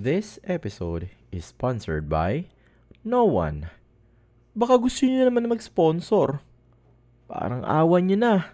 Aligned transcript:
This 0.00 0.40
episode 0.48 1.12
is 1.28 1.44
sponsored 1.44 2.08
by 2.08 2.48
no 3.04 3.28
one. 3.28 3.68
Baka 4.56 4.80
gusto 4.80 5.04
niyo 5.04 5.28
naman 5.28 5.44
na 5.44 5.52
mag-sponsor. 5.52 6.40
Parang 7.28 7.60
awan 7.68 8.08
niyo 8.08 8.16
na. 8.16 8.48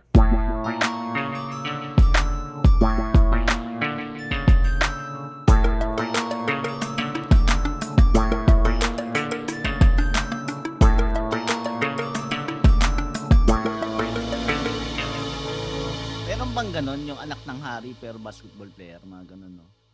Meron 16.27 16.51
bang 16.59 16.71
ganon 16.75 17.07
yung 17.07 17.23
anak 17.23 17.39
ng 17.47 17.61
hari 17.63 17.95
pero 18.03 18.19
basketball 18.19 18.67
player, 18.75 18.99
mga 19.07 19.39
ganon, 19.39 19.63
no? 19.63 19.86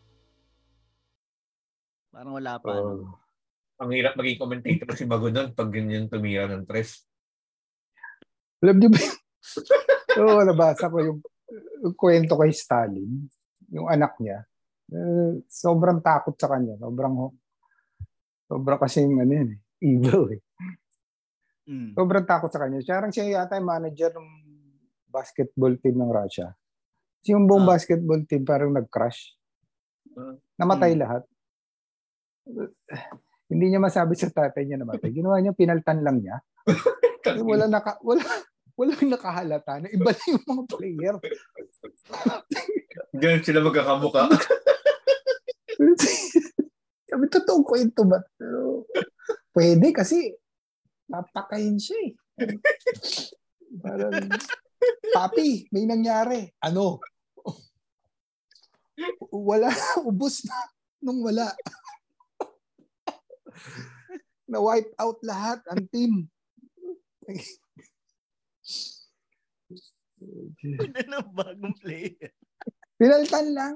Parang 2.13 2.37
wala 2.37 2.61
pa, 2.61 2.69
no? 2.77 2.83
Oh. 2.85 3.05
Ang 3.83 3.97
hirap 3.99 4.15
maging 4.15 4.39
commentator 4.39 4.93
si 4.95 5.09
Bago 5.09 5.33
doon 5.33 5.57
pag 5.57 5.73
ganyan 5.73 6.07
tumira 6.07 6.47
ng 6.47 6.69
tres. 6.69 7.03
Alam 8.63 8.79
niyo 8.79 8.89
ba? 8.95 9.01
Oo, 10.23 10.45
nabasa 10.45 10.93
ko 10.93 11.03
yung, 11.03 11.19
yung 11.83 11.97
kwento 11.97 12.39
kay 12.39 12.53
Stalin, 12.53 13.27
yung 13.73 13.89
anak 13.91 14.15
niya. 14.23 14.45
Eh, 14.93 15.41
sobrang 15.49 16.05
takot 16.05 16.37
sa 16.37 16.53
kanya. 16.53 16.77
Sobrang, 16.79 17.33
sobrang 18.47 18.79
kasing 18.79 19.19
ano 19.19 19.33
yun, 19.33 19.51
evil 19.81 20.37
eh. 20.37 20.41
Mm. 21.67 21.97
Sobrang 21.97 22.27
takot 22.29 22.53
sa 22.53 22.61
kanya. 22.61 22.85
Siya 22.85 23.03
siya 23.09 23.43
yata 23.43 23.57
yung 23.57 23.67
manager 23.73 24.13
ng 24.15 24.29
basketball 25.09 25.75
team 25.81 25.97
ng 25.97 26.13
Russia. 26.13 26.53
Kasi 27.23 27.35
yung 27.35 27.49
buong 27.49 27.67
Ah. 27.67 27.75
basketball 27.75 28.23
team 28.29 28.45
parang 28.45 28.71
nag-crash. 28.75 29.33
Ah. 30.13 30.37
Namatay 30.61 30.93
Hmm. 30.93 31.03
lahat. 31.03 31.23
Hindi 33.53 33.65
niya 33.69 33.81
masabi 33.83 34.17
sa 34.17 34.33
tatay 34.33 34.65
niya 34.65 34.81
namatay. 34.81 35.13
Ginawa 35.19 35.39
niya, 35.39 35.53
pinaltan 35.53 36.01
lang 36.01 36.25
niya. 36.25 36.41
Wala 37.49 37.71
naka, 37.71 38.03
wala, 38.03 38.25
walang 38.75 39.07
nakahalata 39.07 39.79
na 39.79 39.89
iba 39.95 40.11
na 40.11 40.25
yung 40.27 40.43
mga 40.43 40.65
player. 40.75 41.15
Ganyan 43.15 43.47
sila 43.47 43.63
magkakamuka. 43.63 44.27
Sabi, 47.07 47.25
totoong 47.31 47.63
kwento 47.63 48.03
ba? 48.03 48.19
Pero, 48.35 48.91
pwede 49.55 49.95
kasi 49.95 50.35
napakain 51.07 51.79
siya 51.79 52.11
eh. 52.11 52.13
Parang, 53.79 54.19
papi, 55.15 55.71
may 55.71 55.87
nangyari. 55.87 56.51
Ano? 56.59 56.99
Wala, 59.31 59.71
ubos 60.03 60.43
na 60.43 60.59
nung 61.07 61.23
wala. 61.23 61.55
Na-wipe 64.51 64.93
out 65.01 65.19
lahat 65.25 65.65
ang 65.71 65.89
team. 65.89 66.29
Ano 70.79 71.01
na 71.09 71.19
bagong 71.25 71.77
player? 71.81 72.31
Pinaltan 73.01 73.55
lang. 73.55 73.75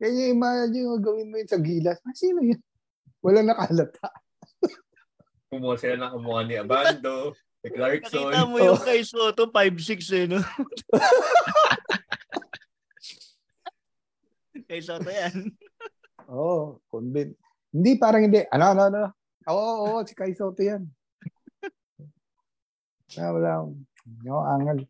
Kaya 0.00 0.16
yung 0.16 0.40
imagine 0.40 0.88
mo 0.88 0.96
gawin 0.96 1.28
mo 1.28 1.36
yun 1.36 1.50
sa 1.50 1.60
gilas. 1.60 2.00
Ah, 2.06 2.16
sino 2.16 2.40
yun? 2.40 2.56
Walang 3.20 3.52
nakalata. 3.52 4.08
Kumuha 5.50 5.74
sila 5.76 5.98
ng 5.98 6.12
kamukha 6.14 6.42
ni 6.46 6.54
Abando, 6.56 7.34
ni 7.60 7.68
Clarkson. 7.74 8.30
Nakita 8.30 8.48
mo 8.48 8.56
yung 8.62 8.80
kay 8.80 9.02
Soto, 9.02 9.50
5'6 9.50 10.14
eh, 10.14 10.24
no? 10.30 10.38
kay 14.70 14.80
Soto 14.80 15.10
yan. 15.10 15.50
Oo, 16.30 16.78
oh, 16.78 16.80
convent. 16.88 17.34
Hindi, 17.70 17.98
parang 17.98 18.22
hindi. 18.26 18.42
Ano, 18.50 18.64
ano, 18.74 18.82
ano? 18.90 19.02
Oo, 19.46 19.54
oo, 19.54 19.86
oo, 19.94 20.06
si 20.06 20.14
Kai 20.14 20.34
Soto 20.34 20.62
yan. 20.62 20.86
Ah, 23.18 23.34
wala. 23.34 23.66
No, 24.22 24.38
angal. 24.46 24.86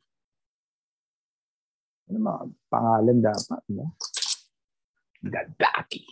Ano 2.11 2.19
mga 2.21 2.43
pangalan 2.69 3.19
dapat, 3.23 3.63
no? 3.73 3.97
Gadaki. 5.25 6.05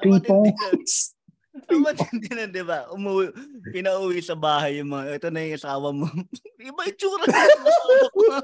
Three 0.00 0.20
points. 0.20 1.14
Ang 1.70 1.86
matindi 1.86 2.26
na, 2.34 2.50
di 2.50 2.66
ba? 2.66 2.90
Umuwi, 2.90 3.30
pinauwi 3.70 4.18
sa 4.18 4.34
bahay 4.34 4.82
yung 4.82 4.90
mga, 4.90 5.22
ito 5.22 5.30
na 5.30 5.38
yung 5.38 5.54
asawa 5.54 5.94
mo. 5.94 6.10
Iba 6.58 6.82
yung 6.82 6.98
tsura 6.98 7.22
ng 7.24 7.30
asawa 7.30 7.94
ko. 8.10 8.22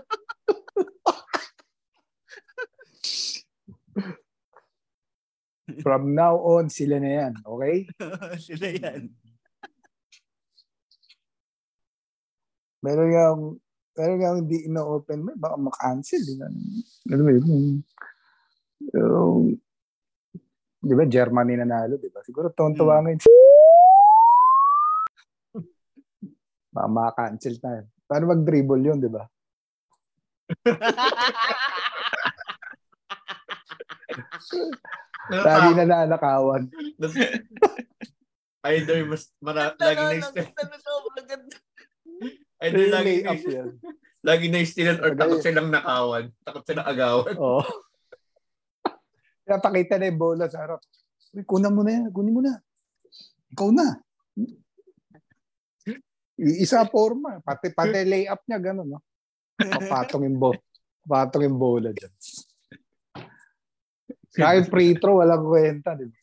From 5.78 6.10
now 6.12 6.34
on, 6.36 6.66
sila 6.66 6.98
na 6.98 7.10
yan. 7.22 7.32
Okay? 7.40 7.86
Sila 8.46 8.66
yan. 8.68 9.00
Meron 12.80 13.10
yung 13.10 13.40
meron 13.92 14.24
yung 14.24 14.36
hindi 14.42 14.64
ino-open 14.64 15.20
mo, 15.20 15.30
baka 15.36 15.54
makancel. 15.54 16.18
Di 16.18 16.34
ba? 16.34 16.48
Alam 17.12 17.20
mo 17.20 17.30
yun? 17.30 17.44
yung- 18.90 19.54
di 20.80 20.94
ba, 20.96 21.04
Germany 21.04 21.52
nanalo, 21.54 22.00
di 22.00 22.08
ba? 22.08 22.24
Siguro 22.24 22.48
tontuwa 22.48 22.98
Hmm. 22.98 23.04
ngayon. 23.04 23.20
Baka 26.72 26.88
makancel 26.88 27.54
tayo. 27.60 27.84
Paano 28.08 28.32
mag-dribble 28.32 28.80
yun, 28.80 28.96
di 28.96 29.06
ba? 29.06 29.22
Lagi 35.30 35.70
na 35.78 35.84
nanakawan. 35.86 36.66
Either 38.60 38.98
mas 39.08 39.32
mara, 39.40 39.72
lagi 39.80 40.04
na 40.04 40.20
steal, 40.20 40.52
na, 40.52 40.76
either 42.68 42.86
lagi 42.92 43.24
layup 43.24 43.40
yan. 43.48 43.68
lagi 44.20 44.46
na 44.52 44.60
stealan 44.60 45.00
or 45.00 45.10
takot 45.16 45.40
silang 45.40 45.72
nakawan. 45.72 46.28
Takot 46.44 46.64
silang 46.68 46.84
agawan. 46.84 47.34
Oo. 47.40 47.64
Napakita 49.48 49.96
na 49.96 50.12
yung 50.12 50.20
bola 50.20 50.44
sa 50.46 50.60
harap. 50.60 50.84
Uy, 51.32 51.46
kunan 51.46 51.72
mo 51.72 51.80
na 51.80 51.90
yan. 51.96 52.04
Kunin 52.12 52.34
mo 52.36 52.44
na. 52.44 52.60
Ikaw 53.56 53.68
na. 53.72 53.86
Isa 56.36 56.84
forma. 56.84 57.40
Pati, 57.40 57.72
pati 57.72 58.04
layup 58.04 58.44
niya, 58.44 58.60
gano'n, 58.60 58.88
no? 58.92 59.00
Papatong 59.80 60.24
yung, 60.28 60.38
bo 60.40 60.52
papatong 61.04 61.48
yung 61.48 61.58
bola 61.58 61.90
dyan. 61.96 62.12
Kahit 64.32 64.70
free 64.70 64.94
throw, 64.94 65.18
walang 65.18 65.42
kwenta. 65.42 65.98
Di 65.98 66.06
ba? 66.06 66.16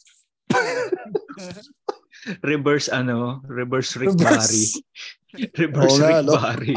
reverse 2.44 2.88
ano, 2.90 3.44
reverse 3.46 3.96
Rick 4.00 4.16
Reverse. 4.16 4.24
Barry. 4.26 4.66
Reverse 5.62 5.96
Oo 5.96 6.08
Rick 6.08 6.24
no? 6.26 6.34
Barry. 6.36 6.76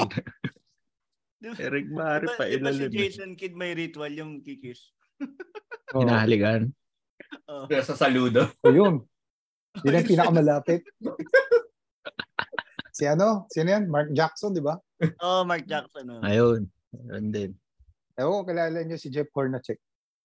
Di 1.41 1.49
ba- 1.55 1.71
Rick 1.71 1.89
Barry 1.91 2.27
Di 2.27 2.29
ba, 2.29 2.37
pa 2.37 2.45
di 2.45 2.59
ba 2.59 2.71
si 2.71 2.83
ilalim. 2.85 2.91
Jason 2.93 3.31
Kidd 3.35 3.55
may 3.57 3.73
ritual 3.73 4.13
yung 4.13 4.43
kikis? 4.43 4.91
Oo. 5.95 6.03
Hinahalikan. 6.05 6.69
Oh. 7.47 7.65
Sa 7.71 7.95
saludo. 7.95 8.51
So, 8.61 8.75
yun. 8.75 9.07
Yun 9.87 9.95
ang 9.95 10.07
pinakamalapit. 10.07 10.83
si 12.91 13.07
ano? 13.07 13.47
Sino 13.49 13.71
yan? 13.71 13.87
Mark 13.87 14.11
Jackson, 14.11 14.51
di 14.51 14.61
ba? 14.63 14.75
oh, 15.23 15.47
Mark 15.47 15.65
Jackson. 15.65 16.11
Oh. 16.11 16.21
Ayun. 16.27 16.67
Ayun 16.91 17.27
din. 17.31 17.51
Ewan 18.19 18.43
ko, 18.43 18.51
kilala 18.51 18.83
niyo 18.83 18.99
si 18.99 19.09
Jeff 19.09 19.31
Hornacek. 19.31 19.79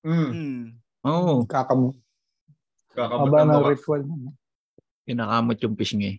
Mm. 0.03 0.29
Hmm. 0.33 0.65
Oo. 1.05 1.11
Oh, 1.11 1.39
Kakam 1.45 1.93
Kakamot 2.91 3.27
Aba 3.27 3.43
ng 3.43 3.51
mukha. 3.51 3.71
ritual 3.71 4.01
mo. 4.03 4.31
pinakamot 5.03 5.57
yung 5.59 5.75
pisngi. 5.75 6.17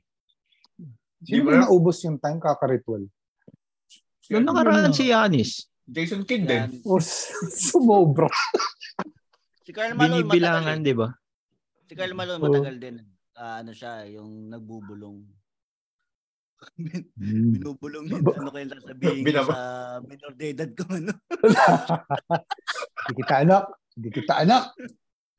Sino 1.18 1.24
Di 1.24 1.40
ba 1.40 1.50
ba? 1.56 1.60
naubos 1.64 1.98
yung 2.04 2.20
time 2.20 2.38
kaka-ritual? 2.38 3.02
Nakaraan 4.28 4.86
ano? 4.86 4.94
si 4.94 5.08
Yanis. 5.08 5.66
Jason 5.82 6.22
Kidd 6.22 6.44
din. 6.44 6.68
Yan. 6.68 6.70
O, 6.84 7.00
sumobra. 7.50 8.28
Si 9.64 9.72
Carl 9.72 9.94
Malone 9.94 10.22
matagal 10.22 10.28
Binibilangan, 10.28 10.78
din. 10.78 10.86
di 10.86 10.94
ba? 10.94 11.08
Si 11.82 11.94
Carl 11.94 12.14
Malone 12.14 12.38
Oo. 12.38 12.46
matagal 12.46 12.76
din. 12.76 12.96
Ah, 13.32 13.58
ano 13.58 13.72
siya, 13.72 14.06
yung 14.06 14.46
nagbubulong. 14.46 15.18
Hmm. 17.16 17.52
Binubulong 17.52 18.04
yun. 18.06 18.22
Ano 18.22 18.50
kayo 18.50 18.66
sasabihin 18.68 19.20
ko 19.20 19.26
Binaba- 19.26 19.52
sa 19.52 19.60
minor 20.00 20.32
de 20.32 20.46
edad 20.46 20.70
ko, 20.72 20.82
ano? 20.88 21.12
Hindi 23.02 23.12
kita 23.16 23.34
anak. 23.42 23.64
Hindi 23.96 24.12
kita 24.12 24.44
anak. 24.44 24.76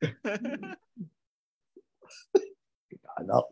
kita 2.90 3.10
anak. 3.22 3.46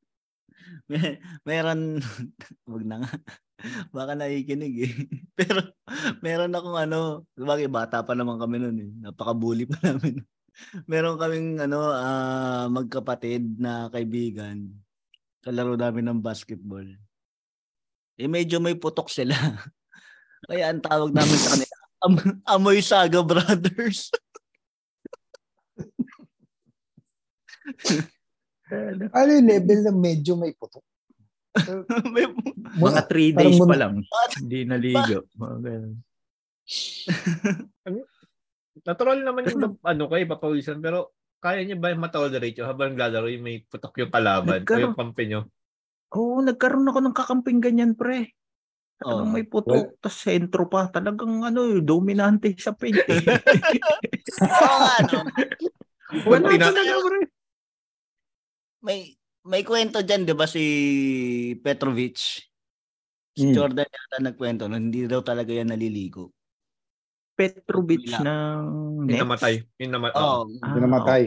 May, 0.88 1.20
meron, 1.44 1.98
wag 2.70 2.84
na 2.86 3.02
nga. 3.02 3.10
Baka 3.90 4.12
nakikinig 4.14 4.74
eh. 4.84 4.94
Pero 5.34 5.72
meron 6.20 6.52
akong 6.52 6.78
ano, 6.78 7.24
bagay 7.34 7.66
bata 7.66 8.04
pa 8.04 8.12
naman 8.12 8.36
kami 8.36 8.60
noon 8.60 8.78
eh. 8.78 8.90
Napaka-bully 9.02 9.66
pa 9.66 9.80
namin. 9.80 10.20
Meron 10.86 11.18
kaming 11.18 11.58
ano, 11.64 11.90
ah, 11.90 12.68
magkapatid 12.68 13.58
na 13.58 13.90
kaibigan. 13.90 14.70
Kalaro 15.42 15.74
namin 15.74 16.12
ng 16.12 16.20
basketball. 16.22 16.86
Eh 18.14 18.30
medyo 18.30 18.62
may 18.62 18.78
putok 18.78 19.10
sila. 19.10 19.34
Kaya 20.44 20.64
ang 20.68 20.80
tawag 20.80 21.10
namin 21.10 21.34
sa 21.34 21.50
kanila, 21.52 21.74
Am- 22.00 22.40
Amoy 22.46 22.80
Saga 22.80 23.20
Brothers. 23.20 24.12
Ano 29.14 29.30
yung 29.30 29.46
level 29.46 29.80
na 29.82 29.92
medyo 29.92 30.34
may 30.34 30.52
putok? 30.52 30.82
May- 32.14 32.32
Mga 32.74 33.00
3 33.06 33.30
Parang 33.30 33.36
days 33.38 33.60
pa 33.60 33.76
lang. 33.76 33.94
Hindi 34.36 34.58
naligo. 34.66 35.28
Mga 35.32 35.56
ganun. 35.62 35.94
Natural 38.82 39.18
naman 39.22 39.46
yung 39.46 39.78
ano 39.78 40.04
kay 40.10 40.26
papawisan 40.26 40.82
pero 40.82 41.14
kaya 41.38 41.60
niya 41.62 41.76
ba 41.76 41.92
matolerate 41.94 42.56
yung 42.56 42.66
habang 42.66 42.96
naglalaro 42.96 43.28
yung 43.28 43.44
may 43.44 43.62
putok 43.62 44.00
yung 44.00 44.10
kalaban 44.10 44.58
o 44.58 44.64
Nagkaroon- 44.64 44.82
yung 44.82 44.96
kampi 44.96 45.24
nyo? 45.28 45.40
Oo, 46.14 46.40
nagkaroon 46.40 46.88
ako 46.88 46.98
ng 47.00 47.14
kakamping 47.14 47.60
ganyan, 47.60 47.92
pre. 47.92 48.32
Talagang 48.94 49.26
Oo. 49.26 49.34
may 49.34 49.42
putok, 49.44 49.98
tas 49.98 50.14
sentro 50.14 50.70
pa. 50.70 50.86
Talagang 50.86 51.42
ano, 51.42 51.82
dominante 51.82 52.54
sa 52.56 52.70
paint. 52.72 52.94
Eh. 53.10 53.26
Oo 54.62 54.76
nga, 54.80 54.96
no? 55.02 55.18
Wala 56.30 56.46
Tina- 56.46 56.70
talaga, 56.70 56.92
pre. 57.02 57.20
May 58.84 59.16
may 59.44 59.64
kwento 59.64 60.04
diyan 60.04 60.28
'di 60.28 60.34
ba 60.36 60.44
si 60.44 60.64
Petrovic? 61.60 62.16
Si 63.34 63.42
Hmm. 63.42 63.54
Jordan 63.56 63.88
yata 63.88 64.16
nagkwento 64.22 64.68
no, 64.68 64.78
hindi 64.78 65.08
daw 65.08 65.24
talaga 65.24 65.50
yan 65.50 65.72
naliligo. 65.72 66.30
Petrovic 67.34 68.06
ng 68.22 68.62
Nets. 69.10 69.20
namatay. 69.20 69.54
Yung 69.82 69.90
namatay. 69.90 70.22
Oo. 70.22 70.42
Ah, 70.62 70.70
Yung 70.70 70.84
namatay. 70.86 71.22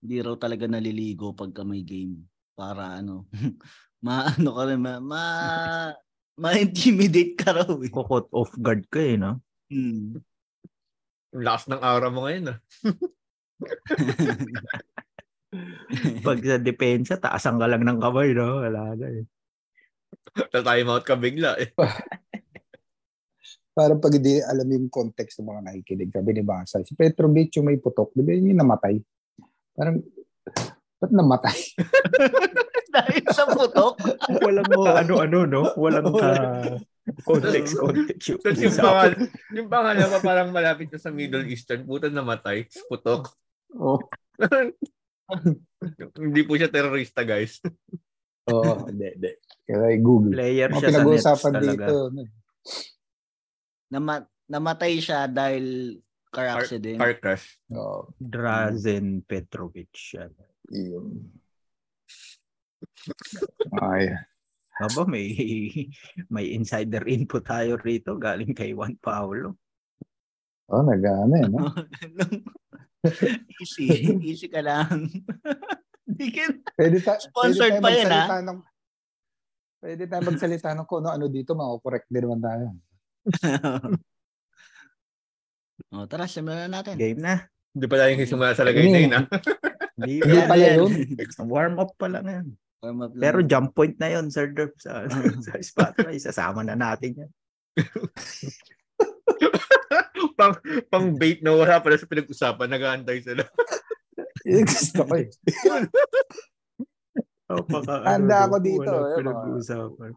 Hindi 0.00 0.16
raw 0.24 0.34
talaga 0.38 0.64
naliligo 0.64 1.36
pagka 1.36 1.66
may 1.66 1.84
game 1.84 2.24
para 2.56 2.96
ano, 2.96 3.28
maano 4.06 4.50
ka 4.56 4.62
rin, 4.64 4.80
ma, 4.80 4.96
ma, 5.02 5.24
ma-intimidate 6.36 7.34
ka 7.36 7.52
raw 7.56 7.70
eh. 7.80 7.90
Kokot 7.90 8.28
off 8.32 8.52
guard 8.60 8.84
ka 8.92 9.00
eh, 9.00 9.16
no? 9.16 9.40
Hmm. 9.72 10.20
Lakas 11.36 11.68
ng 11.68 11.82
aura 11.82 12.10
mo 12.12 12.28
ngayon 12.28 12.54
ah. 12.54 12.58
Pag 16.26 16.38
sa 16.44 16.58
depensa, 16.60 17.16
taasan 17.16 17.56
ka 17.56 17.66
lang 17.66 17.84
ng 17.84 18.00
kamay, 18.00 18.36
no? 18.36 18.60
Wala 18.60 18.94
na 18.96 19.06
eh. 19.08 19.24
Ta-time 20.52 20.92
out 20.92 21.04
ka 21.08 21.16
bigla 21.16 21.56
eh. 21.56 21.72
Parang 23.76 24.00
pag 24.00 24.12
hindi 24.12 24.40
alam 24.40 24.68
yung 24.72 24.88
context 24.88 25.40
ng 25.40 25.52
mga 25.52 25.60
nakikinig, 25.68 26.08
sabi 26.08 26.32
ni 26.32 26.40
Basa, 26.40 26.80
si 26.80 26.96
Petrovic 26.96 27.60
yung 27.60 27.68
may 27.68 27.76
putok, 27.76 28.08
di 28.16 28.24
ba 28.24 28.32
yun 28.32 28.56
yung 28.56 28.64
namatay? 28.64 28.96
Parang, 29.76 30.00
ba't 30.96 31.12
namatay? 31.12 31.76
Dahil 32.96 33.24
sa 33.28 33.44
putok. 33.44 33.94
Walang 34.40 34.66
ka 34.66 34.90
ano-ano, 35.04 35.38
no? 35.44 35.62
Walang 35.76 36.08
ka 36.16 36.30
context, 37.22 37.76
context. 37.76 38.26
yung 38.26 38.40
Tapos 38.42 38.64
yung, 39.52 39.68
pangal, 39.70 39.94
yung 40.00 40.24
parang 40.24 40.50
malapit 40.50 40.88
na 40.90 40.98
sa 40.98 41.12
Middle 41.12 41.46
Eastern, 41.46 41.84
puta 41.84 42.08
namatay, 42.08 42.64
putok. 42.88 43.30
Oo. 43.76 44.00
Hindi 46.16 46.40
po 46.46 46.54
siya 46.54 46.70
terorista 46.70 47.26
guys. 47.26 47.58
Oo, 48.46 48.78
hindi, 48.90 49.06
hindi. 49.10 49.30
Kaya 49.66 49.98
Google. 49.98 50.32
Player 50.34 50.70
siya 50.70 50.78
sa 50.78 50.82
Nets 50.82 50.94
pinag-uusapan 50.94 51.52
talaga. 51.52 51.84
dito. 51.86 51.96
ano, 52.06 52.20
Nama- 53.86 54.28
namatay 54.46 54.92
siya 54.98 55.26
dahil 55.26 55.98
car 56.30 56.46
Car- 56.46 56.62
accident. 56.62 56.98
Car 56.98 57.14
crash. 57.18 57.46
Oo, 57.74 58.10
Drazen 58.18 59.22
Petrovic. 59.22 59.90
Yan. 60.14 60.30
yun. 60.70 61.26
Ay, 63.80 64.12
Aba, 64.76 65.08
may 65.08 65.32
may 66.28 66.52
insider 66.52 67.00
info 67.08 67.40
tayo 67.40 67.80
rito 67.80 68.12
galing 68.20 68.52
kay 68.52 68.76
Juan 68.76 68.92
Paulo. 69.00 69.56
oh, 70.68 70.82
nag-ano 70.84 71.34
eh, 71.38 71.48
no? 71.48 71.70
easy. 73.62 73.86
Easy 74.20 74.50
ka 74.50 74.60
lang. 74.60 75.08
Ka 76.06 76.44
Pwede, 76.76 76.98
ta- 77.02 77.22
Sponsored 77.22 77.78
pwede 77.78 77.82
pa 77.82 77.90
yan, 77.90 78.06
magsalita 78.06 78.36
ng, 78.42 78.58
pwede 79.82 80.02
tayo 80.06 80.22
magsalita 80.26 80.68
ng 80.74 80.86
kung 80.86 81.06
ano 81.06 81.26
dito, 81.30 81.54
mako-correct 81.54 82.08
din 82.10 82.22
naman 82.26 82.40
tayo. 82.42 82.66
oh, 85.94 86.06
tara, 86.06 86.26
simulan 86.30 86.70
na 86.70 86.82
natin. 86.82 86.94
Game 86.98 87.22
na. 87.22 87.46
Hindi 87.76 87.86
pa 87.92 87.96
tayo 88.00 88.12
simula 88.24 88.56
sa 88.56 88.64
lagay 88.64 88.88
na 88.88 89.00
yun 89.04 89.16
ah. 89.18 89.24
Hindi 90.00 90.20
pa. 90.24 90.56
yun. 90.56 90.92
Warm 91.52 91.76
up 91.76 91.92
pa 91.96 92.08
lang 92.08 92.24
yan. 92.24 92.46
Warm 92.84 93.02
up 93.02 93.12
lang. 93.16 93.22
Pero 93.22 93.38
jump 93.44 93.72
point 93.72 93.96
na 93.96 94.08
yun, 94.12 94.28
Sir 94.28 94.52
Derp, 94.52 94.76
sa, 94.84 95.08
sa 95.46 95.52
Spotify. 95.60 96.16
Sasama 96.20 96.64
na 96.64 96.76
natin 96.76 97.24
yan. 97.24 97.30
pang, 100.38 100.54
pang 100.88 101.08
bait 101.16 101.40
na 101.40 101.56
wala 101.56 101.80
pala 101.80 101.96
sa 101.96 102.08
pinag-usapan, 102.08 102.68
nag-aantay 102.68 103.18
sila. 103.24 103.44
Gusto 104.46 105.00
ko 105.04 105.14
eh. 105.16 105.28
Oh, 107.46 107.62
baka, 107.62 108.02
Handa 108.04 108.48
ako 108.48 108.56
dito, 108.58 108.90
wala 108.90 109.12
eh, 109.12 109.16
pinag-uusapan. 109.20 110.12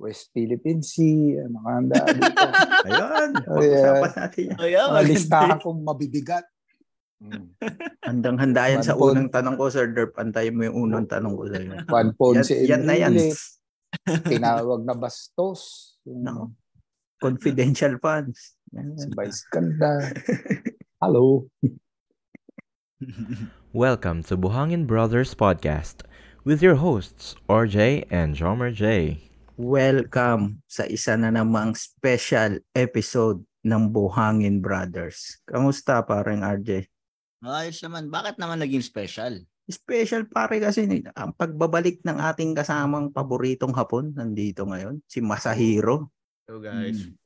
West 0.00 0.32
Philippine 0.32 0.80
Sea, 0.80 1.44
nakahanda 1.44 2.00
dito. 2.08 2.46
Ayun, 2.88 3.30
Oh, 3.44 3.60
pag-usapan 3.60 4.10
natin 4.16 4.42
yan. 4.48 4.56
Oh, 4.56 4.68
yeah, 4.68 4.86
Mga 4.88 4.96
maganda 4.96 5.12
listahan 5.12 5.58
kong 5.60 5.80
mabibigat. 5.84 6.46
Mm. 7.20 7.52
Handang-handa 8.08 8.72
yan 8.72 8.80
sa 8.80 8.96
One 8.96 9.12
unang 9.12 9.28
tanong 9.28 9.60
ko, 9.60 9.68
Sir 9.68 9.92
Derp. 9.92 10.16
Antayin 10.16 10.56
mo 10.56 10.64
yung 10.64 10.88
unang 10.88 11.04
tanong 11.04 11.36
ko 11.36 11.44
sa'yo. 11.52 11.76
Juan 11.84 12.08
Ponce 12.16 12.56
Yan, 12.64 12.64
yan 12.64 12.82
na 12.88 12.94
yan. 12.96 13.14
Tinawag 14.32 14.80
na 14.88 14.96
bastos. 14.96 15.92
Nako. 16.08 16.56
Confidential 17.20 18.00
funds. 18.00 18.56
Yan, 18.72 18.96
Si. 18.96 19.12
Vice 19.12 19.44
Ganda. 19.52 20.16
Hello. 20.96 21.44
Welcome 23.76 24.24
to 24.32 24.40
Buhangin 24.40 24.88
Brothers 24.88 25.36
Podcast 25.36 26.08
with 26.48 26.64
your 26.64 26.80
hosts, 26.80 27.36
RJ 27.52 28.08
and 28.08 28.32
Jomer 28.32 28.72
J. 28.72 29.20
Welcome 29.60 30.64
sa 30.64 30.88
isa 30.88 31.20
na 31.20 31.28
namang 31.28 31.76
special 31.76 32.64
episode 32.72 33.44
ng 33.60 33.92
Buhangin 33.92 34.64
Brothers. 34.64 35.38
Kamusta 35.44 36.00
parang 36.00 36.40
RJ? 36.40 36.89
Ayos 37.40 37.80
naman. 37.80 38.12
Bakit 38.12 38.36
naman 38.36 38.60
naging 38.60 38.84
special? 38.84 39.40
Special 39.64 40.26
pare 40.26 40.58
kasi 40.58 40.84
ni- 40.84 41.06
ang 41.14 41.32
pagbabalik 41.32 42.02
ng 42.02 42.18
ating 42.18 42.52
kasamang 42.52 43.08
paboritong 43.08 43.72
hapon 43.72 44.12
nandito 44.12 44.66
ngayon, 44.66 45.00
si 45.06 45.22
Masahiro. 45.22 46.10
So 46.44 46.58
guys, 46.60 47.06
Hmm. 47.06 47.16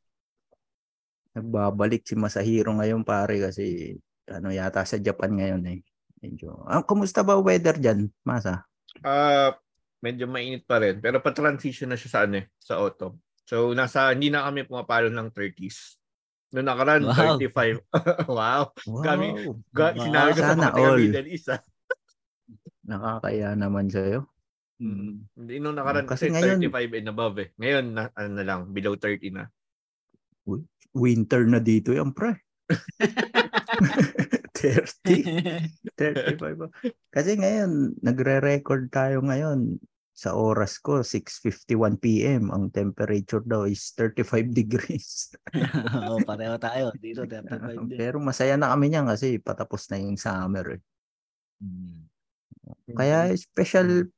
Nagbabalik 1.35 2.07
si 2.07 2.15
Masahiro 2.15 2.71
ngayon 2.79 3.03
pare 3.03 3.43
kasi 3.43 3.99
ano 4.31 4.55
yata 4.55 4.87
sa 4.87 5.03
Japan 5.03 5.35
ngayon 5.35 5.63
eh. 5.67 5.81
Medyo. 6.23 6.63
Ah, 6.65 6.87
kumusta 6.87 7.27
ba 7.27 7.35
weather 7.37 7.75
diyan, 7.75 8.07
Masa? 8.23 8.63
ah 9.03 9.51
medyo 9.99 10.31
mainit 10.31 10.63
pa 10.63 10.79
rin. 10.79 11.03
Pero 11.03 11.19
pa-transition 11.19 11.91
na 11.91 11.99
siya 11.99 12.11
sa 12.13 12.21
ano 12.23 12.39
eh, 12.39 12.47
sa 12.61 12.79
autumn. 12.79 13.19
So, 13.45 13.75
nasa, 13.75 14.15
hindi 14.15 14.31
na 14.31 14.47
kami 14.47 14.63
pumapalo 14.65 15.11
ng 15.11 15.35
30s. 15.35 15.99
Noong 16.55 16.65
nakaraan, 16.65 17.03
Wow. 17.03 17.35
35. 17.43 17.83
wow. 18.31 18.63
Gami- 19.03 19.35
Ga- 19.75 19.91
Wow. 19.93 20.05
Sinabi 20.07 20.29
ko 20.31 20.39
sa 20.39 20.47
Sana 20.47 20.55
mga 20.55 20.71
taga 20.71 20.87
all. 20.87 20.99
Middle 21.03 21.29
East 21.29 21.49
ah. 21.51 21.61
Nakakaya 22.85 23.49
naman 23.55 23.87
sa'yo. 23.91 24.21
Hmm. 24.79 25.27
Hindi 25.35 25.55
nung 25.59 25.75
nakaraan 25.75 26.07
Kasi 26.07 26.31
kasi, 26.31 26.35
ngayon- 26.39 26.63
35 26.63 26.95
and 26.95 27.09
above 27.11 27.37
eh. 27.39 27.49
Ngayon, 27.59 27.85
na, 27.91 28.03
ano 28.13 28.29
na 28.31 28.45
lang, 28.47 28.61
below 28.71 28.95
30 28.95 29.35
na. 29.35 29.45
Winter 30.95 31.43
na 31.45 31.59
dito 31.59 31.91
yan, 31.91 32.15
pre. 32.15 32.39
30, 34.55 35.75
35. 35.99 36.39
ba? 36.55 36.69
Kasi 37.11 37.35
ngayon, 37.35 37.71
nagre-record 37.99 38.89
tayo 38.89 39.21
ngayon 39.21 39.77
sa 40.15 40.31
oras 40.39 40.79
ko, 40.79 41.03
6.51 41.03 41.99
p.m. 41.99 42.55
Ang 42.55 42.71
temperature 42.71 43.43
daw 43.43 43.67
is 43.67 43.91
35 43.99 44.55
degrees. 44.63 45.35
Oo, 46.07 46.23
pareho 46.23 46.55
tayo. 46.57 46.95
Dito, 46.95 47.27
35 47.27 47.83
din. 47.91 47.99
Pero 47.99 48.23
masaya 48.23 48.55
na 48.55 48.71
kami 48.71 48.95
niyan 48.95 49.11
kasi 49.11 49.43
patapos 49.43 49.91
na 49.91 49.99
yung 49.99 50.15
summer. 50.15 50.79
eh. 50.79 50.83
Hmm. 51.59 52.07
Kaya 52.95 53.35
special 53.35 54.09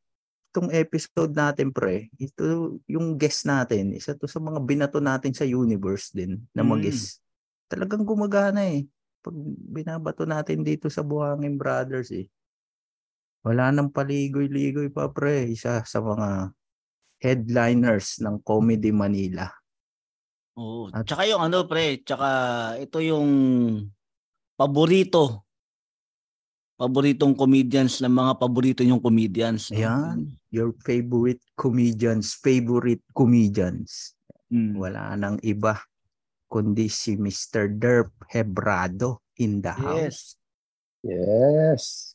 tong 0.53 0.69
episode 0.73 1.33
natin 1.33 1.69
pre, 1.73 2.09
ito 2.17 2.77
yung 2.89 3.17
guest 3.17 3.45
natin, 3.45 3.93
isa 3.93 4.17
to 4.17 4.25
sa 4.25 4.41
mga 4.41 4.61
binato 4.65 5.01
natin 5.01 5.33
sa 5.33 5.45
universe 5.45 6.13
din 6.13 6.41
na 6.53 6.65
Mm. 6.65 6.71
mag-guest. 6.77 7.21
Talagang 7.69 8.05
gumagana 8.05 8.65
eh. 8.65 8.85
Pag 9.21 9.37
binabato 9.69 10.25
natin 10.25 10.61
dito 10.65 10.87
sa 10.89 11.03
Buhangin 11.05 11.57
Brothers 11.59 12.13
eh. 12.15 12.29
Wala 13.47 13.71
nang 13.71 13.95
paligoy-ligoy 13.95 14.91
pa 14.91 15.07
pre, 15.15 15.47
isa 15.47 15.87
sa 15.87 15.99
mga 16.03 16.51
headliners 17.23 18.19
ng 18.19 18.43
Comedy 18.43 18.91
Manila. 18.91 19.47
Oo. 20.59 20.91
At- 20.91 21.07
Tsaka 21.07 21.31
yung 21.31 21.47
ano, 21.47 21.63
pre, 21.63 22.03
tsaka 22.03 22.29
ito 22.83 22.99
yung 22.99 23.29
paborito. 24.59 25.47
Paboritong 26.77 27.33
comedians 27.39 28.03
ng 28.05 28.13
mga 28.13 28.33
paborito 28.37 28.83
yung 28.85 29.01
comedians. 29.01 29.71
no? 29.73 29.79
Ayan, 29.79 30.19
your 30.53 30.75
favorite 30.83 31.41
comedians, 31.55 32.35
favorite 32.37 33.01
comedians. 33.15 34.13
Mm. 34.51 34.75
Wala 34.77 35.15
nang 35.17 35.39
iba. 35.47 35.79
kundi 36.47 36.87
si 36.87 37.19
Mr. 37.19 37.75
Derp 37.75 38.15
Hebrado 38.31 39.27
in 39.43 39.59
the 39.59 39.75
house. 39.75 40.39
Yes. 41.03 42.15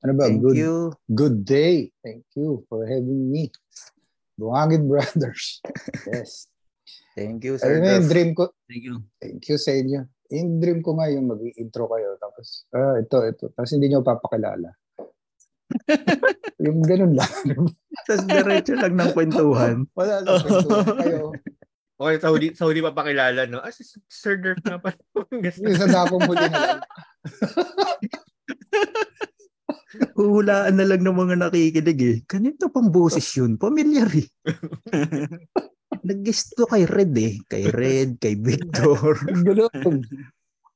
Ano 0.00 0.16
ba? 0.16 0.32
Thank 0.32 0.40
good, 0.40 0.56
you. 0.56 0.96
good 1.12 1.44
day. 1.44 1.92
Thank 2.00 2.24
you 2.32 2.64
for 2.72 2.88
having 2.88 3.28
me. 3.28 3.52
Buhangin 4.40 4.88
Brothers. 4.88 5.60
Yes. 6.08 6.48
Thank 7.12 7.44
you, 7.44 7.60
Sir 7.60 7.76
Ayun 7.76 7.84
yung 7.84 8.08
dream 8.08 8.30
ko. 8.32 8.48
Thank 8.64 8.88
you. 8.88 9.04
Thank 9.20 9.44
you 9.44 9.60
sa 9.60 9.76
inyo. 9.76 10.08
Yung 10.32 10.56
dream 10.56 10.80
ko 10.80 10.96
nga 10.96 11.12
yung 11.12 11.28
mag-intro 11.28 11.84
kayo. 11.92 12.16
Tapos, 12.16 12.64
ah, 12.72 12.96
ito, 12.96 13.20
ito. 13.28 13.52
Tapos 13.52 13.70
hindi 13.76 13.92
nyo 13.92 14.00
papakilala. 14.00 14.72
yung 16.64 16.80
ganun 16.80 17.12
lang. 17.12 17.32
Tapos 18.08 18.24
diretso 18.24 18.80
lang 18.80 18.96
ng 18.96 19.12
kwentuhan. 19.12 19.84
Wala 19.98 20.24
lang. 20.24 20.40
kwentuhan 20.40 20.96
kayo. 20.96 21.36
Okay, 22.00 22.16
sa 22.16 22.32
huli, 22.32 22.56
sa 22.56 22.64
huli 22.64 22.80
pa 22.80 22.96
pakilala, 22.96 23.44
no? 23.44 23.60
Ah, 23.60 23.68
si 23.68 23.84
Sir 24.08 24.40
Dirk 24.40 24.64
nga 24.64 24.80
pala. 24.80 24.96
Gusto. 25.12 25.68
Yung 25.68 25.76
sa 25.76 25.92
dakong 25.92 26.24
huli 26.24 26.48
na 26.48 26.56
lang. 26.56 26.80
Huhulaan 30.14 30.78
na 30.78 30.86
lang 30.86 31.02
ng 31.02 31.16
mga 31.16 31.34
nakikinig 31.42 32.00
eh. 32.00 32.16
Kanito 32.30 32.70
pang 32.70 32.86
boses 32.90 33.26
yun. 33.34 33.58
Pamilyar 33.58 34.10
eh. 34.14 34.28
Nag-guest 36.06 36.54
to 36.54 36.70
kay 36.70 36.86
Red 36.86 37.14
eh. 37.18 37.42
Kay 37.50 37.64
Red, 37.74 38.22
kay 38.22 38.38
Victor. 38.38 39.18
Ganun. 39.46 40.06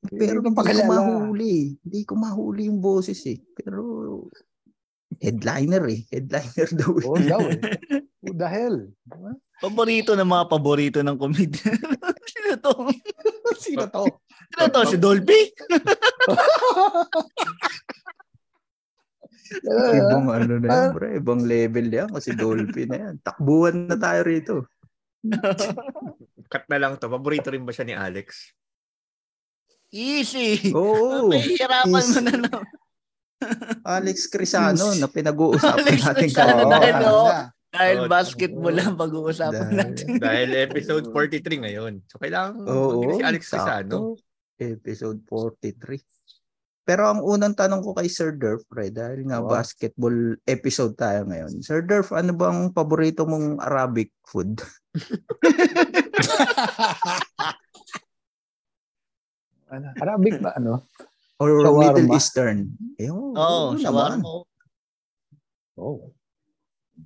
Pero 0.05 0.39
Hindi 0.43 0.51
hindi 0.53 0.83
ko 0.85 0.91
mahuli. 0.91 1.57
Hindi 1.81 2.01
ko 2.05 2.13
mahuli 2.19 2.63
yung 2.69 2.83
boses 2.83 3.23
eh. 3.31 3.39
Pero 3.55 3.81
headliner 5.23 5.85
eh. 5.89 6.01
Headliner 6.11 6.69
daw 6.75 6.93
eh. 6.99 7.05
Oo 7.07 7.19
daw 7.23 7.43
eh. 7.47 7.61
Who 8.25 8.35
the 8.35 8.49
hell? 8.51 8.91
Diba? 9.07 9.33
Paborito 9.63 10.13
ng 10.19 10.29
mga 10.29 10.45
paborito 10.51 10.99
ng 11.01 11.17
comedian. 11.17 11.79
Sino 12.27 12.53
to? 12.59 12.73
Sino 13.57 13.85
to? 13.89 14.05
Sino 14.51 14.67
to? 14.69 14.81
Si 14.91 14.97
Dolby? 14.99 15.41
Ibang 19.65 20.27
ano 20.37 20.55
na 20.57 20.67
yan, 20.67 20.89
bro. 20.91 21.07
Ibang 21.11 21.41
level 21.43 21.87
yan. 21.89 22.09
Kasi 22.09 22.33
Dolphin 22.33 22.89
na 22.89 22.99
yan. 23.01 23.15
Takbuhan 23.21 23.87
na 23.87 23.97
tayo 23.97 24.21
rito. 24.23 24.55
Cut 26.53 26.65
na 26.67 26.79
lang 26.79 26.97
to. 26.97 27.07
Paborito 27.07 27.49
rin 27.49 27.63
ba 27.63 27.73
siya 27.73 27.85
ni 27.85 27.95
Alex? 27.95 28.53
Easy. 29.91 30.73
Oo. 30.73 31.29
Mahihirapan 31.31 31.89
mo 31.89 31.99
Easy. 31.99 32.21
na 32.21 32.35
lang. 32.37 32.63
Alex 33.85 34.27
Crisano 34.27 34.97
na 34.97 35.05
pinag-uusapan 35.05 35.85
Alex 35.85 36.01
natin 36.01 36.23
Crisano 36.25 36.63
dahil, 36.67 36.95
oh. 37.05 37.29
Dahil 37.69 37.97
Oo. 37.99 38.09
basketball 38.09 38.73
lang 38.73 38.95
pag-uusapan 38.95 39.53
Dahil- 39.69 39.77
natin. 39.77 40.07
Dahil 40.17 40.49
episode 40.63 41.05
43 41.11 41.59
ngayon. 41.61 41.93
So, 42.07 42.17
kailangan 42.17 42.63
Oo. 42.65 43.03
mag- 43.05 43.19
si 43.19 43.23
Alex. 43.23 43.43
Crisano. 43.51 44.15
Episode 44.55 45.19
43. 45.27 46.01
Pero 46.85 47.09
ang 47.09 47.25
unang 47.25 47.57
tanong 47.57 47.81
ko 47.81 47.97
kay 47.97 48.13
Sir 48.13 48.37
Durf, 48.37 48.69
pre, 48.69 48.93
dahil 48.93 49.25
nga 49.25 49.41
Oo. 49.41 49.49
basketball 49.49 50.37
episode 50.45 50.93
tayo 51.01 51.25
ngayon. 51.25 51.65
Sir 51.65 51.81
Durf, 51.81 52.13
ano 52.13 52.37
bang 52.37 52.69
paborito 52.77 53.25
mong 53.25 53.57
Arabic 53.65 54.13
food? 54.29 54.61
Ano, 59.75 59.91
Arabic 59.99 60.39
ba 60.39 60.55
ano? 60.55 60.87
Or 61.43 61.51
Shawarma. 61.51 61.99
Middle 61.99 62.15
Eastern? 62.15 62.79
Eh, 62.95 63.11
oh, 63.11 63.35
oo 63.35 63.75
shawarma. 63.75 64.23
Oh. 65.75 66.15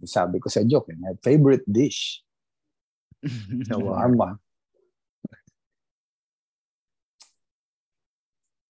Sabi 0.05 0.37
ko 0.37 0.53
sa 0.53 0.61
joke, 0.69 0.93
eh, 0.93 1.01
my 1.01 1.17
favorite 1.25 1.65
dish. 1.65 2.21
Shawarma. 3.73 4.37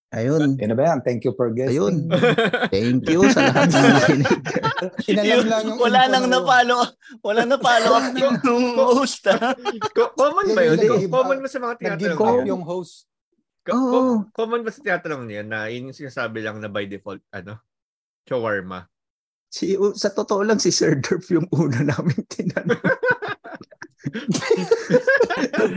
Ayun. 0.08 0.56
Yan 0.56 0.72
na 0.72 0.76
ba 0.76 0.84
yan? 0.88 1.00
Thank 1.04 1.28
you 1.28 1.36
for 1.36 1.52
guesting. 1.52 1.76
Ayun. 1.76 1.94
Thank 2.72 3.04
you 3.06 3.28
sa 3.28 3.52
lahat 3.52 3.68
ng 3.68 3.84
nakinig. 3.92 4.40
Inalam 5.12 5.44
lang 5.44 5.62
yung 5.68 5.78
wala 5.78 6.00
nang 6.08 6.26
na- 6.26 6.40
napalo. 6.40 6.80
Wala 7.20 7.40
na 7.44 7.60
follow 7.60 7.92
up 7.92 8.16
yung 8.24 8.36
host 8.74 9.20
ha. 9.28 9.52
Co- 9.92 10.16
common 10.16 10.56
ba 10.56 10.64
yun? 10.64 10.80
Common 11.06 11.44
ba 11.44 11.48
sa 11.48 11.60
mga 11.60 11.74
Nag-give 11.76 12.16
up 12.16 12.40
niya? 12.40 12.48
yung 12.48 12.64
host. 12.64 13.04
Com- 13.68 14.32
common 14.32 14.64
ba 14.64 14.72
sa 14.72 14.80
tinatanong 14.80 15.28
niya 15.28 15.44
na 15.44 15.68
yun 15.68 15.92
yung 15.92 15.98
sinasabi 15.98 16.40
lang 16.40 16.56
na 16.56 16.72
by 16.72 16.88
default, 16.88 17.20
ano? 17.28 17.60
Shawarma. 18.24 18.88
Si, 19.48 19.76
sa 19.92 20.08
totoo 20.08 20.40
lang, 20.40 20.56
si 20.56 20.68
Sir 20.68 20.96
Durf 21.00 21.28
yung 21.28 21.48
una 21.52 21.84
namin 21.84 22.20
tinanong. 22.28 22.80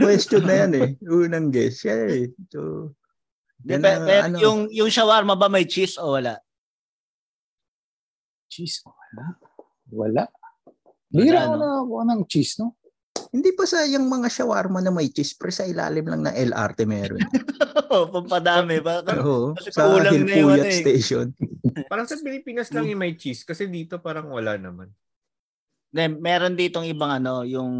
question 0.00 0.44
na 0.44 0.54
yan 0.56 0.72
eh. 0.72 0.88
Unang 1.04 1.52
guess. 1.52 1.80
Siya 1.80 1.96
eh. 2.08 2.32
So, 2.48 2.92
Yan 3.66 3.80
pe, 3.82 3.90
na, 3.94 4.14
ano, 4.26 4.36
yung, 4.42 4.60
yung 4.70 4.90
shawarma 4.90 5.38
ba 5.38 5.46
may 5.46 5.66
cheese 5.66 5.94
o 5.98 6.18
wala? 6.18 6.38
Cheese. 8.50 8.82
Wala. 8.84 9.24
Wala. 9.92 10.24
Bira 11.12 11.46
ko 11.46 11.54
no? 11.54 11.60
na 11.60 11.68
ako 11.84 11.96
ng 12.08 12.22
cheese, 12.26 12.56
no? 12.58 12.74
Hindi 13.32 13.56
pa 13.56 13.64
sa 13.64 13.84
yung 13.88 14.12
mga 14.12 14.28
shawarma 14.28 14.84
na 14.84 14.92
may 14.92 15.08
cheese, 15.08 15.32
pre 15.32 15.48
sa 15.48 15.64
ilalim 15.64 16.04
lang 16.04 16.24
ng 16.28 16.36
LRT 16.52 16.84
meron. 16.84 17.20
Pampadami. 18.12 18.80
Baka, 18.80 19.16
Oo. 19.24 19.56
Kasi 19.56 19.72
Sa 19.72 19.88
kulang 19.88 20.12
na 20.12 20.36
Hilpuyat 20.36 20.64
ano 20.64 20.68
eh. 20.68 20.80
Station. 20.84 21.26
Parang 21.90 22.08
sa 22.08 22.20
Pilipinas 22.20 22.68
lang 22.72 22.88
yung 22.88 23.00
may 23.00 23.16
cheese 23.16 23.44
kasi 23.44 23.68
dito 23.68 23.96
parang 24.00 24.28
wala 24.28 24.60
naman. 24.60 24.92
Then, 25.92 26.20
meron 26.20 26.56
ditong 26.56 26.88
ibang 26.88 27.20
ano, 27.20 27.44
yung 27.44 27.72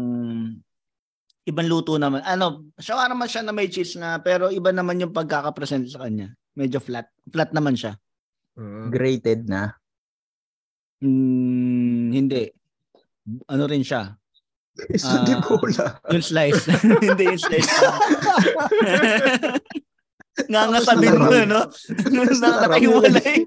ibang 1.43 1.67
luto 1.67 1.99
naman. 1.99 2.23
Ano, 2.23 2.71
shawarma 2.79 3.27
siya 3.27 3.43
na 3.43 3.51
may 3.51 3.67
cheese 3.67 3.99
na, 3.99 4.19
pero 4.19 4.47
iba 4.47 4.71
naman 4.71 4.99
yung 4.99 5.11
pagkakapresent 5.11 5.91
sa 5.91 6.07
kanya. 6.07 6.31
Medyo 6.55 6.79
flat. 6.79 7.09
Flat 7.27 7.51
naman 7.51 7.75
siya. 7.75 7.97
Mm. 8.55 8.87
Grated 8.93 9.41
na. 9.49 9.73
Hmm, 11.03 12.13
hindi. 12.13 12.47
Ano 13.49 13.63
rin 13.67 13.83
siya? 13.83 14.15
So, 14.97 15.21
di 15.21 15.33
Ah. 15.35 15.41
bola. 15.43 15.85
Yung 16.09 16.25
slice. 16.25 16.63
hindi 17.05 17.23
yung 17.27 17.41
slice. 17.41 17.69
nga 20.49 20.61
nga 20.65 20.79
sabihin 20.81 21.19
mo, 21.19 21.29
no? 21.45 21.69
Tapos 21.69 22.39
Nakahiwalay. 22.41 23.45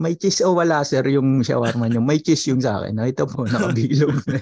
May 0.00 0.16
cheese 0.16 0.40
o 0.40 0.56
wala, 0.56 0.80
sir, 0.86 1.04
yung 1.10 1.44
shawarma 1.44 1.90
nyo. 1.90 2.00
May 2.00 2.22
cheese 2.22 2.48
yung 2.48 2.62
sa 2.62 2.80
akin. 2.80 2.96
Ito 2.96 3.26
po, 3.28 3.44
nakabilog 3.44 4.16
na. 4.24 4.38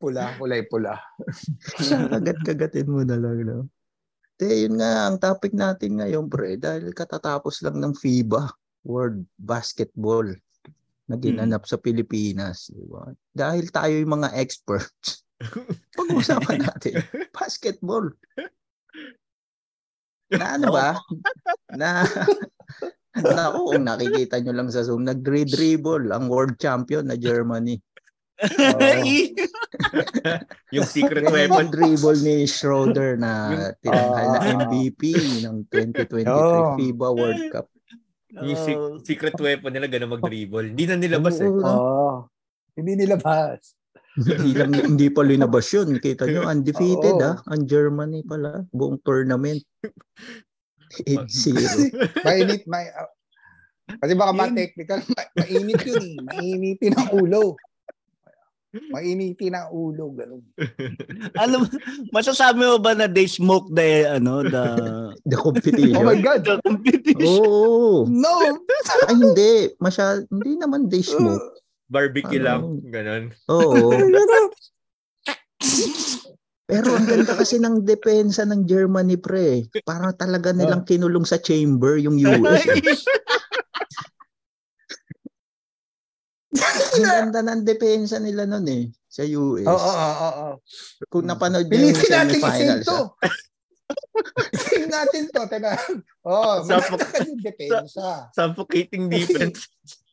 Pula, 0.00 0.32
kulay 0.40 0.64
pula. 0.64 0.96
Kagat-kagatin 2.16 2.88
mo 2.88 3.04
na 3.04 3.20
lang, 3.20 3.44
no? 3.44 3.68
Te, 4.40 4.64
yun 4.64 4.80
nga, 4.80 5.12
ang 5.12 5.20
topic 5.20 5.52
natin 5.52 6.00
ngayon, 6.00 6.24
pre, 6.32 6.56
dahil 6.56 6.96
katatapos 6.96 7.60
lang 7.60 7.76
ng 7.76 7.92
FIBA, 7.92 8.48
World 8.88 9.28
Basketball, 9.36 10.32
na 11.04 11.20
ginanap 11.20 11.68
sa 11.68 11.76
Pilipinas. 11.76 12.72
Di 12.72 12.86
ba? 12.88 13.12
Dahil 13.36 13.68
tayo 13.68 13.92
yung 13.92 14.16
mga 14.16 14.32
experts, 14.40 15.28
pag-usapan 16.00 16.64
natin, 16.64 17.04
basketball. 17.36 18.08
Na 20.32 20.56
ano 20.56 20.72
ba? 20.72 20.96
Na, 21.76 22.08
Naku, 23.18 23.74
kung 23.74 23.84
nakikita 23.90 24.38
nyo 24.38 24.52
lang 24.54 24.70
sa 24.70 24.86
Zoom, 24.86 25.02
nag-dribble 25.02 26.14
ang 26.14 26.30
world 26.30 26.54
champion 26.62 27.10
na 27.10 27.18
Germany. 27.18 27.82
yung 30.74 30.86
secret 30.86 31.26
weapon. 31.26 31.68
dribble 31.68 32.18
ni 32.18 32.44
Schroeder 32.44 33.16
na 33.16 33.32
tinanghal 33.82 34.26
na 34.26 34.38
Ah. 34.38 34.48
MVP 34.64 35.02
ng 35.44 35.56
2023 35.66 36.24
Oh. 36.26 36.74
FIBA 36.74 37.08
World 37.10 37.44
Cup. 37.50 37.66
Yung 38.32 38.56
sec- 38.56 39.02
secret 39.04 39.36
weapon 39.36 39.70
nila 39.70 39.86
ganun 39.86 40.14
mag-dribble. 40.14 40.70
Hindi 40.70 40.84
na 40.86 40.96
nilabas 40.96 41.36
eh. 41.38 41.50
Oo. 41.50 42.30
Hindi 42.72 42.92
nilabas. 42.96 43.74
hindi 44.10 44.50
lang 44.52 44.70
hindi 44.74 45.06
pa 45.08 45.22
linabas 45.22 45.66
yun. 45.70 45.98
Kita 45.98 46.26
nyo, 46.26 46.46
undefeated 46.46 47.18
ah. 47.20 47.38
Ang 47.46 47.66
Germany 47.66 48.22
pala. 48.22 48.62
Buong 48.70 48.98
tournament. 49.00 49.62
8-0. 50.98 51.94
Mainit, 52.20 52.66
may, 52.66 52.90
ah, 52.90 53.06
kasi 53.96 54.14
baka 54.14 54.32
ma-technical, 54.32 54.98
ma- 55.08 55.30
mainit 55.36 55.80
yun 55.82 56.02
eh. 56.02 56.16
Mainitin 56.20 56.94
ang 56.94 57.10
ulo. 57.12 57.54
Mainitin 58.70 59.58
ang 59.58 59.74
ulo. 59.74 60.14
Ganun. 60.14 60.46
ano, 61.42 61.66
masasabi 62.14 62.62
mo 62.62 62.78
ba 62.78 62.94
na 62.94 63.10
they 63.10 63.26
smoke 63.26 63.66
the, 63.74 64.06
ano, 64.06 64.46
the, 64.46 64.62
The 65.30 65.36
competition. 65.36 65.98
Oh 65.98 66.06
my 66.06 66.22
God. 66.22 66.46
the 66.46 66.62
competition? 66.62 67.42
Oo. 67.42 68.06
No! 68.06 68.62
Ay, 69.10 69.14
hindi. 69.18 69.74
Masyad, 69.82 70.30
hindi 70.30 70.54
naman 70.54 70.86
they 70.86 71.02
smoke. 71.02 71.58
Barbecue 71.90 72.38
Ano? 72.38 72.46
lang. 72.46 72.62
Ganun. 72.94 73.24
Oo. 73.50 73.90
Pero 76.70 76.94
ang 76.94 77.02
ganda 77.02 77.34
kasi 77.34 77.58
ng 77.58 77.82
depensa 77.82 78.46
ng 78.46 78.62
Germany, 78.62 79.18
pre. 79.18 79.66
Parang 79.82 80.14
talaga 80.14 80.54
nilang 80.54 80.86
kinulong 80.86 81.26
sa 81.26 81.42
chamber 81.42 81.98
yung 81.98 82.14
US. 82.22 82.62
Ang 86.94 87.04
ganda 87.04 87.40
ng 87.40 87.62
depensa 87.62 88.18
nila 88.18 88.42
nun 88.42 88.66
eh. 88.66 88.90
sa 89.06 89.22
US. 89.22 89.66
Oo, 89.66 89.74
oo, 89.90 90.10
oo. 90.20 90.48
Kung 91.06 91.26
napanood 91.26 91.66
niyo 91.66 91.90
yung 91.90 91.94
Pilitin 91.94 92.10
natin 92.10 92.30
semifinals, 92.36 92.58
isin 92.58 92.86
to. 92.86 92.98
Isin 94.50 94.86
natin 94.86 95.22
to. 95.30 95.42
Teka. 95.46 95.72
Oh, 96.22 96.62
Suffo- 96.62 96.98
yung 97.22 97.42
depensa. 97.42 98.30
Suffocating 98.30 99.06
defense. 99.06 99.66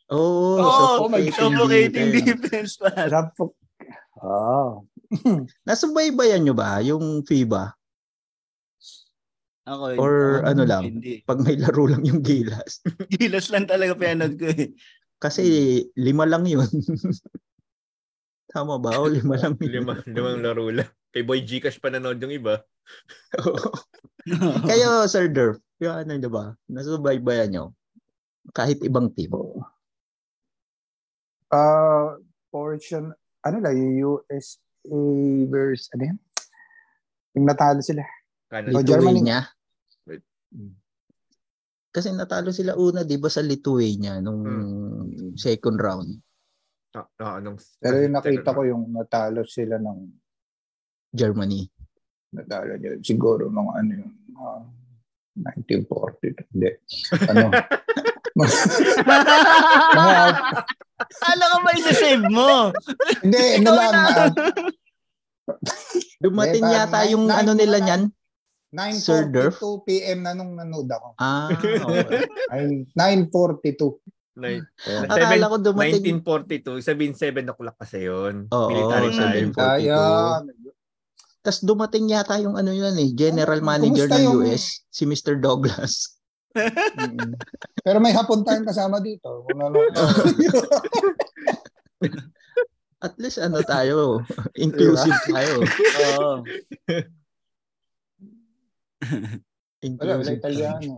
Oo, 0.10 0.58
Oo, 0.58 1.06
oh 1.06 1.10
my 1.10 1.25
suffocating 1.29 2.10
defense. 2.10 2.77
defense. 2.77 3.10
Rampok. 3.10 3.51
Oh. 4.17 4.86
Nasubaybayan 5.63 6.41
nyo 6.41 6.53
ba 6.53 6.82
yung 6.82 7.22
FIBA? 7.22 7.74
Ako, 9.67 9.84
Or 10.00 10.13
ano 10.48 10.63
lang? 10.63 10.84
Hindi. 10.88 11.22
Pag 11.22 11.44
may 11.44 11.60
laro 11.60 11.91
lang 11.91 12.01
yung 12.01 12.24
gilas. 12.24 12.79
Gilas 13.13 13.51
lang 13.51 13.67
talaga 13.67 14.00
pinanood 14.00 14.39
ko 14.39 14.48
eh. 14.48 14.72
Kasi 15.17 15.43
lima 15.97 16.29
lang 16.29 16.45
yun. 16.45 16.65
Tama 18.53 18.77
ba? 18.77 19.01
O 19.01 19.09
lima 19.09 19.36
lang 19.38 19.57
yun. 19.57 19.81
Lima, 19.81 19.93
limang 20.05 20.39
laro 20.41 20.69
lang. 20.69 20.89
Kay 21.12 21.25
Boy 21.25 21.41
Gcash 21.41 21.81
pa 21.81 21.89
nanood 21.89 22.21
yung 22.21 22.33
iba. 22.33 22.62
Kayo, 24.69 25.07
Sir 25.07 25.31
Durf, 25.31 25.57
yung 25.79 25.95
ano 25.95 26.12
nyo 26.13 26.29
ba? 26.31 26.45
Nasubaybayan 26.67 27.50
nyo? 27.51 27.65
Kahit 28.53 28.79
ibang 28.83 29.12
team. 29.12 29.33
Uh, 31.47 32.19
portion, 32.51 33.15
ano 33.43 33.57
lang, 33.63 33.75
yung 33.75 34.19
USA 34.19 35.00
versus, 35.47 35.88
ano 35.95 36.12
yan? 36.12 36.17
Yung 37.39 37.47
natalo 37.47 37.79
sila. 37.79 38.03
Canada. 38.51 38.75
Oh, 38.75 38.83
Germany. 38.83 39.21
Wait. 40.07 40.24
Kasi 41.97 42.13
natalo 42.13 42.53
sila 42.53 42.77
una, 42.77 43.01
di 43.01 43.17
ba, 43.17 43.25
sa 43.25 43.41
Lithuania 43.41 44.21
nung 44.21 44.45
second 45.33 45.81
round. 45.81 46.13
Ah, 46.93 47.09
ah, 47.25 47.33
anong, 47.41 47.57
Pero 47.81 47.97
yung 48.05 48.13
nakita 48.13 48.53
ko 48.53 48.61
yung 48.69 48.93
natalo 48.93 49.41
sila 49.49 49.81
ng 49.81 50.05
Germany. 51.09 51.65
natalo 52.37 52.77
niya. 52.77 53.01
Siguro 53.01 53.49
mga 53.49 53.71
ano 53.81 53.91
yun, 53.97 54.13
mga 54.29 54.51
1940. 55.57 56.53
Hindi. 56.53 56.69
Ano? 57.33 57.49
mga, 58.37 60.13
Ano 61.01 61.43
ka 61.49 61.57
ba 61.65 61.71
isa-save 61.73 62.25
mo? 62.29 62.69
hindi, 63.25 63.41
ano 63.57 63.69
lang. 63.73 63.93
ah, 63.97 64.29
Dumating 66.21 66.61
yata 66.61 67.09
yung 67.09 67.25
ano 67.25 67.57
nila 67.57 67.81
niyan. 67.81 68.13
9.42 68.69 69.55
p.m. 69.83 70.19
na 70.21 70.31
nung 70.31 70.51
nanood 70.53 70.88
ako. 70.88 71.15
Ah, 71.15 71.47
okay. 71.50 71.79
Ay, 72.51 72.83
9.42. 72.91 74.03
Nine- 74.38 74.67
Oh. 74.86 75.01
Akala 75.09 75.50
ko 75.50 75.57
dumating. 75.57 76.21
1942, 76.21 76.77
sabihin 76.79 77.12
7 77.12 77.41
o'clock 77.47 77.74
kasi 77.75 78.05
yun. 78.05 78.45
Oo, 78.47 78.69
Military 78.69 79.09
time. 79.09 79.50
7:42. 79.50 79.57
Kaya, 79.57 80.00
Tapos 81.39 81.59
dumating 81.59 82.05
yata 82.07 82.38
yung 82.38 82.53
ano 82.53 82.69
yun 82.69 82.93
eh, 82.93 83.09
general 83.12 83.63
manager 83.65 84.05
Kumusta 84.05 84.15
ng 84.15 84.25
yung- 84.29 84.45
US, 84.45 84.86
si 84.86 85.03
Mr. 85.03 85.39
Douglas. 85.39 86.21
Pero 87.79 87.97
may 87.97 88.12
hapon 88.12 88.43
tayong 88.43 88.67
kasama 88.67 89.00
dito. 89.00 89.41
Kung 89.43 89.57
ano, 89.63 89.77
At 93.00 93.13
least 93.15 93.38
ano 93.38 93.62
tayo, 93.62 94.25
inclusive 94.55 95.13
tayo. 95.27 95.62
Oo. 96.12 96.31
Wala, 100.01 100.13
wala. 100.21 100.31
Italiano. 100.31 100.91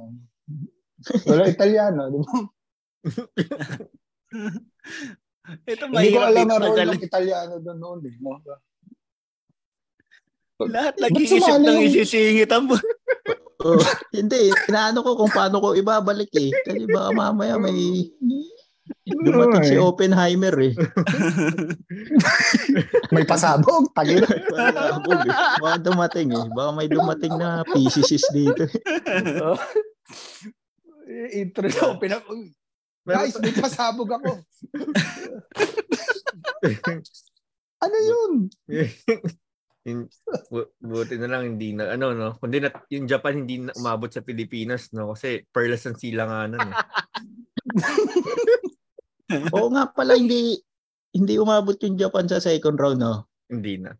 Wala 1.27 1.43
Italiano. 1.47 2.01
Di 2.11 2.19
ba? 2.19 2.37
Ito 5.65 5.83
Hindi 5.89 6.13
ko 6.13 6.21
alam 6.21 6.45
na 6.45 6.57
role 6.61 6.85
ng 6.93 7.01
Italiano 7.01 7.53
doon 7.57 7.77
noon. 7.81 7.99
Eh. 8.05 8.15
no? 8.21 8.37
Lahat 10.69 10.93
nag-iisip 10.99 11.39
sumali 11.41 11.65
ng 11.65 11.77
yung- 11.79 11.87
isisingit 11.89 12.51
ang 12.51 12.67
Oh, 13.59 13.75
hindi, 14.15 14.55
inaano 14.71 15.03
ko 15.03 15.19
kung 15.19 15.31
paano 15.35 15.59
ko 15.59 15.75
ibabalik 15.75 16.31
eh. 16.31 16.47
Kasi 16.63 16.87
baka 16.87 17.11
mamaya 17.11 17.59
may 17.59 18.07
dumating 19.05 19.63
si 19.65 19.75
Oppenheimer 19.77 20.55
eh. 20.61 20.73
May 23.15 23.25
pasabog. 23.25 23.89
Tagin. 23.93 24.21
Pasabog 24.23 25.19
eh. 25.25 25.33
Baka 25.61 25.77
dumating 25.81 26.29
eh. 26.33 26.45
Baka 26.53 26.69
may 26.77 26.87
dumating 26.87 27.33
na 27.37 27.65
physicist 27.65 28.29
dito. 28.31 28.69
Intro 31.41 31.65
na. 31.65 31.97
Pinap- 31.97 32.29
Guys, 33.09 33.33
may 33.41 33.53
pasabog 33.55 34.09
ako. 34.13 34.31
Ano 37.79 37.95
yun? 37.95 38.51
Buti 40.83 41.15
na 41.15 41.31
lang 41.31 41.55
hindi 41.55 41.71
na 41.71 41.95
ano 41.95 42.11
no 42.11 42.35
kundi 42.35 42.59
na 42.59 42.75
yung 42.91 43.07
Japan 43.07 43.39
hindi 43.39 43.63
na 43.63 43.71
umabot 43.71 44.11
sa 44.11 44.19
Pilipinas 44.19 44.91
no 44.91 45.15
kasi 45.15 45.47
perlas 45.47 45.87
ang 45.87 45.95
silanganan 45.95 46.75
eh. 46.75 46.75
Oo 49.29 49.69
nga 49.73 49.85
pala, 49.93 50.17
hindi 50.17 50.57
hindi 51.13 51.33
umabot 51.41 51.73
yung 51.81 51.97
Japan 51.97 52.25
sa 52.29 52.41
second 52.41 52.77
round 52.77 53.01
no. 53.01 53.25
hindi 53.49 53.81
na 53.81 53.93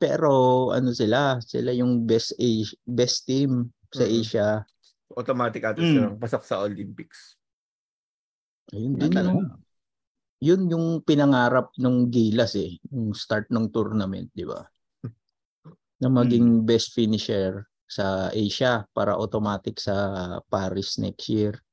Pero 0.00 0.30
ano 0.74 0.90
sila, 0.90 1.38
sila 1.38 1.70
yung 1.70 2.02
best 2.06 2.34
Asia, 2.36 2.74
best 2.82 3.26
team 3.30 3.70
sa 3.94 4.04
Mhm. 4.04 4.14
Asia. 4.20 4.48
automatic 5.14 5.62
ato 5.62 5.78
Mm. 5.78 5.90
silang 5.94 6.16
pasok 6.18 6.42
sa 6.42 6.58
Olympics 6.66 7.36
Ayun 8.72 8.96
din 8.96 9.12
yung, 9.12 9.40
yun 10.40 10.62
yung 10.72 10.86
pinangarap 11.04 11.72
nung 11.80 12.08
Gilas 12.12 12.56
eh, 12.56 12.80
yung 12.92 13.12
start 13.16 13.48
ng 13.52 13.68
tournament, 13.72 14.28
di 14.32 14.44
ba? 14.48 14.64
Na 16.02 16.08
maging 16.12 16.64
best 16.64 16.92
finisher 16.96 17.64
sa 17.88 18.28
Asia 18.32 18.84
para 18.96 19.16
automatic 19.16 19.80
sa 19.80 19.94
Paris 20.48 20.96
next 21.00 21.28
year. 21.32 21.63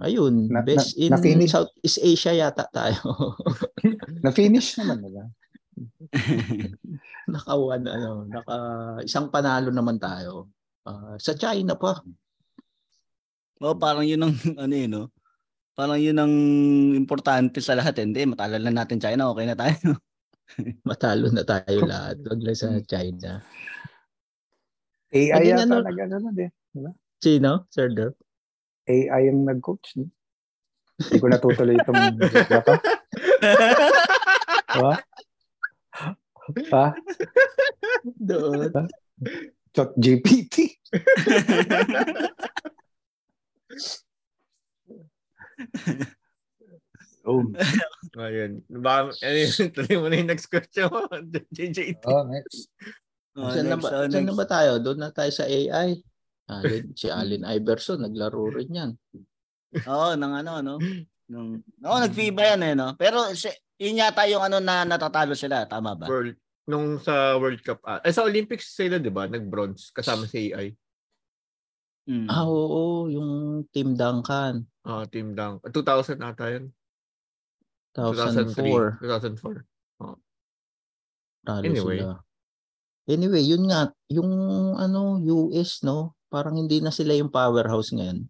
Ayun, 0.00 0.48
Na- 0.48 0.62
best 0.62 0.94
na- 0.94 0.98
in 1.00 1.10
na-finish? 1.12 1.52
Southeast 1.52 1.98
Asia 2.00 2.32
yata 2.32 2.64
tayo. 2.68 2.98
Na-finish 4.24 4.76
naman 4.78 4.98
nila. 5.00 5.22
naka 7.32 7.52
one, 7.54 7.86
ano, 7.86 8.24
naka 8.24 8.56
isang 9.02 9.28
panalo 9.28 9.72
naman 9.72 9.96
tayo. 9.96 10.52
Ah, 10.82 11.16
sa 11.16 11.32
China 11.32 11.78
pa. 11.78 12.02
Oo, 13.62 13.78
parang 13.78 14.02
yun 14.02 14.26
ang 14.26 14.34
ano 14.62 14.74
yun, 14.74 14.90
no? 14.90 15.04
Parang 15.72 15.96
yun 15.96 16.18
ang 16.18 16.34
importante 16.92 17.62
sa 17.62 17.72
lahat. 17.72 17.96
eh. 17.96 18.04
Hindi, 18.04 18.28
matalo 18.28 18.58
lang 18.58 18.76
natin 18.76 19.00
China, 19.00 19.32
okay 19.32 19.46
na 19.48 19.56
tayo. 19.56 19.96
Matalo 20.84 21.32
na 21.32 21.46
tayo 21.46 21.78
lahat. 21.86 22.20
Wag 22.28 22.40
lang 22.44 22.58
sa 22.58 22.76
China. 22.84 23.40
AI 25.12 25.44
yata 25.48 25.64
ano- 25.64 25.86
nag-ano 25.86 26.28
din. 26.36 26.50
Sino? 27.22 27.64
Sir 27.70 27.88
Derp? 27.88 28.18
AI 28.88 29.30
ang 29.30 29.46
nag-coach. 29.46 29.98
no? 29.98 30.10
Hindi 31.02 31.18
ko 31.18 31.26
natutuloy 31.30 31.76
itong 31.78 32.00
ito. 32.18 32.74
Ha? 34.72 34.92
Ha? 36.72 36.86
Doon. 38.18 38.70
Chat 39.72 39.90
GPT. 39.96 40.56
Oh, 47.22 47.46
ayun 48.18 48.66
baka 48.82 49.14
ano 49.22 49.36
yun, 49.38 49.70
tuloy 49.78 49.94
mo 50.02 50.06
na 50.10 50.18
yung 50.18 50.30
next 50.34 50.50
question 50.50 50.90
mo 50.90 51.06
JJ 51.54 52.02
oh, 52.10 52.26
next. 52.26 52.66
Oh, 53.38 53.48
saan, 53.48 53.70
na 53.70 53.78
ba, 53.78 53.88
oh, 53.94 54.10
saan 54.10 54.26
na 54.26 54.34
ba 54.34 54.44
tayo? 54.44 54.82
Doon 54.82 54.98
na 54.98 55.14
tayo 55.14 55.30
sa 55.30 55.46
AI. 55.46 56.02
Alin, 56.50 56.90
si 56.98 57.06
Allen 57.06 57.46
Iverson, 57.46 58.02
naglaro 58.02 58.50
rin 58.50 58.70
yan. 58.70 58.90
Oo, 59.86 60.18
ng 60.18 60.32
ano, 60.42 60.50
ano. 60.58 60.72
Nung, 61.30 61.62
oo, 61.62 61.98
nag-FIBA 62.02 62.42
yan 62.56 62.62
eh, 62.66 62.74
no? 62.74 62.88
Pero 62.98 63.30
si, 63.32 63.48
yun 63.78 63.98
yata 64.02 64.26
yung 64.26 64.42
ano 64.42 64.58
na 64.58 64.82
natatalo 64.82 65.32
sila, 65.38 65.64
tama 65.70 65.94
ba? 65.94 66.06
World 66.10 66.36
nung 66.62 66.94
sa 67.02 67.34
World 67.42 67.58
Cup 67.66 67.82
ah, 67.82 67.98
eh, 68.06 68.14
sa 68.14 68.22
Olympics 68.22 68.70
sila 68.78 69.02
'di 69.02 69.10
ba 69.10 69.26
nag-bronze 69.26 69.90
kasama 69.90 70.30
si 70.30 70.54
AI 70.54 70.78
Mm. 72.02 72.26
Ah, 72.26 72.42
oo, 72.50 73.06
yung 73.06 73.62
Team 73.70 73.94
Duncan. 73.94 74.66
ah 74.82 75.06
team 75.06 75.38
dunk 75.38 75.62
2000 75.70 76.18
ata 76.18 76.50
yun 76.50 76.74
2004. 77.94 78.98
2004 78.98 79.62
Talo 81.46 81.62
Anyway. 81.62 82.02
sila. 82.02 82.18
Anyway, 83.10 83.42
yun 83.42 83.66
nga, 83.66 83.90
yung 84.10 84.30
ano, 84.78 85.18
US, 85.22 85.82
no? 85.82 86.14
Parang 86.32 86.56
hindi 86.56 86.80
na 86.80 86.88
sila 86.88 87.12
yung 87.12 87.28
powerhouse 87.28 87.92
ngayon 87.92 88.24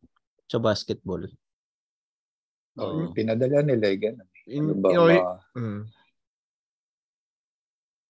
sa 0.51 0.59
basketball. 0.59 1.23
Oh, 2.75 3.07
Oo. 3.07 3.15
Pinadala 3.15 3.62
nila 3.62 3.95
yung 3.95 4.03
ganun. 4.03 4.29
in, 4.51 4.62
Ano 4.67 4.75
ba, 4.83 4.88
you 4.91 4.99
know, 4.99 5.38
mm, 5.55 5.81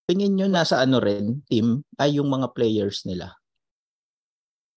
Tingin 0.09 0.33
nyo 0.35 0.49
nasa 0.49 0.81
ano 0.81 0.97
rin, 0.99 1.45
team, 1.47 1.85
ay 2.01 2.17
yung 2.17 2.33
mga 2.33 2.57
players 2.57 3.05
nila. 3.05 3.37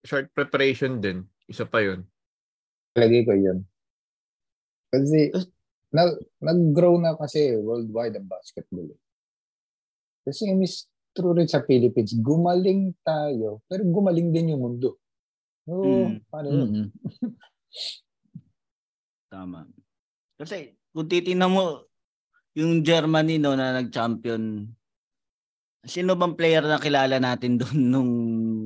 short 0.06 0.30
preparation 0.38 1.02
din 1.02 1.26
isa 1.50 1.66
pa 1.66 1.82
yun 1.82 2.06
Lagi 2.94 3.26
ko 3.26 3.34
yun. 3.34 3.66
Kasi 4.94 5.34
Eh, 5.34 5.46
na, 5.90 6.14
nag-grow 6.40 7.02
na 7.02 7.18
kasi 7.18 7.58
worldwide 7.58 8.16
ang 8.20 8.30
basketball. 8.30 8.86
eh. 8.86 9.02
Kasi 10.28 10.48
is 10.62 10.86
true 11.16 11.34
rin 11.34 11.50
sa 11.50 11.64
Philippines, 11.66 12.14
gumaling 12.22 12.94
tayo, 13.02 13.64
pero 13.66 13.82
gumaling 13.84 14.30
din 14.30 14.54
yung 14.56 14.62
mundo. 14.62 15.00
Oo, 15.66 16.10
Mm. 16.14 16.16
paano 16.30 16.48
yun? 16.50 16.60
Mm-mm. 16.70 16.88
Tama. 19.34 19.66
Kasi 20.38 20.76
kung 20.94 21.10
titingnan 21.10 21.52
mo 21.52 21.64
yung 22.56 22.84
Germany 22.86 23.36
no 23.36 23.56
na 23.56 23.76
nag-champion 23.76 24.70
Sino 25.86 26.18
bang 26.18 26.34
player 26.34 26.66
na 26.66 26.82
kilala 26.82 27.22
natin 27.22 27.58
doon 27.62 27.78
nung 27.78 28.12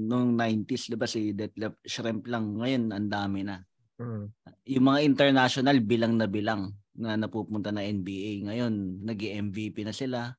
nung 0.08 0.40
90s, 0.40 0.88
'di 0.88 0.96
ba 0.96 1.04
si 1.04 1.36
Detlef 1.36 1.76
Schrempf 1.84 2.24
lang. 2.32 2.56
Ngayon 2.56 2.96
ang 2.96 3.12
dami 3.12 3.44
na. 3.44 3.60
Mm. 4.00 4.32
Yung 4.80 4.86
mga 4.88 5.00
international 5.04 5.84
bilang 5.84 6.16
na 6.16 6.32
bilang 6.32 6.72
na 6.96 7.20
napupunta 7.20 7.76
na 7.76 7.84
NBA 7.84 8.48
ngayon, 8.48 9.04
nag-MVP 9.04 9.84
na 9.84 9.92
sila. 9.92 10.32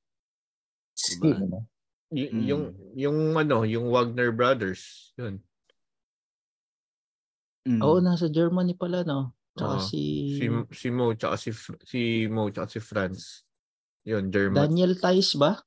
Diba? 1.21 1.61
Y- 2.11 2.33
Mm. 2.33 2.43
Yung 2.49 2.63
yung 2.97 3.19
ano, 3.37 3.69
yung 3.69 3.93
Wagner 3.93 4.33
brothers, 4.33 5.13
yun. 5.21 5.37
Mm. 7.69 7.81
Oo, 7.85 8.01
nasa 8.01 8.33
Germany 8.33 8.73
pala, 8.73 9.05
no? 9.05 9.37
Tsaka 9.53 9.77
Oo. 9.77 9.85
si, 9.85 10.01
Si 10.41 10.47
si 10.73 10.89
Mo 10.89 11.13
tsaka 11.13 11.37
si 11.37 11.51
si 11.85 12.01
Mo 12.31 12.49
tsaka 12.49 12.69
si 12.73 12.81
Franz. 12.81 13.45
Yun, 14.09 14.33
German. 14.33 14.65
Daniel 14.65 14.97
Tice 14.97 15.37
ba? 15.37 15.61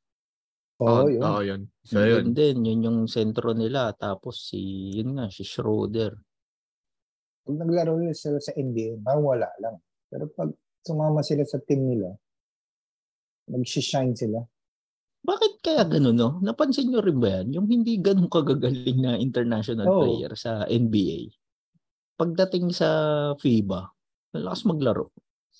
Oo, 0.81 1.05
Oo, 1.05 1.07
yun. 1.13 1.21
oo, 1.21 1.41
yun. 1.45 1.61
So, 1.85 2.01
yun 2.01 2.33
yun. 2.33 2.33
din, 2.33 2.57
yun 2.65 2.81
yung 2.81 2.99
sentro 3.05 3.53
nila. 3.53 3.93
Tapos 3.93 4.49
si, 4.49 4.89
yun 4.97 5.21
nga, 5.21 5.29
si 5.29 5.45
Schroeder. 5.45 6.17
Pag 7.45 7.59
naglaro 7.61 7.99
nila 8.01 8.15
sila 8.17 8.41
sa 8.41 8.55
NBA, 8.57 9.03
wala 9.21 9.51
lang. 9.61 9.77
Pero 10.09 10.31
pag 10.33 10.49
sumama 10.81 11.21
sila 11.21 11.45
sa 11.45 11.61
team 11.61 11.85
nila, 11.85 12.09
mag-shine 13.51 14.17
sila. 14.17 14.41
Bakit 15.23 15.61
kaya 15.63 15.83
ganun, 15.87 16.17
no? 16.17 16.29
Napansin 16.41 16.89
nyo 16.89 16.99
rin 16.99 17.19
ba 17.21 17.39
yan? 17.39 17.53
Yung 17.55 17.67
hindi 17.69 17.95
ganun 18.01 18.27
kagagaling 18.27 18.99
na 18.99 19.15
international 19.15 19.87
Oo. 19.93 19.99
player 20.03 20.33
sa 20.35 20.65
NBA. 20.67 21.31
Pagdating 22.19 22.69
sa 22.69 22.89
FIBA, 23.41 23.89
malakas 24.37 24.61
maglaro. 24.69 25.09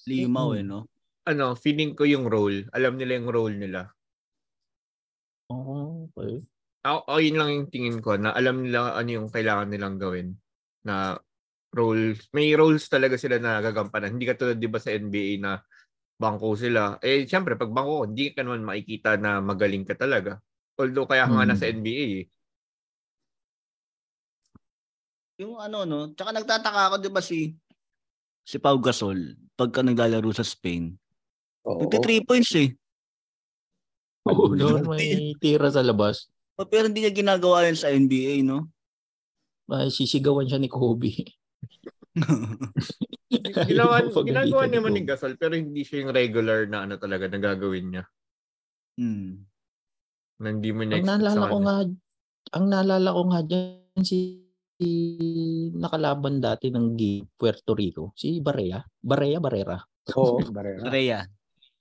Limaw 0.07 0.49
Mm. 0.53 0.59
eh, 0.59 0.63
no? 0.63 0.85
Ano, 1.29 1.55
feeling 1.55 1.95
ko 1.97 2.03
yung 2.07 2.25
role. 2.27 2.67
Alam 2.75 2.97
nila 2.99 3.15
yung 3.19 3.29
role 3.31 3.55
nila. 3.59 3.93
Oh, 5.49 6.09
okay. 6.17 6.43
Ako, 6.83 6.99
oh, 7.07 7.19
yun 7.23 7.39
lang 7.39 7.49
yung 7.55 7.67
tingin 7.71 7.97
ko 8.03 8.19
na 8.19 8.35
alam 8.35 8.59
nila 8.67 8.91
ano 8.99 9.07
yung 9.07 9.27
kailangan 9.31 9.71
nilang 9.71 9.95
gawin. 9.95 10.35
Na 10.83 11.15
roles, 11.75 12.27
may 12.35 12.51
roles 12.55 12.87
talaga 12.91 13.15
sila 13.19 13.39
na 13.39 13.59
gagampanan. 13.63 14.15
Hindi 14.15 14.27
katulad 14.27 14.57
'di 14.59 14.67
ba 14.71 14.79
sa 14.83 14.91
NBA 14.95 15.39
na 15.43 15.51
bangko 16.19 16.55
sila. 16.59 16.99
Eh 17.03 17.25
syempre 17.29 17.55
pag 17.59 17.71
bangko, 17.71 18.07
hindi 18.09 18.31
ka 18.35 18.43
naman 18.45 18.67
makikita 18.67 19.17
na 19.19 19.39
magaling 19.43 19.85
ka 19.87 19.95
talaga. 19.99 20.39
Although 20.79 21.07
kaya 21.09 21.27
ka 21.29 21.35
nga 21.39 21.47
Hmm. 21.47 21.51
nasa 21.51 21.67
NBA 21.71 22.03
eh. 22.23 22.25
Yung 25.41 25.57
ano, 25.57 25.85
no? 25.87 25.99
Tsaka 26.13 26.29
nagtataka 26.29 26.81
ako, 26.91 26.95
di 27.01 27.09
ba 27.09 27.21
si 27.23 27.49
si 28.43 28.59
Pau 28.59 28.77
Gasol, 28.77 29.33
pagka 29.55 29.81
naglalaro 29.81 30.29
sa 30.35 30.43
Spain, 30.43 30.93
Oo. 31.65 31.87
nagti 31.87 31.97
3 32.19 32.27
points 32.27 32.51
eh. 32.59 32.69
Oo, 34.27 34.51
yun? 34.55 34.83
may 34.87 35.33
tira 35.39 35.67
sa 35.71 35.83
labas. 35.83 36.27
Oh, 36.55 36.67
Pero 36.69 36.85
hindi 36.87 37.01
niya 37.01 37.11
ginagawa 37.15 37.65
yun 37.65 37.79
sa 37.79 37.89
NBA, 37.89 38.45
no? 38.45 38.69
Ay, 39.71 39.89
sisigawan 39.89 40.45
siya 40.45 40.59
ni 40.61 40.69
Kobe. 40.69 41.11
Ginawa, 43.65 44.05
Pagalitan 44.05 44.21
ginagawa 44.27 44.63
ni 44.69 44.75
naman 44.77 44.91
ni 44.93 45.01
Kobe. 45.01 45.09
Gasol 45.09 45.33
pero 45.39 45.57
hindi 45.57 45.81
siya 45.81 46.05
yung 46.05 46.13
regular 46.13 46.69
na 46.69 46.85
ano 46.85 47.01
talaga 47.01 47.25
na 47.25 47.39
gagawin 47.41 47.85
niya. 47.89 48.03
hmm. 49.01 49.31
Na 50.43 50.47
hindi 50.53 50.69
mo 50.69 50.85
niya 50.85 51.01
Ang 51.01 51.07
expect 51.07 51.09
naalala 51.09 51.33
sa 51.33 51.41
ko 51.41 51.57
kanya. 51.57 51.63
nga, 51.65 51.75
ang 52.53 52.65
naalala 52.69 53.09
ko 53.09 53.21
nga 53.33 53.41
dyan, 53.41 54.03
si 54.05 54.17
nakalaban 55.73 56.39
dati 56.39 56.69
ng 56.69 56.93
G, 56.95 57.01
Puerto 57.35 57.73
Rico, 57.73 58.11
si 58.15 58.39
Barea. 58.39 58.79
Barea, 58.99 59.37
Barrera. 59.39 59.77
Oo, 60.15 60.39
Barrera. 60.55 60.83
Barea. 60.85 61.19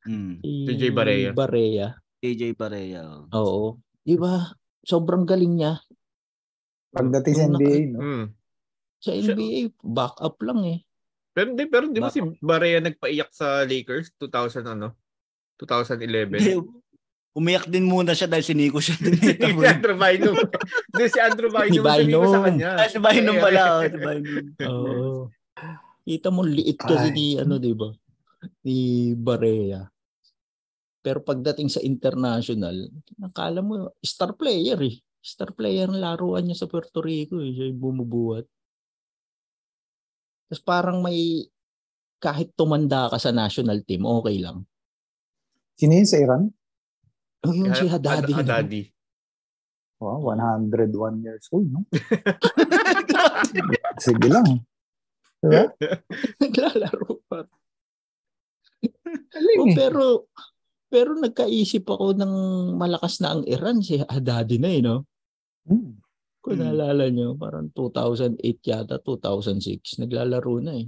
Hmm. 0.03 0.43
Si 0.43 0.67
TJ 0.67 0.83
Barea. 0.91 1.31
Barea. 1.31 1.89
AJ 2.23 2.55
Barea. 2.55 3.03
oh. 3.07 3.27
Oo. 3.39 3.65
Di 4.03 4.19
ba? 4.19 4.51
Sobrang 4.83 5.23
galing 5.23 5.63
niya. 5.63 5.79
Pagdating 6.91 7.35
sa 7.35 7.45
NBA, 7.49 7.77
no? 7.95 7.99
Hmm. 8.03 8.27
Sa 8.99 9.11
NBA, 9.15 9.75
back 9.83 10.19
up 10.19 10.39
lang 10.43 10.61
eh. 10.67 10.79
Pero 11.33 11.57
hindi 11.57 11.65
pero 11.65 11.89
di 11.89 11.99
Ba- 11.99 12.13
si 12.13 12.21
Barea 12.39 12.79
nagpaiyak 12.79 13.33
sa 13.33 13.65
Lakers 13.65 14.13
2000 14.21 14.69
ano? 14.69 14.93
2011. 15.57 16.61
Umiyak 17.33 17.65
din 17.65 17.89
muna 17.89 18.13
siya 18.13 18.29
dahil 18.29 18.45
siniko 18.45 18.77
siya. 18.77 18.93
si 19.01 19.65
Andrew 19.65 19.97
Bynum. 19.97 20.37
Hindi, 20.37 21.05
si 21.09 21.19
Andrew 21.19 21.49
Bynum. 21.49 21.73
Ni 21.73 21.81
sabihin 21.81 22.13
ko 22.13 22.29
sa 22.29 22.41
Bynum. 22.45 22.45
kanya. 22.45 22.71
Ah, 22.77 22.89
si 22.93 22.99
Bynum 23.01 23.37
pala. 23.41 23.63
Oh, 23.65 23.83
si 23.89 23.99
Bynum. 23.99 24.45
Oo. 24.69 25.11
Kita 26.05 26.29
mo 26.29 26.45
liit 26.45 26.77
kasi 26.77 27.09
Ay. 27.09 27.17
ni 27.17 27.27
ano, 27.41 27.57
'di 27.57 27.73
ba? 27.73 27.89
Ni 28.69 28.79
Barea. 29.17 29.89
Pero 31.01 31.25
pagdating 31.25 31.73
sa 31.73 31.81
international, 31.81 32.93
nakala 33.17 33.65
mo 33.65 33.97
star 34.05 34.37
player 34.37 34.77
eh. 34.85 35.01
Star 35.23 35.57
player 35.57 35.89
ang 35.89 36.03
laruan 36.03 36.45
niya 36.47 36.67
sa 36.67 36.69
Puerto 36.69 37.01
Rico 37.01 37.41
eh. 37.41 37.55
Siya 37.55 37.71
yung 37.73 37.81
bumubuhat. 37.81 38.45
Tapos 40.53 40.63
parang 40.63 41.01
may 41.01 41.49
kahit 42.23 42.55
tumanda 42.55 43.11
ka 43.11 43.19
sa 43.19 43.35
national 43.35 43.83
team, 43.83 44.07
okay 44.07 44.39
lang. 44.39 44.63
Sino 45.75 45.97
yun 45.99 46.07
sa 46.07 46.23
Iran? 46.23 46.55
Oh, 47.43 47.53
yung 47.53 47.75
si 47.75 47.91
Had- 47.91 48.07
Haddadi. 48.07 48.33
Haddadi. 48.33 48.83
Wow, 49.99 50.35
101 50.35 51.23
years 51.23 51.47
old, 51.51 51.71
no? 51.71 51.87
Sige 54.03 54.27
lang. 54.27 54.67
Diba? 55.39 55.71
Naglalaro 56.43 57.23
pa. 57.27 57.47
Oh, 59.63 59.67
eh. 59.71 59.75
pero 59.75 60.27
pero 60.87 61.15
nagkaisip 61.15 61.87
ako 61.87 62.19
ng 62.19 62.35
malakas 62.75 63.23
na 63.23 63.39
ang 63.39 63.43
Iran 63.47 63.79
si 63.79 63.99
Haddadi 63.99 64.59
na 64.59 64.71
eh, 64.71 64.83
no? 64.83 65.07
Hmm. 65.67 65.99
Kung 66.43 66.59
Hmm. 66.59 66.63
naalala 66.67 67.07
nyo, 67.09 67.39
parang 67.39 67.71
2008 67.71 68.43
yata, 68.67 68.99
2006, 68.99 70.03
naglalaro 70.03 70.59
na 70.59 70.83
eh. 70.83 70.87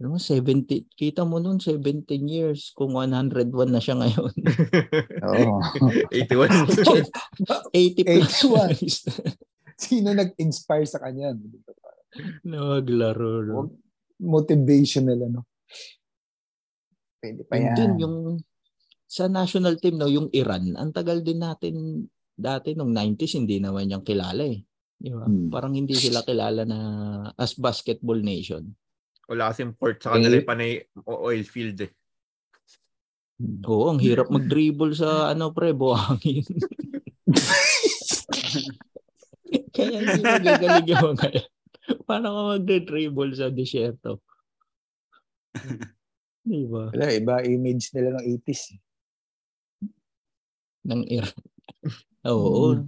Alam 0.00 0.16
mo, 0.16 0.18
70, 0.18 0.88
kita 0.96 1.28
mo 1.28 1.36
nun, 1.44 1.60
17 1.60 2.08
years, 2.24 2.72
kung 2.72 2.96
101 2.96 3.52
na 3.68 3.84
siya 3.84 4.00
ngayon. 4.00 4.32
Oo. 5.28 5.60
81. 6.08 6.72
80 7.68 8.08
plus 8.08 8.32
81. 8.48 8.80
years 8.80 8.98
Sino 9.84 10.16
nag-inspire 10.16 10.88
sa 10.88 11.04
kanya? 11.04 11.36
na 12.48 12.58
maglaro. 12.64 13.44
No? 13.44 13.76
Motivational, 14.20 15.20
ano? 15.20 15.40
Pwede 17.20 17.44
pa 17.44 17.60
yan. 17.60 17.76
din, 17.76 17.92
yung 18.00 18.16
sa 19.04 19.28
national 19.28 19.76
team, 19.84 20.00
no, 20.00 20.08
yung 20.08 20.32
Iran, 20.32 20.80
ang 20.80 20.96
tagal 20.96 21.20
din 21.20 21.44
natin, 21.44 22.08
dati 22.32 22.72
nung 22.72 22.96
90s, 22.96 23.36
hindi 23.36 23.60
naman 23.60 23.92
yung 23.92 24.04
kilala 24.04 24.48
eh. 24.48 24.64
Di 24.96 25.12
ba? 25.12 25.28
Hmm. 25.28 25.52
Parang 25.52 25.76
hindi 25.76 25.92
sila 25.92 26.24
kilala 26.24 26.64
na 26.64 26.78
as 27.36 27.52
basketball 27.56 28.20
nation. 28.20 28.64
Wala 29.30 29.48
kasing 29.48 29.72
port 29.78 30.02
sa 30.02 30.18
kanila 30.18 30.34
Eh. 30.34 30.38
yung 30.42 30.50
panay 30.50 30.70
oil 31.06 31.42
field 31.46 31.78
eh. 31.80 31.90
Oo, 33.64 33.88
ang 33.88 34.02
hirap 34.02 34.28
mag-dribble 34.28 34.92
sa 34.92 35.08
ano 35.32 35.54
pre, 35.54 35.70
buhangin. 35.70 36.44
Kaya 39.70 39.96
hindi 39.96 40.20
magagaling 40.20 40.86
yung 40.86 41.04
mga 41.14 41.26
yan. 41.30 41.48
Paano 42.04 42.26
ka 42.28 42.40
mag-dribble 42.58 43.32
sa 43.32 43.48
disyerto? 43.48 44.20
Di 46.46 46.66
ba? 46.66 46.90
Wala, 46.90 47.06
iba 47.10 47.42
image 47.42 47.94
nila 47.94 48.18
ng 48.18 48.24
80s. 48.26 48.62
eh. 48.74 48.80
Ng 50.90 51.02
Iran. 51.06 51.38
Oo. 52.26 52.82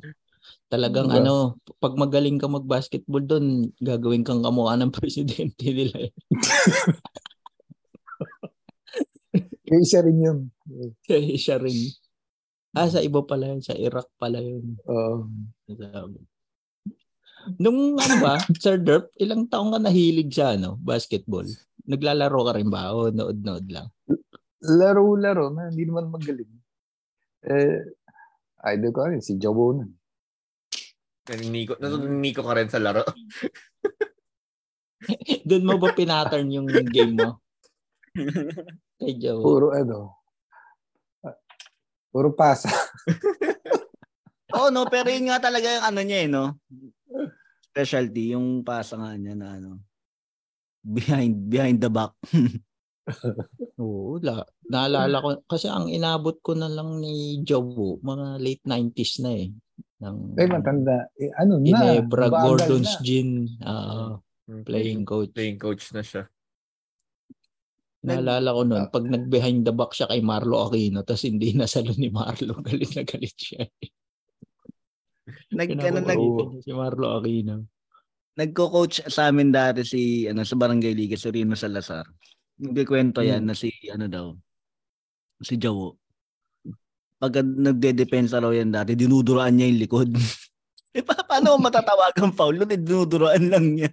Talagang 0.73 1.13
Diba? 1.13 1.21
ano, 1.21 1.61
pag 1.77 1.93
magaling 2.01 2.41
ka 2.41 2.49
mag-basketball 2.49 3.21
doon, 3.21 3.69
gagawin 3.77 4.25
kang 4.25 4.41
kamukha 4.41 4.81
ng 4.81 4.89
presidente 4.97 5.69
nila. 5.69 6.09
eh. 6.09 6.13
Yung 9.69 9.83
isa 9.85 10.01
rin 10.05 10.19
yun. 10.21 10.39
Kaya 11.05 11.37
siya 11.37 11.57
rin. 11.61 11.77
Ah, 12.73 12.89
sa 12.89 13.05
iba 13.05 13.21
pala 13.25 13.53
yun. 13.53 13.61
Sa 13.61 13.77
Iraq 13.77 14.09
pala 14.17 14.41
yun. 14.41 14.77
Oo. 14.89 15.29
Sabi. 15.69 16.21
Nung 17.57 17.97
ano 17.97 18.15
ba, 18.21 18.37
Sir 18.57 18.81
Derp, 18.81 19.13
ilang 19.17 19.49
taong 19.49 19.77
ka 19.77 19.81
nahilig 19.81 20.33
sa 20.33 20.57
ano, 20.57 20.77
basketball? 20.81 21.49
Naglalaro 21.89 22.41
ka 22.49 22.53
rin 22.57 22.69
ba? 22.69 22.93
O 22.93 23.09
nood-nood 23.09 23.67
lang? 23.73 23.89
Laro-laro 24.61 25.49
na 25.53 25.73
hindi 25.73 25.89
naman 25.89 26.13
magaling. 26.13 26.53
Eh, 27.49 27.81
idol 28.77 28.93
ko 28.93 29.09
rin, 29.09 29.25
si 29.25 29.41
Jobo 29.41 29.73
na. 29.75 29.89
Naniniko, 31.23 31.79
naniniko 31.79 32.43
ka 32.43 32.55
rin 32.59 32.67
sa 32.67 32.83
laro. 32.83 33.07
Doon 35.49 35.67
mo 35.67 35.79
ba 35.79 35.95
pinattern 35.95 36.51
yung 36.51 36.67
game 36.71 37.15
mo? 37.15 37.39
Kay 38.99 39.19
Joe. 39.19 39.43
Puro 39.43 39.71
ano. 39.71 40.19
ah, 41.23 41.39
Puro 42.11 42.35
pasa. 42.35 42.71
Oo, 44.55 44.69
no, 44.69 44.85
pero 44.91 45.09
yun 45.09 45.33
nga 45.33 45.41
talaga 45.41 45.65
yung 45.65 45.87
ano 45.87 46.01
niya 46.05 46.19
eh, 46.27 46.29
no? 46.29 46.61
Specialty, 47.73 48.37
yung 48.37 48.61
pasa 48.67 49.01
nga 49.01 49.17
niya 49.17 49.33
na 49.33 49.57
ano, 49.57 49.81
behind 50.85 51.49
behind 51.49 51.79
the 51.81 51.89
back. 51.89 52.13
Oo, 53.81 54.21
la, 54.21 54.45
naalala 54.69 55.25
ko 55.25 55.29
kasi 55.49 55.73
ang 55.73 55.89
inabot 55.89 56.37
ko 56.45 56.53
na 56.53 56.69
lang 56.69 57.01
ni 57.01 57.41
Joe 57.43 57.99
mga 58.05 58.39
late 58.39 58.65
90s 58.69 59.25
na 59.25 59.31
eh. 59.35 59.49
Ng 60.03 60.35
Ay, 60.35 60.47
matanda. 60.51 61.07
Eh, 61.15 61.31
ano 61.39 61.63
na. 61.63 61.67
Ginebra 61.67 62.27
Gordon's 62.27 62.99
na. 62.99 63.03
Gin 63.07 63.31
ah, 63.63 64.19
playing 64.67 65.07
coach. 65.07 65.31
Playing 65.31 65.61
coach 65.63 65.95
na 65.95 66.03
siya. 66.03 66.27
Naalala 68.03 68.51
ko 68.51 68.63
noon, 68.67 68.85
pag 68.91 69.07
nag-behind 69.07 69.63
the 69.63 69.71
back 69.71 69.95
siya 69.95 70.11
kay 70.11 70.19
Marlo 70.27 70.67
Aquino, 70.67 71.07
tapos 71.07 71.23
hindi 71.23 71.55
nasalo 71.55 71.95
ni 71.95 72.11
Marlo, 72.11 72.59
galit 72.67 72.91
na 72.99 73.07
galit 73.07 73.37
siya. 73.39 73.63
Nag, 75.55 75.71
ano, 75.79 75.99
nag, 76.03 76.21
si 76.67 76.71
Marlo 76.75 77.15
Aquino. 77.15 77.71
nagko-coach 78.35 79.07
sa 79.07 79.31
amin 79.31 79.55
dati 79.55 79.87
si 79.87 80.25
ano 80.27 80.43
sa 80.43 80.59
Barangay 80.59 80.97
Liga 80.99 81.15
si 81.15 81.31
Rino 81.31 81.55
Salazar. 81.55 82.03
Nagkikwento 82.59 83.23
yan 83.23 83.47
na 83.47 83.55
si 83.55 83.71
ano 83.87 84.11
daw 84.11 84.35
si 85.39 85.55
Jawo. 85.55 86.02
Pag 87.23 87.39
nagde-depensa 87.47 88.43
raw 88.43 88.51
yan 88.51 88.75
dati, 88.75 88.99
dinuduraan 88.99 89.55
niya 89.55 89.71
yung 89.71 89.81
likod. 89.87 90.11
eh 90.99 91.07
pa, 91.07 91.15
paano 91.23 91.55
mo 91.55 91.71
matatawagan 91.71 92.35
foul? 92.35 92.59
Nun, 92.59 92.75
eh, 92.75 92.83
dinuduraan 92.83 93.47
lang 93.47 93.67
niya. 93.79 93.91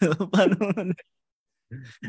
paano 0.32 0.56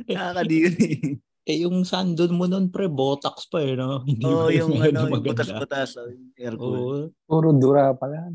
Nakakadiri. 0.08 1.20
Eh 1.44 1.67
yung 1.67 1.84
sandon 1.84 2.32
mo 2.32 2.48
noon 2.48 2.72
pre, 2.72 2.88
botox 2.88 3.52
pa 3.52 3.60
eh, 3.60 3.76
no? 3.76 4.00
Hindi 4.08 4.24
Oo, 4.24 4.48
pa 4.48 4.56
yung 4.56 4.72
rin 4.80 4.96
ano, 4.96 5.12
yung 5.12 5.20
butas-butas. 5.20 6.00
oh, 6.00 6.08
Air 6.39 6.56
cool. 6.56 6.80
Oo. 6.80 6.98
Puro 7.28 7.52
dura 7.52 7.91
pala. 7.91 8.32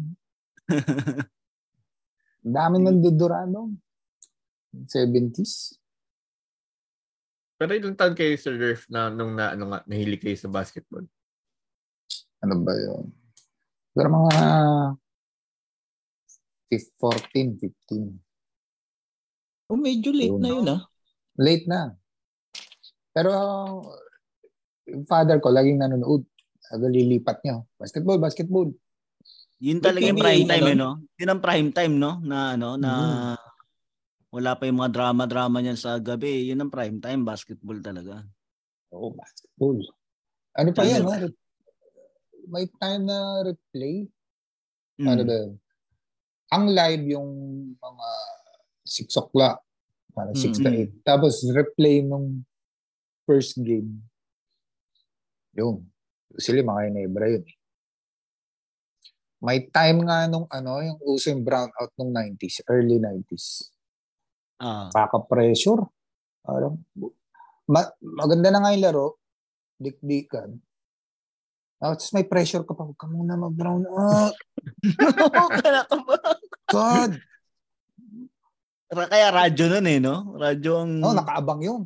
Ang 2.44 2.52
dami 2.52 2.76
nang 2.76 3.00
dudura, 3.00 3.48
no? 3.48 3.72
70s. 4.84 5.80
Pero 7.56 7.72
ilang 7.72 7.96
taon 7.96 8.12
kayo 8.12 8.36
Sir 8.36 8.60
Durf 8.60 8.84
na 8.92 9.08
nung 9.08 9.32
na, 9.32 9.56
ano 9.56 9.72
nga, 9.72 9.80
nahilig 9.88 10.20
kayo 10.20 10.36
sa 10.36 10.52
basketball? 10.52 11.08
Ano 12.44 12.60
ba 12.60 12.72
yun? 12.76 13.08
Pero 13.96 14.08
mga 14.12 14.36
14, 16.68 17.56
15. 17.56 19.72
Oh, 19.72 19.78
medyo 19.78 20.12
late 20.12 20.34
Yun. 20.34 20.42
na 20.42 20.48
yun 20.50 20.66
ah. 20.68 20.82
Late 21.38 21.66
na. 21.66 21.80
Pero 23.16 23.30
yung 24.86 25.04
father 25.08 25.40
ko, 25.40 25.50
laging 25.50 25.80
nanonood. 25.80 26.26
Lilipat 26.76 27.40
niya. 27.46 27.62
Basketball, 27.78 28.18
basketball. 28.18 28.68
Yun 29.62 29.80
talaga 29.80 30.04
yung 30.04 30.20
prime 30.20 30.44
time, 30.44 30.64
na 30.66 30.74
eh, 30.74 30.78
no? 30.78 30.90
Yun 31.16 31.30
ang 31.32 31.40
prime 31.40 31.70
time, 31.72 31.94
no? 31.96 32.20
Na 32.20 32.58
ano, 32.58 32.76
na 32.76 32.92
wala 34.28 34.52
pa 34.58 34.68
yung 34.68 34.84
mga 34.84 34.92
drama-drama 34.92 35.64
niyan 35.64 35.80
sa 35.80 35.96
gabi. 35.96 36.52
Yun 36.52 36.66
ang 36.66 36.74
prime 36.74 37.00
time, 37.00 37.24
basketball 37.24 37.80
talaga. 37.80 38.20
Oo, 38.92 39.16
basketball. 39.16 39.80
Ano 40.60 40.68
pa 40.76 40.84
Tama 40.84 40.92
yan? 40.92 41.32
May 42.46 42.70
time 42.78 43.02
na 43.04 43.18
replay. 43.42 44.06
Mm. 44.96 45.06
Ano 45.06 45.22
ba 45.22 45.34
yun? 45.34 45.52
Ang 46.46 46.64
live 46.70 47.04
yung 47.10 47.30
mga 47.74 48.08
6 48.86 49.10
o'clock. 49.16 49.58
Para 50.14 50.30
6 50.32 50.56
to 50.56 50.70
Mm. 50.70 50.88
8. 50.88 51.04
Tapos 51.04 51.42
replay 51.44 52.00
nung 52.00 52.46
first 53.24 53.58
game. 53.58 54.00
Yung. 55.52 55.84
Sila 56.36 56.62
mga 56.62 56.88
Ginebra 56.88 57.26
yun. 57.28 57.44
eh. 57.44 57.56
May 59.36 59.68
time 59.68 60.00
nga 60.02 60.24
nung 60.26 60.48
ano, 60.48 60.80
yung 60.80 60.98
uso 61.04 61.28
yung 61.28 61.44
brownout 61.44 61.92
nung 61.94 62.08
90s, 62.10 62.64
early 62.66 62.96
90s. 62.96 63.68
Ah. 64.56 64.88
Kaka-pressure. 64.88 65.84
Alam, 66.48 66.80
ma- 67.68 67.92
maganda 68.00 68.48
na 68.48 68.64
nga 68.64 68.72
yung 68.72 68.84
laro. 68.84 69.06
Dikdikan. 69.76 70.56
Tapos 71.76 72.08
may 72.10 72.24
pressure 72.24 72.64
ka 72.64 72.72
pa. 72.72 72.88
Huwag 72.88 72.96
ka 72.96 73.06
muna 73.06 73.36
mag-brown 73.36 73.84
out. 73.84 74.32
Kaya 75.60 75.82
ka 75.84 75.96
ba? 76.02 76.16
God! 76.72 77.12
Ra- 78.86 79.10
Kaya 79.10 79.28
radyo 79.34 79.64
nun 79.68 79.86
eh, 79.86 79.98
no? 80.00 80.36
Radyo 80.38 80.72
ang... 80.78 80.92
Oh, 81.04 81.12
nakaabang 81.12 81.60
yun. 81.60 81.82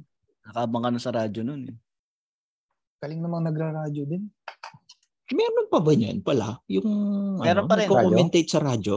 Nakabang 0.47 0.83
ka 0.85 0.91
na 0.93 1.01
sa 1.01 1.11
radyo 1.11 1.43
nun 1.43 1.63
eh. 1.69 1.77
Kaling 3.01 3.19
namang 3.19 3.49
nagra-radyo 3.49 4.03
din. 4.07 4.29
Meron 5.31 5.67
pa 5.71 5.79
ba 5.81 5.93
niyan 5.95 6.21
pala? 6.21 6.59
Yung 6.69 6.87
Meron 7.41 7.65
ano, 7.65 7.71
pa 7.71 7.75
rin. 7.79 7.87
nagko-commentate 7.89 8.51
sa 8.51 8.61
radyo? 8.61 8.97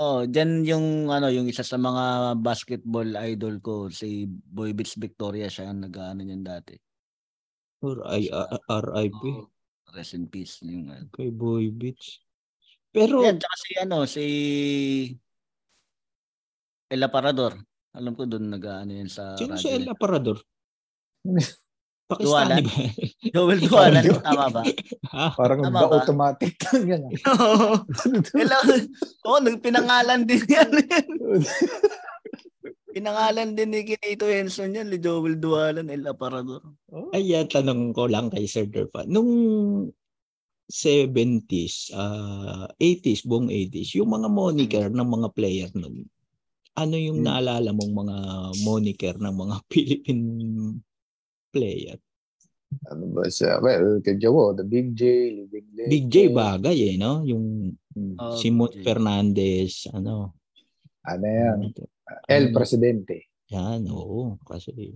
Oh, 0.00 0.24
diyan 0.24 0.64
yung 0.64 0.86
ano, 1.12 1.28
yung 1.28 1.44
isa 1.46 1.60
sa 1.60 1.76
mga 1.76 2.34
basketball 2.40 3.04
idol 3.20 3.60
ko, 3.60 3.92
si 3.92 4.24
Boy 4.26 4.72
Beats 4.72 4.96
Victoria, 4.96 5.46
siya 5.52 5.68
ang 5.70 5.84
nag-ano 5.84 6.24
niyan 6.24 6.40
dati. 6.40 6.72
Or 7.84 8.04
I, 8.08 8.28
uh, 8.32 8.56
RIP 8.68 9.20
Oh, 9.20 9.46
rest 9.90 10.14
in 10.14 10.26
peace 10.26 10.62
yung 10.62 10.88
ano. 10.88 11.06
kay 11.10 11.28
Boy 11.28 11.68
Beach. 11.68 12.22
Pero 12.90 13.22
Yan, 13.22 13.38
tsaka 13.38 13.56
si 13.56 13.70
ano, 13.76 13.96
si 14.04 14.24
El 16.90 17.02
Aparador. 17.02 17.54
Alam 17.90 18.14
ko 18.14 18.22
doon 18.22 18.50
nag-ano 18.50 18.90
yan 18.90 19.06
sa 19.06 19.34
sino 19.34 19.54
si 19.54 19.70
El. 19.70 19.86
Aparador? 19.86 20.42
Pakistani 22.10 22.66
ba? 22.66 22.74
Joel 23.34 23.60
Dualan, 23.62 24.02
Parang- 24.02 24.22
tama 24.26 24.46
ba? 24.50 24.62
ha? 25.14 25.26
Parang 25.38 25.58
Tama 25.62 25.78
ba 25.78 25.94
automatic 25.94 26.58
lang 26.74 26.82
yan. 26.90 27.02
ah. 27.22 27.78
Hello. 28.34 28.58
Oo, 29.30 29.38
oh, 29.38 29.58
pinangalan 29.62 30.26
din 30.26 30.42
yan. 30.50 30.70
Pinangalan 32.90 33.54
din 33.54 33.70
ni 33.70 33.82
Kinito 33.82 34.26
Henson 34.26 34.74
yan, 34.74 34.90
ni 34.90 34.98
Joel 34.98 35.38
Dualan, 35.38 35.88
El 35.88 36.06
Aparador. 36.06 36.62
Ay, 37.10 37.32
tanong 37.46 37.94
ko 37.94 38.06
lang 38.06 38.28
kay 38.28 38.44
Sir 38.44 38.66
Durfa. 38.66 39.06
Nung 39.06 39.30
70s, 40.70 41.90
ah 41.92 42.70
80s, 42.78 43.26
buong 43.26 43.50
80s, 43.50 43.98
yung 43.98 44.14
mga 44.14 44.28
moniker 44.30 44.86
ng 44.86 45.08
mga 45.08 45.28
player 45.34 45.70
nun, 45.74 46.06
ano 46.78 46.94
yung 46.94 47.20
Hmm. 47.20 47.26
naalala 47.26 47.74
mong 47.74 47.92
mga 48.06 48.16
moniker 48.62 49.14
ng 49.18 49.34
mga 49.34 49.56
Philippine 49.70 50.24
player? 51.50 51.98
ano 52.86 53.02
ba 53.10 53.26
siya? 53.26 53.58
Well, 53.58 53.98
kay 53.98 54.14
Jawo, 54.14 54.54
the 54.54 54.62
Big 54.62 54.94
J, 54.94 55.02
Living 55.42 55.66
Legend. 55.74 55.90
Big 55.90 56.06
J 56.06 56.16
bagay 56.30 56.94
eh, 56.94 56.94
no? 56.94 57.26
Yung. 57.26 57.74
Oh, 58.14 58.38
Simon 58.38 58.70
Big 58.70 58.78
J. 58.78 58.84
Fernandez, 58.86 59.90
ano? 59.90 60.38
Ano 61.02 61.26
yan? 61.26 61.74
El? 62.26 62.50
Presidente. 62.54 63.30
Yan, 63.50 63.86
oo. 63.90 64.38
Kasi 64.46 64.94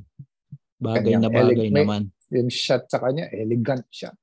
bagay 0.78 1.14
Kanyang 1.14 1.22
na 1.22 1.30
bagay 1.30 1.54
eleg- 1.54 1.72
may- 1.74 1.84
naman. 1.86 2.02
Yung 2.34 2.50
shot 2.50 2.86
sa 2.90 2.98
kanya, 2.98 3.30
elegant 3.30 3.86
shot. 3.90 4.14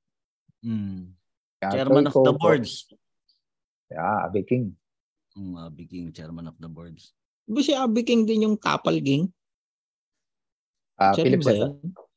Mm. 0.64 1.12
Kaya 1.58 1.72
Chairman 1.80 2.06
of 2.10 2.14
the 2.14 2.34
boards. 2.34 2.90
Yeah, 3.92 4.26
Abe 4.28 4.42
King. 4.44 4.72
Mm, 5.36 5.56
uh, 5.56 5.70
King, 5.88 6.12
chairman 6.12 6.48
of 6.48 6.56
the 6.60 6.68
boards. 6.68 7.16
Ba 7.48 7.60
si 7.64 7.72
Abby 7.72 8.04
King 8.04 8.28
din 8.28 8.46
yung 8.48 8.56
Tapal 8.60 9.00
King? 9.00 9.28
Ah, 11.00 11.16
Siya 11.16 11.24
Philip 11.26 11.42
Cesar. 11.42 11.70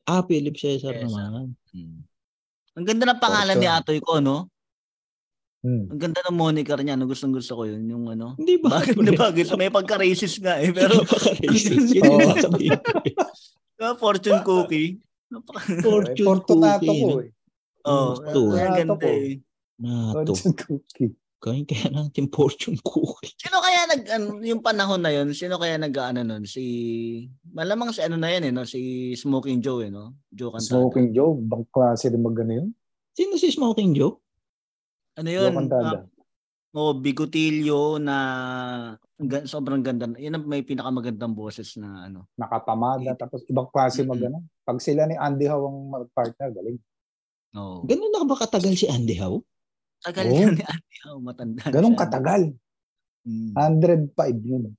Ah, 0.05 0.21
Philip 0.21 0.55
Cesar 0.55 0.93
Cesar. 0.99 1.07
naman. 1.07 1.55
Mm. 1.73 1.99
Ang 2.75 2.85
ganda 2.85 3.05
ng 3.07 3.21
pangalan 3.23 3.55
ni 3.55 3.67
Fortune. 3.67 3.79
Atoy 3.81 3.99
ko, 4.03 4.13
no? 4.19 4.37
Hmm. 5.65 5.89
Ang 5.89 5.97
ganda 5.97 6.21
ng 6.21 6.37
moniker 6.37 6.77
niya. 6.77 6.93
No? 6.93 7.09
Gustong 7.09 7.33
gusto 7.33 7.57
ko 7.57 7.65
yun. 7.65 7.81
Yung 7.89 8.05
ano. 8.05 8.37
Hindi 8.37 8.61
ba? 8.61 8.77
Bakit 8.77 9.01
na 9.01 9.17
bagay? 9.17 9.49
May 9.57 9.73
pagka-racist 9.73 10.37
nga 10.37 10.61
eh. 10.61 10.69
Pero 10.69 11.01
Napaka-racist. 11.01 11.89
Yun 11.89 12.05
yung 12.05 12.05
Oo. 12.21 12.29
sasabihin 12.37 12.77
ko 12.77 12.91
eh. 13.01 13.13
ah, 13.81 13.95
fortune 13.97 14.41
cookie. 14.45 14.89
Fortune 15.81 16.21
Fortunato 16.21 16.85
cookie. 16.85 17.01
ko 17.01 17.07
no? 17.09 17.17
eh. 17.25 17.29
Oh, 17.81 18.13
Gusto. 18.13 18.21
ang 18.21 18.53
Fortunato 18.53 18.77
ganda 18.77 18.93
ko. 18.93 19.07
eh. 19.09 19.33
Nato. 19.81 20.31
Fortune 20.37 20.53
cookie. 20.53 21.11
Kaya 21.35 21.61
kaya 21.61 21.87
natin 21.89 22.25
fortune 22.29 22.77
cookie. 22.81 23.33
Sino 23.37 23.57
kaya 23.57 23.81
nag 23.85 24.01
ano, 24.09 24.25
yung 24.41 24.61
panahon 24.61 25.01
na 25.01 25.13
yun? 25.13 25.33
Sino 25.33 25.57
kaya 25.57 25.77
nag 25.77 25.93
ano 25.93 26.21
nun? 26.21 26.45
Si 26.45 26.63
malamang 27.53 27.89
si 27.89 28.05
ano 28.05 28.17
na 28.17 28.29
yan 28.29 28.49
eh, 28.49 28.53
no? 28.53 28.65
Si 28.65 29.13
Smoking 29.13 29.61
Joe 29.61 29.85
eh, 29.85 29.89
no? 29.89 30.13
Joe 30.29 30.53
Cantada. 30.53 30.77
Smoking 30.77 31.09
Joe, 31.09 31.37
bang 31.37 31.65
klase 31.69 32.09
rin 32.09 32.21
mag 32.21 32.37
yun? 32.37 32.69
Sino 33.13 33.37
si 33.37 33.49
Smoking 33.49 33.93
Joe? 33.93 34.17
Ano 35.15 35.29
yun? 35.31 35.51
Cantada. 35.55 36.03
Ah, 36.75 36.75
oh, 36.75 36.93
bigotilyo 36.99 37.97
na 38.03 38.17
sobrang 39.47 39.79
ganda. 39.79 40.11
Yan 40.19 40.35
ang 40.35 40.45
may 40.45 40.59
pinakamagandang 40.59 41.31
boses 41.31 41.79
na 41.79 42.11
ano. 42.11 42.27
Nakapamada, 42.35 43.15
tapos 43.15 43.47
ibang 43.47 43.71
klase 43.71 44.03
ano. 44.03 44.43
Pag 44.67 44.83
sila 44.83 45.07
ni 45.07 45.15
Andy 45.15 45.47
Howe 45.47 45.71
ang 45.71 45.79
mag-partner, 45.87 46.51
galing. 46.51 46.77
Oh. 47.55 47.79
Ganun 47.87 48.11
na 48.11 48.27
ba 48.27 48.35
katagal 48.35 48.75
si 48.75 48.91
Andy 48.91 49.15
Howe? 49.15 49.39
Tagal 50.03 50.27
yan 50.27 50.59
ni 50.59 50.63
Andy 50.67 50.97
Howe, 51.07 51.19
matanda. 51.23 51.63
siya. 51.95 51.95
katagal. 51.95 52.41
Mm. 53.23 53.51
105 53.55 54.43
yun. 54.43 54.63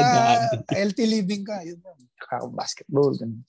Ah, 0.00 0.38
LT 0.70 0.98
living 1.04 1.42
ka, 1.44 1.60
yun 1.66 1.76
basketball. 2.54 3.12
ganun. 3.16 3.42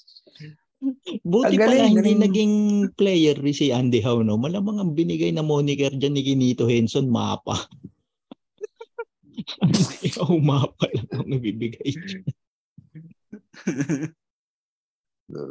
Buti 1.22 1.48
Ang 1.48 1.56
pala 1.56 1.74
galing, 1.78 1.94
hindi 1.94 2.10
galing. 2.10 2.22
naging 2.26 2.54
player 2.96 3.36
ni 3.38 3.52
si 3.52 3.70
Andy 3.70 4.00
Howe, 4.00 4.20
no? 4.20 4.36
Malamang 4.36 4.78
ang 4.78 4.92
binigay 4.92 5.30
na 5.30 5.42
moniker 5.42 5.92
dyan 5.92 6.12
ni 6.12 6.22
Kinito 6.22 6.66
Henson, 6.66 7.06
mapa. 7.06 7.54
Andy 9.62 10.08
Howe, 10.18 10.38
mapa 10.38 10.86
lang 10.90 11.08
ang 11.12 11.28
nabibigay. 11.28 11.92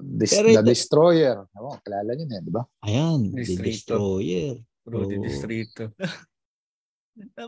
Dis- 0.03 0.31
Pero 0.31 0.47
the 0.53 0.63
Destroyer. 0.63 1.47
Ako, 1.49 1.81
kilala 1.81 2.11
niyo 2.13 2.25
na 2.27 2.35
yan, 2.37 2.45
di 2.45 2.53
ba? 2.53 2.63
Ayan, 2.83 3.19
the. 3.33 3.55
Destroyer. 3.57 4.53
Rudy 4.83 5.15
Oo. 5.15 5.23
Distrito. 5.25 5.89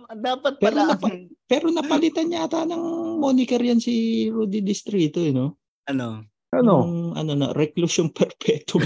Dapat 0.08 0.52
Pero 0.56 0.62
pala, 0.62 0.80
napa- 0.88 1.28
Pero 1.44 1.68
napalitan 1.68 2.28
yata 2.28 2.62
ng 2.62 3.16
moniker 3.18 3.58
yan 3.58 3.76
si 3.76 4.26
Rudy 4.28 4.60
Distrito, 4.60 5.18
eh, 5.18 5.30
no? 5.30 5.56
ano, 5.82 6.22
Ano? 6.52 6.84
Yung, 6.84 6.96
ano 7.16 7.32
na, 7.32 7.46
reclusion 7.56 8.12
perpetuum. 8.16 8.84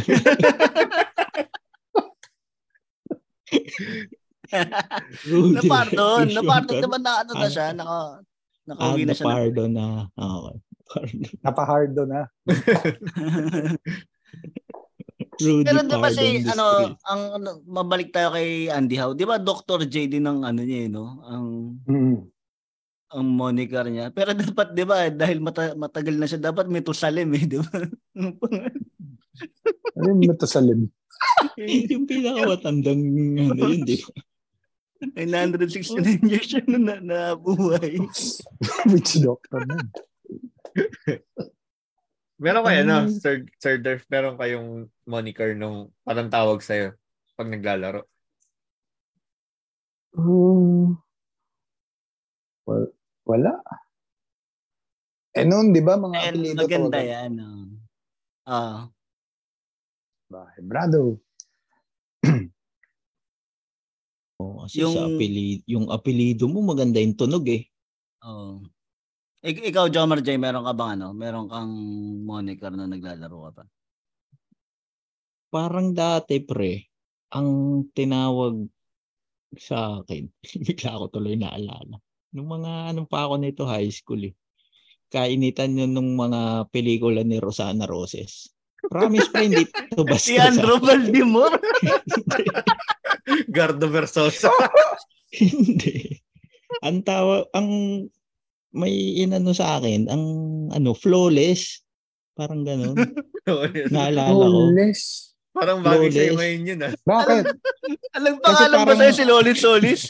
Rudy 5.27 5.67
napardon, 5.67 6.27
napardon, 6.31 6.79
diba 6.79 6.99
na 7.03 7.13
ano 7.23 7.33
na 7.35 7.49
siya, 7.51 7.75
naka, 7.75 7.99
Ah, 8.67 8.75
nakauwi 8.75 9.03
na 9.07 9.15
siya. 9.15 9.27
pardon 9.27 9.71
na. 9.71 9.87
Ah, 10.19 10.39
Okay. 10.43 10.57
Pardon. 10.87 11.19
Napahard 11.43 11.91
doon 11.99 12.11
ha. 12.15 12.23
Rudy 15.37 15.67
Pero 15.67 15.83
di 15.83 15.97
ba 15.99 16.09
si, 16.09 16.27
ano, 16.47 16.65
ang, 17.03 17.23
ano, 17.37 17.49
mabalik 17.67 18.15
tayo 18.15 18.31
kay 18.31 18.71
Andy 18.71 18.95
Howe, 18.95 19.19
di 19.19 19.27
ba 19.27 19.43
Dr. 19.43 19.83
J 19.83 20.07
din 20.07 20.23
ang 20.25 20.47
ano 20.47 20.63
niya, 20.63 20.87
eh, 20.87 20.91
no? 20.91 21.19
Ang, 21.27 21.47
Mm. 21.91 22.19
Ang 23.17 23.29
moniker 23.33 23.89
niya. 23.89 24.13
Pero 24.13 24.37
dapat, 24.37 24.77
di 24.77 24.85
ba, 24.85 25.09
dahil 25.09 25.41
mata, 25.41 25.73
matagal 25.73 26.15
na 26.21 26.29
siya, 26.29 26.53
dapat 26.53 26.69
may 26.69 26.85
tusalim 26.85 27.33
eh, 27.33 27.45
di 27.49 27.59
ba? 27.59 27.77
Ano 29.97 30.13
yung 30.13 30.23
Metasalim? 30.29 30.81
yung 31.93 32.05
pinakamatandang 32.09 33.01
ano 33.53 33.63
yun, 33.73 33.85
di 33.85 33.97
ba? 34.01 34.13
969 35.13 36.25
years 36.25 36.49
siya 36.49 36.65
na, 36.69 36.79
na 36.81 36.95
nabuhay. 37.05 38.01
Which 38.93 39.21
doctor 39.21 39.61
na? 39.69 39.77
Meron 42.41 42.65
kayo, 42.65 42.81
Um, 42.85 42.89
no? 42.89 42.99
Sir, 43.13 43.45
Sir 43.61 43.77
Durf, 43.81 44.05
meron 44.09 44.41
kayong 44.41 44.89
moniker 45.05 45.53
nung 45.57 45.93
parang 46.05 46.33
tawag 46.33 46.61
sa'yo 46.65 46.97
pag 47.37 47.49
naglalaro. 47.53 48.05
Um, 50.17 50.97
wal- 52.65 52.96
wala. 53.27 53.53
Eh 55.37 55.45
noon, 55.45 55.69
di 55.69 55.83
ba, 55.83 55.99
mga 55.99 56.17
And 56.17 56.27
apelido 56.33 56.63
maganda 56.65 56.97
tawagan? 56.97 57.11
yan. 57.13 57.33
Oh. 57.37 57.67
Ah, 58.47 58.81
Bahay, 60.27 60.61
Brado. 60.61 61.21
Oh, 64.37 64.69
kasi 64.69 64.85
Yung- 64.85 64.93
sa 64.93 65.09
apelido, 65.09 65.65
yung 65.65 65.87
apelido 65.89 66.45
mo 66.45 66.61
maganda 66.61 67.01
yung 67.01 67.17
tunog 67.17 67.49
eh. 67.49 67.65
oh. 68.21 68.61
Ik- 69.41 69.65
ikaw, 69.65 69.89
Jomar 69.89 70.21
J, 70.21 70.37
meron 70.37 70.61
ka 70.61 70.75
bang 70.75 71.01
ano? 71.01 71.15
Meron 71.15 71.47
kang 71.47 71.73
moniker 72.21 72.69
na 72.69 72.85
naglalaro 72.85 73.49
ka 73.49 73.53
pa? 73.57 73.65
Parang 75.49 75.95
dati 75.95 76.43
pre, 76.43 76.85
ang 77.31 77.49
tinawag 77.95 78.67
sa 79.57 80.03
akin, 80.03 80.29
bigla 80.69 80.99
ako 80.99 81.05
tuloy 81.09 81.39
naalala. 81.39 81.97
Nung 82.37 82.53
mga 82.53 82.93
anong 82.93 83.09
pa 83.09 83.25
ako 83.25 83.41
nito 83.41 83.65
high 83.65 83.89
school 83.89 84.21
eh. 84.29 84.37
Kainitan 85.09 85.73
yun 85.73 85.97
nung 85.97 86.13
mga 86.13 86.69
pelikula 86.69 87.25
ni 87.25 87.41
Rosana 87.41 87.89
Roses. 87.89 88.53
Promise 88.93 89.33
pa 89.33 89.41
hindi 89.41 89.65
to 89.97 90.05
basta 90.05 90.29
Si 90.29 90.37
Andrew 90.37 90.77
Valdemar. 90.77 91.57
Gardo 93.57 93.89
Versosa. 93.89 94.53
Hindi. 95.37 96.23
Ang 96.87 97.03
tawa, 97.03 97.43
ang 97.51 97.69
may 98.71 99.19
inano 99.19 99.51
sa 99.51 99.77
akin, 99.77 100.07
ang 100.07 100.25
ano, 100.71 100.95
flawless. 100.95 101.83
Parang 102.39 102.63
ganun. 102.63 102.95
Naalala 103.91 104.31
ko. 104.31 104.47
Flawless. 104.47 105.35
parang 105.51 105.81
bagay 105.83 106.13
sa'yo 106.13 106.33
ngayon 106.39 106.63
yun, 106.69 106.81
ah. 106.87 106.93
Bakit? 107.03 107.45
Anong 108.15 108.39
pangalan 108.45 108.77
ba 108.79 108.85
parang- 108.87 109.01
sa'yo 109.03 109.13
si 109.13 109.25
Lolit 109.27 109.59
Solis? 109.59 110.01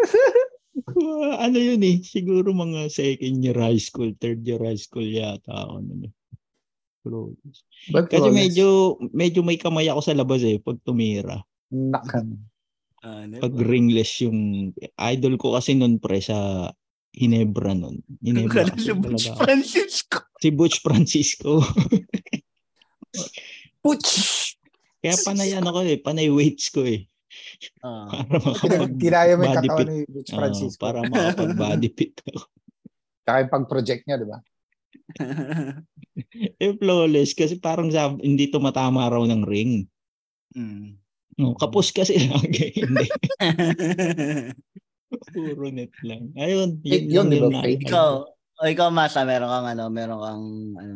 Ano 1.44 1.58
yun 1.60 1.82
eh, 1.84 2.00
siguro 2.00 2.56
mga 2.56 2.88
second 2.88 3.36
year 3.44 3.58
high 3.58 3.80
school, 3.80 4.10
third 4.16 4.40
year 4.46 4.60
high 4.62 4.78
school 4.80 5.04
yata 5.04 5.50
ako. 5.52 5.72
Ano, 5.82 5.92
eh. 6.08 6.12
Flawless. 7.00 7.58
Ba't 7.92 8.06
Kasi 8.08 8.28
flawless? 8.28 8.36
medyo 8.36 8.66
medyo 9.12 9.40
may 9.40 9.56
kamay 9.60 9.88
ako 9.88 10.00
sa 10.04 10.16
labas 10.16 10.40
eh 10.44 10.60
pag 10.60 10.80
tumira. 10.84 11.40
Nakan. 11.72 12.36
Ah, 13.00 13.24
ano 13.24 13.40
Pag 13.40 13.56
ringless 13.56 14.20
yung 14.24 14.72
idol 15.00 15.40
ko 15.40 15.56
kasi 15.56 15.72
noon 15.72 15.96
pre 15.96 16.20
sa 16.20 16.68
Hinebra 17.10 17.74
noon. 17.74 17.98
Hinebra 18.22 18.70
si 18.78 18.92
Butch 18.94 19.32
talaga. 19.34 19.40
Francisco. 19.42 20.18
Si 20.38 20.48
Butch 20.54 20.78
Francisco. 20.78 21.58
Putsch! 23.82 24.54
Kaya 25.00 25.16
panay 25.24 25.50
ano 25.56 25.74
ko 25.74 25.80
eh, 25.82 25.98
panay 25.98 26.28
weights 26.30 26.70
ko 26.70 26.84
eh. 26.86 27.09
Ah. 27.80 28.08
Para 28.08 28.36
makapag 28.40 28.92
Kinaya 28.96 29.34
mo 29.34 29.42
yung 29.42 29.56
katawan 29.56 29.86
ni 29.86 29.98
Rich 30.06 30.30
Francisco. 30.32 30.80
para 30.80 30.98
makapag 31.02 31.52
body 31.52 31.88
fit 31.96 32.14
ako. 32.24 32.40
Yung 33.30 33.52
pag-project 33.52 34.02
niya, 34.04 34.16
di 34.16 34.26
ba? 34.26 34.38
Eh, 36.56 36.76
flawless 36.76 37.32
kasi 37.32 37.56
parang 37.56 37.88
sab- 37.88 38.20
hindi 38.20 38.46
tumatama 38.46 39.08
raw 39.08 39.22
ng 39.22 39.42
ring. 39.42 39.88
Mm. 40.52 40.98
No, 41.36 41.54
kapos 41.54 41.88
kasi 41.90 42.18
lagi. 42.20 42.74
hindi. 42.80 43.06
Puro 45.32 45.66
net 45.70 45.90
lang. 46.04 46.30
Ayun, 46.36 46.78
Eh, 46.84 47.02
yun, 47.02 47.26
yun, 47.26 47.26
ba, 47.26 47.36
yung 47.36 47.54
fake? 47.58 47.82
na- 47.82 47.88
ikaw, 47.88 48.10
o 48.30 48.68
ikaw 48.68 48.88
Masa, 48.88 49.24
meron 49.24 49.48
kang 49.48 49.68
ano, 49.68 49.84
meron 49.88 50.20
kang 50.20 50.44
ano. 50.76 50.94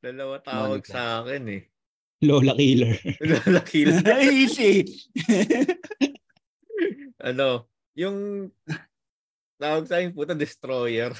Dalawa 0.00 0.34
tawag 0.40 0.82
Monica. 0.82 0.90
sa 0.90 1.02
akin, 1.22 1.42
eh. 1.46 1.62
Lola 2.22 2.54
Killer. 2.54 2.94
Lalaki 3.18 3.82
lang. 3.82 4.06
Easy. 4.30 4.86
ano, 7.18 7.66
yung 7.98 8.46
tawag 9.58 9.90
sa 9.90 9.98
akin, 9.98 10.14
puta, 10.14 10.38
destroyer. 10.38 11.10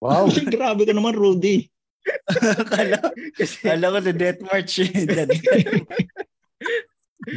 Wow. 0.00 0.30
Grabe 0.30 0.86
ka 0.86 0.94
naman, 0.94 1.18
Rudy. 1.18 1.66
Kala, 2.70 2.96
Kasi, 3.38 3.60
kala 3.60 3.92
ko 3.92 3.98
sa 4.00 4.14
Death 4.14 4.40
March. 4.46 4.72
eh. 4.80 4.90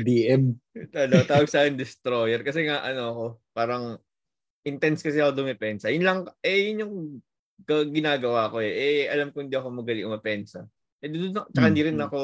DM. 0.06 0.56
ano, 0.96 1.16
tawag 1.28 1.50
sa 1.52 1.66
akin, 1.66 1.76
destroyer. 1.76 2.40
Kasi 2.46 2.70
nga, 2.70 2.86
ano 2.86 3.02
ako, 3.12 3.24
parang 3.52 4.00
intense 4.64 5.04
kasi 5.04 5.20
ako 5.20 5.44
dumepensa. 5.44 5.92
Yun 5.92 6.06
lang, 6.08 6.20
eh, 6.40 6.72
yun 6.72 6.88
yung 6.88 6.96
ginagawa 7.92 8.48
ko 8.48 8.64
eh. 8.64 8.72
Eh, 8.72 9.12
alam 9.12 9.36
ko 9.36 9.44
hindi 9.44 9.60
ako 9.60 9.84
magaling 9.84 10.08
umapensa. 10.08 10.64
Eh, 11.04 11.12
doon, 11.12 11.36
na- 11.36 11.48
tsaka 11.52 11.68
Hmm. 11.68 11.72
hindi 11.76 11.84
rin 11.84 12.00
ako 12.00 12.20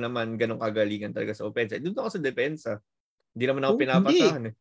naman 0.00 0.40
ganong 0.40 0.56
kagalingan 0.56 1.12
talaga 1.12 1.36
sa 1.36 1.44
opensa. 1.44 1.76
Eh, 1.76 1.84
doon 1.84 1.92
ako 1.94 2.08
sa 2.10 2.22
depensa. 2.24 2.70
Hindi 3.36 3.44
naman 3.44 3.62
ako 3.62 3.74
Oh, 3.76 3.80
pinapasahan 3.80 4.48
eh. 4.48 4.54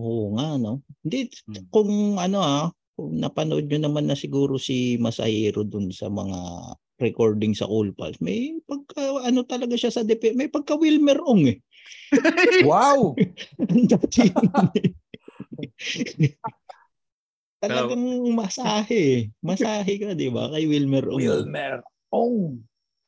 Oo 0.00 0.32
nga, 0.34 0.56
no? 0.56 0.80
Hindi, 1.04 1.28
Hmm. 1.44 1.68
kung 1.68 1.90
ano 2.16 2.38
ah, 2.40 2.66
kung 2.96 3.20
napanood 3.20 3.68
nyo 3.68 3.80
naman 3.84 4.08
na 4.08 4.16
siguro 4.16 4.56
si 4.56 4.96
Masahiro 4.96 5.64
dun 5.64 5.92
sa 5.92 6.08
mga 6.08 6.36
recording 6.96 7.52
sa 7.52 7.68
Cool 7.68 7.92
Pals, 7.92 8.16
may 8.20 8.56
pagka, 8.64 9.00
ano 9.20 9.44
talaga 9.44 9.76
siya 9.76 9.92
sa 9.92 10.00
depe, 10.00 10.32
may 10.32 10.48
pagka 10.48 10.76
Wilmer 10.76 11.20
Ong 11.20 11.44
eh. 11.48 11.58
Wow! 12.68 13.16
Ang 13.68 13.84
dati 13.92 14.28
yun 14.28 14.48
eh. 14.80 14.88
Talagang 17.60 18.04
masahe 18.32 18.96
eh. 18.96 19.20
Masahe 19.40 19.92
ka, 20.00 20.16
di 20.16 20.32
ba? 20.32 20.48
Kay 20.48 20.64
Wilmer 20.64 21.04
Ong. 21.08 21.20
Wilmer. 21.20 21.84
Oh. 22.10 22.56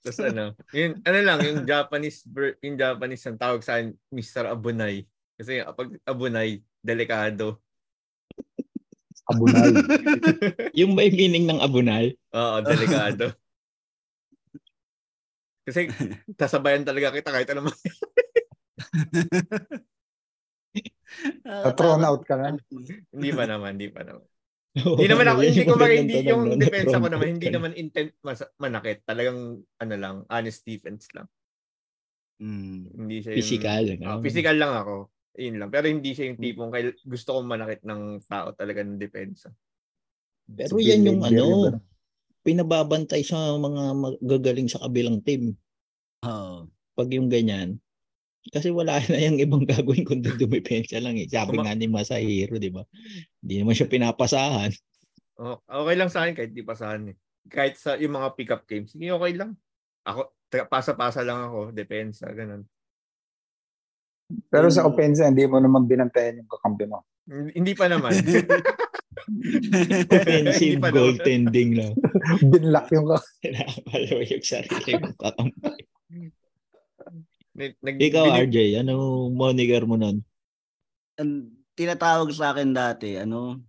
Tapos 0.02 0.18
ano, 0.18 0.50
yun, 0.74 0.98
ano 1.06 1.18
lang, 1.22 1.38
yung 1.46 1.62
Japanese, 1.62 2.26
yung 2.58 2.74
Japanese 2.74 3.22
ang 3.30 3.38
tawag 3.38 3.62
sa 3.62 3.78
akin, 3.78 3.94
Mr. 4.10 4.50
Abunay. 4.50 5.06
Kasi 5.38 5.62
pag 5.62 5.88
Abunay, 6.02 6.58
delikado. 6.82 7.62
Abunay. 9.30 9.70
Yung 10.82 10.98
may 10.98 11.06
meaning 11.06 11.46
ng 11.46 11.62
abunay. 11.62 12.18
Oo, 12.34 12.58
delikado. 12.66 13.30
Kasi 15.62 15.86
tasabayan 16.40 16.82
talaga 16.82 17.14
kita 17.14 17.30
kahit 17.30 17.46
ano 17.54 17.70
man. 17.70 17.72
Na-thrown 21.46 22.02
out 22.02 22.26
ka 22.26 22.34
na. 22.34 22.58
hindi 23.14 23.30
pa 23.30 23.46
naman, 23.46 23.78
hindi 23.78 23.94
pa 23.94 24.02
naman. 24.02 24.26
Hindi 24.72 25.04
naman 25.04 25.28
ako, 25.28 25.38
hindi 25.44 25.64
ko 25.68 25.74
mag, 25.76 25.92
hindi 25.92 26.16
yung 26.24 26.44
depensa 26.56 26.96
ko 26.96 27.08
naman, 27.12 27.26
hindi 27.36 27.48
naman 27.52 27.72
intent 27.76 28.16
mas, 28.24 28.40
manakit. 28.56 29.04
Talagang, 29.04 29.60
ano 29.60 29.94
lang, 30.00 30.16
honest 30.32 30.64
defense 30.64 31.12
lang. 31.12 31.28
Mm. 32.40 32.88
Hindi 32.96 33.16
siya 33.20 33.30
yung... 33.36 33.38
Physical. 33.44 33.84
Ano? 34.00 34.24
physical 34.24 34.56
lang 34.56 34.72
ako. 34.72 34.96
Yun 35.36 35.56
lang. 35.60 35.68
Pero 35.68 35.86
hindi 35.92 36.10
siya 36.16 36.32
yung 36.32 36.40
tipong 36.40 36.70
kail- 36.72 36.98
gusto 37.04 37.28
kong 37.36 37.48
manakit 37.48 37.80
ng 37.84 38.02
tao 38.24 38.48
talaga 38.56 38.80
ng 38.80 38.96
depensa. 38.96 39.52
Pero 40.48 40.80
Si 40.80 40.88
yan 40.88 41.04
yung 41.06 41.20
ano, 41.20 41.44
ganun. 41.44 41.74
pinababantay 42.42 43.22
sa 43.22 43.54
mga 43.56 43.82
magagaling 43.92 44.68
sa 44.72 44.82
kabilang 44.82 45.20
team. 45.20 45.52
Oo. 46.24 46.68
Pag 46.96 47.08
yung 47.12 47.28
ganyan. 47.28 47.76
Kasi 48.50 48.74
wala 48.74 48.98
na 49.06 49.18
yung 49.22 49.38
ibang 49.38 49.62
gagawin 49.70 50.02
kundi 50.02 50.34
dumipensa 50.34 50.98
lang 50.98 51.14
eh. 51.14 51.30
Sabi 51.30 51.60
Tama. 51.60 51.70
nga 51.70 51.78
ni 51.78 51.86
Masahiro, 51.86 52.58
di 52.58 52.74
ba? 52.74 52.82
Hindi 53.38 53.62
naman 53.62 53.74
siya 53.78 53.86
pinapasahan. 53.86 54.72
Oh, 55.38 55.62
okay 55.62 55.94
lang 55.94 56.10
sa 56.10 56.26
akin 56.26 56.34
kahit 56.34 56.50
di 56.50 56.66
pasahan 56.66 57.14
eh. 57.14 57.16
Kahit 57.46 57.78
sa 57.78 57.94
yung 57.98 58.18
mga 58.18 58.34
pick-up 58.34 58.62
games, 58.66 58.94
sige 58.94 59.10
okay 59.14 59.32
lang. 59.38 59.54
Ako, 60.02 60.34
pasa-pasa 60.66 61.22
lang 61.22 61.46
ako, 61.46 61.70
depensa, 61.70 62.26
ganun. 62.34 62.66
Pero 64.48 64.66
sa 64.72 64.88
opensa, 64.88 65.28
hindi 65.28 65.44
mo 65.46 65.60
naman 65.60 65.86
binantayan 65.86 66.42
yung 66.42 66.50
kakampi 66.50 66.88
mo. 66.88 67.04
Hindi 67.28 67.72
pa 67.78 67.86
naman. 67.86 68.12
Offensive 70.10 70.82
pa 70.82 70.90
goaltending 70.90 71.78
lang. 71.78 71.92
Binlock 72.50 72.90
yung 72.90 73.06
ka. 73.06 73.18
Pinapalaw 73.44 74.20
yung 74.26 74.44
sarili 74.44 74.92
mong 74.98 75.18
kakampi. 75.20 75.70
Nag- 77.52 77.76
Ikaw, 77.98 78.24
binib- 78.26 78.42
RJ, 78.48 78.56
ano 78.80 78.94
moniker 79.28 79.84
mo 79.84 79.94
nun? 79.94 80.24
Ang 81.16 81.32
tinatawag 81.72 82.32
sa 82.32 82.50
akin 82.50 82.72
dati, 82.72 83.16
ano, 83.16 83.60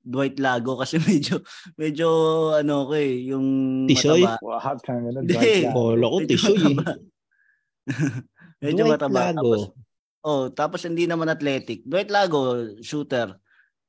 Dwight 0.00 0.38
Lago 0.38 0.80
kasi 0.80 0.96
medyo 1.04 1.44
medyo 1.76 2.08
ano 2.54 2.88
ko 2.88 2.94
eh, 2.96 3.28
yung 3.28 3.46
Tisoy? 3.84 4.22
mataba. 4.22 4.40
Wow, 4.40 4.60
na. 5.04 5.20
Hindi. 5.20 5.28
Dwight 5.28 5.60
Lago. 5.60 5.74
Kolo 5.74 6.06
ko, 6.06 6.16
Medyo 6.16 6.30
tisoy 6.30 6.56
eh. 6.56 6.62
mataba. 6.70 6.92
medyo 8.62 8.80
Dwight 8.80 8.92
mataba. 8.96 9.20
Lago. 9.28 9.34
Tapos, 9.36 9.60
oh, 10.22 10.44
tapos 10.50 10.80
hindi 10.82 11.04
naman 11.04 11.28
athletic. 11.28 11.84
Dwight 11.84 12.08
Lago, 12.08 12.40
shooter. 12.80 13.36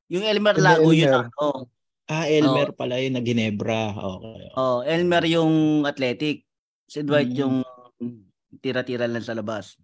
Yung 0.09 0.25
Elmer 0.25 0.57
Lago, 0.57 0.91
yun 0.91 1.07
Elmer. 1.07 1.15
ang, 1.21 1.31
oh, 1.39 1.59
Ah, 2.11 2.27
Elmer 2.27 2.75
pala 2.75 2.99
yun 2.99 3.15
na 3.15 3.23
Ginebra. 3.23 3.95
Okay. 3.95 4.51
oh, 4.53 4.83
Elmer 4.83 5.23
yung 5.29 5.53
athletic. 5.85 6.43
Si 6.83 6.99
Dwight 7.01 7.31
Mm. 7.31 7.39
yung 7.39 7.55
tira-tira 8.59 9.07
lang 9.07 9.23
sa 9.23 9.31
labas. 9.31 9.79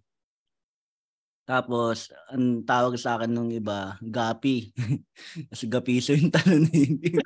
Tapos, 1.48 2.12
ang 2.28 2.60
tawag 2.60 3.00
sa 3.00 3.16
akin 3.16 3.32
nung 3.32 3.48
iba, 3.48 3.96
Gapi. 4.04 4.68
Kasi 5.48 5.64
Gapiso 5.64 6.12
yung 6.12 6.28
talon 6.28 6.68
eh. 6.68 7.16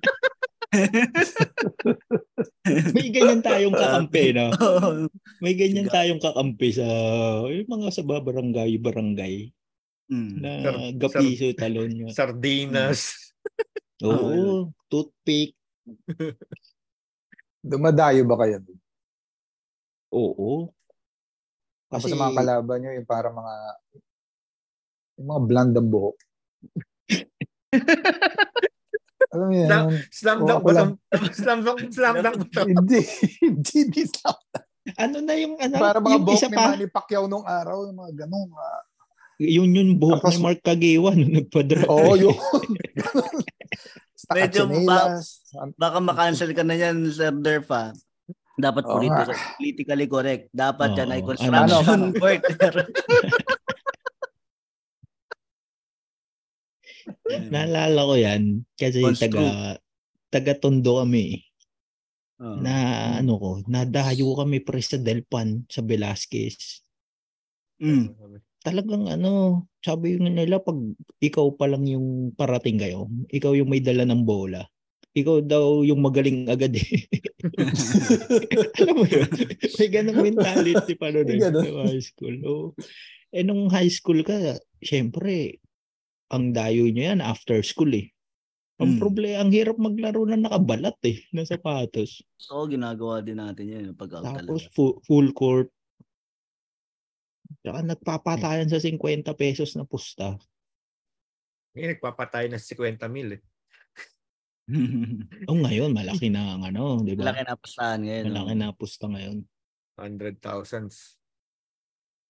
May 2.95 3.11
ganyan 3.11 3.43
tayong 3.43 3.74
kakampi, 3.74 4.30
no? 4.30 4.55
Oo. 4.62 5.11
May 5.43 5.59
ganyan 5.59 5.90
tayong 5.90 6.22
kakampi 6.22 6.70
sa 6.70 6.86
yung 7.51 7.68
mga 7.68 7.88
sa 7.90 8.03
barangay-barangay 8.07 9.51
Mm. 10.12 10.45
na 10.45 10.51
Sar- 10.61 10.93
gapiso 10.99 11.47
talon 11.57 11.88
nyo. 11.88 12.07
Sardinas. 12.12 13.32
Oo, 14.05 14.68
toothpick. 14.93 15.57
Dumadayo 17.64 18.28
ba 18.28 18.36
kayo? 18.45 18.61
doon? 18.61 18.80
Oo. 21.93 22.01
Tapos 22.01 22.09
Kasi 22.09 22.16
sa 22.16 22.20
mga 22.24 22.36
kalaban 22.40 22.78
nyo, 22.80 22.90
yung 22.97 23.05
para 23.05 23.28
mga 23.28 23.55
yung 25.20 25.28
mga 25.28 25.43
blandang 25.45 25.88
buhok. 25.93 26.16
Alam 29.32 29.47
mo 29.49 29.55
yan? 29.57 29.68
Slam- 29.68 29.93
Slam 30.09 30.38
dunk 30.45 30.62
ba 30.64 30.72
lang. 30.72 30.90
Slam 31.40 31.59
dunk, 31.64 31.78
slam 31.88 32.14
dunk 32.20 32.36
ba 32.49 32.61
hindi, 32.64 33.01
hindi, 33.40 33.76
hindi. 33.84 34.03
ano 34.99 35.16
na 35.24 35.34
yung 35.36 35.55
ano, 35.57 35.74
Para 35.76 36.01
mga 36.01 36.12
yung 36.16 36.24
buhok 36.24 36.36
isa 36.36 36.49
ni 36.49 36.57
pa, 36.57 36.64
Manny 36.72 36.88
Pacquiao 36.88 37.24
nung 37.28 37.45
araw, 37.45 37.88
yung 37.88 37.97
mga 37.97 38.12
ganun. 38.24 38.49
mga- 38.49 38.84
yun 39.43 39.70
yung 39.72 39.93
buhok 39.97 40.20
Tapos- 40.20 40.36
ni 40.36 40.45
Mark 40.45 40.61
Kagiwa 40.61 41.11
nung 41.12 41.32
nagpa-draft. 41.32 41.88
Oo, 41.88 42.12
yun. 42.24 42.36
Medyo 44.32 44.64
Medyo 44.64 44.88
Baka 45.76 45.99
makancel 46.01 46.53
ka 46.57 46.64
na 46.64 46.76
yan, 46.76 47.05
Sir 47.09 47.32
Derfa. 47.36 47.93
Dapat 48.62 48.82
Oo 48.86 48.92
politi- 48.94 49.34
politically 49.58 50.06
correct. 50.06 50.44
Dapat 50.54 50.88
Oo, 50.94 50.98
yan 51.02 51.10
ay 51.10 51.18
ano? 51.18 51.26
construction 51.26 51.82
Ano? 52.06 52.14
worker. 52.14 52.74
Naalala 57.50 58.00
ko 58.06 58.14
yan 58.14 58.62
kasi 58.78 59.02
Construct. 59.02 59.34
taga 59.34 59.46
taga 60.30 60.52
Tondo 60.54 61.02
kami. 61.02 61.42
Oo. 62.38 62.58
Na 62.58 62.74
ano 63.18 63.34
ko, 63.38 63.50
nadayo 63.66 64.34
kami 64.34 64.62
pre 64.62 64.78
sa 64.78 64.98
Delpan 64.98 65.66
sa 65.66 65.82
Velasquez. 65.82 66.82
Mm. 67.82 68.14
Talagang 68.62 69.10
ano, 69.10 69.30
sabi 69.82 70.18
nila 70.18 70.62
pag 70.62 70.78
ikaw 71.18 71.50
pa 71.58 71.66
lang 71.66 71.82
yung 71.86 72.30
parating 72.32 72.78
kayo, 72.78 73.10
ikaw 73.26 73.58
yung 73.58 73.66
may 73.66 73.82
dala 73.82 74.06
ng 74.06 74.22
bola. 74.22 74.62
Ikaw 75.12 75.44
daw 75.44 75.84
yung 75.84 76.00
magaling 76.00 76.48
agad 76.48 76.72
eh. 76.72 77.04
Alam 78.80 78.94
mo 78.96 79.04
yun? 79.04 79.28
May 79.76 79.88
ganong 79.92 80.20
mentality 80.24 80.92
pa 80.96 81.12
nun 81.12 81.28
May 81.28 81.36
eh, 81.36 81.40
ganun. 81.44 81.64
sa 81.68 81.82
high 81.84 82.00
school. 82.04 82.36
Oh. 82.48 82.66
Eh 83.28 83.44
nung 83.44 83.68
high 83.68 83.92
school 83.92 84.24
ka, 84.24 84.56
syempre, 84.80 85.60
ang 86.32 86.56
dayo 86.56 86.88
niya 86.88 87.12
yan 87.12 87.20
after 87.20 87.60
school 87.60 87.92
eh. 87.92 88.08
Ang 88.80 88.96
Mm. 88.96 89.00
problema, 89.04 89.36
ang 89.44 89.52
hirap 89.52 89.76
maglaro 89.76 90.24
na 90.24 90.40
nakabalat 90.40 90.96
eh, 91.04 91.20
na 91.30 91.44
sapatos. 91.44 92.24
Oo, 92.48 92.64
ginagawa 92.64 93.20
din 93.20 93.36
natin 93.36 93.68
yun 93.68 93.92
pag 93.92 94.16
Tapos 94.16 94.64
full, 94.72 94.96
full 95.04 95.28
court. 95.36 95.68
Tsaka 97.60 97.84
nagpapatayan 97.84 98.66
sa 98.66 98.80
50 98.80 99.36
pesos 99.36 99.76
na 99.76 99.84
pusta. 99.84 100.40
Ngayon, 101.76 102.00
nagpapatay 102.00 102.48
na 102.48 102.56
50 102.56 103.06
mil 103.12 103.36
eh. 103.36 103.40
O 105.50 105.58
ngayon, 105.58 105.90
malaki 105.90 106.30
na 106.30 106.54
ang 106.54 106.62
ano, 106.62 107.02
di 107.02 107.18
ba? 107.18 107.28
Malaki 107.28 107.42
na 107.44 107.58
pasahan 107.58 108.00
ngayon. 108.02 108.24
Malaki 108.30 108.52
no? 108.54 108.60
na 108.60 108.68
pusta 108.72 109.04
ngayon. 109.10 109.36
Hundred 109.98 110.34
thousands. 110.38 111.18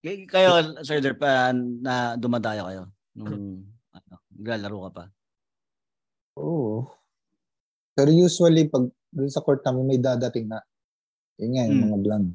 Kay- 0.03 0.27
Kayo, 0.27 0.83
Sir 0.83 0.99
Derfa, 0.99 1.55
na 1.55 2.19
dumadayo 2.19 2.67
kayo 2.67 2.83
nung 3.15 3.63
ano, 3.93 4.15
naglalaro 4.35 4.79
ka 4.89 4.91
pa. 4.91 5.05
Oo. 6.41 6.89
Pero 7.93 8.11
usually, 8.11 8.67
pag 8.67 8.89
doon 9.13 9.31
sa 9.31 9.45
court 9.45 9.61
namin 9.63 9.87
may 9.87 10.01
dadating 10.01 10.49
na, 10.49 10.65
yun 11.37 11.53
nga, 11.55 11.65
yung 11.69 11.77
Hmm. 11.79 11.85
mga 11.87 11.99
bland. 12.01 12.29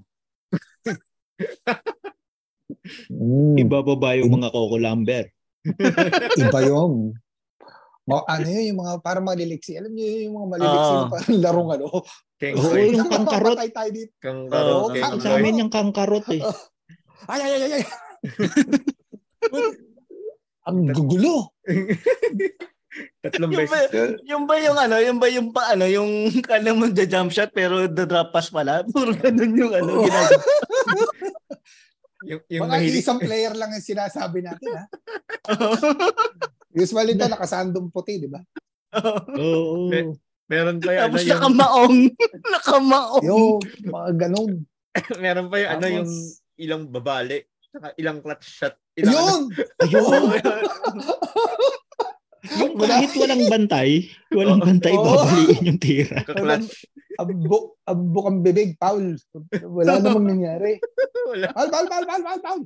Mm, 3.11 3.59
iba. 3.59 3.83
Ibababa 3.83 4.15
yung 4.15 4.31
mga 4.39 4.47
Coco 4.51 4.79
Lumber. 4.79 5.27
iba 6.39 6.59
yun. 6.63 7.11
Mga, 8.07 8.21
ano 8.23 8.47
yun, 8.47 8.65
yung 8.71 8.79
mga 8.79 8.93
parang 9.03 9.25
maliliksi. 9.27 9.71
Alam 9.75 9.91
niyo 9.91 10.05
yun, 10.07 10.21
yung 10.25 10.35
mga 10.39 10.49
maliliksi 10.49 10.89
Oo. 10.89 10.97
na 10.97 11.11
parang 11.11 11.35
larong 11.43 11.69
ano. 11.75 11.85
Oo, 11.91 12.01
Boy. 12.39 12.85
yung 12.95 13.09
kangkarot. 13.09 13.53
Papatay 13.53 13.69
tayo 13.69 13.89
dito. 13.91 14.11
Kang 14.17 14.39
Oo, 14.45 14.47
Karot, 14.47 14.89
kang- 14.95 15.19
Sa 15.19 15.29
amin 15.35 15.59
yung 15.59 15.69
kangkarot 15.69 16.25
eh. 16.31 16.41
Ay, 17.27 17.39
ay, 17.43 17.51
ay, 17.57 17.71
ay. 17.73 17.83
Ang 20.67 20.77
gugulo. 20.91 21.51
Tatlong 23.19 23.51
Yung 23.51 23.67
ba, 23.67 23.77
beses. 23.77 24.09
yung 24.23 24.43
ba 24.43 24.53
yung 24.57 24.77
ano, 24.77 24.95
yung 24.97 25.17
ba 25.17 25.27
yung 25.27 25.47
pa 25.51 25.61
ano, 25.71 25.85
yung 25.85 26.31
kala 26.47 26.71
mo 26.71 26.87
the 26.87 27.03
jump 27.03 27.29
shot 27.29 27.51
pero 27.51 27.85
the 27.85 28.03
drop 28.03 28.31
pass 28.31 28.47
pala. 28.47 28.81
Puro 28.85 29.11
ganun 29.13 29.51
yung 29.53 29.73
ano, 29.73 29.91
Oo. 30.01 30.07
Yung, 32.24 32.41
yung 32.47 32.63
Mga 32.65 32.74
mahilig. 32.74 32.97
isang 32.97 33.20
player 33.24 33.53
lang 33.53 33.70
yung 33.70 33.86
sinasabi 33.86 34.41
natin, 34.41 34.70
ha? 34.74 34.84
Usually 36.78 37.13
ito, 37.13 37.26
nakasandong 37.26 37.89
puti, 37.89 38.18
di 38.18 38.30
ba? 38.30 38.41
Oo. 39.36 39.89
Me- 39.89 40.18
Meron 40.47 40.80
pa 40.80 40.89
yung 40.89 41.01
ano 41.03 41.07
Tapos 41.11 41.22
yung, 41.22 41.34
nakamaong. 41.36 41.97
nakamaong. 42.55 43.24
Yo, 43.24 43.38
mga 43.84 44.09
ganun. 44.18 44.51
meron 45.20 45.47
pa 45.47 45.55
yung 45.59 45.72
ano 45.72 45.86
yung 45.86 46.07
Tapos- 46.07 46.39
ilang 46.55 46.84
babali. 46.88 47.39
Saka 47.68 47.88
ilang 47.93 48.18
clutch 48.18 48.47
shot. 48.47 48.74
Ilang 48.95 49.13
Yun! 49.13 49.41
Ayun. 49.84 50.24
Yung 52.55 52.73
kahit 52.79 53.11
walang 53.17 53.43
bantay, 53.49 53.89
walang 54.31 54.61
bantay, 54.63 54.93
Oo. 54.95 55.03
babaliin 55.03 55.67
yung 55.67 55.81
tira. 55.81 56.23
Abbo, 57.17 57.75
abbo 57.83 58.19
kang 58.29 58.45
bibig, 58.45 58.77
Paul. 58.77 59.17
Wala 59.65 59.97
namang 60.03 60.37
nangyari. 60.37 60.77
Wala. 61.27 61.49
Paul, 61.51 61.69
Paul, 61.73 61.87
Paul, 61.89 62.05
Paul, 62.05 62.21
Paul, 62.23 62.41
Paul. 62.45 62.61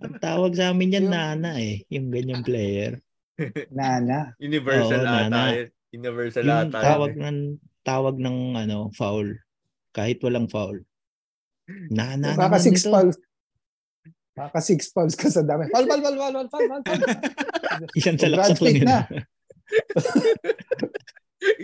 Ang 0.00 0.16
tawag 0.22 0.52
sa 0.54 0.70
amin 0.70 0.94
yan, 0.94 1.06
Yung- 1.06 1.12
nana 1.12 1.50
eh. 1.58 1.82
Yung 1.90 2.08
ganyang 2.08 2.46
player. 2.46 3.02
Nana. 3.74 4.30
Universal 4.38 5.02
Oo, 5.02 5.10
ata. 5.10 5.26
nana. 5.26 5.40
Universal 5.90 6.44
Yung 6.46 6.70
ata. 6.70 6.78
tawag 6.78 7.12
eh. 7.18 7.22
ng 7.26 7.38
tawag 7.82 8.16
ng 8.16 8.38
ano, 8.54 8.88
foul. 8.94 9.34
Kahit 9.90 10.22
walang 10.22 10.46
foul. 10.46 10.78
Nana 11.90 12.38
Baka 12.38 12.56
naman 12.56 12.62
six 12.62 12.86
ito. 12.86 12.94
fouls. 12.94 13.18
Baka 14.34 14.58
six 14.58 14.90
fouls 14.90 15.14
ka 15.14 15.30
sa 15.30 15.46
dami. 15.46 15.70
Paul, 15.70 15.86
Paul, 15.86 16.02
Paul, 16.02 16.16
Paul, 16.18 16.34
Paul, 16.34 16.66
Paul, 16.66 16.82
Paul. 16.82 17.00
Isang 17.94 18.18
salaksak 18.18 18.58
lang 18.66 18.74
yun. 18.74 18.86
na. 18.86 18.98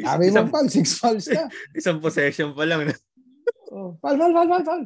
Sabi 0.06 0.24
mo, 0.30 0.46
Paul, 0.46 0.68
six 0.70 0.94
fouls 0.94 1.26
ka. 1.26 1.50
isang 1.74 1.98
possession 1.98 2.54
pa 2.54 2.62
lang. 2.62 2.86
Oh, 3.74 3.98
Paul, 3.98 4.14
Paul, 4.18 4.32
Paul, 4.34 4.48
Paul, 4.48 4.64
Paul. 4.64 4.82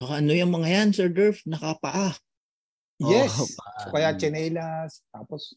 Baka 0.00 0.12
ano 0.24 0.32
yung 0.32 0.52
mga 0.56 0.68
yan, 0.72 0.88
Sir 0.96 1.08
Durf? 1.12 1.44
Nakapaa. 1.44 2.16
Yes. 2.96 3.34
Oh, 3.36 3.48
So, 3.82 3.90
kaya 3.92 4.14
chinelas, 4.16 5.02
tapos 5.12 5.52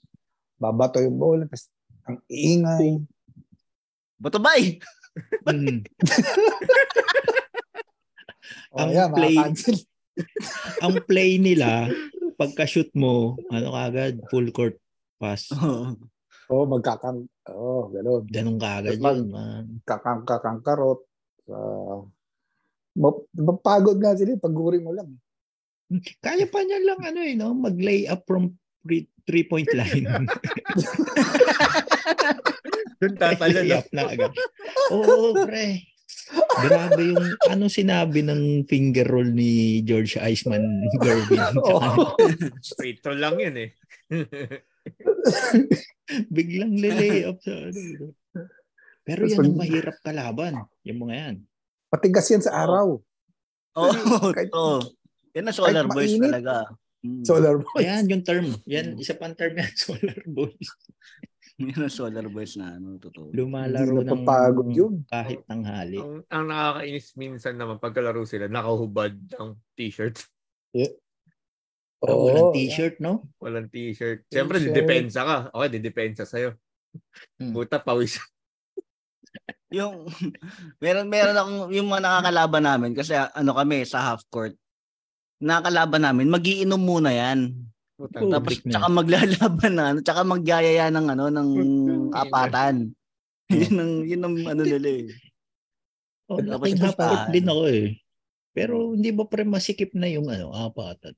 babato 0.57 0.97
yung 0.99 1.15
bola, 1.15 1.45
tapos 1.47 1.69
ang 2.03 2.17
ingay. 2.27 2.99
Bato 4.19 4.39
bay! 4.43 4.77
Mm. 5.47 5.83
Oh, 8.75 8.85
Ang 8.85 8.91
yeah, 8.93 9.07
play-. 9.09 9.39
Ang 10.85 10.95
play 11.03 11.37
nila, 11.37 11.89
pagka-shoot 12.39 12.91
mo, 12.95 13.35
ano 13.51 13.67
kagad, 13.71 14.19
full 14.31 14.49
court 14.51 14.77
pass. 15.19 15.51
Oo. 15.55 15.95
Oh, 16.45 16.65
magkakang... 16.69 17.25
Oh, 17.49 17.89
gano'n. 17.89 18.29
Ganun 18.29 18.57
kagad 18.61 19.01
Mag- 19.01 19.17
yun, 19.17 19.33
man. 19.33 19.65
Kakang-kakangkarot. 19.81 21.01
Uh, 21.49 22.05
map- 22.97 23.29
mapagod 23.33 23.97
nga 23.97 24.13
sila. 24.13 24.37
Pag-guri 24.37 24.77
mo 24.77 24.93
lang. 24.93 25.17
Kaya 26.21 26.45
pa 26.49 26.61
niya 26.61 26.81
lang 26.81 27.01
ano 27.01 27.19
eh, 27.21 27.33
no? 27.37 27.53
mag-lay 27.53 28.09
up 28.09 28.25
from 28.25 28.53
three, 28.85 29.09
three-point 29.25 29.69
line. 29.77 30.05
Doon 33.01 33.15
tatalo 33.17 33.61
lay 33.61 33.69
na. 33.69 33.81
up 33.81 33.89
na 33.89 34.03
agad. 34.09 34.31
Oo, 34.93 35.33
pre. 35.45 35.81
Grabe 36.55 37.01
yung 37.13 37.21
ano 37.45 37.69
sinabi 37.69 38.25
ng 38.25 38.65
finger 38.65 39.05
roll 39.05 39.29
ni 39.29 39.83
George 39.83 40.17
Iceman 40.17 40.63
Gervin. 41.03 41.41
Oh. 41.61 42.15
Free 42.75 42.97
throw 42.97 43.13
lang 43.13 43.37
yun 43.37 43.55
eh. 43.59 43.69
Biglang 46.35 46.73
lilay 46.77 47.25
up 47.25 47.37
sa 47.41 47.53
ano. 47.53 48.13
Pero 49.05 49.21
yan 49.29 49.41
ang 49.45 49.57
mahirap 49.57 49.97
kalaban. 50.01 50.53
Yung 50.81 51.05
mga 51.05 51.13
yan. 51.13 51.35
Patigas 51.89 52.25
yan 52.29 52.41
sa 52.41 52.65
araw. 52.65 52.97
Oo, 53.75 53.91
Kahit- 54.33 54.49
totoo. 54.49 54.81
Yan 55.35 55.45
ang 55.45 55.57
solar 55.57 55.85
boys 55.85 56.15
mainit. 56.15 56.31
talaga. 56.31 56.55
Mm. 57.05 57.21
Solar 57.21 57.55
boys. 57.61 57.83
Ayan, 57.85 58.03
yung 58.09 58.23
term. 58.25 58.45
Yan, 58.65 58.87
isa 58.97 59.13
pang 59.13 59.35
term 59.37 59.53
yan, 59.53 59.69
solar 59.83 60.17
boys. 60.25 60.69
Yan 61.55 61.87
ang 61.87 61.93
solar 61.93 62.27
boys 62.27 62.59
na 62.59 62.75
ano, 62.75 62.99
totoo. 62.99 63.31
Lumalaro 63.31 64.03
Hindi 64.03 64.11
ng 64.11 64.23
napapagod 64.27 64.67
yun. 64.75 64.93
kahit 65.07 65.39
tanghali. 65.47 66.03
ang, 66.03 66.19
ang 66.27 66.45
nakakainis 66.51 67.15
minsan 67.15 67.55
naman 67.55 67.79
pagkalaro 67.79 68.27
sila, 68.27 68.51
nakahubad 68.51 69.15
ng 69.15 69.49
t-shirt. 69.79 70.19
Oh, 72.03 72.27
walang 72.27 72.51
t-shirt, 72.51 72.99
no? 72.99 73.23
Walang 73.39 73.71
t-shirt. 73.71 74.27
Siyempre, 74.27 74.59
T-shirt. 74.59 74.75
didepensa 74.75 75.19
ka. 75.23 75.37
Okay, 75.55 75.69
didepensa 75.79 76.23
sa'yo. 76.27 76.59
Hmm. 77.39 77.55
Puta, 77.55 77.79
pawis. 77.79 78.19
Yung 79.71 80.07
meron 80.83 81.07
meron 81.07 81.35
akong 81.35 81.71
yung 81.73 81.87
mga 81.89 82.03
nakakalaban 82.07 82.63
namin 82.63 82.91
kasi 82.95 83.11
ano 83.15 83.51
kami 83.51 83.83
sa 83.83 84.11
half 84.11 84.23
court. 84.29 84.55
Nakakalaban 85.39 86.03
namin, 86.03 86.31
magiinom 86.31 86.79
muna 86.79 87.11
yan. 87.11 87.51
Puta, 87.95 88.19
Oh, 88.19 88.27
Tapos 88.27 88.59
na. 88.59 88.71
tsaka 88.75 88.87
maglalaban 88.91 89.71
na, 89.71 89.83
ano, 89.89 89.99
tsaka 90.03 90.21
magyayaya 90.21 90.91
ng 90.91 91.07
ano 91.09 91.25
ng 91.29 91.49
apatan. 92.11 92.91
yun 93.51 93.75
ang 93.77 93.93
yun 94.03 94.21
ang 94.21 94.35
ano 94.45 94.61
nila 94.61 94.89
eh. 94.99 95.07
Oh, 96.27 96.41
Tapos 96.41 96.75
pa- 96.91 97.29
din 97.29 97.45
ako 97.45 97.63
eh. 97.67 97.95
Pero 98.51 98.91
hindi 98.91 99.11
ba 99.11 99.23
pre 99.23 99.43
masikip 99.43 99.93
na 99.93 100.07
yung 100.07 100.27
ano, 100.27 100.51
apatan? 100.51 101.15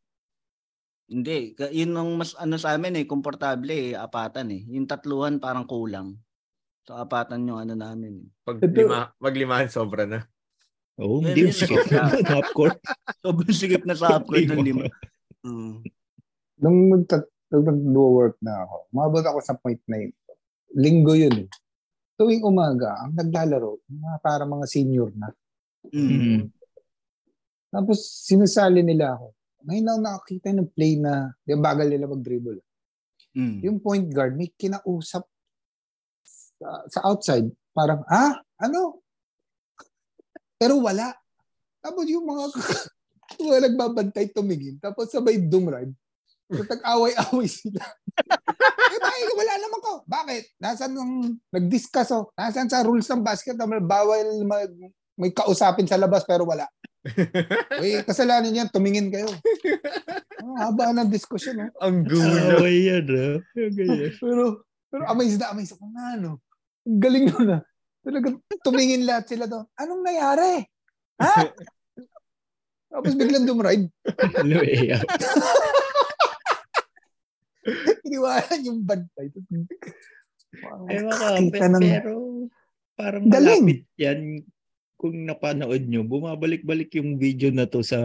Hindi, 1.08 1.56
yun 1.72 1.96
ang 1.96 2.14
mas 2.14 2.36
ano 2.36 2.60
sa 2.60 2.76
amin 2.76 3.00
eh, 3.00 3.08
komportable 3.08 3.72
eh, 3.72 3.96
apatan 3.96 4.52
eh. 4.52 4.62
Yung 4.68 4.86
tatluhan 4.86 5.40
parang 5.40 5.64
kulang. 5.64 6.14
So 6.84 6.94
apatan 6.94 7.48
yung 7.48 7.58
ano 7.58 7.74
namin. 7.74 8.22
eh. 8.22 8.28
Pag 8.44 8.60
lima, 8.62 9.16
maglimahan, 9.18 9.66
sobra 9.68 10.04
na. 10.04 10.28
Oo, 11.00 11.22
Yan, 11.22 11.32
hindi 11.32 11.50
sikip 11.58 11.90
na- 11.90 12.12
half 12.12 12.52
court. 12.52 12.78
Sobrang 13.18 13.56
sigip 13.56 13.82
na 13.82 13.96
sa 13.96 14.20
half 14.20 14.28
court 14.28 14.46
ng 14.46 14.62
lima. 14.62 14.84
Mm. 15.42 15.82
Nung 16.58 16.90
magta- 16.90 17.30
nung 17.54 17.66
nag-work 17.66 18.38
na 18.44 18.66
ako, 18.66 18.76
umabot 18.92 19.24
ako 19.24 19.40
sa 19.46 19.56
point 19.56 19.80
na 19.88 19.98
yun. 20.04 20.14
Linggo 20.76 21.14
yun 21.16 21.48
eh. 21.48 21.50
Tuwing 22.18 22.44
umaga, 22.44 22.98
ang 22.98 23.14
naglalaro, 23.14 23.78
mga 23.88 24.18
para 24.26 24.44
mga 24.44 24.66
senior 24.66 25.14
na. 25.14 25.30
Mm. 25.94 26.50
Tapos 27.70 28.02
sinasali 28.26 28.82
nila 28.82 29.16
ako. 29.16 29.38
Ngayon 29.68 29.86
lang 29.86 30.02
nakakita 30.02 30.50
ng 30.50 30.70
play 30.74 30.98
na, 30.98 31.32
ba, 31.46 31.74
bagal 31.74 31.88
nila 31.94 32.10
mag-dribble. 32.10 32.62
Mm. 33.38 33.58
Yung 33.70 33.78
point 33.78 34.08
guard, 34.10 34.34
may 34.34 34.50
kinausap 34.50 35.24
sa, 36.58 36.70
sa 36.90 37.00
outside. 37.06 37.48
Parang, 37.70 38.02
ah, 38.10 38.42
ano? 38.58 39.06
Pero 40.58 40.82
wala. 40.82 41.14
Tapos 41.86 42.10
yung 42.10 42.26
mga, 42.26 42.44
yung 43.38 43.46
mga 43.54 43.62
nagbabantay 43.70 44.34
tumingin. 44.34 44.82
Tapos 44.82 45.14
sabay 45.14 45.38
dumrive. 45.38 45.94
So, 46.48 46.64
tag-away-away 46.64 47.48
sila. 47.60 47.84
eh, 48.94 49.00
bakit? 49.04 49.28
Wala 49.36 49.54
naman 49.60 49.80
ko. 49.84 49.94
Bakit? 50.08 50.44
Nasaan 50.64 50.94
nung 50.96 51.14
nag-discuss 51.52 52.16
oh? 52.16 52.32
Nasaan 52.40 52.72
sa 52.72 52.88
rules 52.88 53.08
ng 53.12 53.20
basketball? 53.20 53.84
Bawal 53.84 54.48
mag, 54.48 54.72
may 55.20 55.36
kausapin 55.36 55.90
sa 55.90 56.00
labas 56.00 56.24
pero 56.24 56.48
wala. 56.48 56.64
Uy, 57.84 58.00
kasalanan 58.08 58.56
yan. 58.56 58.72
Tumingin 58.72 59.12
kayo. 59.12 59.28
Oh, 60.44 60.56
haba 60.56 60.96
ng 60.96 61.12
diskusyon. 61.12 61.68
Oh. 61.68 61.88
Ang 61.88 62.08
gulo. 62.08 62.64
Away 62.64 62.96
yan, 62.96 63.06
ah. 63.12 63.38
Ganyan. 63.52 64.16
Pero, 64.16 64.44
pero 64.88 65.04
amazed 65.12 65.44
na 65.44 65.52
amazed 65.52 65.76
ako 65.76 65.86
nga, 65.92 66.06
ano. 66.16 66.32
Ang 66.88 67.00
galing 67.04 67.26
nun 67.28 67.48
na. 67.48 67.60
Talagang 68.08 68.40
tumingin 68.64 69.04
lahat 69.04 69.28
sila 69.28 69.52
doon. 69.52 69.68
Anong 69.76 70.00
nangyari? 70.00 70.64
Ha? 71.20 71.52
Tapos 72.88 73.14
biglang 73.20 73.44
dumride. 73.44 73.92
Up. 74.08 75.04
Iniwanan 78.02 78.62
yung 78.64 78.80
bantay. 78.82 79.28
Kita 79.28 79.46
pe- 81.52 81.70
ng- 81.70 81.84
pero 81.84 82.14
parang 82.94 83.24
Galing. 83.26 83.62
malapit 83.62 83.80
yan 83.96 84.20
kung 84.96 85.14
napanood 85.24 85.86
nyo, 85.86 86.02
bumabalik-balik 86.02 86.90
yung 86.96 87.16
video 87.16 87.54
na 87.54 87.64
to 87.64 87.80
sa 87.80 88.02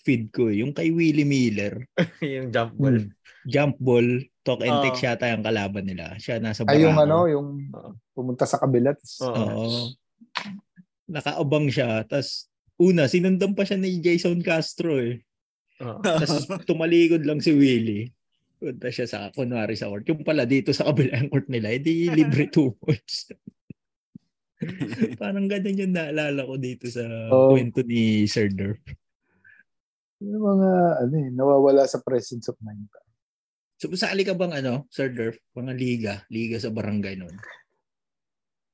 feed 0.00 0.26
ko. 0.28 0.50
eh. 0.50 0.58
Yung 0.58 0.74
kay 0.74 0.90
Willie 0.90 1.22
Miller, 1.22 1.86
yung 2.24 2.50
jump 2.50 2.74
ball. 2.74 2.98
Hmm. 2.98 3.14
jump 3.46 3.78
ball, 3.78 4.08
talk 4.42 4.58
and 4.58 4.74
Oo. 4.74 4.82
text 4.82 5.06
yata 5.06 5.30
yung 5.30 5.40
kalaban 5.40 5.86
nila. 5.86 6.18
Siya 6.18 6.42
nasa 6.42 6.66
Ay, 6.66 6.82
yung 6.82 6.92
Barako. 6.92 7.06
ano, 7.06 7.18
yung 7.30 7.48
pumunta 8.10 8.42
sa 8.42 8.58
kabila. 8.58 8.90
tas- 8.92 9.22
Oo. 9.22 9.30
Oo. 9.30 9.94
Nakaabang 11.06 11.70
siya. 11.70 12.02
Tapos, 12.02 12.50
una, 12.76 13.06
sinundan 13.06 13.54
pa 13.54 13.62
siya 13.62 13.78
ni 13.78 14.00
Jason 14.00 14.42
Castro 14.42 14.98
eh. 14.98 15.22
Oo. 15.78 16.02
Tapos, 16.02 16.26
tumalikod 16.68 17.22
lang 17.22 17.38
si 17.38 17.54
Willie. 17.54 18.10
Punta 18.56 18.88
siya 18.88 19.04
sa, 19.04 19.18
kunwari 19.32 19.76
sa 19.76 19.92
court. 19.92 20.08
Yung 20.08 20.24
pala 20.24 20.48
dito 20.48 20.72
sa 20.72 20.88
kabilang 20.88 21.28
court 21.28 21.48
nila, 21.52 21.76
hindi 21.76 22.08
libre 22.08 22.48
two 22.54 22.72
points. 22.80 23.28
Parang 25.20 25.44
ganun 25.44 25.76
yung 25.76 25.92
naalala 25.92 26.48
ko 26.48 26.56
dito 26.56 26.88
sa 26.88 27.04
Oo. 27.28 27.52
kwento 27.52 27.84
ni 27.84 28.24
Sir 28.24 28.48
Durf. 28.48 28.80
Yung 30.24 30.40
mga, 30.40 30.70
ano 31.04 31.14
eh, 31.20 31.28
nawawala 31.28 31.84
sa 31.84 32.00
presence 32.00 32.48
of 32.48 32.56
mind. 32.64 32.88
So, 33.76 33.92
sali 33.92 34.24
ka 34.24 34.32
bang 34.32 34.56
ano, 34.56 34.88
Sir 34.88 35.12
Durf? 35.12 35.36
Mga 35.52 35.72
liga, 35.76 36.14
liga 36.32 36.56
sa 36.56 36.72
barangay 36.72 37.20
noon. 37.20 37.36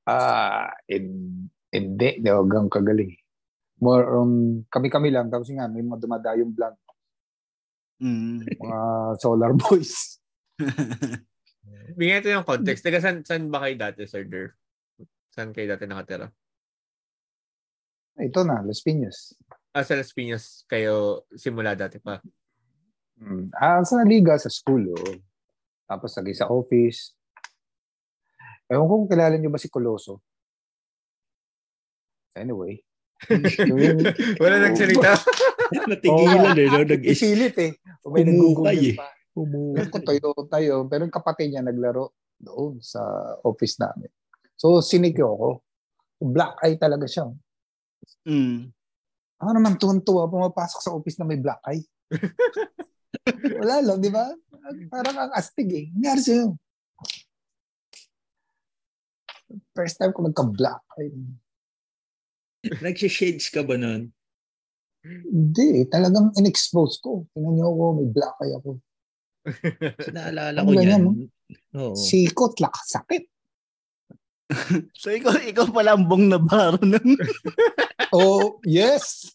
Ah, 0.06 0.70
in, 0.86 1.06
hindi. 1.74 2.22
Hindi, 2.22 2.28
huwag 2.30 2.70
kagaling. 2.70 3.14
More 3.82 4.06
on, 4.14 4.30
kami-kami 4.70 5.10
lang. 5.10 5.26
Tapos 5.26 5.50
nga, 5.50 5.66
may 5.66 5.82
mga 5.82 6.06
dumadayong 6.06 6.54
blank. 6.54 6.78
Mm. 8.00 8.46
Mga 8.46 8.82
solar 9.20 9.52
boys. 9.52 10.22
Bigyan 11.98 12.20
ito 12.24 12.30
yung 12.32 12.48
context. 12.48 12.86
Taga 12.86 13.02
saan, 13.02 13.20
saan 13.26 13.52
ba 13.52 13.60
kayo 13.66 13.76
dati, 13.76 14.08
Sir 14.08 14.24
Durf? 14.24 14.56
Saan 15.32 15.52
kayo 15.52 15.68
dati 15.72 15.84
nakatira? 15.84 16.28
Ito 18.16 18.44
na, 18.44 18.60
Las 18.64 18.84
Piñas. 18.84 19.36
Ah, 19.72 19.84
sa 19.84 19.96
Las 19.96 20.12
Piñas 20.12 20.64
kayo 20.68 21.24
simula 21.36 21.72
dati 21.72 21.96
pa. 22.00 22.20
Mm. 23.20 23.52
Ah, 23.56 23.80
sa 23.84 24.04
liga, 24.04 24.36
sa 24.36 24.52
school. 24.52 24.92
Oh. 24.92 25.16
Tapos 25.88 26.12
lagi 26.16 26.32
sa 26.36 26.48
office. 26.48 27.12
Ewan 28.72 28.88
kung 28.88 29.08
kilala 29.08 29.36
niyo 29.36 29.52
ba 29.52 29.60
si 29.60 29.68
Coloso. 29.68 30.24
Anyway. 32.32 32.80
Wala 34.42 34.56
nagsalita. 34.58 35.12
Natigilan 35.72 36.54
eh, 36.56 36.66
no? 36.68 36.80
Nag-is- 36.84 37.20
Ipilit 37.20 37.56
eh. 37.58 37.72
Kung 38.02 38.12
may 38.12 38.22
Humukay 38.24 38.32
nag-google 38.32 38.92
eh. 38.92 38.96
pa. 38.96 39.08
Alam 39.32 39.88
ko 39.88 39.98
tayo, 40.04 40.26
tayo. 40.46 40.74
Pero 40.86 41.00
yung 41.08 41.14
kapatid 41.14 41.48
niya 41.48 41.64
naglaro 41.64 42.12
doon 42.36 42.76
sa 42.84 43.00
office 43.46 43.80
namin. 43.80 44.10
So, 44.58 44.78
sinikyo 44.84 45.28
ko. 45.32 45.48
Black 46.22 46.60
eye 46.62 46.76
talaga 46.78 47.08
siya. 47.08 47.26
Mm. 48.28 48.70
Ako 49.42 49.50
naman 49.50 49.74
tuwan-tuwa 49.74 50.30
pumapasok 50.30 50.80
sa 50.82 50.94
office 50.94 51.18
na 51.18 51.26
may 51.26 51.40
black 51.40 51.58
eye. 51.66 51.82
Wala 53.58 53.82
lang, 53.82 53.98
di 53.98 54.10
ba? 54.10 54.30
Parang 54.86 55.16
ang 55.18 55.32
astig 55.34 55.68
eh. 55.74 55.84
Nangyari 55.90 56.22
sa'yo. 56.22 56.46
First 59.74 59.98
time 59.98 60.14
ko 60.14 60.22
nagka-black 60.22 60.82
eye. 61.00 61.14
Nagsishades 62.78 63.50
ka 63.50 63.66
ba 63.66 63.74
noon? 63.74 64.14
Hindi, 65.02 65.86
talagang 65.90 66.30
in-expose 66.38 67.02
ko. 67.02 67.26
Tingnan 67.34 67.58
niyo 67.58 67.66
ako, 67.74 67.84
may 67.98 68.08
black 68.14 68.36
eye 68.38 68.54
ako. 68.54 68.70
So, 69.98 70.10
naalala 70.14 70.62
Ano 70.62 70.70
ko 70.70 70.78
yan. 70.78 71.04
Oo. 71.74 71.94
Sikot, 71.98 72.54
lakas, 72.62 72.86
sakit. 72.98 73.24
So 75.00 75.08
ikaw, 75.08 75.32
ikaw 75.40 75.64
pala 75.72 75.96
ang 75.96 76.04
bong 76.04 76.28
na 76.28 76.36
baro 76.36 76.76
ng... 76.84 77.16
Oh, 78.12 78.60
yes. 78.68 79.32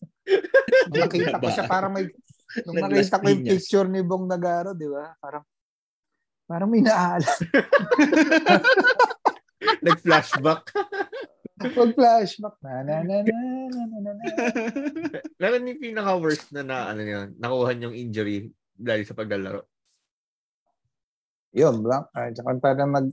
Nakita 0.93 1.41
ko 1.41 1.49
siya 1.49 1.65
parang 1.65 1.97
may 1.97 2.05
nung 2.61 2.77
nakita 2.77 3.17
ko 3.17 3.25
yung 3.25 3.41
picture 3.41 3.89
ni 3.89 4.05
Bong 4.05 4.29
Nagaro, 4.29 4.77
di 4.77 4.85
ba? 4.85 5.17
Parang 5.17 5.41
parang 6.45 6.69
may 6.69 6.85
naala. 6.85 7.25
Nag-flashback. 9.81 10.77
Pag 11.57 11.97
flashback. 11.97 12.55
Na 12.61 12.85
na 12.85 13.01
na 13.01 13.15
na 13.25 13.33
na 13.33 13.83
na 13.89 13.97
na. 13.97 14.11
na. 14.13 14.23
Meron 15.41 15.69
yung 15.69 15.81
pinaka-worst 15.81 16.53
na 16.53 16.61
na, 16.61 16.77
ano 16.93 17.01
yun, 17.01 17.27
nakuha 17.41 17.73
yung 17.73 17.97
injury 17.97 18.53
dahil 18.77 19.03
sa 19.03 19.17
paglalaro. 19.17 19.65
Yun, 21.57 21.81
blank. 21.81 22.13
At 22.13 22.37
saka 22.37 22.61
parang 22.61 22.93
nag 22.93 23.09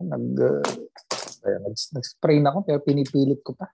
nag 0.00 0.26
uh, 0.40 1.60
nag, 1.62 1.76
nag-spray 1.76 2.40
na 2.42 2.50
ako 2.50 2.58
pero 2.66 2.78
pinipilit 2.82 3.38
ko 3.46 3.54
pa. 3.54 3.70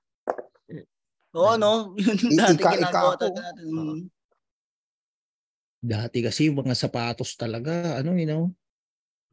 Oo, 1.37 1.57
no? 1.57 1.97
Yun 1.97 2.37
dati 2.41 2.61
ika- 2.61 2.77
ginagawa 2.77 3.13
ika 3.17 3.29
natin. 3.33 3.67
Mm. 3.73 4.01
Dati 5.87 6.19
kasi 6.21 6.51
mga 6.53 6.75
sapatos 6.77 7.37
talaga, 7.37 8.01
ano, 8.01 8.17
you 8.17 8.29
know, 8.29 8.51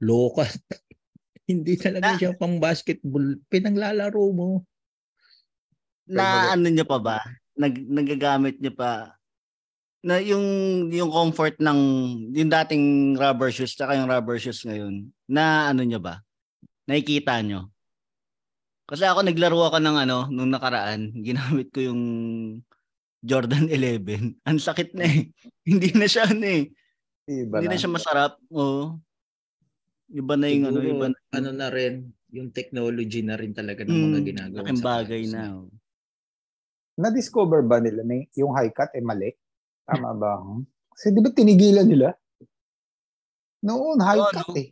local. 0.03 0.47
Hindi 1.43 1.73
talaga 1.75 2.15
Na- 2.15 2.19
siya 2.19 2.31
pang 2.35 2.55
basketball. 2.59 3.35
Pinanglalaro 3.51 4.23
mo. 4.31 4.63
Na 6.07 6.51
ano 6.55 6.67
niyo 6.67 6.83
pa 6.87 6.99
ba? 6.99 7.19
Nag, 7.55 7.79
nagagamit 7.87 8.59
niyo 8.59 8.73
pa 8.75 9.15
na 10.03 10.19
yung 10.19 10.43
yung 10.91 11.07
comfort 11.07 11.55
ng 11.63 11.79
yung 12.35 12.51
dating 12.51 13.15
rubber 13.15 13.47
shoes 13.47 13.71
tsaka 13.71 13.95
yung 13.95 14.11
rubber 14.11 14.35
shoes 14.35 14.59
ngayon 14.67 15.07
na 15.31 15.71
ano 15.71 15.87
niyo 15.87 16.03
ba? 16.03 16.19
Nakikita 16.83 17.39
niyo? 17.39 17.71
Kasi 18.83 19.07
ako 19.07 19.23
naglaro 19.23 19.63
ako 19.63 19.79
ng 19.79 19.97
ano 20.03 20.27
nung 20.27 20.51
nakaraan, 20.51 21.15
ginamit 21.27 21.71
ko 21.71 21.79
yung 21.87 22.01
Jordan 23.23 23.71
11. 23.71 24.43
Ang 24.43 24.59
sakit 24.59 24.91
na 24.99 25.07
eh. 25.07 25.31
Hindi 25.69 25.95
na 25.95 26.07
siya 26.11 26.27
ano 26.27 26.43
eh. 26.43 26.67
Iba 27.23 27.63
Hindi 27.63 27.71
na 27.71 27.79
siya 27.79 27.95
masarap. 27.95 28.35
Oo. 28.51 28.99
Iba 30.11 30.35
na 30.35 30.47
yung 30.51 30.65
ano, 30.67 30.79
Siguro, 30.81 30.91
iba 30.91 31.07
na 31.07 31.17
ano 31.31 31.49
na 31.55 31.67
rin, 31.71 31.93
yung 32.33 32.49
technology 32.51 33.21
na 33.23 33.39
rin 33.39 33.53
talaga 33.55 33.85
ng 33.85 33.93
mga 33.93 34.19
Mm, 34.19 34.27
ginagawa. 34.27 34.59
laking 34.67 34.83
bagay 34.83 35.21
na. 35.29 35.41
oh. 35.55 35.69
Na-discover 36.93 37.65
ba 37.65 37.81
nila 37.81 38.05
na 38.05 38.21
yung 38.37 38.53
high 38.53 38.69
cut 38.69 38.91
eh 38.93 39.01
mali? 39.01 39.33
Tama 39.87 40.13
ba? 40.13 40.37
Kasi 40.93 41.09
di 41.09 41.21
ba 41.23 41.33
tinigilan 41.33 41.87
nila? 41.89 42.13
Noon, 43.63 43.97
high 44.03 44.21
Oo, 44.21 44.29
cut 44.29 44.49
no? 44.51 44.59
eh. 44.59 44.69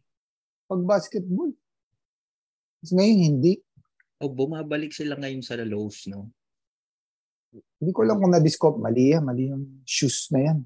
Pag 0.68 0.82
basketball. 0.86 1.52
Tapos 2.82 2.92
ngayon, 2.94 3.20
hindi. 3.20 3.54
O 4.22 4.30
bumabalik 4.30 4.94
sila 4.94 5.18
ngayon 5.18 5.42
sa 5.42 5.58
lows, 5.66 6.06
no? 6.06 6.30
Hindi 7.82 7.92
ko 7.92 8.06
lang 8.06 8.22
kung 8.22 8.32
na-discover. 8.32 8.78
Mali 8.80 9.12
yan. 9.18 9.26
Mali 9.26 9.50
yung 9.50 9.82
shoes 9.84 10.30
na 10.30 10.40
yan. 10.54 10.58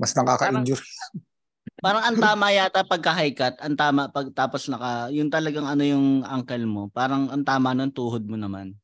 Mas 0.00 0.16
nakaka-injure. 0.16 0.80
Parang 0.80 1.22
ang 1.82 2.16
tama 2.18 2.50
yata 2.50 2.82
pagka 2.82 3.12
high 3.14 3.34
cut, 3.34 3.54
ang 3.62 3.76
tama 3.78 4.10
pag 4.10 4.28
tapos 4.34 4.66
naka, 4.68 5.08
yung 5.14 5.30
talagang 5.30 5.66
ano 5.66 5.82
yung 5.84 6.22
ankle 6.26 6.66
mo, 6.66 6.82
parang 6.90 7.30
ang 7.30 7.44
tama 7.46 7.72
ng 7.76 7.92
tuhod 7.94 8.24
mo 8.26 8.36
naman. 8.36 8.74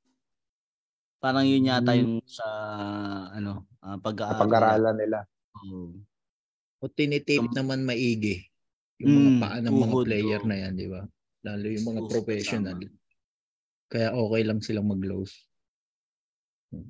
Parang 1.22 1.46
yun 1.48 1.64
yata 1.68 1.96
Hmm. 1.96 2.00
yung 2.04 2.14
sa 2.28 2.46
ano, 3.32 3.64
ah, 3.80 3.96
pag-aaral. 3.96 4.40
Pag-aralan 4.44 4.96
nila. 4.98 5.18
Oo. 5.64 5.96
O 6.84 6.88
tinitape 6.90 7.48
Um, 7.48 7.56
naman 7.56 7.80
maigi. 7.88 8.44
Yung 9.00 9.14
mga 9.16 9.30
Mm, 9.34 9.40
paa 9.40 9.58
ng 9.60 9.74
mga 9.74 9.96
player 10.04 10.40
oo. 10.44 10.48
na 10.48 10.56
yan, 10.60 10.72
di 10.76 10.86
ba? 10.86 11.02
Lalo 11.44 11.64
yung 11.66 11.86
mga 11.88 12.00
Tuhod, 12.04 12.10
professional. 12.12 12.76
tama. 12.78 12.92
Kaya 13.90 14.08
okay 14.16 14.42
lang 14.44 14.60
silang 14.60 14.88
mag-lows. 14.90 15.32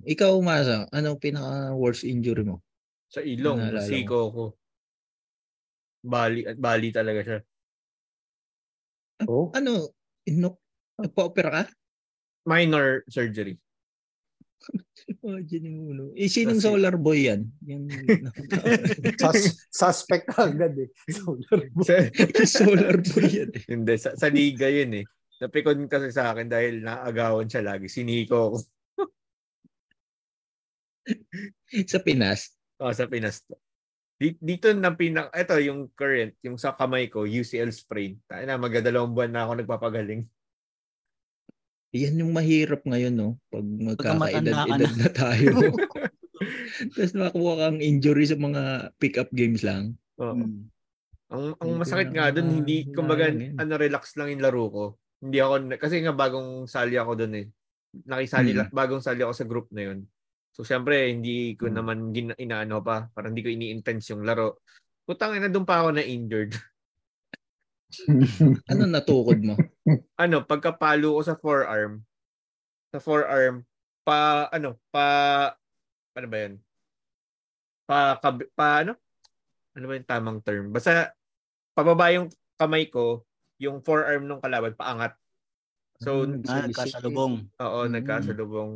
Ikaw, 0.04 0.32
Masa, 0.40 0.88
ano 0.92 1.16
pinaka-worst 1.20 2.04
injury 2.04 2.44
mo? 2.44 2.60
Sa 3.12 3.20
ilong, 3.20 3.60
mo. 3.60 3.72
nasiko 3.76 4.18
ko. 4.32 4.44
Bali, 6.04 6.44
at 6.44 6.60
bali 6.60 6.92
talaga 6.92 7.20
siya. 7.24 7.38
Oh. 9.24 9.48
Ano? 9.56 9.88
Ino, 10.28 10.60
nagpa-opera 11.00 11.48
ka? 11.50 11.62
Minor 12.44 13.08
surgery. 13.08 13.56
Imagine 15.24 15.64
yung 15.72 15.78
ulo. 15.88 16.04
Eh, 16.12 16.28
sinong 16.28 16.60
Kasi- 16.60 16.68
solar 16.68 16.96
boy 16.96 17.28
yan? 17.28 17.48
Yung 17.64 17.84
Sus- 19.20 19.56
suspect 19.72 20.28
ka 20.28 20.48
agad 20.48 20.76
eh. 20.76 20.88
Solar 21.08 21.60
boy. 21.72 21.84
sa, 21.84 21.94
solar 22.60 22.96
boy 23.00 23.28
yan. 23.28 23.50
eh. 23.52 23.64
hindi, 23.72 23.94
sa, 23.96 24.12
sa 24.12 24.28
liga 24.28 24.68
yun 24.68 25.00
eh. 25.00 25.04
Napikon 25.40 25.88
kasi 25.88 26.12
sa 26.12 26.32
akin 26.32 26.48
dahil 26.48 26.84
naagawan 26.84 27.48
siya 27.48 27.64
lagi. 27.64 27.88
Siniko 27.88 28.54
ko 28.54 28.58
Sa 31.84 31.98
Pinas. 32.00 32.56
oh, 32.80 32.92
sa 32.92 33.04
Pinas. 33.04 33.44
Di- 34.14 34.38
Dito 34.38 34.70
na 34.72 34.94
pinak... 34.94 35.34
Ito, 35.34 35.58
yung 35.58 35.90
current, 35.92 36.38
yung 36.46 36.54
sa 36.56 36.74
kamay 36.74 37.10
ko, 37.10 37.26
UCL 37.26 37.74
sprain. 37.74 38.18
Tayo 38.30 38.46
na, 38.46 38.60
magdadalawang 38.60 39.12
buwan 39.14 39.32
na 39.34 39.42
ako 39.44 39.52
nagpapagaling. 39.58 40.22
Yan 41.94 42.18
yung 42.18 42.34
mahirap 42.34 42.82
ngayon, 42.82 43.14
no? 43.14 43.38
Pag 43.50 43.62
magkakaedad-edad 43.62 44.94
na 44.98 45.10
tayo. 45.14 45.50
Tapos 46.94 47.14
makakuha 47.14 47.52
kang 47.62 47.78
injury 47.78 48.26
sa 48.26 48.34
mga 48.34 48.90
pick-up 48.98 49.30
games 49.30 49.62
lang. 49.62 49.94
Oo. 50.18 50.34
Mm. 50.34 50.66
Ang 51.34 51.44
ang 51.58 51.70
masakit 51.78 52.10
nga 52.14 52.30
doon, 52.30 52.62
hindi 52.62 52.90
kumbaga 52.90 53.30
ano 53.32 53.72
relax 53.74 54.14
lang 54.14 54.34
yung 54.34 54.42
laro 54.44 54.64
ko. 54.70 54.84
Hindi 55.22 55.38
ako 55.40 55.54
kasi 55.80 56.04
nga 56.04 56.14
bagong 56.14 56.68
sali 56.68 56.94
ako 57.00 57.12
doon 57.16 57.34
eh. 57.38 57.46
Nakisali 58.06 58.50
Mm. 58.52 58.58
la- 58.58 58.70
bagong 58.74 59.02
sali 59.02 59.22
ako 59.22 59.32
sa 59.34 59.46
group 59.46 59.66
na 59.70 59.82
yun. 59.90 59.98
So 60.54 60.62
syempre 60.62 61.10
hindi 61.10 61.58
ko 61.58 61.66
Mm. 61.66 61.74
naman 61.74 61.98
gina, 62.14 62.32
inaano 62.38 62.78
pa, 62.78 63.10
parang 63.10 63.34
hindi 63.34 63.42
ko 63.42 63.50
ini-intense 63.50 64.14
yung 64.14 64.22
laro. 64.22 64.62
Putang 65.02 65.34
ina 65.34 65.50
doon 65.50 65.66
pa 65.66 65.82
ako 65.82 65.98
na 65.98 66.06
injured. 66.06 66.54
Ano 68.70 68.86
natukod 68.86 69.38
mo? 69.38 69.54
ano, 70.22 70.36
pagkapalo 70.42 71.14
ko 71.14 71.22
sa 71.22 71.34
forearm, 71.34 72.02
sa 72.90 72.98
forearm, 72.98 73.62
pa, 74.02 74.48
ano, 74.50 74.78
pa, 74.90 75.06
ano 76.14 76.26
ba 76.26 76.38
yun? 76.38 76.54
Pa, 77.86 78.18
kab- 78.18 78.50
pa, 78.54 78.82
ano? 78.82 78.98
Ano 79.74 79.84
ba 79.86 79.94
yung 79.94 80.08
tamang 80.08 80.38
term? 80.42 80.70
Basta, 80.70 81.14
pababa 81.70 82.10
yung 82.10 82.30
kamay 82.54 82.90
ko, 82.90 83.22
yung 83.58 83.78
forearm 83.82 84.26
ng 84.26 84.42
kalaban, 84.42 84.74
paangat. 84.74 85.14
So, 86.02 86.26
Hmm, 86.26 86.42
Ah, 86.46 86.66
nagsalisi- 86.66 86.98
kasalubong. 86.98 87.34
oo, 87.54 87.80
Mm. 87.86 87.90
nagkasalubong. 87.94 88.72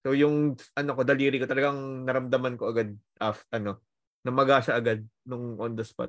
So, 0.00 0.16
yung, 0.16 0.56
ano 0.74 0.90
ko, 0.96 1.02
daliri 1.04 1.36
ko, 1.36 1.44
talagang 1.44 2.08
naramdaman 2.08 2.56
ko 2.56 2.72
agad, 2.72 2.88
af, 3.20 3.44
ano, 3.52 3.84
namaga 4.24 4.64
siya 4.64 4.80
agad 4.80 5.04
nung 5.24 5.60
on 5.60 5.76
the 5.76 5.84
spot. 5.84 6.08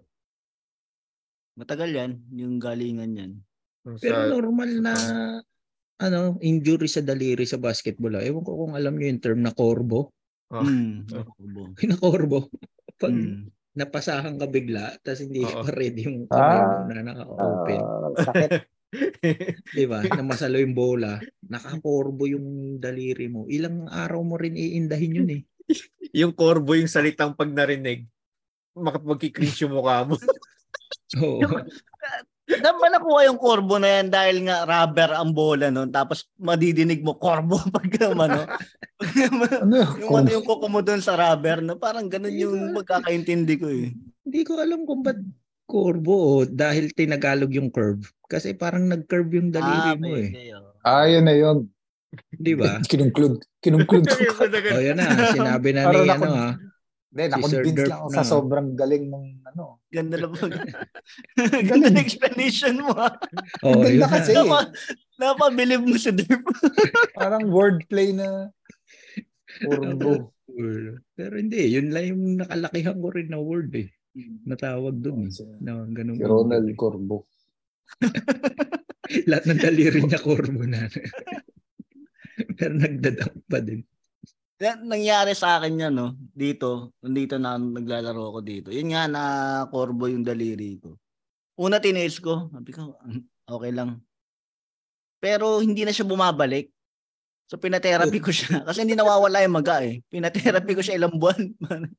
Matagal 1.59 1.91
yan, 1.91 2.11
yung 2.31 2.55
galingan 2.57 3.11
yan. 3.11 3.31
Nung 3.83 3.99
Pero 3.99 4.23
sa- 4.23 4.31
normal 4.31 4.71
na 4.79 4.93
ano, 6.01 6.39
injury 6.41 6.87
sa 6.87 7.03
daliri 7.03 7.45
sa 7.45 7.59
basketball. 7.59 8.17
ah. 8.17 8.23
Ewan 8.25 8.41
ko 8.41 8.57
kung 8.57 8.73
alam 8.73 8.95
niyo 8.95 9.11
yung 9.11 9.21
term 9.21 9.39
na 9.43 9.53
corbo. 9.53 10.09
Oh. 10.49 10.63
Mm. 10.65 11.05
Oh. 11.13 11.69
Na 11.85 11.95
corbo. 11.95 12.49
Pag 12.97 13.13
Mm. 13.13 13.51
napasahan 13.71 14.35
ka 14.35 14.47
bigla, 14.49 14.97
tapos 14.99 15.21
hindi 15.21 15.45
Oo. 15.45 15.61
ka 15.61 15.69
ready 15.71 16.09
yung 16.09 16.25
kamay 16.25 16.57
mo 16.57 16.73
Ah. 16.73 16.83
na 16.89 17.03
naka-open. 17.05 17.79
Ah, 17.79 18.09
sakit. 18.17 18.51
Di 19.77 19.85
ba? 19.87 20.03
Na 20.03 20.23
masalo 20.23 20.59
yung 20.59 20.75
bola, 20.75 21.19
nakakorbo 21.47 22.27
yung 22.27 22.77
daliri 22.77 23.31
mo. 23.31 23.47
Ilang 23.47 23.87
araw 23.87 24.21
mo 24.23 24.35
rin 24.35 24.59
iindahin 24.59 25.17
yun 25.23 25.31
eh. 25.31 25.41
yung 26.21 26.35
corbo 26.35 26.75
yung 26.75 26.91
salitang 26.91 27.33
pag 27.35 27.47
narinig, 27.47 28.07
makapagkikringe 28.75 29.55
yung 29.63 29.79
mukha 29.79 30.03
mo. 30.03 30.15
Oo. 31.23 31.39
Saan 32.51 32.77
ba 32.83 32.87
nakuha 32.91 33.31
yung 33.31 33.39
korbo 33.39 33.79
na 33.79 33.99
yan 33.99 34.11
dahil 34.11 34.43
nga 34.43 34.67
rubber 34.67 35.15
ang 35.15 35.31
bola 35.31 35.71
nun 35.71 35.87
tapos 35.87 36.27
madidinig 36.35 36.99
mo 36.99 37.15
korbo 37.15 37.55
pag 37.71 37.87
ano. 38.11 38.27
Ano? 38.27 38.41
yung 40.03 40.11
ano 40.19 40.27
yung 40.27 40.43
kuko 40.43 40.67
mo 40.67 40.83
dun 40.83 40.99
sa 40.99 41.15
rubber 41.15 41.63
no 41.63 41.79
parang 41.79 42.11
ganun 42.11 42.35
yung 42.35 42.75
pagkakaintindi 42.75 43.55
ko 43.55 43.71
eh. 43.71 43.95
Hindi 44.27 44.41
ko 44.43 44.59
alam 44.59 44.83
kung 44.83 44.99
ba't 44.99 45.19
korbo 45.71 46.11
o 46.11 46.43
dahil 46.43 46.91
tinagalog 46.91 47.47
yung 47.49 47.71
curve. 47.71 48.03
Kasi 48.27 48.51
parang 48.53 48.83
nag-curve 48.85 49.31
yung 49.33 49.49
daliri 49.49 49.95
mo 49.95 50.11
eh. 50.13 50.29
oh. 50.51 50.75
Ah, 50.83 51.07
yun 51.07 51.23
na 51.23 51.31
yun. 51.31 51.71
Di 52.29 52.51
ba? 52.53 52.75
Kinungklud. 52.91 53.39
Kinungklud 53.59 54.03
ko. 54.03 54.19
O 54.69 54.83
yan 54.83 54.99
na, 54.99 55.31
sinabi 55.31 55.71
na 55.71 55.87
ni 55.87 56.03
ano 56.03 56.27
ah. 56.29 56.53
Hindi, 57.11 57.23
Si 57.23 57.31
na-convince 57.33 57.83
lang 57.87 57.99
ako 57.99 58.07
na. 58.07 58.15
sa 58.15 58.23
sobrang 58.25 58.67
galing 58.71 59.05
ng 59.07 59.25
ano. 59.45 59.83
Ganda 59.87 60.15
na 60.15 60.27
pag 60.27 60.51
Ganda 61.69 61.87
na 61.87 61.99
explanation 61.99 62.75
mo. 62.79 62.91
ah. 62.93 63.11
Oh, 63.63 63.79
Ang 63.79 63.95
yun 63.95 63.99
ganda 63.99 64.07
na. 64.07 64.15
kasi. 64.15 64.31
Napa, 64.31 64.59
napabilib 65.17 65.83
mo 65.83 65.95
si 65.95 66.11
Derp. 66.11 66.43
Parang 67.19 67.47
wordplay 67.47 68.11
na 68.11 68.47
Urbo. 69.61 70.31
Pero 71.13 71.33
hindi, 71.35 71.67
yun 71.69 71.91
lang 71.91 72.05
yung 72.11 72.23
nakalakihan 72.39 72.95
ko 72.95 73.07
rin 73.11 73.27
na 73.27 73.39
word 73.39 73.71
eh. 73.75 73.87
Natawag 74.43 74.99
doon 74.99 75.27
eh. 75.27 75.31
Si, 75.31 75.43
Na 75.63 75.81
ganun. 75.87 76.19
si 76.19 76.23
Ronald 76.25 76.67
Corbo. 76.75 77.25
Lahat 79.29 79.43
ng 79.47 79.59
daliri 79.59 79.99
niya 80.03 80.19
kurbo 80.23 80.63
na. 80.63 80.87
Pero 82.57 82.73
nagdadang 82.75 83.43
pa 83.47 83.59
din. 83.59 83.83
Yan, 84.61 84.85
nangyari 84.85 85.33
sa 85.33 85.57
akin 85.57 85.89
yan, 85.89 85.93
no? 85.97 86.13
Dito, 86.31 86.93
nandito 87.01 87.35
na 87.41 87.57
naglalaro 87.57 88.29
ako 88.29 88.39
dito. 88.45 88.69
Yun 88.69 88.93
nga, 88.93 89.09
na 89.09 89.23
korbo 89.67 90.05
yung 90.05 90.21
daliri 90.21 90.77
ko. 90.77 90.95
Una 91.57 91.81
tiniis 91.81 92.21
ko, 92.21 92.47
sabi 92.53 92.71
ko, 92.71 92.95
"Hmm, 93.01 93.25
okay 93.49 93.71
lang. 93.73 93.99
Pero 95.21 95.61
hindi 95.61 95.81
na 95.85 95.93
siya 95.93 96.05
bumabalik. 96.05 96.69
So 97.45 97.59
pinatherapy 97.59 98.23
ko 98.23 98.31
siya. 98.31 98.63
Kasi 98.63 98.85
hindi 98.85 98.95
nawawala 98.95 99.43
yung 99.43 99.57
maga 99.59 99.83
eh. 99.83 99.99
Pinatherapy 100.07 100.71
ko 100.73 100.81
siya 100.81 100.97
ilang 100.97 101.19
buwan. 101.19 101.51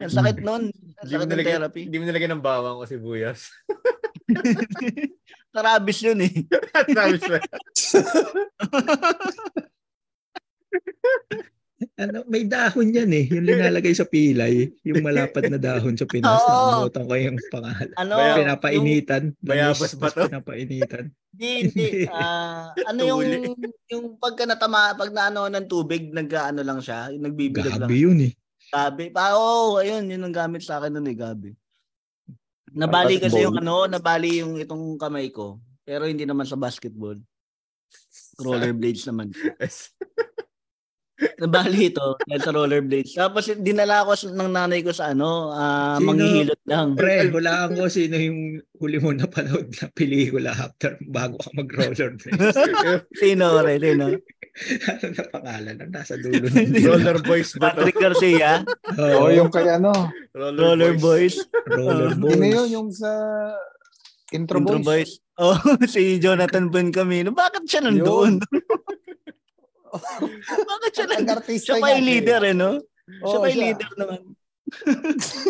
Ang 0.00 0.12
sakit 0.12 0.38
nun. 0.42 0.62
Ang 0.72 1.08
sakit 1.08 1.28
ng 1.30 1.46
therapy. 1.46 1.80
hindi 1.86 1.96
mo 2.00 2.04
nilagyan 2.04 2.32
ng 2.38 2.44
bawang 2.44 2.82
o 2.82 2.86
sibuyas. 2.86 3.50
Karabis 5.54 6.00
yun 6.02 6.20
eh. 6.24 6.32
Sabi 6.96 7.16
siya. 7.20 7.38
Ano, 11.94 12.26
may 12.26 12.42
dahon 12.42 12.90
yan 12.90 13.10
eh. 13.14 13.30
Yung 13.30 13.46
linalagay 13.46 13.94
sa 13.94 14.02
pilay. 14.02 14.66
Yung 14.82 14.98
malapad 14.98 15.46
na 15.46 15.62
dahon 15.62 15.94
sa 15.94 16.02
Pinas. 16.08 16.42
Oo. 16.42 16.90
Nakalimutan 16.90 17.04
ko 17.06 17.14
yung 17.14 17.38
pangalan. 17.54 17.90
Ano? 17.94 18.14
Pinapainitan. 18.18 19.22
Bayabas 19.38 19.94
Tamis, 19.94 20.02
ba 20.02 20.08
to? 20.10 20.26
Pinapainitan. 20.26 21.04
Hindi, 21.34 21.50
hindi. 21.70 21.88
Ah, 22.10 22.74
ano 22.90 23.00
yung 23.06 23.22
yung 23.90 24.04
pagka 24.18 24.42
natama, 24.42 24.98
pag 24.98 25.14
naano 25.14 25.46
ng 25.46 25.66
tubig, 25.70 26.10
nag-ano 26.10 26.66
lang 26.66 26.82
siya, 26.82 27.14
yung 27.14 27.30
nagbibilog 27.30 27.74
lang. 27.78 27.86
Gabi 27.86 27.98
yun 28.02 28.18
eh. 28.26 28.32
Gabi. 28.74 29.14
Pa, 29.14 29.38
oo, 29.38 29.78
ayun, 29.78 30.02
yun 30.10 30.26
ang 30.26 30.34
gamit 30.34 30.66
sa 30.66 30.82
akin 30.82 30.98
nun 30.98 31.06
eh, 31.06 31.14
gabi. 31.14 31.54
Nabali 32.74 33.22
kasi 33.22 33.46
yung 33.46 33.54
ano, 33.54 33.86
nabali 33.86 34.42
yung 34.42 34.58
itong 34.58 34.98
kamay 34.98 35.30
ko. 35.30 35.62
Pero 35.86 36.10
hindi 36.10 36.26
naman 36.26 36.42
sa 36.42 36.58
basketball. 36.58 37.14
Rollerblades 38.42 39.06
naman. 39.06 39.30
Nabali 41.40 41.88
ito 41.88 42.18
dahil 42.20 42.42
sa 42.42 42.50
rollerblades. 42.50 43.14
Tapos 43.14 43.46
dinala 43.54 44.02
ko 44.02 44.18
ng 44.18 44.50
nanay 44.50 44.82
ko 44.82 44.90
sa 44.90 45.14
ano, 45.14 45.54
ah, 45.54 45.94
Sino? 45.96 46.10
manghihilot 46.10 46.60
lang. 46.66 46.98
Pre, 46.98 47.30
hulaan 47.30 47.70
ko 47.72 47.86
sino 47.86 48.14
yung 48.14 48.40
huli 48.76 48.98
mo 48.98 49.14
napanood 49.14 49.70
na 49.70 49.86
pelikula 49.90 50.50
after 50.50 50.98
bago 51.06 51.38
ka 51.38 51.54
mag-rollerblades. 51.54 52.54
Sino, 53.22 53.62
Ray? 53.62 53.78
Sino? 53.78 54.10
ano 54.90 55.04
na 55.10 55.24
pangalan? 55.30 55.76
Ang 55.78 55.92
nasa 55.92 56.14
dulo. 56.18 56.46
ng- 56.46 56.82
Roller 56.82 57.18
Boys 57.20 57.54
ba 57.54 57.70
to? 57.70 57.82
Patrick 57.82 57.98
Garcia, 57.98 58.62
Oo, 58.94 59.26
Oo, 59.26 59.30
yung 59.30 59.50
kay 59.50 59.70
ano. 59.70 59.90
Roller 60.34 60.98
Boys, 60.98 61.38
Roller 61.64 62.14
Hindi 62.14 62.34
na 62.34 62.42
Boys. 62.42 62.54
yun, 62.54 62.68
yung 62.72 62.88
sa 62.90 63.10
Intro, 64.30 64.58
Intro 64.58 64.78
Boys. 64.78 64.86
Boys. 64.86 65.12
Oh, 65.34 65.58
si 65.86 66.18
Jonathan 66.18 66.70
Buencamino. 66.70 67.30
Bakit 67.30 67.66
siya 67.66 67.82
nandoon? 67.82 68.38
Bakit 70.70 70.90
siya 70.90 71.06
nandoon? 71.06 71.22
Nag-artista 71.22 71.66
Siya 71.70 71.74
pa 71.78 71.86
yung 71.92 72.04
leader 72.04 72.40
eh, 72.42 72.52
no? 72.52 72.70
siya 73.04 73.26
Oo, 73.28 73.38
pa 73.38 73.46
yung 73.46 73.54
siya. 73.54 73.64
leader 73.68 73.90
naman. 73.94 74.20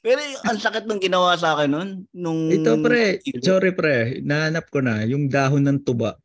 Pero 0.00 0.18
yung- 0.18 0.44
ang 0.44 0.58
sakit 0.58 0.84
ng 0.84 1.00
ginawa 1.00 1.36
sa 1.36 1.54
akin 1.54 1.70
nun. 1.70 1.90
Nung 2.10 2.50
Ito 2.50 2.80
pre, 2.80 3.20
sorry 3.40 3.72
pre, 3.72 4.20
nahanap 4.20 4.68
ko 4.68 4.80
na 4.80 5.04
yung 5.04 5.28
dahon 5.28 5.62
ng 5.62 5.78
tuba. 5.80 6.16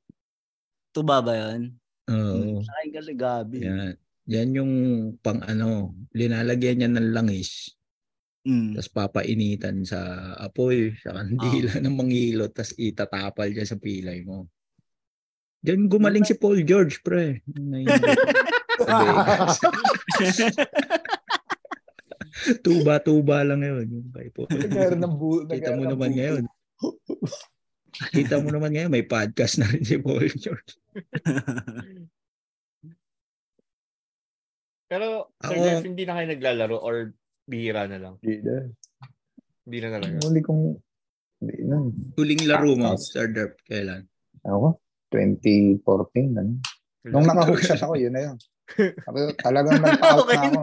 Tuba 0.90 1.20
ba 1.20 1.34
yan? 1.36 1.76
Oo. 2.08 2.62
Sa 2.62 2.72
akin 2.80 2.90
kasi 2.92 3.12
gabi. 3.14 3.62
Yan. 3.62 3.94
Yan 4.26 4.50
yung 4.54 4.72
pang 5.22 5.40
ano, 5.40 5.94
linalagyan 6.12 6.82
niya 6.82 6.90
ng 6.90 7.14
langis, 7.14 7.72
Mm. 8.46 8.78
tapos 8.78 8.90
papainitan 8.94 9.82
sa 9.82 9.98
apoy, 10.38 10.94
sa 11.02 11.18
kandila 11.18 11.82
ng 11.82 11.96
mangilot, 11.98 12.54
tapos 12.54 12.78
itatapal 12.78 13.50
niya 13.50 13.66
sa 13.66 13.74
pilay 13.74 14.22
mo. 14.22 14.46
Diyan 15.66 15.90
gumaling 15.90 16.22
si 16.22 16.38
Paul 16.38 16.62
George, 16.62 17.02
pre. 17.02 17.42
Ngayon. 17.58 17.98
Tuba-tuba 22.62 23.42
lang 23.42 23.66
yun. 23.66 23.86
Yung 23.90 24.14
kay 24.14 24.30
Paul. 24.30 24.46
Ng 24.54 25.16
bu- 25.18 25.50
Kita 25.50 25.74
mo 25.74 25.90
naman 25.90 26.14
ngayon. 26.14 26.46
Kita 28.14 28.44
mo 28.44 28.54
naman 28.54 28.76
ngayon, 28.76 28.92
may 28.94 29.08
podcast 29.08 29.58
na 29.58 29.66
rin 29.72 29.82
si 29.82 29.98
Paul 29.98 30.30
George. 30.30 30.78
Pero, 34.86 35.34
Sir 35.42 35.58
Jeff, 35.58 35.82
hindi 35.82 36.06
na 36.06 36.14
kayo 36.14 36.28
naglalaro 36.30 36.78
or 36.78 37.18
bihira 37.50 37.90
na 37.90 37.98
lang? 37.98 38.22
Hindi 38.22 38.38
na. 38.46 38.70
Hindi 39.66 39.78
na 39.82 39.90
talaga. 39.98 40.16
Muli 40.30 40.42
kong, 40.46 40.64
hindi 41.42 41.58
na. 41.66 41.90
Huling 42.14 42.46
laro 42.46 42.78
mo, 42.78 42.94
Sir 43.02 43.34
Derp, 43.34 43.58
kailan? 43.66 44.06
Ako, 44.46 44.78
2014. 45.14 46.40
Ano? 46.40 46.54
Nung 47.06 47.26
naka-hook 47.26 47.62
shot 47.62 47.82
ako, 47.82 47.96
yun 47.98 48.14
na 48.14 48.22
yun. 48.32 48.38
Sabi 49.06 49.18
ko, 49.22 49.30
talagang 49.38 49.78
nag-out 49.78 50.26
Okay 50.26 50.38
na 50.38 50.48
ako. 50.50 50.62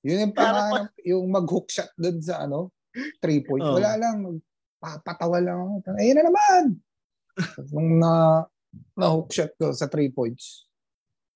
Yun 0.00 0.22
yung 0.24 0.34
Para 0.34 0.88
yung 1.04 1.26
mag-hook 1.28 1.68
shot 1.68 1.92
dun 2.00 2.16
sa 2.24 2.48
ano, 2.48 2.72
three 3.20 3.44
point. 3.44 3.60
Oh. 3.60 3.76
Wala 3.76 4.00
lang, 4.00 4.40
papatawa 4.80 5.38
lang 5.44 5.58
ako. 5.60 5.92
Ayun 6.00 6.16
na 6.16 6.24
naman! 6.24 6.62
Nung 7.70 7.90
na, 8.00 8.12
na-hook 8.96 9.28
shot 9.28 9.52
ko 9.60 9.76
sa 9.76 9.92
three 9.92 10.08
points, 10.08 10.64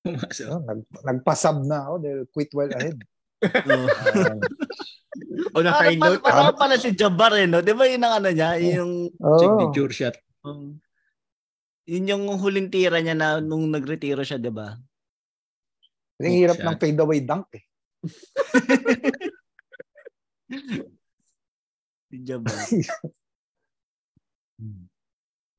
oh, 0.05 0.61
nag, 0.65 0.81
nagpasab 1.05 1.61
na 1.65 1.85
ako 1.85 1.95
dahil 2.01 2.19
quit 2.33 2.51
well 2.53 2.71
ahead. 2.73 2.97
Oh. 3.45 3.85
Ah, 3.85 4.35
O 5.53 5.61
na 5.61 5.71
high 5.77 5.99
note. 5.99 6.23
parang 6.23 6.57
pala 6.57 6.75
si 6.81 6.91
Jabbar 6.91 7.35
eh, 7.37 7.45
no? 7.45 7.61
Di 7.61 7.71
ba 7.77 7.85
yun 7.85 8.01
ang 8.01 8.19
ano 8.19 8.29
niya? 8.33 8.57
Yung, 8.57 9.11
oh, 9.21 9.37
Signature 9.37 9.91
shot. 9.93 10.15
um, 10.43 10.79
yun 11.85 12.09
yung 12.09 12.25
huling 12.41 12.69
tira 12.73 12.99
niya 13.01 13.13
na 13.13 13.37
nung 13.41 13.69
nagretiro 13.69 14.25
siya, 14.25 14.41
di 14.41 14.49
ba? 14.49 14.73
Ang 16.21 16.35
hirap 16.35 16.57
ng 16.61 16.77
fadeaway 16.81 17.21
dunk 17.21 17.49
eh. 17.53 17.65
Si 22.05 22.21
Jabbar. 22.21 22.53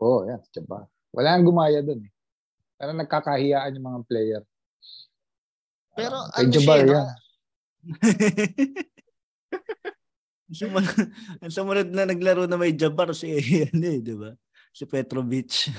Oo, 0.00 0.22
oh, 0.22 0.28
yan. 0.28 0.40
Diba? 0.54 0.86
Wala 1.12 1.36
nang 1.36 1.46
gumaya 1.48 1.82
dun 1.82 2.06
eh. 2.06 2.12
Pero 2.76 2.92
nagkakahiyaan 2.92 3.76
yung 3.76 3.86
mga 3.88 4.00
player. 4.06 4.42
Pero 5.96 6.28
kay 6.32 6.44
ano 6.44 6.52
Jabbar 6.52 6.78
siya, 6.80 6.92
yan. 6.92 7.08
Ang 11.42 11.50
sumunod, 11.50 11.90
na 11.90 12.06
naglaro 12.06 12.46
na 12.46 12.54
may 12.54 12.70
Jabbar 12.70 13.10
si 13.10 13.34
ano 13.34 13.86
eh, 13.90 13.98
di 13.98 14.14
ba? 14.14 14.30
Si 14.76 14.84
Petrovic. 14.84 15.72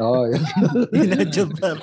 Oo, 0.00 0.24
oh. 0.24 0.32
Yun 0.96 1.12
na 1.12 1.28
Jabbar. 1.28 1.76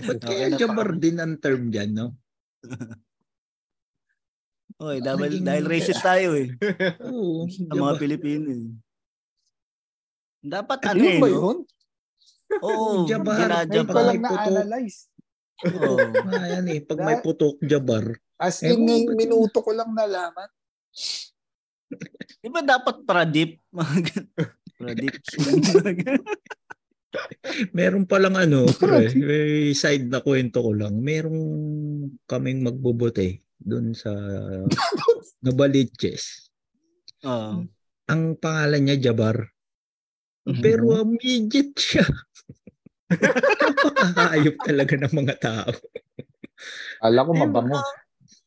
Ba't 0.00 0.20
kaya 0.24 0.56
Jabbar 0.56 0.96
din 0.96 1.20
ang 1.20 1.36
term 1.36 1.68
dyan, 1.68 1.92
no? 1.92 2.16
Oy, 4.80 5.04
dahil, 5.04 5.44
dahil 5.44 5.64
racist 5.68 6.00
tayo 6.00 6.32
eh. 6.32 6.48
Oo. 7.12 7.44
Sa 7.44 7.76
mga 7.76 7.96
Pilipino 8.00 8.48
eh. 8.48 8.72
Dapat 10.40 10.80
ano 10.96 11.04
eh, 11.04 11.20
ba 11.20 11.28
no? 11.28 11.36
yun? 11.36 11.58
Oo, 12.64 13.04
Jabbar, 13.04 13.36
Ngayon 13.36 13.68
ginajabbar. 13.68 13.92
ko 13.92 14.00
lang 14.00 14.20
na-analyze. 14.24 14.98
Oo. 15.60 15.96
Ah, 16.24 16.46
yan 16.56 16.66
eh. 16.72 16.80
Pag 16.80 17.04
may 17.04 17.20
putok, 17.20 17.60
Jabbar. 17.60 18.16
As 18.40 18.64
Eh, 18.64 18.72
in, 18.72 18.84
ngayong 18.84 19.12
minuto 19.16 19.60
ko 19.60 19.76
lang 19.76 19.92
nalaman. 19.92 20.48
Di 22.40 22.48
ba 22.48 22.64
dapat 22.64 23.04
pradip? 23.04 23.60
Pradip. 24.76 25.16
Meron 27.76 28.04
palang 28.04 28.36
ano, 28.36 28.68
pre, 28.76 29.08
may 29.16 29.72
side 29.72 30.12
na 30.12 30.20
kwento 30.20 30.60
ko 30.60 30.76
lang. 30.76 31.00
Merong 31.00 31.40
kaming 32.28 32.60
magbubote 32.60 33.40
doon 33.56 33.96
sa 33.96 34.12
Nabaliches. 35.44 36.52
Oo. 37.24 37.64
Ang 38.06 38.22
pangalan 38.38 38.82
niya 38.84 39.10
Jabar. 39.10 39.48
Mhm. 40.46 40.62
Pero 40.62 41.02
uh, 41.02 41.08
midget 41.08 41.74
siya. 41.74 42.06
Napakahayop 43.10 44.56
talaga 44.62 44.94
ng 44.94 45.14
mga 45.14 45.34
tao. 45.40 45.72
Ala 47.02 47.26
ko 47.26 47.32
mabango. 47.34 47.80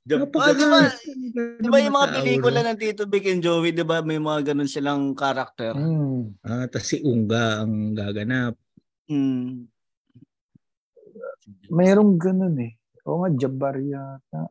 Di 0.10 0.18
ba, 0.18 0.26
Napakahayop 0.26 1.62
di 1.62 1.68
ba 1.70 1.78
yung 1.78 1.94
mga 1.94 2.10
pelikula 2.18 2.60
ng 2.66 2.80
Tito 2.82 3.06
Vic 3.06 3.30
and 3.30 3.46
Joey, 3.46 3.78
di 3.78 3.86
ba 3.86 4.02
may 4.02 4.18
mga 4.18 4.52
ganun 4.52 4.66
silang 4.66 5.14
karakter? 5.14 5.78
Hmm. 5.78 6.34
Ah, 6.42 6.66
tas 6.66 6.90
si 6.90 6.98
Unga 7.06 7.62
ang 7.62 7.94
gaganap. 7.94 8.58
Mm. 9.06 9.70
Mayroong 11.70 12.18
ganun 12.18 12.58
eh. 12.58 12.74
Oo 13.06 13.22
nga, 13.22 13.30
Jabbar 13.38 13.78
yata. 13.78 14.50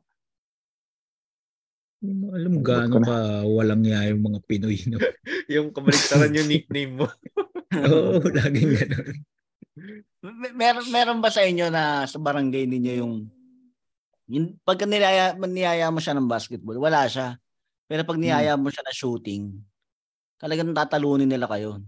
Hindi 1.98 2.12
mo 2.14 2.30
alam 2.30 2.54
gaano 2.62 3.02
ka 3.02 3.42
walang 3.42 3.82
niya 3.82 4.14
yung 4.14 4.22
mga 4.30 4.38
Pinoy. 4.46 4.78
No? 4.86 5.02
yung 5.59 5.74
kabaliktaran 5.74 6.38
yung 6.38 6.46
nickname 6.46 7.02
mo. 7.02 7.06
Oo, 7.90 8.22
laging 8.22 8.78
gano'n. 8.78 9.16
Mer- 10.22 10.54
meron 10.54 10.86
meron 10.94 11.18
ba 11.18 11.34
sa 11.34 11.42
inyo 11.42 11.66
na 11.70 12.06
sa 12.06 12.22
barangay 12.22 12.70
ninyo 12.70 12.92
yung 13.02 13.14
yung 14.29 14.57
pagka 14.64 14.85
niyaya, 14.89 15.35
niyaya 15.37 15.89
mo 15.93 15.99
siya 16.01 16.14
ng 16.16 16.29
basketball, 16.31 16.79
wala 16.81 17.09
siya. 17.09 17.37
Pero 17.89 18.05
pag 18.09 18.20
niyaya 18.20 18.55
mo 18.61 18.68
siya 18.72 18.85
na 18.87 18.95
shooting, 18.95 19.53
Talagang 20.39 20.70
tatalunin 20.70 21.26
nila 21.26 21.51
kayo. 21.51 21.83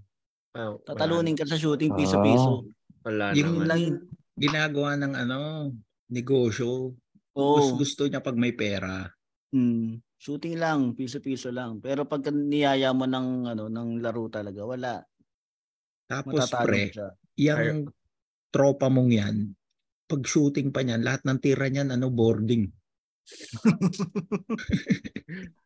Ah, 0.55 0.75
wala 0.75 0.83
Tatalunin 0.83 1.39
ka 1.39 1.47
sa 1.47 1.55
shooting 1.55 1.95
Ah. 1.95 1.99
piso-piso. 1.99 2.67
Wala 3.07 3.31
Yung 3.35 3.63
naman. 3.63 3.67
lang 3.71 3.81
yun. 3.81 3.97
ginagawa 4.35 4.99
ng 4.99 5.15
ano, 5.15 5.39
negosyo. 6.11 6.97
Oo. 7.39 7.55
Gusto, 7.57 7.75
gusto 7.79 8.03
niya 8.11 8.19
pag 8.25 8.35
may 8.35 8.51
pera. 8.57 9.07
Mm, 9.55 9.99
shooting 10.15 10.57
lang, 10.63 10.95
piso-piso 10.95 11.51
lang. 11.51 11.83
Pero 11.83 12.07
pag 12.07 12.23
niyaya 12.31 12.95
mo 12.95 13.03
ng 13.07 13.51
ano 13.51 13.67
ng 13.67 13.99
laro 13.99 14.31
talaga, 14.31 14.63
wala. 14.63 15.03
Tapos 16.11 16.51
Matatalo 16.51 16.67
pre, 16.67 16.83
siya. 16.91 17.09
yung 17.39 17.91
tropa 18.51 18.91
mong 18.91 19.11
yan, 19.15 19.37
pag 20.11 20.27
shooting 20.27 20.75
pa 20.75 20.83
niyan, 20.83 21.07
lahat 21.07 21.23
ng 21.23 21.39
tira 21.39 21.71
niyan, 21.71 21.95
ano, 21.95 22.11
boarding. 22.11 22.67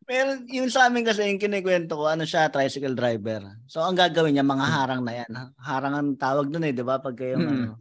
Meron 0.05 0.45
yung 0.53 0.69
sa 0.69 0.85
amin 0.85 1.01
kasi 1.01 1.25
yung 1.25 1.41
kinikwento 1.41 1.97
ko, 1.97 2.05
ano 2.05 2.21
siya, 2.23 2.53
tricycle 2.53 2.93
driver. 2.93 3.41
So 3.65 3.81
ang 3.81 3.97
gagawin 3.97 4.37
niya, 4.37 4.45
mga 4.45 4.67
harang 4.69 5.01
na 5.01 5.13
yan. 5.17 5.31
Harang 5.57 5.95
ang 5.97 6.09
tawag 6.13 6.53
doon 6.53 6.69
eh, 6.69 6.73
'di 6.75 6.85
ba? 6.85 7.01
Pag 7.01 7.17
kayo 7.17 7.41
Mm. 7.41 7.49
ano, 7.49 7.71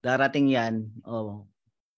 darating 0.00 0.48
yan, 0.48 0.74
oh. 1.04 1.44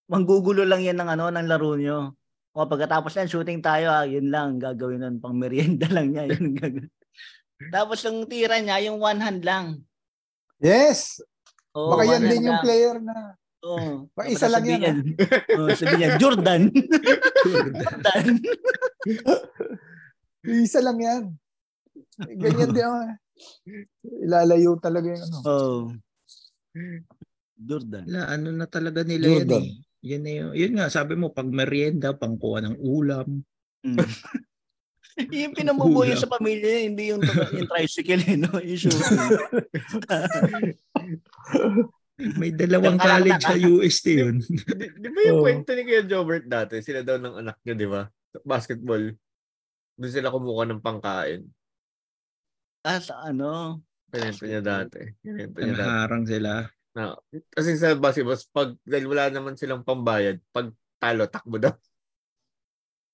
Manggugulo 0.07 0.62
lang 0.62 0.82
yan 0.82 0.99
ng 0.99 1.11
ano, 1.14 1.30
ng 1.30 1.47
laro 1.47 1.78
nyo. 1.78 2.14
O 2.57 2.66
pagkatapos 2.66 3.14
yan, 3.14 3.30
shooting 3.30 3.62
tayo, 3.62 3.91
ah, 3.91 4.03
yun 4.03 4.30
lang 4.30 4.59
gagawin 4.59 5.03
nun, 5.03 5.16
pang 5.22 5.39
merienda 5.39 5.87
lang 5.95 6.11
niya, 6.11 6.26
yun 6.26 6.55
gagawin. 6.55 6.91
Tapos 7.70 8.03
yung 8.03 8.26
tira 8.26 8.59
niya, 8.59 8.82
yung 8.82 8.99
one 8.99 9.22
hand 9.22 9.47
lang. 9.47 9.87
Yes! 10.59 11.22
Oh, 11.70 11.95
Baka 11.95 12.03
yan 12.09 12.18
one 12.18 12.24
din 12.24 12.30
hand 12.34 12.43
yung 12.43 12.51
lang. 12.59 12.64
player 12.64 12.97
na. 12.99 13.18
Oo. 13.67 14.07
Tapos 14.14 14.31
isa 14.31 14.47
lang 14.47 14.62
yan, 14.62 14.97
Oh, 15.59 15.67
sabihin 15.79 15.99
niya, 15.99 16.11
Jordan. 16.17 16.71
Jordan. 17.83 18.25
Isa 20.62 20.79
lang 20.79 20.99
yan. 20.99 21.23
Ganyan 22.39 22.71
din 22.71 22.85
ako. 22.87 22.99
Ilalayo 24.23 24.71
talaga 24.79 25.11
yung 25.11 25.25
ano. 25.27 25.39
oh. 25.45 25.79
Jordan. 27.57 28.05
La, 28.07 28.31
ano 28.31 28.55
na 28.55 28.67
talaga 28.67 29.03
nila 29.03 29.27
yan 29.27 29.37
Jordan. 29.43 29.64
eh. 29.64 29.75
Yun, 30.07 30.23
na 30.23 30.31
yun. 30.31 30.51
yun 30.55 30.73
nga, 30.79 30.87
sabi 30.87 31.19
mo, 31.19 31.35
pag 31.35 31.51
merienda, 31.51 32.14
pangkuha 32.14 32.62
ng 32.62 32.77
ulam. 32.79 33.43
Mm. 33.83 33.99
yung 35.33 35.57
pinamumuhay 35.57 36.12
Hula. 36.12 36.21
sa 36.21 36.31
pamilya 36.31 36.69
niya, 36.69 36.83
hindi 36.87 37.05
yung, 37.11 37.23
yung 37.25 37.67
tricycle, 37.67 38.23
eh, 38.23 38.37
no? 38.37 38.53
Yung 38.61 38.79
shooting. 38.79 39.33
May 42.17 42.49
dalawang 42.49 42.97
college 42.97 43.45
sa 43.45 43.57
UST 43.61 44.07
yun. 44.09 44.37
Di, 44.41 44.89
di 44.89 45.09
ba 45.12 45.21
yung 45.29 45.41
Oo. 45.41 45.45
kwento 45.45 45.77
ni 45.77 45.85
Kuya 45.85 46.03
Jobert 46.09 46.49
dati? 46.49 46.81
Sila 46.81 47.05
daw 47.05 47.21
ng 47.21 47.45
anak 47.45 47.61
niya, 47.61 47.75
di 47.77 47.89
ba? 47.89 48.09
Basketball. 48.41 49.12
Doon 50.01 50.12
sila 50.12 50.33
kumuha 50.33 50.64
ng 50.64 50.81
pangkain. 50.81 51.45
ah, 52.89 53.01
sa 53.03 53.21
ano? 53.21 53.81
Kwento 54.09 54.49
niya 54.49 54.64
dati. 54.64 55.01
Kwento 55.21 55.61
niya 55.61 55.77
dati. 55.77 55.93
Harang 55.93 56.25
sila. 56.25 56.64
Na, 56.97 57.12
kasi 57.53 57.77
sa 57.77 57.93
basketball, 57.93 58.41
pag 58.57 58.73
dahil 58.89 59.07
wala 59.12 59.29
naman 59.29 59.61
silang 59.61 59.85
pambayad, 59.85 60.41
pag 60.49 60.73
talo, 60.97 61.29
takbo 61.29 61.61
daw. 61.61 61.77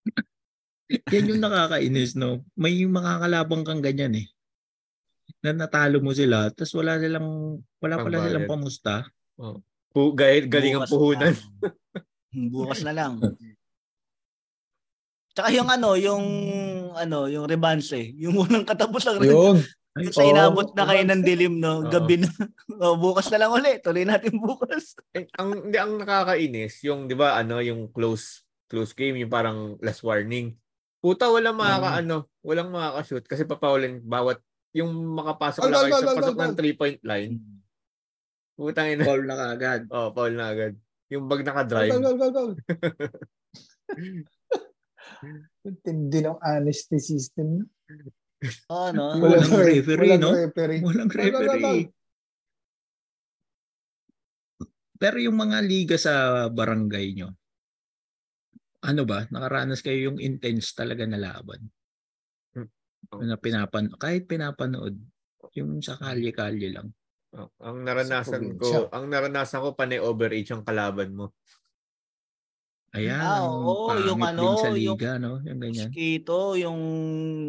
Yan 1.10 1.26
yung 1.26 1.42
nakakainis, 1.42 2.14
no? 2.14 2.46
May 2.54 2.78
mga 2.86 3.18
kalabang 3.18 3.66
kang 3.66 3.82
ganyan 3.82 4.14
eh. 4.14 4.26
Na 5.40 5.56
natalo 5.56 6.04
mo 6.04 6.12
sila, 6.12 6.52
tapos 6.52 6.76
wala 6.76 7.00
silang, 7.00 7.56
wala 7.80 7.96
pala 7.96 8.20
Pambayad. 8.20 8.28
silang 8.28 8.50
pamusta. 8.50 9.08
Pu, 9.92 10.12
gay, 10.12 10.44
galing 10.48 10.76
ang 10.76 10.88
puhunan. 10.88 11.32
na. 11.32 11.68
Bukas 12.52 12.84
na 12.84 12.92
lang. 12.92 13.20
Tsaka 15.32 15.48
yung 15.52 15.68
ano, 15.68 15.96
yung 15.96 16.24
ano, 16.92 17.24
yung 17.28 17.48
rebanse, 17.48 18.12
yung 18.20 18.36
unang 18.36 18.68
katapos 18.68 19.08
ng 19.08 19.24
Yun. 19.24 19.58
Ay, 19.92 20.08
Sa 20.08 20.24
inabot 20.24 20.72
na 20.72 20.88
kayo 20.88 21.04
ng 21.04 21.20
dilim, 21.20 21.60
no? 21.60 21.84
Oo. 21.84 21.92
Gabi 21.92 22.24
na. 22.24 22.28
oh, 22.80 22.96
bukas 22.96 23.28
na 23.28 23.44
lang 23.44 23.52
ulit. 23.52 23.84
Tuloy 23.84 24.08
natin 24.08 24.40
bukas. 24.40 24.96
Eh, 25.12 25.28
ang 25.36 25.68
hindi 25.68 25.76
ang 25.76 26.00
nakakainis, 26.00 26.80
yung 26.88 27.04
'di 27.04 27.12
ba 27.12 27.36
ano, 27.36 27.60
yung 27.60 27.92
close 27.92 28.40
close 28.72 28.96
game, 28.96 29.20
yung 29.20 29.28
parang 29.28 29.76
last 29.84 30.00
warning. 30.00 30.56
Puta, 31.04 31.28
walang 31.28 31.60
makaka 31.60 32.00
ano, 32.00 32.24
walang 32.40 32.72
makaka-shoot 32.72 33.28
kasi 33.28 33.44
papawalin 33.44 34.00
bawat 34.00 34.40
yung 34.72 34.92
makapasok 35.16 35.68
lang 35.68 35.88
kayo 35.88 36.00
sa 36.00 36.16
pasok 36.16 36.36
ng 36.36 36.56
three-point 36.56 37.00
line. 37.04 37.34
Putang 38.56 38.88
ina. 38.92 39.04
Call 39.04 39.24
na 39.28 39.36
kaagad. 39.36 39.88
Oh, 39.92 40.12
foul 40.12 40.32
na 40.36 40.52
agad. 40.52 40.76
Yung 41.12 41.28
bag 41.28 41.44
naka-drive. 41.44 41.92
Gol, 41.92 42.16
gol. 42.32 42.52
Ang 45.62 45.78
Tindi 45.84 46.18
ng 46.24 46.40
honesty 46.40 46.98
system. 46.98 47.68
Oh, 48.66 48.90
no? 48.90 49.14
Walang 49.22 49.54
re- 49.54 49.78
referee, 49.78 50.18
walang 50.18 50.22
no? 50.22 50.34
referee. 50.34 50.80
Walang 50.82 51.10
referee. 51.12 51.86
Pero 54.98 55.16
yung 55.18 55.34
mga 55.34 55.58
liga 55.62 55.96
sa 55.98 56.46
barangay 56.50 57.06
nyo, 57.18 57.28
ano 58.82 59.02
ba, 59.06 59.26
nakaranas 59.30 59.82
kayo 59.82 60.10
yung 60.10 60.18
intense 60.18 60.74
talaga 60.74 61.06
na 61.06 61.18
laban? 61.18 61.70
Hmm. 63.12 63.28
Na 63.28 63.36
pinapan 63.36 63.92
kahit 64.00 64.24
pinapanood, 64.24 64.96
yung 65.52 65.84
sa 65.84 66.00
kalye-kalye 66.00 66.72
lang. 66.72 66.88
Oh, 67.32 67.48
ang 67.60 67.84
naranasan 67.84 68.56
Sa 68.56 68.60
ko, 68.60 68.68
ang 68.92 69.08
naranasan 69.08 69.60
ko 69.60 69.72
panay 69.72 70.00
overage 70.00 70.52
ang 70.52 70.64
kalaban 70.64 71.12
mo. 71.12 71.32
Ayan, 72.92 73.24
Ah, 73.24 73.40
oo, 73.48 73.88
pangit 73.88 74.04
yung 74.04 74.20
ano, 74.20 74.36
din 74.36 74.56
sa 74.60 74.68
yung- 74.68 74.76
liga, 74.76 75.10
no? 75.16 75.40
Yung 75.40 75.60
ganyan. 75.64 75.88
Mosquito, 75.88 76.36
yung... 76.60 76.80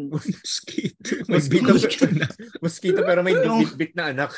Mosquito. 0.12 1.08
May 1.28 1.36
Mosquito. 1.36 1.68
mosquito 1.68 2.06
na. 2.16 2.26
Mosquito 2.64 3.00
pero 3.04 3.20
may 3.20 3.36
Yung- 3.36 3.60
bit-bit 3.60 3.92
na 3.92 4.08
anak. 4.08 4.32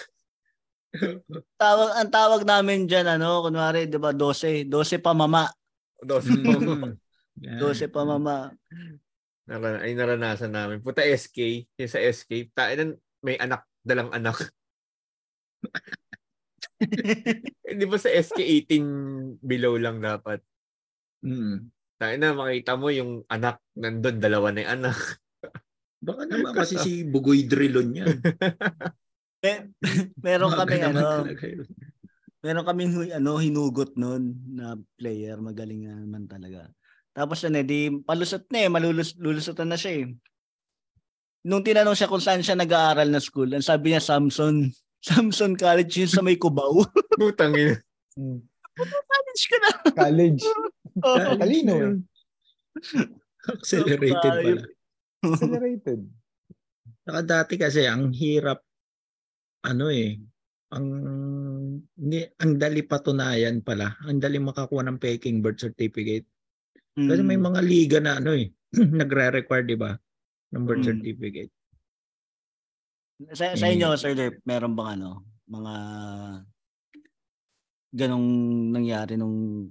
Tawag, 1.55 1.91
ang 1.95 2.11
tawag 2.11 2.43
namin 2.43 2.91
dyan, 2.91 3.07
ano, 3.07 3.47
kunwari, 3.47 3.87
di 3.87 4.03
ba, 4.03 4.11
12. 4.11 4.66
12 4.66 4.99
pa 4.99 5.14
mama. 5.14 5.47
Dos. 6.03 6.27
Mm. 6.27 6.99
Yan. 7.39 7.59
12 7.62 7.87
pa 7.87 8.03
mama. 8.03 8.51
Naran- 9.47 9.82
ay 9.82 9.94
naranasan 9.94 10.51
namin. 10.51 10.82
Puta 10.82 11.07
SK, 11.07 11.70
yung 11.78 11.90
sa 11.90 12.03
SK, 12.03 12.51
tain 12.51 12.99
may 13.22 13.38
anak, 13.38 13.62
dalang 13.86 14.11
anak. 14.11 14.34
Hindi 17.66 17.84
ba 17.86 17.97
sa 17.97 18.11
SK 18.11 18.38
18 18.68 19.40
below 19.40 19.78
lang 19.78 20.03
dapat? 20.03 20.42
Mm. 21.22 21.70
Tain 21.97 22.20
na 22.20 22.36
makita 22.36 22.76
mo 22.76 22.90
yung 22.90 23.24
anak 23.30 23.62
nandun, 23.78 24.20
dalawa 24.20 24.53
na 24.53 24.66
yung 24.66 24.72
anak. 24.82 24.99
Baka 26.03 26.28
naman 26.28 26.53
kasi 26.53 26.76
si 26.82 26.92
Bugoy 27.07 27.49
Drilon 27.49 27.97
yan. 27.97 28.18
Me- 29.47 29.70
meron 30.20 30.53
kami 30.53 30.76
ano, 30.82 31.22
meron 32.42 32.66
kaming 32.66 33.14
ano 33.14 33.38
hinugot 33.38 33.94
noon 33.94 34.34
na 34.53 34.74
player, 34.99 35.38
magaling 35.38 35.86
naman 35.86 36.26
talaga. 36.26 36.66
Tapos 37.17 37.41
ano, 37.49 37.64
di 37.64 37.89
palusot 38.05 38.45
na 38.53 38.59
eh, 38.61 38.69
malulus 38.69 39.17
lulusutan 39.17 39.73
na 39.73 39.81
siya 39.81 40.05
eh. 40.05 40.07
Nung 41.49 41.64
tinanong 41.64 41.97
siya 41.97 42.12
kung 42.12 42.21
saan 42.21 42.45
siya 42.45 42.61
nag-aaral 42.61 43.09
na 43.09 43.25
school, 43.25 43.49
ang 43.57 43.64
sabi 43.64 43.97
niya 43.97 44.05
Samson, 44.05 44.69
Samson 45.09 45.57
College 45.57 46.05
yun 46.05 46.12
sa 46.12 46.21
may 46.21 46.37
Cubao. 46.37 46.85
Putang 47.17 47.57
ina. 47.57 47.81
Mm. 48.21 48.45
College 48.77 49.43
ka 49.49 49.57
na. 49.57 49.71
College. 49.97 50.43
Oh. 51.01 51.17
Talino 51.41 51.75
eh. 51.81 51.97
Accelerated 53.49 54.33
pala. 54.45 54.64
Accelerated. 55.25 56.01
Saka 57.07 57.21
dati 57.25 57.55
kasi 57.57 57.89
ang 57.89 58.12
hirap 58.12 58.61
ano 59.64 59.89
eh 59.89 60.21
ang 60.75 60.87
hindi, 61.95 62.27
ang 62.43 62.59
dali 62.59 62.83
patunayan 62.83 63.62
pala. 63.62 63.95
Ang 64.05 64.19
dali 64.19 64.43
makakuha 64.43 64.83
ng 64.85 64.99
peking 64.99 65.39
birth 65.39 65.62
certificate. 65.62 66.27
Kasi 66.97 67.20
may 67.20 67.36
Mm. 67.36 67.44
mga 67.44 67.61
liga 67.61 67.99
na 68.01 68.16
ano 68.16 68.32
eh 68.32 68.49
nagre-require 68.99 69.68
'di 69.68 69.76
ba 69.76 69.92
ng 70.51 70.64
birth 70.64 70.80
Mm. 70.80 70.88
certificate. 70.90 71.53
Sa, 73.32 73.53
sa 73.53 73.66
inyo, 73.66 73.92
Sir 73.97 74.12
Derp, 74.12 74.40
meron 74.44 74.72
bang 74.72 75.01
ano, 75.01 75.24
mga 75.47 75.74
ganong 77.92 78.28
nangyari 78.72 79.16
nung 79.16 79.68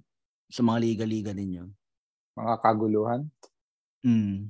sa 0.48 0.62
mga 0.62 0.78
liga-liga 0.82 1.30
ninyo? 1.30 1.66
Mga 2.36 2.54
kaguluhan. 2.60 3.22
Mm. 4.02 4.50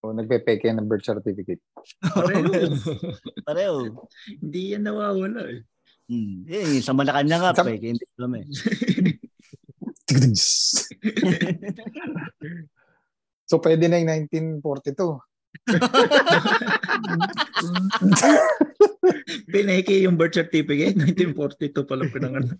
O 0.00 0.12
nagpepeke 0.12 0.68
ng 0.68 0.84
birth 0.84 1.04
certificate. 1.04 1.60
Pareho. 2.16 2.48
Pareho. 3.42 3.76
hindi 4.38 4.76
yan 4.76 4.84
nawawala 4.84 5.48
eh. 5.48 5.64
Mm. 6.04 6.44
Eh, 6.44 6.80
sa 6.80 6.92
Malacanang 6.92 7.40
nga, 7.40 7.56
Sa- 7.56 7.64
pre, 7.64 7.76
hindi 7.76 8.04
kami. 8.12 8.44
So 13.44 13.60
pwede 13.60 13.92
na 13.92 14.00
yung 14.00 14.24
1942. 14.24 15.20
Pineke 19.52 20.00
yung 20.04 20.16
birth 20.16 20.40
certificate 20.40 20.96
1942 21.36 21.84
pala 21.84 22.08
pinanganak. 22.08 22.56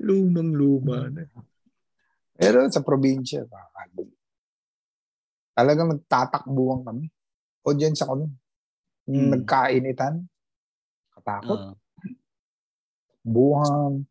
Lumang 0.00 0.56
luma 0.56 1.12
na. 1.12 1.28
Pero 2.34 2.66
sa 2.72 2.80
probinsya. 2.80 3.44
Talagang 5.54 5.94
nagtatakbuhan 5.94 6.82
kami. 6.82 7.06
Audience 7.68 8.02
ako 8.02 8.24
nun. 8.24 8.32
Hmm. 9.04 9.28
Nagkainitan. 9.38 10.24
Katakot. 11.14 11.60
Oo. 11.60 11.76
Buhang. 13.24 14.04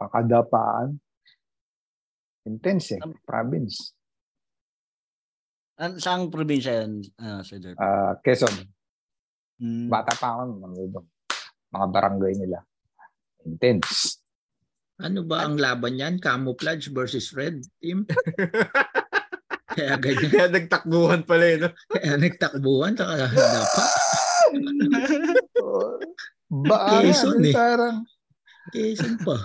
Kakadapaan. 0.00 0.96
Intense 2.48 2.96
eh. 2.96 3.00
Um, 3.04 3.12
Province. 3.20 3.92
An 5.80 5.96
saang 5.96 6.28
probinsya 6.28 6.84
yan, 6.84 7.00
ah, 7.24 7.40
Sir 7.40 7.56
Dirk? 7.56 7.76
Ah, 7.80 8.12
Quezon. 8.20 8.52
Mm. 9.60 9.88
Bata 9.88 10.12
pa 10.12 10.36
ako. 10.36 10.60
Mga, 10.60 10.76
doon. 10.92 11.06
mga 11.72 11.86
barangay 11.88 12.32
nila. 12.36 12.58
Intense. 13.48 14.20
Ano 15.00 15.24
ba 15.24 15.48
ang 15.48 15.56
laban 15.56 15.96
yan? 15.96 16.20
Camouflage 16.20 16.92
versus 16.92 17.32
red 17.32 17.64
team? 17.80 18.04
Kaya 19.76 19.96
ganyan. 19.96 20.28
Kaya 20.28 20.46
nagtakbuhan 20.52 21.24
pala 21.24 21.44
eh. 21.48 21.56
No? 21.56 21.68
Kaya 21.88 22.12
nagtakbuhan. 22.20 22.92
Saka 22.96 23.14
dapat. 23.28 23.88
Oh, 25.60 25.94
ba, 26.66 26.98
Quezon 26.98 27.46
eh. 27.46 27.54
Parang, 27.54 28.02
Quezon 28.74 29.22
pa. 29.22 29.38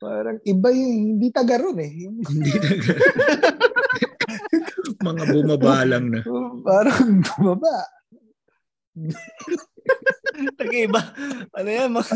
Parang 0.00 0.40
iba 0.48 0.68
yung 0.72 0.92
hindi 1.14 1.28
taga 1.28 1.60
ron 1.60 1.78
eh. 1.78 1.92
Hindi 2.08 2.50
na 2.56 2.68
Mga 5.06 5.22
bumabalang 5.32 6.06
na. 6.12 6.20
Parang 6.64 7.20
bumaba. 7.20 7.76
Taga-iba. 10.56 11.00
Ano 11.56 11.68
yan? 11.68 11.88
Mga, 11.92 12.12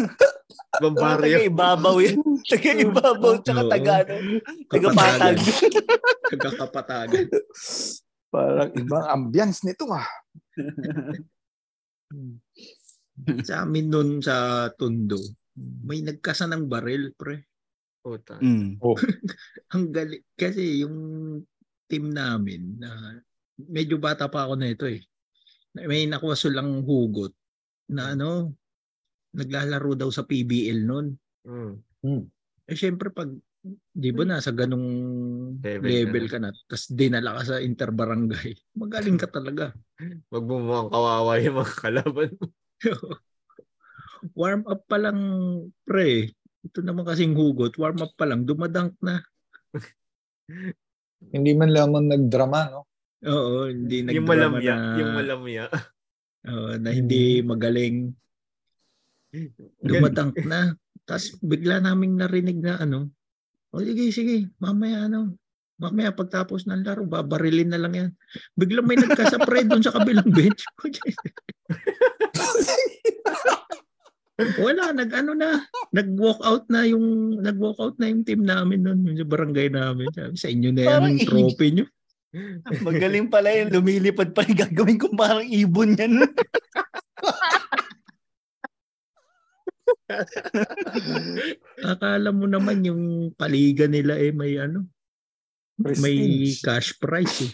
Ibang 0.75 0.97
barrio. 0.97 1.37
taga-ibabaw 1.39 1.97
yan. 2.03 2.19
Taga-ibabaw 2.53 3.33
tsaka 3.41 3.63
taga, 3.71 3.95
ano, 4.11 4.41
taga-patag. 4.69 5.37
Kagakapatagan. 6.35 7.27
Parang 8.29 8.71
ibang 8.75 9.07
ambience 9.07 9.63
nito 9.63 9.87
ah. 9.89 10.09
Sa 13.47 13.63
amin 13.63 13.87
nun 13.87 14.19
sa 14.19 14.67
Tondo, 14.75 15.21
may 15.87 16.03
nagkasa 16.03 16.51
ng 16.51 16.67
baril, 16.67 17.15
pre. 17.15 17.54
Puta. 18.05 18.37
Mm. 18.37 18.77
Ang 19.73 19.85
gali 19.89 20.21
kasi 20.37 20.85
yung 20.85 20.97
team 21.89 22.13
namin 22.13 22.77
na 22.77 23.17
medyo 23.57 23.97
bata 23.97 24.29
pa 24.29 24.45
ako 24.45 24.61
na 24.61 24.69
ito 24.69 24.85
eh. 24.85 25.01
May 25.73 26.05
nakuha 26.05 26.37
silang 26.37 26.85
hugot 26.85 27.33
na 27.89 28.13
ano, 28.13 28.53
naglalaro 29.33 29.97
daw 29.97 30.13
sa 30.13 30.29
PBL 30.29 30.85
noon. 30.85 31.17
Mm. 31.49 32.29
Eh 32.69 32.77
syempre 32.77 33.09
pag 33.09 33.33
di 33.97 34.13
ba 34.13 34.29
nasa 34.29 34.53
ganong 34.53 34.89
Level 35.65 35.89
level, 35.89 36.29
ka 36.29 36.37
ka 36.37 36.45
na 36.45 36.53
tapos 36.69 36.85
dinala 36.93 37.41
ka 37.41 37.57
sa 37.57 37.65
interbarangay. 37.65 38.53
Magaling 38.85 39.17
ka 39.17 39.33
talaga. 39.33 39.73
Wag 40.29 40.45
mo 40.45 40.61
mukhang 40.61 40.93
kawawa 40.93 41.41
yung 41.41 41.57
mga 41.65 41.75
kalaban. 41.81 42.31
warm 44.37 44.65
up 44.69 44.85
pa 44.85 45.01
lang 45.01 45.21
pre. 45.89 46.37
Ito 46.65 46.81
naman 46.81 47.05
kasing 47.05 47.37
hugot, 47.37 47.77
warm 47.77 48.01
up 48.01 48.13
pa 48.17 48.25
lang, 48.25 48.49
dumadank 48.49 48.97
na. 49.01 49.21
Hindi 51.35 51.53
man 51.53 51.73
lamang 51.73 52.09
nagdrama, 52.09 52.61
no? 52.69 52.85
Oo, 53.25 53.65
hindi 53.65 54.05
yung 54.05 54.29
nagdrama 54.29 54.61
malamya. 54.61 54.75
na, 54.77 54.97
Yung 55.01 55.13
malamya. 55.17 55.65
oo, 56.45 56.71
na 56.77 56.91
hindi 56.93 57.41
magaling. 57.41 58.13
Dumadank 59.89 60.37
na. 60.45 60.77
Tapos 61.09 61.33
bigla 61.41 61.81
naming 61.81 62.21
narinig 62.21 62.61
na 62.61 62.77
ano, 62.77 63.09
o 63.73 63.81
sige, 63.81 64.13
sige, 64.13 64.53
mamaya 64.61 65.09
ano, 65.09 65.33
mamaya 65.81 66.13
pagtapos 66.13 66.69
ng 66.69 66.85
laro, 66.85 67.09
babarilin 67.09 67.73
na 67.73 67.81
lang 67.81 67.93
yan. 67.97 68.11
Bigla 68.53 68.85
may 68.85 69.01
nagkasapre 69.01 69.65
doon 69.65 69.81
sa 69.81 69.97
kabilang 69.97 70.29
bench. 70.37 70.63
Wala, 74.35 74.91
nag 74.91 75.15
ano 75.15 75.31
na, 75.39 75.63
nag-walk 75.95 76.43
out 76.43 76.67
na 76.67 76.83
yung 76.83 77.39
nag-walk 77.39 77.79
out 77.79 77.95
na 78.03 78.11
yung 78.11 78.27
team 78.27 78.43
namin 78.43 78.83
noon, 78.83 79.15
yung 79.15 79.31
barangay 79.31 79.71
namin. 79.71 80.11
Sabi, 80.11 80.35
sa 80.35 80.51
inyo 80.51 80.75
na 80.75 80.83
yan 80.83 81.07
ang 81.07 81.23
trophy 81.23 81.69
nyo. 81.71 81.87
Magaling 82.83 83.31
pala 83.31 83.55
yun. 83.55 83.71
Lumilipad 83.71 84.35
pa 84.35 84.43
yung 84.43 84.59
gagawin 84.59 84.99
kong 84.99 85.15
parang 85.15 85.47
ibon 85.47 85.95
yan. 85.95 86.19
Akala 91.95 92.35
mo 92.35 92.51
naman 92.51 92.83
yung 92.83 93.31
paliga 93.39 93.87
nila 93.87 94.19
eh 94.19 94.35
may 94.35 94.59
ano, 94.59 94.91
may 95.79 95.95
Prestige. 95.95 96.59
cash 96.63 96.91
prize 96.99 97.47
eh. 97.47 97.53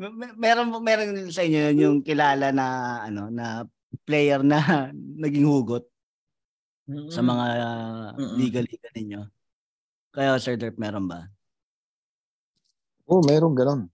Mer- 0.00 0.38
meron 0.38 0.70
meron 0.80 1.28
sa 1.28 1.44
inyo 1.44 1.58
yun 1.70 1.76
yung 1.76 1.98
kilala 2.00 2.54
na 2.54 2.66
ano 3.04 3.28
na 3.28 3.66
player 4.06 4.40
na 4.42 4.90
naging 5.24 5.46
hugot 5.46 5.84
sa 7.10 7.22
mga 7.22 7.46
Mm-mm. 8.18 8.34
liga-liga 8.34 8.90
ninyo. 8.94 9.22
Kaya 10.10 10.42
Sir 10.42 10.58
Derp, 10.58 10.74
meron 10.74 11.06
ba? 11.06 11.22
Oo, 13.06 13.22
oh, 13.22 13.26
meron 13.26 13.54
ganon. 13.54 13.86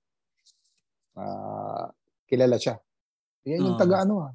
Ah, 1.16 1.92
kilala 2.28 2.56
siya. 2.56 2.80
Yan 3.48 3.64
yung 3.64 3.76
Oo. 3.76 3.80
taga 3.80 4.04
ano 4.04 4.14
ah. 4.28 4.32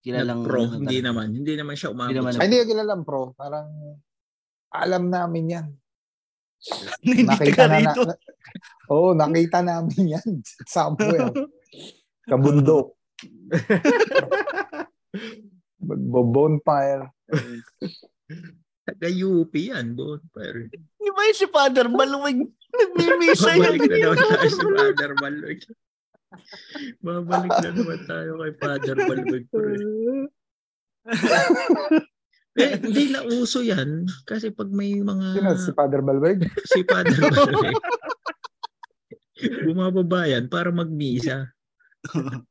Kilalang 0.00 0.40
pro, 0.48 0.64
ano, 0.64 0.80
hindi 0.80 1.04
naman. 1.04 1.28
Hindi 1.36 1.52
naman 1.60 1.76
siya 1.76 1.92
umabot. 1.92 2.08
Hindi 2.08 2.20
naman 2.24 2.32
Ay, 2.40 2.46
hindi 2.48 2.56
ko 2.56 2.66
kilala 2.72 2.92
pro. 3.04 3.22
Parang 3.36 3.68
alam 4.72 5.04
namin 5.12 5.44
yan. 5.52 5.66
nakita 7.28 7.68
na, 7.68 7.76
rito. 7.80 8.02
na, 8.08 8.14
Oo, 8.88 9.12
nakita 9.12 9.60
namin 9.60 10.16
yan. 10.16 10.30
Somewhere. 10.74 11.32
Kabundok. 12.28 12.96
Magbo-bonfire. 15.88 17.08
Taga 18.84 19.08
UP 19.08 19.52
yan, 19.54 19.96
bonfire. 19.96 20.68
Di 20.72 21.10
ba 21.14 21.20
yung 21.24 21.38
si 21.38 21.46
Father 21.48 21.88
Maluwig 21.88 22.44
nagmimisa 22.70 23.56
yan? 23.56 23.76
Babalik 23.76 23.90
na 23.90 24.06
naman 24.06 24.30
tayo 24.30 24.50
sa 24.50 24.66
Father 24.76 25.12
Balwig. 25.18 25.60
Babalik 27.02 27.50
na 27.50 27.70
naman 27.74 28.00
tayo 28.06 28.38
kay 28.38 28.52
Father 28.58 28.96
pre. 29.50 29.74
Eh, 32.58 32.74
hindi 32.82 33.14
na 33.14 33.22
uso 33.24 33.62
yan. 33.62 34.10
Kasi 34.26 34.50
pag 34.50 34.66
may 34.74 34.98
mga 34.98 35.38
Sino? 35.38 35.54
Si 35.54 35.70
Father 35.70 36.02
Balweg? 36.02 36.42
si 36.66 36.82
Father 36.82 37.30
Balwig, 37.30 37.78
bumababa 39.64 40.26
yan 40.26 40.50
para 40.50 40.74
magmisa. 40.74 41.54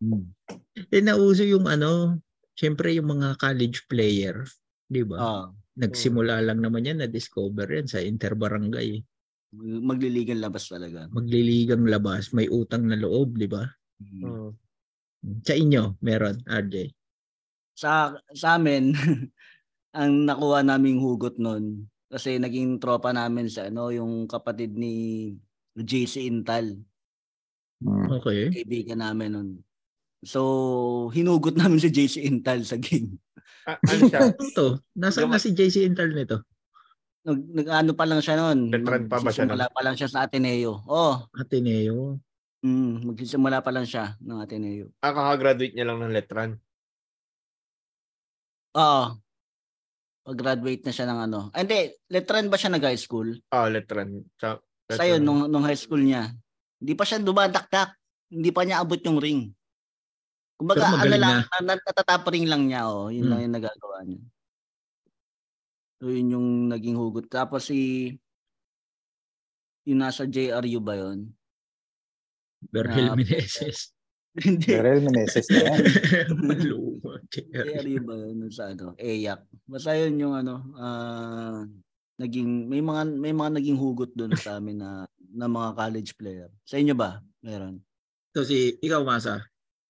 Eh, 0.96 1.04
nauso 1.04 1.44
yung 1.44 1.68
ano, 1.68 2.22
syempre 2.56 2.96
yung 2.96 3.20
mga 3.20 3.36
college 3.36 3.84
player, 3.92 4.48
di 4.88 5.04
ba? 5.04 5.18
Ah, 5.20 5.46
Nagsimula 5.76 6.40
lang 6.40 6.64
naman 6.64 6.88
yan, 6.88 7.04
na-discover 7.04 7.68
yan 7.68 7.88
sa 7.88 8.00
interbarangay. 8.00 9.04
magliligan 9.56 10.40
labas 10.40 10.70
talaga. 10.72 11.10
Magliligang 11.12 11.84
labas, 11.84 12.32
may 12.32 12.48
utang 12.48 12.88
na 12.88 12.96
loob, 12.96 13.36
di 13.36 13.48
ba? 13.50 13.68
Oo. 14.24 14.56
Sa 15.44 15.54
inyo, 15.56 16.00
meron, 16.00 16.40
RJ. 16.48 16.96
Sa 17.76 18.12
sa 18.36 18.60
amin 18.60 18.92
ang 20.00 20.28
nakuha 20.28 20.64
naming 20.64 21.00
hugot 21.00 21.40
nun 21.40 21.88
kasi 22.12 22.36
naging 22.36 22.76
tropa 22.82 23.16
namin 23.16 23.48
sa 23.48 23.72
ano 23.72 23.88
yung 23.88 24.28
kapatid 24.28 24.76
ni 24.76 25.32
JC 25.80 26.28
Intal. 26.28 26.76
Okay. 27.80 28.52
kaibigan 28.52 29.00
namin 29.00 29.30
nun. 29.32 29.50
So, 30.20 30.42
hinugot 31.16 31.56
namin 31.56 31.80
si 31.80 31.88
JC 31.88 32.28
Intal 32.28 32.68
sa 32.68 32.76
game. 32.76 33.16
Ah, 33.64 33.80
ano 33.80 34.02
siya? 34.12 34.20
To? 34.60 34.84
Nasaan 35.00 35.32
na 35.32 35.40
si 35.40 35.56
JC 35.56 35.88
Intal 35.88 36.12
nito? 36.12 36.44
Nag, 37.24 37.40
nag-ano 37.56 37.92
pa 37.96 38.04
lang 38.04 38.20
siya 38.20 38.36
noon. 38.36 38.68
Veteran 38.68 39.08
pa 39.08 39.24
ba 39.24 39.32
siya 39.32 39.48
nun? 39.48 39.56
Magsisimula 39.56 39.68
pa 39.72 39.82
lang 39.84 39.96
siya 39.96 40.10
sa 40.12 40.20
Ateneo. 40.28 40.84
Oh, 40.88 41.24
Ateneo. 41.36 42.20
mm, 42.60 43.08
magsisimula 43.08 43.64
pa 43.64 43.72
lang 43.72 43.88
siya 43.88 44.20
ng 44.20 44.40
Ateneo. 44.44 44.92
Ah, 45.00 45.16
kakagraduate 45.16 45.72
niya 45.72 45.88
lang 45.88 46.04
ng 46.04 46.12
Letran. 46.12 46.60
Oo. 48.76 49.04
Pag-graduate 50.28 50.84
na 50.84 50.94
siya 50.94 51.08
ng 51.08 51.20
ano. 51.32 51.40
Ah, 51.56 51.64
hindi, 51.64 51.96
letran 52.12 52.52
ba 52.52 52.60
siya 52.60 52.76
nag-high 52.76 53.00
school? 53.00 53.34
Ah, 53.50 53.72
Letran. 53.72 54.20
Sa, 54.38 54.60
Sa 54.92 55.08
yun, 55.08 55.24
nung, 55.24 55.48
nung 55.48 55.64
high 55.66 55.80
school 55.80 56.04
niya. 56.04 56.30
Hindi 56.80 56.94
pa 56.96 57.04
siya 57.04 57.20
dumadakdak. 57.20 57.92
Hindi 58.32 58.50
pa 58.50 58.62
niya 58.64 58.80
abot 58.80 59.00
yung 59.04 59.20
ring. 59.20 59.52
Kumbaga, 60.60 60.92
ano 60.92 61.16
lang, 61.16 61.44
na. 61.48 61.60
na. 61.64 61.76
natatap 61.80 62.28
ring 62.32 62.48
lang 62.48 62.68
niya. 62.68 62.88
Oh. 62.88 63.08
Yun 63.08 63.28
Hmm. 63.28 63.32
lang 63.32 63.40
yung 63.48 63.56
nagagawa 63.56 63.98
niya. 64.04 64.22
So, 66.00 66.08
yun 66.12 66.34
yung 66.36 66.48
naging 66.72 66.96
hugot. 66.96 67.28
Tapos 67.28 67.68
si, 67.68 68.12
yung 69.84 70.00
nasa 70.00 70.24
JRU 70.24 70.80
ba 70.80 70.96
yun? 70.96 71.32
Berhel 72.60 73.12
Ah, 73.12 73.16
Meneses. 73.16 73.92
Hindi. 74.46 74.72
Beryl 74.72 75.04
Meneses 75.04 75.48
na 75.52 75.60
yan. 75.74 75.80
Maluma. 76.48 77.20
JRU 77.34 77.98
ba 78.04 78.14
yun? 78.16 78.48
Sa 78.52 78.72
ano? 78.72 78.96
EYAC. 78.96 79.42
Basta 79.68 79.96
yun 79.96 80.20
yung 80.20 80.36
ano, 80.36 80.64
ah, 80.76 81.64
naging 82.20 82.68
may 82.68 82.84
mga 82.84 83.16
may 83.16 83.32
mga 83.32 83.52
naging 83.60 83.80
hugot 83.80 84.12
doon 84.12 84.36
sa 84.36 84.60
amin 84.60 84.84
na 84.84 85.08
na 85.34 85.48
mga 85.50 85.70
college 85.78 86.12
player. 86.18 86.50
Sa 86.66 86.78
inyo 86.78 86.94
ba? 86.98 87.22
Meron. 87.46 87.80
So 88.34 88.46
si, 88.46 88.78
ikaw 88.82 89.02
Masa. 89.06 89.42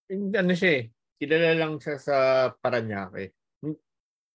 Hindi, 0.10 0.36
Ano 0.36 0.54
siya 0.56 0.72
eh. 0.80 0.84
Kilala 1.20 1.52
lang 1.56 1.76
siya 1.78 2.00
sa 2.00 2.16
Paranaque. 2.56 3.36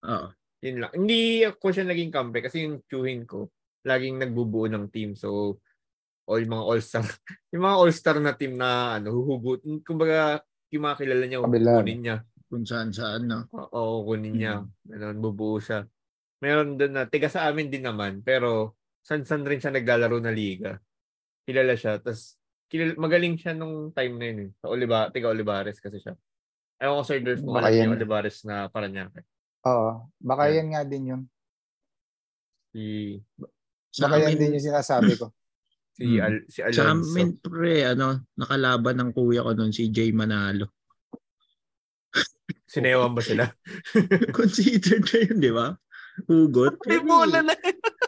Oo. 0.04 0.28
Yun 0.64 0.76
lang. 0.80 0.92
Hindi 0.92 1.44
ako 1.44 1.66
siya 1.72 1.84
naging 1.88 2.12
kampe 2.12 2.44
kasi 2.44 2.64
yung 2.64 2.84
tiyuhin 2.88 3.24
ko, 3.24 3.48
laging 3.84 4.20
nagbubuo 4.20 4.68
ng 4.68 4.88
team. 4.92 5.16
So, 5.16 5.60
all 6.24 6.44
mga 6.44 6.64
all-star. 6.64 7.04
yung 7.52 7.64
mga 7.64 7.76
all-star 7.80 8.16
na 8.20 8.32
team 8.36 8.56
na 8.56 9.00
ano, 9.00 9.12
huhugot. 9.12 9.64
Kumbaga, 9.84 10.40
yung 10.72 10.84
mga 10.88 10.96
kilala 11.00 11.24
niya, 11.24 11.40
Kabila. 11.44 11.72
kunin 11.80 12.00
niya. 12.00 12.16
Kung 12.48 12.64
saan 12.64 12.92
saan, 12.92 13.28
no? 13.28 13.48
Oo, 13.52 14.04
kunin 14.08 14.36
niya. 14.36 14.64
Ganun, 14.84 15.20
bubuo 15.20 15.60
siya. 15.60 15.84
Meron 16.44 16.76
doon 16.76 16.92
na, 16.92 17.02
tiga 17.08 17.28
sa 17.32 17.48
amin 17.48 17.72
din 17.72 17.84
naman, 17.84 18.20
pero 18.20 18.76
san-san 19.04 19.44
rin 19.44 19.60
siya 19.60 19.72
naglalaro 19.72 20.20
na 20.20 20.32
liga. 20.32 20.76
Kilala 21.44 21.74
siya. 21.76 22.00
Tapos, 22.00 22.40
kilala, 22.66 22.96
magaling 22.96 23.36
siya 23.36 23.52
nung 23.52 23.92
time 23.92 24.14
na 24.16 24.24
yun. 24.26 24.38
Eh. 24.40 24.50
Sa 24.58 24.68
Oliva, 24.68 25.08
tiga 25.08 25.28
Olivares 25.28 25.78
kasi 25.78 26.00
siya. 26.00 26.16
Ayaw 26.80 26.98
ko, 26.98 27.02
Sir 27.04 27.20
Durf, 27.20 27.40
kung 27.40 27.54
Baka 27.54 27.68
alam 27.70 27.78
yung 27.78 27.96
Olivares 27.96 28.36
na 28.42 28.66
Paranaque. 28.66 29.22
Oo. 29.64 30.10
Baka 30.18 30.42
Yeah. 30.48 30.56
yan 30.58 30.68
nga 30.72 30.82
din 30.82 31.04
yun. 31.06 31.22
Si, 32.72 32.82
Sa 33.94 34.10
Baka 34.10 34.26
yan 34.26 34.36
din 34.36 34.56
yung 34.58 34.66
sinasabi 34.66 35.12
ko. 35.14 35.30
si, 35.96 36.18
Hmm. 36.18 36.24
Al, 36.26 36.34
si 36.50 36.58
Alonso. 36.60 36.80
sa 36.82 36.90
amin, 36.90 37.28
pre, 37.38 37.86
ano, 37.86 38.26
nakalaban 38.34 38.96
ng 38.98 39.10
kuya 39.14 39.46
ko 39.46 39.54
nun, 39.54 39.70
si 39.70 39.88
Jay 39.88 40.10
Manalo. 40.10 40.74
Sinewan 42.66 43.14
ba 43.14 43.22
sila? 43.22 43.46
Considered 44.36 45.06
na 45.06 45.18
yun, 45.22 45.38
di 45.38 45.52
ba? 45.54 45.70
Hugot. 46.26 46.82
May 46.86 46.98
bola 46.98 47.38
na. 47.42 47.54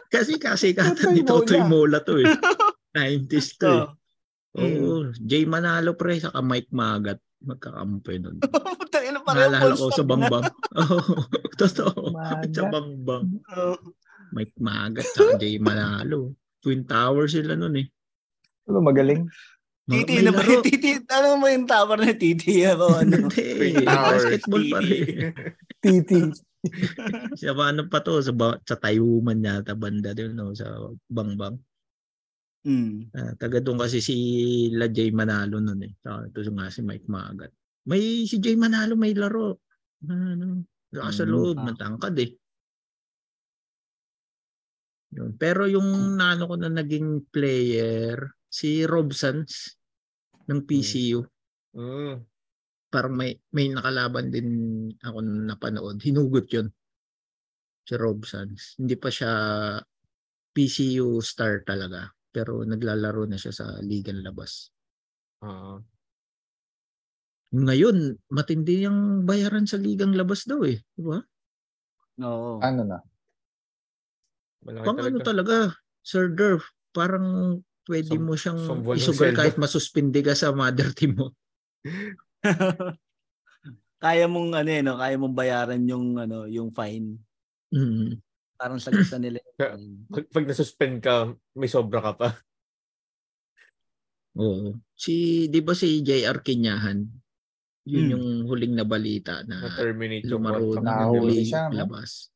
Kasi 0.07 0.35
kasi 0.35 0.75
kata 0.75 1.11
ni 1.11 1.23
Totoy 1.23 1.63
Mola. 1.63 1.99
Mola 1.99 1.99
to 2.03 2.19
eh. 2.19 2.27
90s 2.97 3.47
to 3.61 3.69
eh. 3.69 3.85
Oh. 3.85 3.93
Oo. 4.57 5.13
Jay 5.21 5.45
Manalo 5.45 5.93
pre, 5.93 6.17
saka 6.17 6.41
Mike 6.41 6.73
Magat. 6.73 7.21
Magkakampi 7.37 8.17
nun. 8.17 8.41
Putang 8.81 9.05
ina 9.05 9.21
pareho 9.21 9.53
Naalala 9.53 9.77
ko 9.77 9.93
sa. 9.93 10.01
Bangbang. 10.01 10.45
Oo. 10.81 10.99
Totoo. 11.53 12.09
Magat. 12.09 12.49
Sa 12.57 12.65
Bangbang. 12.65 13.25
Oo. 13.53 13.75
Mike 14.33 14.57
Magat 14.57 15.05
saka 15.13 15.37
Jay 15.37 15.61
Manalo. 15.61 16.33
Twin 16.65 16.83
Tower 16.89 17.29
sila 17.29 17.53
nun 17.53 17.77
eh. 17.77 17.85
Ano 18.65 18.81
magaling? 18.81 19.29
Ma- 19.87 19.95
Titi 20.03 20.19
na 20.19 20.35
ba 20.35 20.43
titi? 20.67 20.99
Ano 21.07 21.39
mo 21.39 21.47
yung 21.47 21.63
tower 21.63 21.95
na 21.95 22.11
titi? 22.11 22.59
Ano? 22.67 22.91
ano? 22.91 23.31
Hindi. 23.31 23.87
Basketball 23.87 24.63
pa 24.67 24.79
rin. 24.83 25.31
Titi. 25.79 26.19
Sa 27.39 27.55
ano 27.55 27.87
pa 27.87 28.03
to? 28.03 28.19
Sa, 28.19 28.35
ba- 28.35 28.59
sa 28.67 28.75
Tayuman 28.75 29.39
yata 29.39 29.79
banda 29.79 30.11
din 30.11 30.35
no? 30.35 30.51
Sa 30.51 30.91
Bangbang. 31.07 31.55
Hmm. 32.67 33.07
Ah, 33.15 33.31
taga 33.39 33.63
doon 33.63 33.79
kasi 33.79 34.03
si 34.03 34.15
La 34.75 34.91
Jay 34.91 35.07
Manalo 35.15 35.63
nun 35.63 35.79
eh. 35.87 35.95
Saka 36.03 36.27
ito 36.27 36.51
nga 36.51 36.67
si 36.67 36.83
Mike 36.83 37.07
Magat. 37.07 37.51
May 37.87 38.27
si 38.27 38.43
Jay 38.43 38.59
Manalo 38.59 38.99
may 38.99 39.15
laro. 39.15 39.63
Ano, 40.03 40.67
sa 40.91 41.23
Mm, 41.23 41.31
loob, 41.31 41.57
ah. 41.63 41.71
matangkad 41.71 42.15
eh. 42.19 42.35
Yun. 45.15 45.39
Pero 45.39 45.63
yung 45.63 46.19
nano 46.19 46.43
ko 46.51 46.59
na 46.59 46.67
naging 46.67 47.31
player, 47.31 48.19
si 48.51 48.83
Robsons 48.83 49.79
ng 50.51 50.67
PCU. 50.67 51.23
Mm. 51.71 52.19
Parang 52.91 53.15
may 53.15 53.35
may 53.55 53.71
nakalaban 53.71 54.27
din 54.27 54.47
ako 54.99 55.23
na 55.23 55.55
napanood. 55.55 56.03
Hinugot 56.03 56.51
yun. 56.51 56.67
Si 57.87 57.95
Robsons. 57.95 58.75
Hindi 58.75 58.95
pa 58.99 59.07
siya 59.07 59.31
PCU 60.51 61.23
star 61.23 61.63
talaga. 61.63 62.11
Pero 62.37 62.61
naglalaro 62.61 63.25
na 63.25 63.33
siya 63.41 63.49
sa 63.49 63.65
ligang 63.81 64.21
labas. 64.21 64.69
Oo. 65.41 65.81
Ngayon, 67.57 68.13
matindi 68.29 68.85
yung 68.85 69.25
bayaran 69.25 69.65
sa 69.65 69.81
ligang 69.81 70.13
labas 70.13 70.45
daw 70.45 70.61
eh. 70.61 70.77
Di 70.93 71.01
ba? 71.01 71.17
Oo. 72.21 72.61
Ano 72.61 72.81
na? 72.85 73.01
Malaki 74.69 74.85
Pang 74.85 75.01
ano 75.01 75.17
talaga. 75.17 75.25
talaga, 75.25 75.57
Sir 76.05 76.29
Durf, 76.29 76.69
parang 76.93 77.57
pwede 77.89 78.13
Som- 78.13 78.25
mo 78.29 78.37
siyang 78.37 78.61
isugal 78.93 79.33
kahit 79.33 79.57
masuspindi 79.57 80.21
ka 80.21 80.37
sa 80.37 80.53
mother 80.53 80.93
team 80.93 81.17
mo. 81.17 81.33
kaya 84.03 84.29
mong 84.29 84.53
ano 84.53 84.69
eh, 84.69 84.81
no? 84.85 85.01
kaya 85.01 85.17
mong 85.17 85.33
bayaran 85.33 85.81
yung 85.89 86.21
ano, 86.21 86.45
yung 86.45 86.69
fine. 86.69 87.17
Mm. 87.73 88.21
Parang 88.57 88.77
sagot 88.77 89.05
na 89.07 89.19
nila. 89.19 89.37
yung. 89.55 90.05
Pag, 90.07 90.25
pag 90.27 90.45
nasuspend 90.45 90.97
ka, 90.97 91.15
may 91.53 91.67
sobra 91.67 92.01
ka 92.01 92.13
pa. 92.13 92.29
Oo. 94.37 94.77
Si, 94.91 95.45
di 95.45 95.61
ba 95.61 95.73
si 95.73 96.01
JR 96.01 96.37
Kinyahan? 96.39 96.99
Yun 97.87 98.03
Hmm. 98.03 98.11
yung 98.11 98.25
huling 98.45 98.73
na 98.73 98.83
balita 98.83 99.41
na 99.43 99.63
Na-terminate 99.63 100.27
yung 100.27 100.33
lumaro 100.35 100.59
contract. 100.67 100.83
na 100.83 101.07
huling 101.07 101.41
siya, 101.41 101.63
no? 101.65 101.77
labas. 101.77 102.27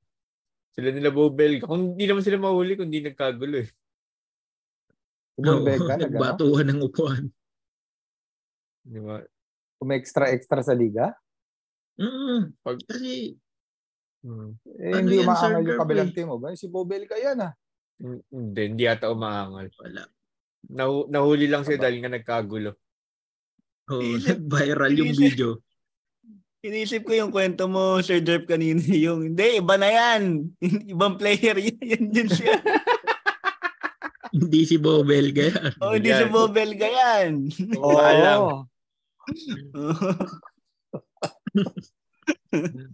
Sila 0.72 0.90
nila 0.90 1.12
Bobel. 1.12 1.60
Kung 1.60 1.94
hindi 1.94 2.08
naman 2.08 2.24
sila 2.24 2.40
mahuli, 2.40 2.74
kung 2.74 2.88
hindi 2.88 3.04
nagkagulo 3.04 3.60
eh. 3.60 3.70
Ka, 5.36 5.52
nag, 5.52 5.68
ano? 5.92 6.02
nagbatuhan 6.08 6.68
ng 6.70 6.82
upuan. 6.82 7.24
Di 8.82 8.98
ba? 8.98 9.20
Kung 9.76 9.92
extra-extra 9.92 10.62
sa 10.62 10.72
liga, 10.72 11.12
Mm, 12.00 12.56
Pag- 12.64 12.88
kasi 12.88 13.36
Hmm. 14.22 14.54
eh, 14.78 14.92
Ano 14.92 15.02
hindi 15.02 15.18
yan, 15.18 15.26
umaangal 15.26 15.62
yung 15.64 15.82
kabilang 15.82 16.12
team 16.12 16.28
mo. 16.28 16.38
Ba? 16.38 16.54
Si 16.54 16.66
Bobel 16.66 17.04
ka 17.06 17.16
yan 17.16 17.42
ah. 17.42 17.54
Hindi, 18.28 18.62
hindi 18.68 18.84
yata 18.84 19.10
umaangal. 19.10 19.70
wala. 19.76 20.04
Nahu- 20.68 21.08
nahuli 21.08 21.46
lang 21.46 21.62
sila 21.62 21.82
dahil 21.82 21.98
nga 22.00 22.12
nagkagulo. 22.12 22.78
Oo, 23.88 23.98
Inisip- 24.00 24.38
nag-viral 24.40 24.94
yung 24.94 25.10
inisip- 25.10 25.26
video. 25.28 25.50
Inisip 26.62 27.02
ko 27.02 27.14
yung 27.16 27.34
kwento 27.34 27.66
mo, 27.66 27.98
Sir 28.00 28.22
Jerp, 28.22 28.46
kanina. 28.46 28.78
Yung, 29.06 29.26
hindi, 29.28 29.58
iba 29.58 29.76
na 29.76 29.90
yan. 29.90 30.54
Ibang 30.94 31.18
player 31.18 31.58
yan. 31.66 31.82
Yan 31.82 32.06
din 32.08 32.30
siya. 32.30 32.62
Hindi 34.30 34.62
si 34.64 34.78
Bobel 34.78 35.34
kaya. 35.34 35.58
O, 35.82 35.98
hindi 35.98 36.08
si 36.08 36.22
Yan. 36.22 36.30
Bobel 36.30 36.78
Gayan. 36.78 37.50
Oo. 37.76 37.98
Alam. 37.98 38.70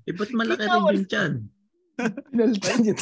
Eh, 0.06 0.14
ba't 0.14 0.32
malaki 0.38 0.64
rin 0.70 1.02
yung 1.02 1.10
tiyan? 1.10 1.34
Pinalitan 2.30 2.80
yun. 2.86 3.00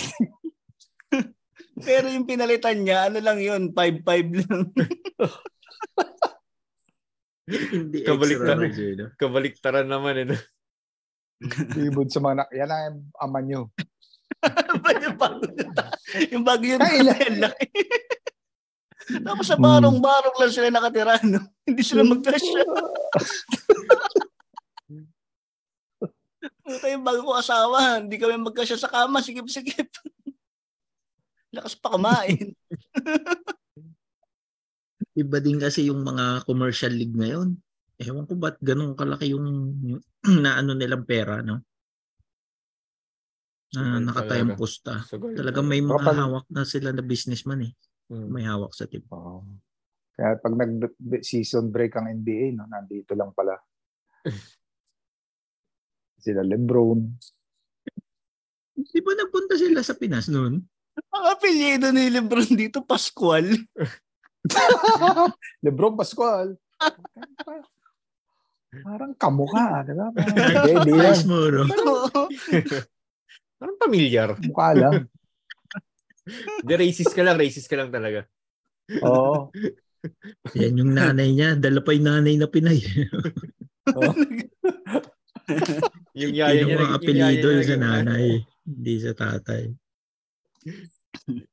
Pero 1.83 2.07
yung 2.07 2.23
pinalitan 2.23 2.79
niya, 2.79 3.11
ano 3.11 3.19
lang 3.19 3.39
yun, 3.43 3.75
5-5 3.75 4.47
lang. 4.47 4.61
Hindi 7.45 8.01
Kabalik 8.01 8.39
extra 8.41 8.55
na. 8.55 9.05
Kabaliktaran 9.19 9.87
naman 9.87 10.15
eh. 10.23 10.25
no? 10.31 10.37
Ibod 11.75 12.07
sa 12.09 12.23
mga, 12.23 12.47
yan 12.55 12.71
ang 12.71 12.97
ama 13.19 13.39
nyo. 13.43 13.69
yung 15.03 15.17
bago 15.19 15.43
yung 16.31 16.45
bago 16.47 16.63
yun. 16.63 16.79
Kailan? 16.79 17.19
Ang 17.19 17.39
laki. 17.43 17.67
Tapos 19.21 19.45
sa 19.45 19.59
barong-barong 19.59 20.37
lang 20.41 20.53
sila 20.53 20.73
nakatira, 20.73 21.21
no? 21.27 21.43
Hindi 21.67 21.83
sila 21.85 22.01
magkasya. 22.07 22.63
Ito 26.65 26.85
yung 26.89 27.05
bago 27.05 27.21
ko 27.21 27.37
asawa, 27.37 28.01
hindi 28.01 28.17
kami 28.17 28.41
magkasya 28.41 28.77
sa 28.81 28.89
kama, 28.89 29.21
sigip-sigip. 29.21 29.85
Lakas 31.55 31.77
pa 31.77 31.93
kumain. 31.93 32.51
Iba 35.15 35.39
din 35.39 35.61
kasi 35.61 35.87
yung 35.87 36.03
mga 36.03 36.43
commercial 36.43 36.91
league 36.91 37.15
ngayon. 37.15 37.55
Ewan 37.95 38.27
ko 38.27 38.35
ba't 38.35 38.59
ganun 38.59 38.97
kalaki 38.97 39.31
yung 39.31 39.71
na 40.43 40.59
ano 40.59 40.75
nilang 40.75 41.07
pera, 41.07 41.39
no? 41.39 41.63
Na 43.75 44.11
talaga. 44.11 44.55
pusta. 44.55 45.03
Talagang 45.11 45.67
may 45.67 45.79
mga 45.83 45.99
Kapag- 45.99 46.19
hawak 46.19 46.45
na 46.51 46.63
sila 46.67 46.89
na 46.91 47.03
businessman 47.03 47.71
eh. 47.71 47.73
Hmm. 48.11 48.29
May 48.31 48.43
hawak 48.47 48.71
sa 48.73 48.87
team. 48.87 49.03
Oo. 49.11 49.43
Kaya 50.15 50.39
pag 50.39 50.55
nag-season 50.55 51.71
break 51.71 51.99
ang 51.99 52.07
NBA, 52.07 52.55
no, 52.55 52.67
nandito 52.71 53.11
lang 53.13 53.35
pala. 53.35 53.59
Sila 56.25 56.41
Lebron. 56.41 57.05
Di 58.73 58.99
ba 59.05 59.13
nagpunta 59.13 59.61
sila 59.61 59.85
sa 59.85 59.93
Pinas 59.93 60.25
noon? 60.25 60.57
Ang 61.13 61.25
apelyido 61.29 61.93
ni 61.93 62.09
Lebron 62.09 62.49
dito, 62.57 62.81
Pascual. 62.81 63.45
Lebron 65.65 65.93
Pascual. 65.93 66.57
Parang 68.81 69.13
kamukha, 69.13 69.85
di 69.85 69.93
ba? 69.93 70.09
Parang, 70.09 70.33
Hindi, 70.33 70.71
hindi 70.73 70.93
yan. 70.97 71.13
Nice 71.13 71.25
mo, 71.29 71.37
no? 71.45 71.63
Parang 73.61 73.77
pamilyar. 73.77 74.29
Mukha 74.41 74.73
lang. 74.73 75.05
Di 76.65 76.73
racist 76.73 77.13
ka 77.13 77.21
lang, 77.21 77.37
racist 77.37 77.69
ka 77.69 77.77
lang 77.77 77.93
talaga. 77.93 78.25
Oo. 79.05 79.53
Yan 80.57 80.81
yung 80.81 80.97
nanay 80.97 81.37
niya. 81.37 81.53
Dala 81.53 81.85
pa 81.85 81.93
yung 81.93 82.09
nanay 82.09 82.33
na 82.35 82.49
Pinay. 82.49 82.81
Yung 86.15 86.31
yaya 86.31 86.63
niya. 86.63 86.79
yung 86.79 86.95
apelido 86.95 87.47
yung 87.51 87.67
sa 87.67 87.75
nanay. 87.75 88.39
Hindi 88.63 88.93
sa 89.03 89.11
tatay. 89.11 89.63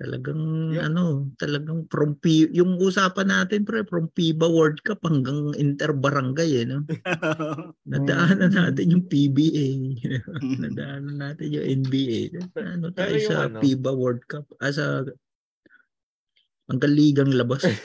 Talagang 0.00 0.72
Yun. 0.72 0.80
ano, 0.80 1.28
talagang 1.36 1.84
from 1.92 2.16
P, 2.16 2.48
yung 2.56 2.80
usapan 2.80 3.28
natin 3.28 3.68
pre 3.68 3.84
from 3.84 4.08
FIBA 4.16 4.48
World 4.48 4.80
Cup 4.80 5.04
hanggang 5.04 5.52
Inter 5.60 5.92
Barangay 5.92 6.64
eh, 6.64 6.64
no? 6.64 6.88
Nadaanan 7.92 8.48
natin 8.48 8.96
yung 8.96 9.04
PBA. 9.04 9.68
Nadaanan 10.40 11.20
natin 11.20 11.52
yung 11.52 11.84
NBA. 11.84 12.32
Ano 12.56 12.88
tayo 12.96 13.12
sa 13.20 13.52
ano- 13.52 13.60
FIBA 13.60 13.92
World 13.92 14.24
Cup? 14.24 14.48
Ah, 14.56 14.72
sa 14.72 15.04
hanggang 16.72 16.96
ligang 16.96 17.36
labas. 17.36 17.68
eh. 17.68 17.76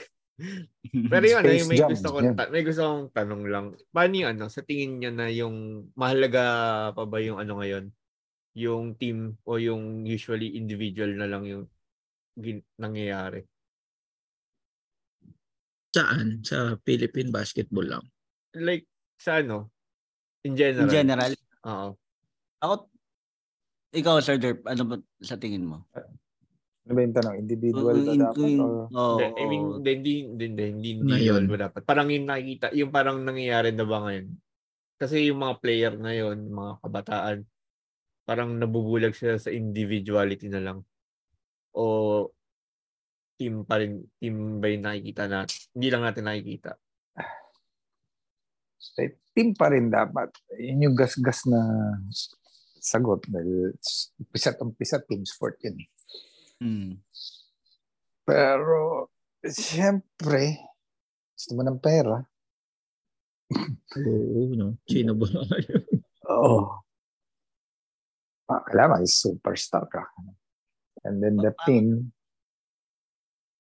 Pero 1.11 1.25
yun, 1.25 1.43
Space 1.47 1.63
ay, 1.63 1.69
may 1.71 1.79
Jam, 1.79 1.89
gusto 1.95 2.07
ko 2.11 2.17
yan. 2.19 2.35
may 2.51 2.63
gusto 2.67 2.81
kong 2.83 3.07
tanong 3.15 3.43
lang. 3.47 3.65
Paano 3.91 4.13
yung 4.19 4.29
ano, 4.35 4.45
sa 4.51 4.61
tingin 4.61 4.99
niya 4.99 5.11
na 5.15 5.31
yung 5.31 5.87
mahalaga 5.95 6.43
pa 6.91 7.03
ba 7.07 7.17
yung 7.23 7.39
ano 7.39 7.59
ngayon? 7.63 7.85
Yung 8.55 8.95
team 8.99 9.39
o 9.47 9.59
yung 9.59 10.03
usually 10.03 10.55
individual 10.59 11.11
na 11.15 11.27
lang 11.27 11.43
yung 11.47 11.63
gin- 12.35 12.67
nangyayari? 12.75 13.47
Saan? 15.95 16.43
Sa 16.43 16.75
Philippine 16.83 17.31
basketball 17.31 17.87
lang. 17.87 18.03
Like 18.55 18.87
sa 19.15 19.39
ano? 19.39 19.71
In 20.43 20.59
general. 20.59 20.87
In 20.87 20.91
general. 20.91 21.33
Oo. 21.63 21.89
Ako, 22.59 22.73
ikaw, 23.95 24.19
Sir 24.19 24.35
Derp, 24.35 24.59
ano 24.67 24.83
ba 24.83 24.95
sa 25.23 25.39
tingin 25.39 25.63
mo? 25.63 25.87
Ano 26.85 26.91
ba 26.93 27.01
yung 27.01 27.15
tanong? 27.17 27.35
Individual 27.41 27.97
ba 27.97 28.13
In- 28.13 28.21
dapat? 28.21 28.45
in- 28.45 28.61
or- 28.61 28.87
Hindi, 28.93 29.25
I 29.25 29.43
mean, 29.49 29.63
hindi, 29.81 29.91
hindi, 29.97 30.13
hindi, 30.21 30.45
hindi, 30.45 30.63
hindi 30.69 31.13
Ngayon. 31.17 31.41
yun 31.41 31.49
ba 31.49 31.57
dapat. 31.65 31.81
Parang 31.81 32.07
yung 32.13 32.27
nakikita, 32.29 32.65
yung 32.77 32.91
parang 32.93 33.17
nangyayari 33.25 33.73
na 33.73 33.85
ba 33.89 33.97
ngayon? 34.05 34.27
Kasi 34.95 35.27
yung 35.27 35.41
mga 35.41 35.55
player 35.59 35.93
ngayon, 35.97 36.37
mga 36.45 36.73
kabataan, 36.85 37.37
parang 38.23 38.53
nabubulag 38.53 39.17
sila 39.17 39.41
sa 39.41 39.49
individuality 39.49 40.45
na 40.45 40.61
lang. 40.61 40.77
O 41.73 42.29
team 43.35 43.65
pa 43.65 43.81
rin, 43.81 44.05
team 44.21 44.61
ba 44.61 44.69
yung 44.69 44.85
nakikita 44.85 45.25
natin? 45.25 45.57
Hindi 45.73 45.87
lang 45.89 46.03
natin 46.05 46.23
nakikita. 46.23 46.71
Eh, 48.95 49.11
team 49.35 49.51
pa 49.51 49.67
rin 49.67 49.91
dapat. 49.91 50.31
Yun 50.55 50.87
yung 50.87 50.95
gas-gas 50.95 51.43
na 51.49 51.59
sagot. 52.79 53.25
Dahil 53.27 53.75
umpisa 54.15 54.55
at 54.55 54.61
umpisa, 54.63 55.03
team 55.03 55.25
sport 55.27 55.59
yun 55.65 55.83
eh. 55.83 55.87
Hmm. 56.61 57.03
Pero, 58.26 59.10
siyempre, 59.44 60.57
gusto 61.36 61.52
mo 61.53 61.61
ng 61.61 61.80
pera. 61.80 62.23
Oo, 64.02 64.49
no? 64.56 64.80
Sino 64.88 65.14
ba? 65.14 65.27
Oo. 66.32 66.82
Ah, 68.45 68.61
kailangan 68.65 69.06
is 69.06 69.18
superstar 69.18 69.86
ka. 69.90 70.06
And 71.06 71.22
then 71.22 71.38
the 71.38 71.53
team 71.65 72.14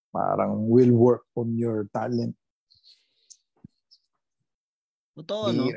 parang 0.09 0.71
will 0.71 0.95
work 0.95 1.27
on 1.35 1.53
your 1.59 1.85
talent. 1.91 2.33
Totoo, 5.13 5.51
no? 5.51 5.67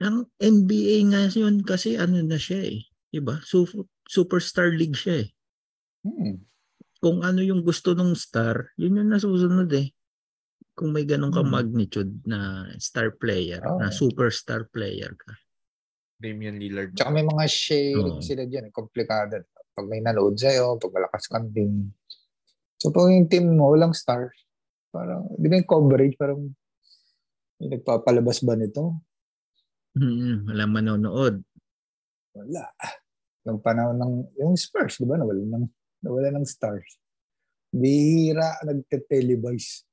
Ang 0.00 0.24
NBA 0.40 1.12
nga 1.12 1.28
yun 1.28 1.60
kasi 1.60 2.00
ano 2.00 2.24
na 2.24 2.40
siya 2.40 2.64
eh. 2.64 2.88
Diba? 3.12 3.36
Super, 3.44 3.84
superstar 4.08 4.72
league 4.72 4.96
siya 4.96 5.26
eh. 5.26 5.28
Hmm. 6.00 6.40
Kung 7.00 7.24
ano 7.24 7.40
yung 7.40 7.64
gusto 7.64 7.96
ng 7.96 8.12
star, 8.12 8.72
yun 8.76 9.00
yung 9.00 9.08
nasusunod 9.12 9.68
eh. 9.72 9.88
Kung 10.76 10.92
may 10.92 11.04
ganun 11.04 11.32
ka 11.32 11.44
Hmm. 11.44 11.52
magnitude 11.52 12.24
na 12.24 12.68
star 12.76 13.12
player, 13.16 13.60
Oo. 13.64 13.80
na 13.80 13.92
superstar 13.92 14.68
player 14.68 15.12
ka. 15.16 15.32
Damian 16.20 16.60
Lillard. 16.60 16.92
Tsaka 16.92 17.08
may 17.12 17.24
mga 17.24 17.44
sharing 17.48 18.20
Oo. 18.20 18.24
sila 18.24 18.44
dyan. 18.44 18.68
Komplikado. 18.68 19.40
Pag 19.72 19.86
may 19.88 20.04
nanood 20.04 20.36
sa'yo, 20.36 20.76
pag 20.76 20.92
malakas 20.92 21.24
kang 21.24 21.48
team. 21.48 21.88
So, 22.76 22.92
pag 22.92 23.08
yung 23.08 23.28
team 23.28 23.56
mo, 23.56 23.72
walang 23.72 23.96
stars. 23.96 24.36
Parang, 24.92 25.24
di 25.40 25.48
ba 25.48 25.56
yung 25.56 25.68
coverage, 25.68 26.16
parang 26.20 26.52
may 27.56 27.68
nagpapalabas 27.72 28.44
ba 28.44 28.56
nito? 28.56 29.00
Hmm, 29.96 30.44
wala 30.44 30.64
manonood. 30.68 31.40
Wala. 32.36 32.68
Yung 33.48 33.60
panahon 33.64 33.96
ng, 33.96 34.14
yung 34.36 34.52
Spurs, 34.60 35.00
di 35.00 35.08
ba? 35.08 35.16
Nawala 35.16 35.40
ng, 35.40 35.64
nawala 36.04 36.28
ng 36.34 36.46
stars. 36.48 36.98
Bihira 37.70 38.58
nagte-televise. 38.66 39.86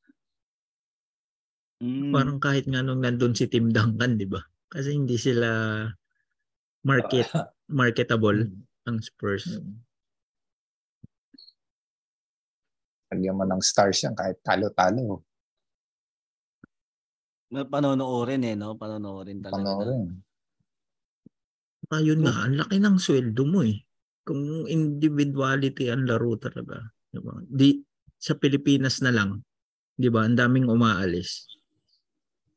Hmm. 1.77 2.09
Parang 2.09 2.41
kahit 2.41 2.65
nga 2.65 2.81
nung 2.81 3.05
nandun 3.05 3.37
si 3.37 3.45
Tim 3.45 3.69
Duncan, 3.69 4.17
di 4.17 4.25
ba? 4.25 4.41
Kasi 4.65 4.97
hindi 4.97 5.13
sila 5.15 5.85
market 6.81 7.29
marketable 7.79 8.49
ang 8.89 8.97
Spurs. 9.03 9.45
Hmm. 9.61 9.85
Lagyan 13.07 13.39
mo 13.39 13.47
ng 13.47 13.63
stars 13.63 14.03
yan 14.03 14.15
kahit 14.17 14.43
talo-talo. 14.43 15.23
Panonoorin 17.47 18.43
eh, 18.43 18.55
no? 18.59 18.75
Panonoorin 18.75 19.39
talaga. 19.39 19.63
na. 19.63 19.71
Panoorin. 19.71 20.03
Ayun 21.87 22.19
nga, 22.19 22.43
ang 22.43 22.55
laki 22.59 22.83
ng 22.83 22.97
sweldo 22.99 23.47
mo 23.47 23.63
eh. 23.63 23.86
Kung 24.27 24.67
individuality 24.67 25.87
ang 25.87 26.03
laro 26.03 26.35
talaga. 26.35 26.83
Diba? 27.07 27.39
Di, 27.47 27.79
sa 28.19 28.35
Pilipinas 28.35 28.99
na 28.99 29.15
lang, 29.15 29.39
di 29.95 30.11
ba, 30.11 30.27
ang 30.27 30.35
daming 30.35 30.67
umaalis. 30.67 31.47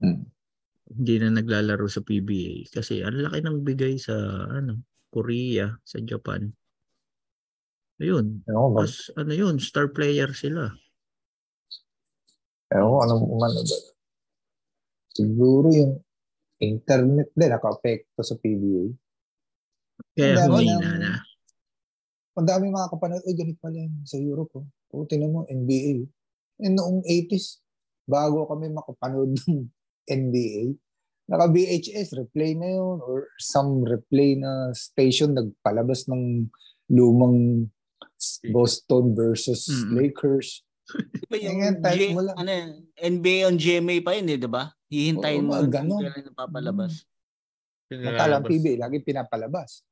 Hmm. 0.03 0.27
Hindi 0.91 1.15
na 1.23 1.39
naglalaro 1.39 1.87
sa 1.87 2.03
PBA. 2.03 2.67
Kasi 2.75 3.07
ang 3.07 3.23
laki 3.23 3.39
ng 3.47 3.63
bigay 3.63 3.95
sa 4.03 4.19
ano, 4.51 4.83
Korea, 5.15 5.71
sa 5.87 6.03
Japan. 6.03 6.51
Ayun. 8.03 8.43
Ewan 8.49 8.89
ano 9.15 9.33
yun, 9.37 9.63
star 9.63 9.95
player 9.95 10.35
sila. 10.35 10.73
ewan 12.75 12.91
ko 12.91 12.99
anong 13.07 13.25
umano 13.31 13.61
ba? 13.63 13.79
Siguro 15.15 15.69
yung 15.71 15.95
internet 16.59 17.29
din 17.37 17.51
naka-apekto 17.53 18.21
sa 18.25 18.35
PBA. 18.41 18.95
Kaya 20.17 20.49
humina 20.49 20.97
na. 20.97 21.13
Ang 22.39 22.47
dami 22.47 22.71
mga 22.71 22.91
kapanood, 22.95 23.25
ay 23.27 23.35
ganit 23.35 23.59
pala 23.59 23.77
yung 23.79 24.07
sa 24.07 24.19
Europe. 24.21 24.53
Oh. 24.55 24.67
O, 24.95 25.07
tinan 25.07 25.35
mo, 25.35 25.47
NBA. 25.47 26.07
Eh, 26.61 26.71
noong 26.71 27.03
80s, 27.07 27.63
bago 28.07 28.47
kami 28.47 28.71
makapanood 28.71 29.35
ng 29.35 29.67
NBA, 30.11 30.75
naka-VHS, 31.31 32.19
replay 32.19 32.59
na 32.59 32.75
yun, 32.75 32.99
or 32.99 33.31
some 33.39 33.87
replay 33.87 34.35
na 34.35 34.75
station 34.75 35.31
nagpalabas 35.31 36.11
ng 36.11 36.51
lumang 36.91 37.71
Boston 38.51 39.15
versus 39.15 39.71
Mm-mm. 39.71 39.95
Lakers. 39.95 40.67
Di 41.23 41.27
ba 41.31 41.39
yung 41.39 41.79
G- 41.95 42.15
mo 42.19 42.23
lang. 42.27 42.35
ano, 42.35 42.51
yun, 42.51 42.71
NBA 42.99 43.47
on 43.47 43.57
GMA 43.57 44.03
pa 44.03 44.19
yun 44.19 44.27
eh, 44.27 44.39
di 44.43 44.51
ba? 44.51 44.75
Hihintayin 44.91 45.47
Oo, 45.47 45.49
mo 45.49 45.53
yun 45.63 45.71
kung 45.71 46.03
kailan 46.03 46.27
napapalabas. 46.35 47.07
Nakala 47.91 48.43
ang 48.43 48.47
PBA, 48.47 48.75
lagi 48.79 48.99
pinapalabas. 49.03 49.87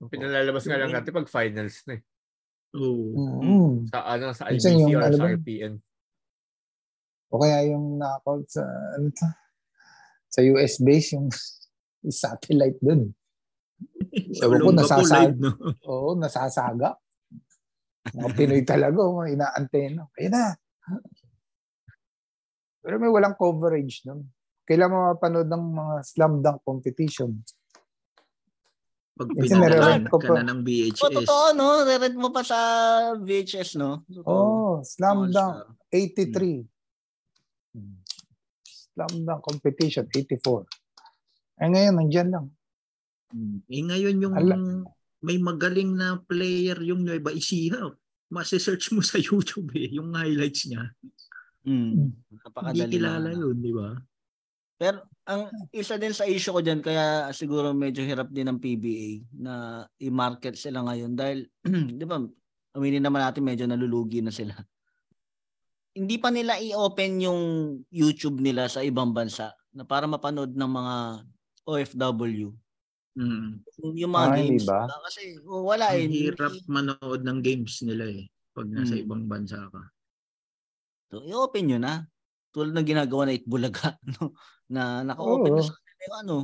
Yung 0.00 0.10
Pinalalabas 0.10 0.64
nga 0.64 0.80
lang 0.80 0.92
natin 0.92 1.12
pag 1.12 1.28
finals 1.28 1.84
na 1.84 2.00
eh. 2.00 2.02
Oo. 2.74 3.12
Mm. 3.44 3.74
Sa 3.92 3.98
ano, 4.06 4.24
sa 4.32 4.48
IBC 4.48 4.88
yung 4.88 4.96
or 4.96 5.12
sa? 5.12 5.26
RPN. 5.36 5.74
O 7.30 7.38
kaya 7.38 7.58
yung 7.70 8.00
knockout 8.00 8.46
sa, 8.50 8.64
ano 8.96 9.12
to? 9.12 9.28
sa 10.30 10.40
US 10.54 10.78
base, 10.78 11.14
yung 11.18 11.28
satellite 12.08 12.78
dun. 12.78 13.10
Ewan 14.40 14.60
ko, 14.62 14.68
Olonga 14.70 14.86
po 14.86 15.02
nasasag- 15.02 15.34
live, 15.34 15.38
no? 15.42 15.50
Oo, 15.90 16.10
nasasaga. 16.16 16.90
Mga 18.16 18.30
Pinoy 18.32 18.62
talaga, 18.64 18.98
mga 19.04 19.30
inaantena. 19.36 20.02
Ayun 20.16 20.32
na. 20.32 20.56
Pero 22.80 22.94
may 22.96 23.12
walang 23.12 23.36
coverage 23.36 24.08
nun. 24.08 24.24
Kailangan 24.64 25.12
mapanood 25.12 25.48
ng 25.50 25.64
mga 25.76 25.94
slam 26.06 26.32
dunk 26.40 26.64
competition. 26.64 27.36
Pag 29.20 29.28
nare-rent 29.36 30.08
ko 30.08 30.16
ka 30.16 30.32
pa. 30.32 30.40
na 30.40 30.48
ng 30.48 30.64
VHS. 30.64 31.04
O, 31.04 31.12
totoo, 31.12 31.44
no? 31.52 31.84
Re-rent 31.84 32.16
mo 32.16 32.32
pa 32.32 32.40
sa 32.40 32.56
VHS, 33.14 33.76
no? 33.76 34.00
Totoo. 34.08 34.24
Oh, 34.24 34.72
slam 34.80 35.28
dunk, 35.28 35.76
star. 35.76 35.76
83. 35.92 36.64
Slam 38.96 39.12
dunk 39.22 39.40
competition, 39.44 40.08
84. 40.08 40.64
Ay 41.60 41.68
ngayon, 41.68 41.94
nandyan 41.94 42.28
lang. 42.32 42.46
Eh 43.68 43.84
ngayon 43.84 44.16
yung 44.18 44.34
Ala- 44.34 44.88
may 45.20 45.36
magaling 45.36 45.92
na 45.92 46.16
player 46.18 46.80
yung 46.80 47.04
Nueva 47.04 47.30
Ecija. 47.30 47.92
Masi-search 48.32 48.88
mo 48.90 49.04
sa 49.04 49.20
YouTube 49.26 49.68
eh, 49.76 49.92
yung 49.92 50.16
highlights 50.16 50.64
niya. 50.64 50.88
Hmm. 51.60 52.08
Hindi 52.08 52.40
Napakadali 52.40 52.88
kilala 52.88 53.28
na. 53.28 53.36
yun, 53.36 53.56
di 53.60 53.72
ba? 53.76 54.00
Pero 54.80 55.04
ang 55.28 55.52
isa 55.76 56.00
din 56.00 56.16
sa 56.16 56.24
issue 56.24 56.56
ko 56.56 56.64
diyan 56.64 56.80
kaya 56.80 57.28
siguro 57.36 57.76
medyo 57.76 58.00
hirap 58.00 58.32
din 58.32 58.48
ng 58.48 58.56
PBA 58.56 59.20
na 59.36 59.84
i-market 60.00 60.56
sila 60.56 60.80
ngayon 60.88 61.12
dahil 61.12 61.44
'di 62.00 62.04
ba 62.08 62.16
aminin 62.72 63.04
naman 63.04 63.20
natin 63.20 63.44
medyo 63.44 63.68
nalulugi 63.68 64.24
na 64.24 64.32
sila. 64.32 64.56
Hindi 65.92 66.16
pa 66.16 66.32
nila 66.32 66.56
i-open 66.56 67.20
yung 67.20 67.42
YouTube 67.92 68.40
nila 68.40 68.72
sa 68.72 68.80
ibang 68.80 69.12
bansa 69.12 69.52
na 69.76 69.84
para 69.84 70.08
mapanood 70.08 70.56
ng 70.56 70.70
mga 70.72 70.94
OFW 71.68 72.56
Mm. 73.18 73.66
Yung 73.98 74.12
mga 74.14 74.28
Ah, 74.30 74.36
games. 74.38 74.64
ba? 74.70 74.86
diba? 74.86 74.96
Kasi 75.02 75.20
oh, 75.42 75.66
wala 75.66 75.98
eh. 75.98 76.06
Ang 76.06 76.14
hirap 76.14 76.54
manood 76.70 77.20
ng 77.26 77.42
games 77.42 77.82
nila 77.82 78.06
eh. 78.06 78.30
Pag 78.54 78.70
nasa 78.70 78.94
Mm. 78.94 79.02
ibang 79.02 79.24
bansa 79.26 79.66
ka. 79.66 79.82
So, 81.10 81.26
i-open 81.26 81.64
nyo 81.66 81.78
na. 81.82 82.06
Tulad 82.50 82.74
ng 82.74 82.86
ginagawa 82.86 83.26
na 83.26 83.36
Itbulaga. 83.36 83.96
No? 84.18 84.34
Na 84.70 85.02
naka-open 85.02 85.50
Oo. 85.50 85.58
na 85.58 85.66
sa 85.66 85.74
kanila 85.74 86.02
yung 86.06 86.18
ano. 86.22 86.36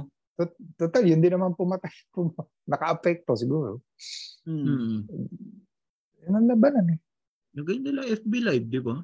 Total, 0.76 1.04
yun 1.06 1.22
din 1.22 1.32
naman 1.32 1.54
pumatay. 1.54 1.90
Pum- 2.14 2.34
Naka-apekto 2.66 3.38
siguro. 3.38 3.80
Hmm. 4.42 4.66
Mm. 4.66 4.98
Yun 6.26 6.34
ang 6.34 6.48
labanan 6.50 6.92
eh. 6.92 6.98
Lagay 7.56 7.78
nila 7.80 8.04
FB 8.04 8.32
Live, 8.42 8.66
di 8.68 8.80
ba? 8.82 8.98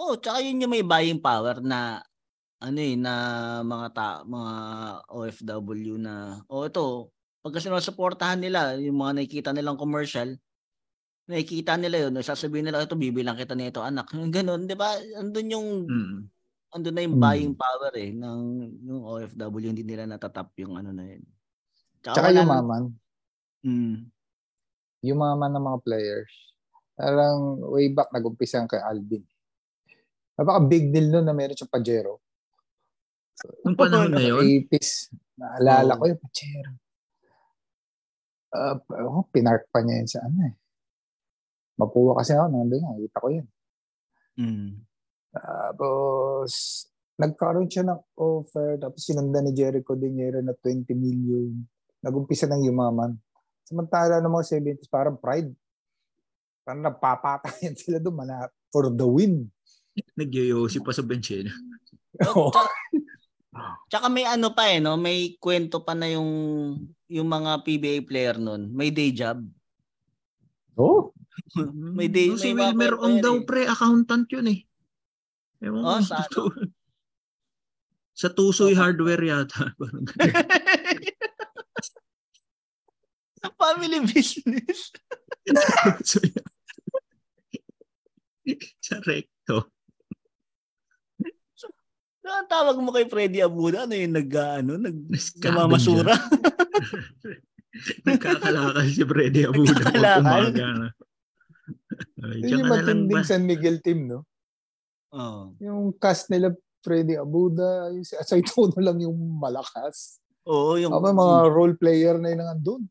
Oh, 0.00 0.16
tsaka 0.16 0.40
yun 0.40 0.64
yung 0.64 0.72
may 0.72 0.82
buying 0.82 1.20
power 1.20 1.60
na 1.60 2.00
ano 2.60 2.78
eh, 2.80 2.96
na 2.96 3.14
mga 3.64 3.86
ta, 3.92 4.08
mga 4.24 4.54
OFW 5.08 5.96
na 5.96 6.44
oh 6.48 6.68
ito, 6.68 7.08
pag 7.40 7.56
kasi 7.56 7.72
sinusuportahan 7.72 8.40
nila 8.40 8.76
yung 8.76 9.00
mga 9.00 9.20
nakikita 9.20 9.50
nilang 9.52 9.80
commercial, 9.80 10.36
nakikita 11.30 11.78
nila 11.78 12.10
yun, 12.10 12.18
sasabihin 12.18 12.66
nila 12.66 12.82
ito 12.82 12.98
bibilang 12.98 13.38
kita 13.38 13.54
nito 13.54 13.78
anak. 13.80 14.10
Ganun, 14.10 14.66
'di 14.66 14.74
ba? 14.74 14.98
Andun 15.16 15.48
yung 15.54 15.68
Mm. 15.86 16.18
andun 16.74 16.94
na 16.94 17.02
yung 17.06 17.16
buying 17.18 17.54
power 17.54 17.94
eh 17.94 18.10
ng 18.10 18.40
yung 18.86 19.02
OFW 19.06 19.70
hindi 19.70 19.86
nila 19.86 20.10
natatap 20.10 20.50
yung 20.58 20.74
ano 20.74 20.90
na 20.90 21.06
yun. 21.06 21.22
Tsaka 22.02 22.30
wala 22.30 22.42
yung 22.42 22.50
maman. 22.50 22.82
Mm. 23.62 23.96
Yung 25.06 25.18
maman 25.22 25.50
ng 25.54 25.64
mga 25.64 25.78
players. 25.86 26.32
Parang 26.98 27.56
way 27.72 27.88
back 27.88 28.12
nag-umpisa 28.12 28.66
kay 28.68 28.82
Alvin. 28.82 29.24
Napaka 30.36 30.60
big 30.68 30.92
deal 30.92 31.08
nun 31.08 31.24
na 31.24 31.36
meron 31.36 31.56
siyang 31.56 31.72
Pajero. 31.72 32.20
Nung 33.64 33.76
panahon 33.76 34.12
na 34.12 34.20
yun, 34.20 34.40
80s. 34.40 35.08
Naalala 35.36 35.96
Oo. 35.96 36.00
ko 36.00 36.04
yung 36.12 36.20
Pajero. 36.20 36.72
Uh, 38.50 38.76
oh, 39.06 39.24
pinark 39.30 39.64
pa 39.70 39.80
niya 39.80 40.02
yun 40.02 40.10
sa 40.10 40.20
ano 40.26 40.38
eh. 40.48 40.54
Mapuwa 41.80 42.20
kasi 42.20 42.36
ako, 42.36 42.52
nandun 42.52 42.84
nga, 42.84 43.00
kita 43.00 43.18
ko 43.24 43.28
yun. 43.32 43.46
Mm. 44.36 44.70
Tapos, 45.32 46.50
nagkaroon 47.16 47.68
siya 47.72 47.88
ng 47.88 48.00
offer, 48.20 48.76
tapos 48.76 49.00
sinundan 49.00 49.48
ni 49.48 49.52
Jericho 49.56 49.96
Dinero 49.96 50.44
na 50.44 50.52
20 50.52 50.92
million. 50.92 51.52
Nagumpisa 52.04 52.44
ng 52.48 52.68
yumaman. 52.68 53.16
Samantala 53.64 54.20
ng 54.20 54.32
mga 54.32 54.46
70s, 54.60 54.92
parang 54.92 55.16
pride. 55.16 55.52
Parang 56.64 56.84
napapatayan 56.84 57.76
sila 57.80 57.96
doon, 57.96 58.20
mana, 58.20 58.48
for 58.68 58.92
the 58.92 59.08
win. 59.08 59.48
nagyoyosi 60.16 60.80
pa 60.80 60.92
sa 60.92 61.04
bench 61.04 61.32
eh. 61.34 61.48
Oo. 62.30 62.48
Tsaka, 62.52 62.70
tsaka 63.90 64.06
may 64.08 64.24
ano 64.24 64.52
pa 64.54 64.70
eh, 64.70 64.78
no? 64.78 64.96
May 64.96 65.36
kwento 65.36 65.82
pa 65.82 65.92
na 65.92 66.08
yung 66.08 66.30
yung 67.10 67.28
mga 67.28 67.66
PBA 67.66 67.96
player 68.06 68.36
nun. 68.38 68.70
May 68.70 68.94
day 68.94 69.10
job. 69.10 69.42
Oh, 70.78 71.12
may 71.72 72.08
day, 72.08 72.30
No, 72.30 72.38
si 72.38 72.52
may 72.52 72.70
mga 72.70 72.74
Wilmer 72.74 72.94
Ong 73.00 73.18
daw 73.22 73.34
eh. 73.38 73.44
pre, 73.46 73.62
accountant 73.66 74.26
yun 74.30 74.46
eh. 74.50 74.60
Ewan 75.60 75.82
Oh, 75.84 76.00
sa 76.00 76.24
ano? 76.24 76.50
Sa 78.16 78.28
Tusoy 78.28 78.76
Hardware 78.76 79.24
yata. 79.24 79.72
Ganun. 79.80 80.04
Family 83.56 84.04
business. 84.04 84.92
Sa 88.84 88.96
recto. 89.04 89.72
Ano 92.20 92.36
ang 92.36 92.48
tawag 92.52 92.76
mo 92.80 92.92
kay 92.92 93.08
Freddy 93.08 93.40
Abuda? 93.40 93.88
Ano 93.88 93.96
yung 93.96 94.12
nag, 94.12 94.28
ano, 94.36 94.76
nag, 94.76 94.96
namamasura? 95.40 96.12
Nagkakalakal 98.06 98.86
si 98.92 99.02
Freddy 99.08 99.48
Abuda 99.48 99.72
Nagkakalakal. 99.72 100.44
Yun 102.40 102.60
yung 102.64 102.70
matinding 102.70 103.24
San 103.24 103.44
Miguel 103.44 103.80
team, 103.80 104.08
no? 104.08 104.24
Oo. 105.14 105.54
Yung 105.58 105.94
cast 105.98 106.30
nila, 106.30 106.54
Freddy 106.80 107.16
Abuda, 107.16 107.92
yung 107.92 108.06
si 108.06 108.16
Asay 108.16 108.40
Tono 108.40 108.72
lang 108.80 108.96
yung 109.00 109.16
malakas. 109.36 110.20
Oo, 110.48 110.80
yung, 110.80 110.96
Ako 110.96 111.12
mga 111.12 111.36
role 111.52 111.76
player 111.76 112.16
na 112.16 112.32
yun 112.32 112.40
andun. 112.40 112.82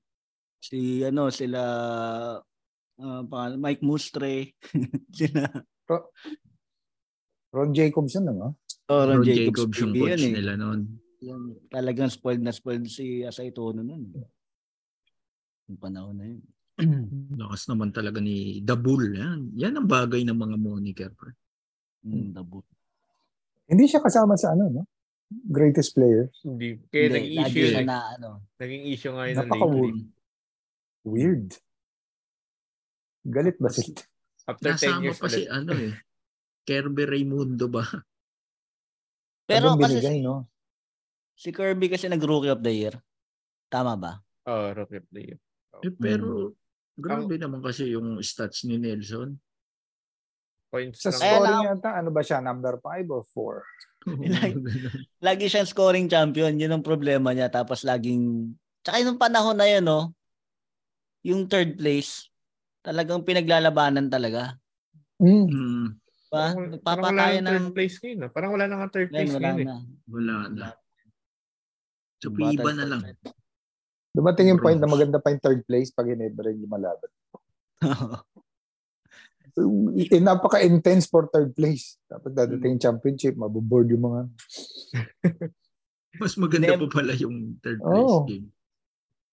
si, 0.62 1.02
ano, 1.02 1.34
sila, 1.34 1.60
pangalan, 3.00 3.58
Mike 3.58 3.82
Mustre, 3.82 4.54
sila, 5.20 5.50
Ron 7.50 7.74
Jacobson, 7.74 8.30
no? 8.30 8.60
oh, 8.94 9.04
Ron 9.10 9.24
Ron 9.24 9.26
Jacobs 9.26 9.66
Jacobs, 9.66 9.78
yung 9.82 9.94
coach 9.98 10.22
yun 10.22 10.30
eh. 10.30 10.34
nila 10.38 10.54
noon. 10.54 10.80
Yan, 11.20 11.42
talagang 11.68 12.14
spoiled 12.14 12.46
na 12.46 12.54
spoiled 12.54 12.86
si 12.88 13.26
Asay 13.26 13.50
Tono 13.50 13.82
nun. 13.82 14.14
Yung 15.68 15.80
panahon 15.82 16.16
na 16.16 16.26
yun. 16.30 16.42
Lakas 17.40 17.68
naman 17.68 17.92
talaga 17.92 18.18
ni 18.18 18.36
The 18.60 18.74
Bull. 18.74 19.12
Yan, 19.12 19.52
yan 19.54 19.76
ang 19.76 19.86
bagay 19.86 20.24
ng 20.24 20.34
mga 20.34 20.56
moniker. 20.56 21.12
pre. 21.12 21.36
Mm, 22.02 22.32
dabo. 22.32 22.64
Hindi 23.66 23.86
siya 23.86 24.00
kasama 24.00 24.34
sa 24.34 24.52
ano, 24.52 24.72
no? 24.72 24.84
Greatest 25.30 25.94
players. 25.94 26.32
Hindi. 26.42 26.80
Kaya 26.88 27.06
Hindi, 27.06 27.16
naging 27.16 27.38
issue 27.44 27.68
siya 27.68 27.82
eh. 27.82 27.86
na, 27.86 27.98
ano, 28.12 28.30
Naging 28.56 28.84
issue 28.88 29.12
nga 29.12 29.24
yun 29.24 29.36
ng 29.36 29.42
Napaka- 29.46 29.68
lately. 29.70 30.04
Weird. 31.02 31.48
Galit 33.22 33.58
ba 33.58 33.70
sila? 33.70 34.00
After 34.48 34.72
10 34.72 34.74
Nasama 34.74 35.04
years 35.04 35.20
pa 35.20 35.28
si 35.28 35.44
ano 35.46 35.72
eh. 35.76 35.94
Kirby 36.64 37.04
Raimundo 37.04 37.68
ba? 37.68 37.86
Pero 39.44 39.74
Tagang 39.74 39.82
kasi 39.82 39.94
binigay, 39.98 40.18
si, 40.18 40.24
no? 40.24 40.36
si 41.36 41.50
Kirby 41.50 41.88
kasi 41.88 42.06
nag-rookie 42.08 42.50
of 42.50 42.62
the 42.62 42.72
year. 42.72 42.96
Tama 43.68 43.94
ba? 43.94 44.14
Oh, 44.46 44.72
Rocket 44.72 45.06
League. 45.12 45.38
Eh, 45.38 45.42
Hmm. 45.86 45.96
pero 45.96 46.28
grabe 47.00 47.36
naman 47.36 47.60
kasi 47.60 47.92
yung 47.92 48.20
stats 48.20 48.64
ni 48.64 48.76
Nelson. 48.76 49.34
Points 50.70 51.02
Sa 51.02 51.10
scoring 51.10 51.42
lang- 51.42 51.66
yata, 51.66 51.98
ano 51.98 52.14
ba 52.14 52.22
siya? 52.22 52.38
Number 52.40 52.78
5 52.78 53.10
or 53.10 53.24
4? 53.26 53.66
Like- 54.38 54.62
Lagi 55.20 55.46
siyang 55.50 55.66
scoring 55.66 56.06
champion. 56.06 56.56
Yun 56.56 56.78
ang 56.78 56.86
problema 56.86 57.34
niya. 57.34 57.50
Tapos 57.50 57.82
laging... 57.82 58.54
Tsaka 58.86 59.02
yung 59.02 59.18
panahon 59.18 59.58
na 59.58 59.66
yun, 59.66 59.84
no? 59.84 60.14
Yung 61.26 61.50
third 61.50 61.76
place, 61.76 62.30
talagang 62.80 63.26
pinaglalabanan 63.26 64.08
talaga. 64.08 64.56
Mm. 65.20 65.46
Hmm, 65.52 65.86
Ba? 66.30 66.54
Parang, 66.54 66.78
parang 66.86 67.04
wala 67.10 67.24
third 67.34 67.66
ng... 67.66 67.74
place 67.74 67.96
ngayon. 68.00 68.20
Parang 68.30 68.52
wala 68.54 68.66
nang 68.70 68.94
third 68.94 69.10
Yan, 69.10 69.16
place 69.18 69.34
wala 69.36 69.48
ngayon 69.50 69.60
eh. 69.60 69.66
na. 69.66 69.78
wala 70.06 70.34
na. 70.54 70.68
So, 72.22 72.30
iba 72.30 72.72
na 72.78 72.86
lang. 72.86 73.02
Dumating 74.20 74.52
yung 74.52 74.60
point 74.60 74.76
na 74.76 74.86
maganda 74.86 75.16
pa 75.16 75.32
yung 75.32 75.40
third 75.40 75.64
place 75.64 75.90
pag 75.90 76.12
in-ever 76.12 76.52
yung 76.52 76.68
lumalaban. 76.68 77.08
Eh, 79.98 80.20
napaka-intense 80.20 81.08
for 81.08 81.28
third 81.28 81.52
place. 81.52 81.96
Tapos 82.06 82.32
dadating 82.32 82.76
yung 82.76 82.84
championship, 82.84 83.36
mabuboard 83.36 83.88
yung 83.90 84.06
mga... 84.06 84.22
Mas 86.16 86.36
maganda 86.36 86.76
Never- 86.76 86.88
pa 86.88 87.00
pala 87.00 87.14
yung 87.14 87.60
third 87.60 87.80
place 87.80 88.12
Oo. 88.14 88.24
game. 88.26 88.48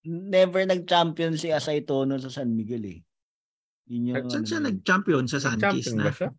Never 0.07 0.63
nag-champion 0.63 1.35
si 1.35 1.51
Asay 1.51 1.83
Tono 1.83 2.15
sa 2.17 2.31
San 2.31 2.55
Miguel 2.55 2.87
eh. 2.87 3.01
Yun 3.87 4.15
yung, 4.15 4.17
Saan 4.27 4.43
ano 4.43 4.47
siya 4.47 4.61
nag-champion? 4.63 5.25
Sa 5.27 5.39
Sanchez 5.39 5.63
Champion 5.83 5.95
na. 5.95 6.05
ba 6.07 6.13
siya? 6.13 6.31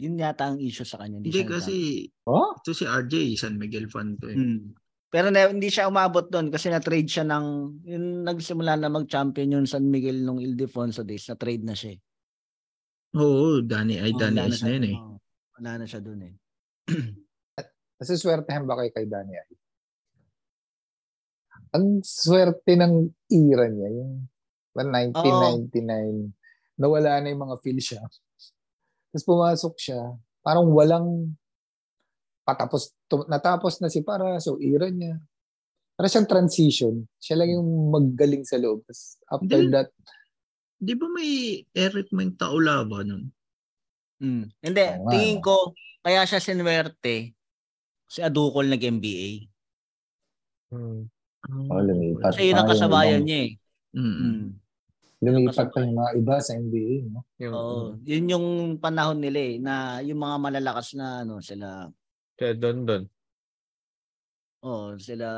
Yun 0.00 0.16
yata 0.16 0.44
ang 0.48 0.56
issue 0.56 0.88
sa 0.88 0.96
kanya. 0.96 1.20
Hindi, 1.20 1.28
Hindi 1.28 1.42
kasi 1.44 1.74
Oh? 2.24 2.56
ito 2.56 2.72
si 2.72 2.88
RJ, 2.88 3.14
San 3.36 3.60
Miguel 3.60 3.88
fan 3.88 4.16
to 4.16 4.28
eh. 4.28 4.36
Mm. 4.36 4.72
Pero 5.10 5.26
na, 5.34 5.50
hindi 5.50 5.66
siya 5.66 5.90
umabot 5.90 6.30
doon 6.30 6.54
kasi 6.54 6.70
na-trade 6.70 7.10
siya 7.10 7.26
ng 7.26 7.46
yung 7.82 8.22
nagsimula 8.22 8.78
na 8.78 8.86
mag-champion 8.86 9.58
yung 9.58 9.66
San 9.66 9.90
Miguel 9.90 10.22
nung 10.22 10.38
Ildefonso 10.38 11.02
days, 11.02 11.26
na-trade 11.26 11.66
na 11.66 11.74
siya. 11.74 11.98
eh. 11.98 12.00
Oo, 13.18 13.58
Danny 13.58 13.98
ay 13.98 14.14
Oh, 14.14 14.18
Danny 14.22 14.38
Ice 14.46 14.62
na 14.62 14.70
yun 14.70 14.86
eh. 14.86 14.94
oh. 14.94 15.18
Wala 15.58 15.82
na 15.82 15.84
siya 15.90 15.98
doon 15.98 16.30
eh. 16.30 16.34
Nasiswertehan 17.98 18.64
ba 18.70 18.78
kayo 18.78 18.94
kay 18.94 19.10
Danny 19.10 19.34
Ay? 19.34 19.50
Ang 21.74 22.06
swerte 22.06 22.78
ng 22.78 22.94
era 23.30 23.66
niya, 23.66 23.88
yung 23.90 24.30
1999, 24.74 26.34
nawala 26.78 27.18
na 27.18 27.30
yung 27.34 27.42
mga 27.50 27.56
feel 27.62 27.78
siya. 27.82 28.02
Tapos 29.10 29.26
pumasok 29.26 29.74
siya, 29.74 30.00
parang 30.42 30.70
walang 30.70 31.34
patapos, 32.50 32.90
tu- 33.06 33.26
natapos 33.26 33.78
na 33.78 33.86
si 33.86 34.02
para 34.02 34.34
so 34.38 34.58
era 34.58 34.86
niya. 34.86 35.22
Para 35.94 36.06
siyang 36.06 36.26
transition. 36.26 37.06
Siya 37.16 37.36
lang 37.36 37.54
yung 37.54 37.68
magaling 37.88 38.42
sa 38.42 38.56
loob. 38.56 38.82
Tapos 38.82 39.00
after 39.24 39.58
Hindi. 39.58 39.70
that, 39.70 39.88
Di 40.76 40.96
ba 40.96 41.06
may 41.06 41.32
Eric 41.70 42.08
Mengtaula 42.10 42.80
ba 42.82 43.04
nun? 43.04 43.28
Mm. 44.16 44.48
Hindi, 44.64 44.80
nga, 44.96 45.12
tingin 45.12 45.38
ko, 45.38 45.76
kaya 46.00 46.24
siya 46.24 46.40
sinwerte 46.40 47.36
si 48.08 48.18
Adukol 48.18 48.64
nag-MBA. 48.64 49.44
Hmm. 50.72 51.04
Oh, 51.68 51.80
lumipat. 51.80 52.32
Kasi 52.32 52.48
yun 52.48 52.56
ang 52.56 52.56
Ah, 52.56 52.60
yung 52.62 52.70
kasabayan 52.72 53.12
ibang- 53.12 53.26
niya 53.26 53.40
eh. 53.44 53.52
Mm. 53.92 54.16
Mm. 54.16 54.46
lumipat 55.20 55.68
pa 55.68 55.78
yung 55.84 55.92
mga 55.94 56.10
iba 56.16 56.34
sa 56.40 56.52
NBA. 56.56 56.94
No? 57.12 57.20
Yung, 57.36 57.52
Oo. 57.52 57.80
Yun 58.00 58.32
yung 58.32 58.46
panahon 58.80 59.20
nila 59.20 59.36
eh, 59.38 59.54
na 59.60 59.74
yung 60.00 60.16
mga 60.16 60.36
malalakas 60.40 60.96
na 60.96 61.20
ano 61.20 61.44
sila. 61.44 61.92
Kaya 62.40 62.56
Don 62.56 62.88
Don. 62.88 63.04
Oh, 64.64 64.96
sila 64.96 65.28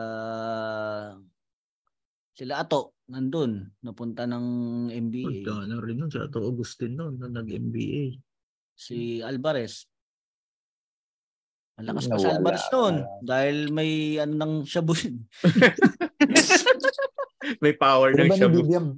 sila 2.31 2.63
Ato 2.63 2.95
nandun, 3.11 3.75
napunta 3.83 4.23
ng 4.31 4.47
NBA. 4.87 5.43
Punta 5.43 5.67
na 5.67 5.83
rin 5.83 5.99
nun 5.99 6.15
sa 6.15 6.31
Ato 6.31 6.47
Agustin 6.47 6.95
nun 6.95 7.19
na 7.19 7.27
nag-NBA. 7.27 8.23
Si 8.79 9.19
Alvarez. 9.19 9.83
Malakas 11.75 12.07
pa 12.07 12.23
si 12.23 12.31
Alvarez 12.31 12.71
noon 12.71 13.03
dahil 13.19 13.75
may 13.75 14.23
ano 14.23 14.39
nang 14.39 14.55
shabuhin. 14.63 15.27
May 17.59 17.75
power 17.75 18.15
Ano 18.15 18.31
ng 18.31 18.39
shabu. 18.39 18.63
Vivian? 18.63 18.95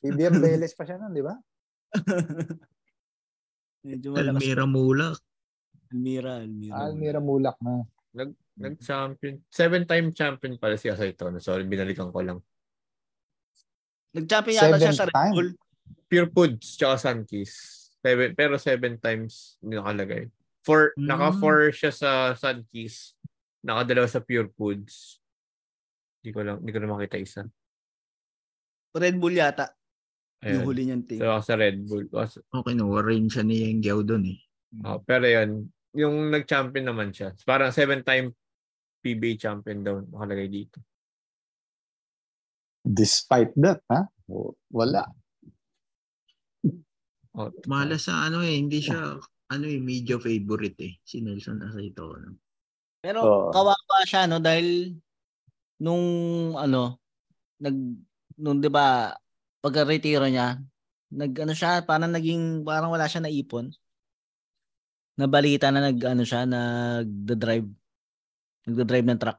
Vivian 0.00 0.40
Velez 0.40 0.72
pa 0.72 0.88
siya 0.88 0.96
nun, 0.96 1.12
di 1.12 1.20
ba? 1.20 1.36
Medyo 3.84 4.16
malakas. 4.16 4.40
Almira 4.40 4.64
Mulak. 4.64 5.20
Almira, 5.98 6.42
Almira. 6.42 6.74
Almira 6.90 7.20
Mulak 7.22 7.54
na. 7.62 7.86
Nag-champion. 8.54 9.38
Seven-time 9.46 10.10
champion 10.10 10.58
pala 10.58 10.74
si 10.74 10.90
Asaito. 10.90 11.30
Sorry, 11.38 11.62
binalikan 11.62 12.10
ko 12.10 12.18
lang. 12.18 12.38
Nag-champion 14.10 14.58
yata 14.58 14.78
siya 14.78 14.94
sa 14.94 15.06
Red. 15.06 15.30
Bull. 15.30 15.50
Pure 16.10 16.30
Foods 16.30 16.66
tsaka 16.74 16.98
Sunkiss. 16.98 17.54
Seven, 18.04 18.34
pero 18.36 18.58
seven 18.58 18.98
times 18.98 19.56
hindi 19.62 19.78
nakalagay. 19.78 20.26
Four, 20.62 20.94
Mm. 20.94 21.06
naka-four 21.06 21.58
siya 21.70 21.92
sa 21.94 22.10
Sunkiss. 22.34 23.14
Nakadalawa 23.62 24.06
sa 24.06 24.22
Pure 24.22 24.50
Foods. 24.54 25.18
Hindi 26.20 26.30
ko 26.30 26.40
lang, 26.42 26.58
hindi 26.62 26.70
ko 26.70 26.78
na 26.82 26.90
makita 26.90 27.18
isa. 27.18 27.42
Red 28.94 29.18
Bull 29.18 29.34
yata. 29.34 29.74
Yung 30.44 30.60
Ayun. 30.62 30.66
huli 30.68 30.82
niyang 30.84 31.02
team. 31.02 31.18
So, 31.18 31.40
sa 31.42 31.54
Red 31.56 31.82
Bull. 31.82 32.06
Was, 32.12 32.38
Okay, 32.38 32.74
no, 32.76 32.92
rin 33.00 33.26
siya 33.26 33.42
ni 33.42 33.64
Yang 33.66 33.78
Giao 33.82 34.00
doon 34.04 34.24
eh. 34.30 34.38
oh, 34.84 35.00
pero 35.00 35.24
yun, 35.24 35.66
yung 35.94 36.30
nag-champion 36.30 36.90
naman 36.90 37.14
siya. 37.14 37.30
Parang 37.46 37.70
seven-time 37.70 38.34
PBA 39.00 39.38
champion 39.38 39.78
daw 39.84 39.94
nakalagay 40.02 40.50
dito. 40.50 40.82
Despite 42.84 43.56
that, 43.62 43.80
ha? 43.88 44.10
O, 44.28 44.52
Wala. 44.68 45.06
Oh, 47.34 47.50
Malas 47.66 48.06
sa 48.06 48.30
ano 48.30 48.46
eh, 48.46 48.54
hindi 48.54 48.78
siya 48.78 49.18
ano 49.50 49.64
eh, 49.66 49.82
media 49.82 50.20
favorite 50.22 50.78
eh. 50.78 50.94
Si 51.02 51.18
Nelson 51.18 51.66
Aceito. 51.66 52.14
Ano? 52.14 52.38
Pero 53.02 53.18
Oo. 53.20 53.50
kawawa 53.50 54.00
siya 54.06 54.30
no 54.30 54.38
dahil 54.38 54.94
nung 55.82 56.04
ano 56.54 57.02
nag 57.58 57.76
nung 58.38 58.62
'di 58.62 58.70
ba 58.70 59.12
pagka-retiro 59.60 60.24
niya 60.30 60.62
nag 61.10 61.32
ano 61.36 61.52
siya 61.52 61.82
parang 61.82 62.14
naging 62.14 62.62
parang 62.62 62.94
wala 62.94 63.10
siya 63.10 63.20
naipon. 63.20 63.74
Nabalita 65.14 65.70
na 65.70 65.80
nag 65.84 65.98
ano 66.00 66.22
siya 66.22 66.42
nagda-drive 66.42 67.68
nagda-drive 68.66 69.06
ng 69.06 69.20
truck. 69.20 69.38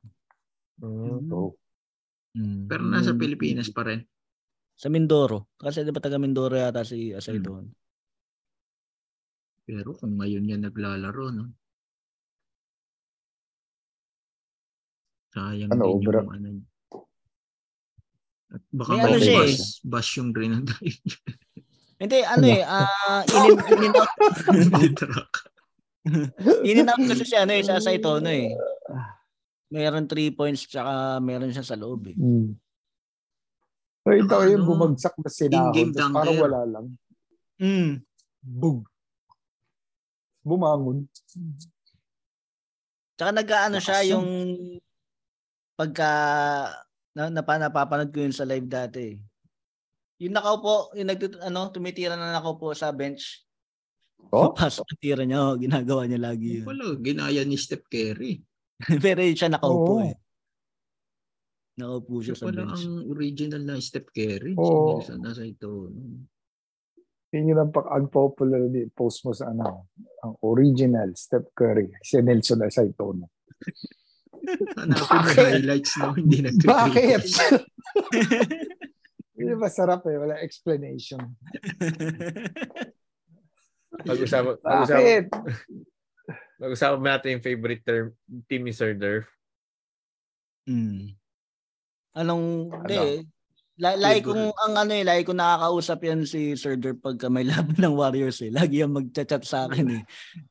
Mm. 0.80 1.28
So, 1.28 1.56
Mm. 2.36 2.68
Pero 2.68 2.84
nasa 2.84 3.16
Yung- 3.16 3.22
Pilipinas 3.24 3.72
pa 3.72 3.88
rin. 3.88 4.04
Sa 4.76 4.92
Mindoro. 4.92 5.48
Kasi 5.56 5.88
'di 5.88 5.96
ba 5.96 6.04
taga 6.04 6.20
Mindoro 6.20 6.52
yata 6.52 6.84
si 6.84 7.16
Asay 7.16 7.40
Hmm. 7.40 7.48
doon. 7.48 7.66
Pero 9.64 9.96
kung 9.96 10.20
ngayon 10.20 10.44
yan 10.46 10.68
naglalaro, 10.68 11.32
no? 11.32 11.56
Sayang 15.32 15.72
Ano, 15.72 15.84
din 15.90 15.96
obra- 15.98 16.22
yung 16.22 16.32
ano. 16.34 16.48
niya. 16.50 16.66
At 18.52 18.64
baka 18.70 18.92
May 18.92 19.00
ano 19.02 19.16
siya 19.18 19.36
bus, 19.38 19.48
eh. 19.48 19.60
bus 19.88 20.08
yung 20.16 20.30
drive 20.32 20.68
Hindi 21.96 22.20
ano 22.22 22.46
eh 22.46 22.64
ah 22.64 23.24
in, 23.32 23.56
in, 23.80 23.94
out 24.72 24.92
truck. 24.94 25.32
In 26.66 26.86
and 26.86 26.90
out 26.94 27.02
kasi 27.02 27.26
si 27.26 27.34
ano 27.34 27.52
eh 27.54 27.66
sa 27.66 27.82
Asay 27.82 27.98
Tono 27.98 28.30
eh. 28.30 28.54
Meron 29.74 30.06
3 30.06 30.38
points 30.38 30.70
tsaka 30.70 31.18
meron 31.20 31.50
siya 31.50 31.66
sa 31.66 31.74
loob 31.74 32.14
eh. 32.14 32.16
mm. 32.16 32.50
Nakita 34.06 34.38
ko 34.38 34.44
yung 34.46 34.66
Ano? 34.66 34.70
bumagsak 34.70 35.16
na 35.18 35.30
tapos 35.98 36.14
Parang 36.14 36.38
wala 36.38 36.62
lang. 36.70 36.86
Mm. 37.58 38.06
Bug. 38.46 38.86
Bumangon. 40.46 41.10
Tsaka 43.18 43.32
nag-ano 43.34 43.78
siya 43.82 44.06
yung 44.14 44.28
pagka 45.74 46.12
na, 47.16 47.32
napa, 47.32 47.58
napapanood 47.58 48.12
ko 48.14 48.22
yun 48.22 48.36
sa 48.36 48.46
live 48.46 48.68
dati. 48.70 49.16
Yung 50.22 50.36
nakaupo, 50.36 50.94
yung 50.94 51.10
nag 51.10 51.20
ano, 51.42 51.72
tumitira 51.72 52.14
na 52.14 52.36
nakaupo 52.36 52.76
sa 52.78 52.94
bench. 52.94 53.45
Oh? 54.30 54.52
Pasok 54.52 54.86
ang 54.86 55.00
tira 55.00 55.24
niya, 55.24 55.40
oh, 55.44 55.56
ginagawa 55.56 56.06
niya 56.06 56.22
lagi 56.22 56.60
yun. 56.60 56.66
Wala, 56.66 56.98
ginaya 56.98 57.42
ni 57.42 57.56
Steph 57.56 57.86
Curry. 57.86 58.42
Pero 59.04 59.20
yun 59.20 59.36
siya 59.36 59.50
nakaupo 59.50 59.94
Oo. 59.96 60.04
eh. 60.04 60.16
Nakaupo 61.76 62.14
siya 62.20 62.34
Siya 62.34 62.36
sa 62.36 62.46
pala 62.46 62.62
bench. 62.64 62.82
ang 62.82 62.96
original 63.06 63.62
na 63.62 63.76
Steph 63.78 64.10
Curry. 64.10 64.54
Oo. 64.56 65.00
Si 65.00 65.12
Nelson 65.12 65.22
Aceito. 65.24 65.70
Yun 67.32 67.52
yung 67.52 67.60
ang 67.60 67.72
unpopular 67.72 68.72
di- 68.72 68.88
post 68.90 69.24
mo 69.24 69.32
sa 69.32 69.52
ano. 69.52 69.92
Ang 70.24 70.40
original 70.42 71.12
Steph 71.14 71.52
Curry. 71.52 71.92
Si 72.00 72.16
Nelson 72.20 72.64
Asaitono. 72.64 73.28
Hanapin 74.78 74.94
mo 74.94 75.20
Bakit? 75.26 75.42
highlights 75.58 75.92
na 75.98 76.14
hindi 76.14 76.38
nag 76.40 76.56
Bakit? 76.60 77.24
Hindi 79.36 79.52
masarap 79.60 80.08
eh. 80.08 80.16
Wala 80.16 80.40
explanation. 80.40 81.20
Pag-usapan, 84.04 84.54
pag-usapan, 84.60 85.00
Bakit? 85.00 85.26
pag-usapan 86.60 87.02
natin 87.04 87.30
yung 87.38 87.46
favorite 87.46 87.84
term, 87.86 88.06
team 88.50 88.68
ni 88.68 88.74
Sir 88.76 88.92
Durf. 88.98 89.30
Mm. 90.68 91.14
Anong, 92.16 92.46
Ano? 92.74 92.80
hindi 92.84 92.96
eh. 92.98 93.20
La, 93.76 93.92
lagi 94.00 94.24
kong, 94.24 94.56
ang 94.56 94.74
ano 94.80 94.92
eh, 94.96 95.04
lagi 95.04 95.28
kong 95.28 95.36
nakakausap 95.36 96.00
yan 96.08 96.24
si 96.24 96.56
Sir 96.56 96.80
Derp 96.80 97.04
pagka 97.04 97.28
may 97.28 97.44
laban 97.52 97.76
ng 97.76 97.92
Warriors 97.92 98.40
eh. 98.40 98.48
Lagi 98.48 98.80
yan 98.80 98.96
magchat-chat 98.96 99.44
sa 99.44 99.68
akin 99.68 100.00
eh. 100.00 100.02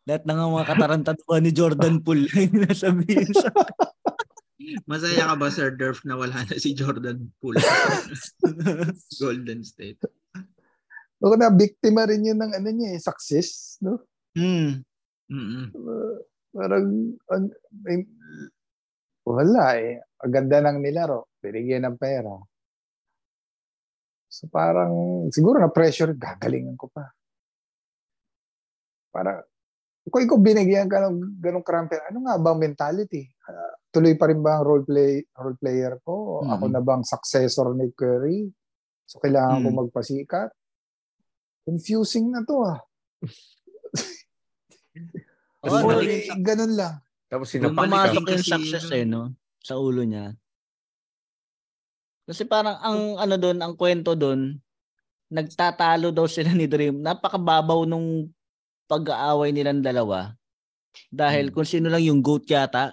Lahat 0.04 0.28
ng 0.28 0.36
mga 0.36 0.68
katarantaduan 0.68 1.40
ni 1.40 1.48
Jordan 1.48 2.04
Poole 2.04 2.28
yung 2.36 2.68
nasabihin 2.68 3.32
sa 3.32 3.48
Masaya 4.84 5.32
ka 5.32 5.36
ba, 5.40 5.48
Sir 5.48 5.72
Durf, 5.72 6.04
na 6.04 6.20
wala 6.20 6.36
na 6.44 6.56
si 6.60 6.76
Jordan 6.76 7.32
Poole? 7.40 7.64
Golden 9.20 9.64
State. 9.64 10.00
Ako 11.24 11.40
na, 11.40 11.48
biktima 11.48 12.04
rin 12.04 12.20
yun 12.20 12.36
ng 12.36 12.52
ano 12.52 12.68
niya 12.68 12.94
eh, 12.94 13.00
success. 13.00 13.80
No? 13.80 14.04
Hmm. 14.36 14.84
Mm-mm. 15.32 15.72
Uh, 15.72 16.20
parang, 16.52 17.16
an- 17.32 17.56
may- 17.72 18.04
wala 19.24 19.80
eh. 19.80 20.04
Ang 20.20 20.32
ganda 20.36 20.60
ng 20.60 20.84
nilaro. 20.84 21.32
Binigyan 21.40 21.88
ng 21.88 21.96
pera. 21.96 22.36
So 24.28 24.52
parang, 24.52 24.92
siguro 25.32 25.56
na 25.56 25.72
pressure, 25.72 26.12
gagalingan 26.12 26.76
ko 26.76 26.92
pa. 26.92 27.08
Para, 29.08 29.40
kung 30.04 30.20
ikaw 30.28 30.36
binigyan 30.36 30.92
ka 30.92 31.08
ng 31.08 31.40
ganong 31.40 31.64
karampi, 31.64 31.96
ano 32.04 32.28
nga 32.28 32.36
ba 32.36 32.52
ang 32.52 32.60
mentality? 32.60 33.24
Ah, 33.48 33.72
tuloy 33.88 34.12
pa 34.18 34.28
rin 34.28 34.44
ba 34.44 34.60
ang 34.60 34.64
role, 34.68 34.84
play, 34.84 35.24
role 35.40 35.56
player 35.56 35.96
ko? 36.04 36.44
O 36.44 36.44
Ako 36.44 36.68
na 36.68 36.84
bang 36.84 37.00
successor 37.00 37.72
ni 37.72 37.88
Curry? 37.96 38.44
So 39.08 39.24
kailangan 39.24 39.64
ko 39.64 39.68
Mhm. 39.72 39.78
magpasikat? 39.88 40.50
Confusing 41.64 42.28
na 42.32 42.44
to 42.44 42.56
ah. 42.60 42.78
Oo, 45.64 45.80
Or, 45.80 46.04
ganun 46.44 46.76
lang. 46.76 47.00
Tapos 47.32 47.48
Kung 47.50 47.72
sinapal 47.72 47.88
Bumalik 47.88 48.12
pumasok 48.14 48.24
din 48.28 48.36
yung 48.36 48.46
success 48.46 48.86
eh, 48.92 49.04
no? 49.08 49.32
Sa 49.64 49.80
ulo 49.80 50.04
niya. 50.04 50.36
Kasi 52.28 52.44
parang 52.44 52.76
ang 52.80 53.20
ano 53.20 53.34
doon, 53.36 53.58
ang 53.60 53.74
kwento 53.76 54.16
doon, 54.16 54.56
nagtatalo 55.32 56.12
daw 56.12 56.28
sila 56.28 56.52
ni 56.52 56.68
Dream. 56.68 57.00
Napakababaw 57.00 57.88
nung 57.88 58.28
pag-aaway 58.88 59.52
nilang 59.52 59.80
dalawa. 59.80 60.36
Dahil 61.08 61.50
Hmm. 61.50 61.54
kung 61.56 61.66
sino 61.66 61.88
lang 61.88 62.04
yung 62.04 62.20
GOAT 62.20 62.44
yata, 62.46 62.92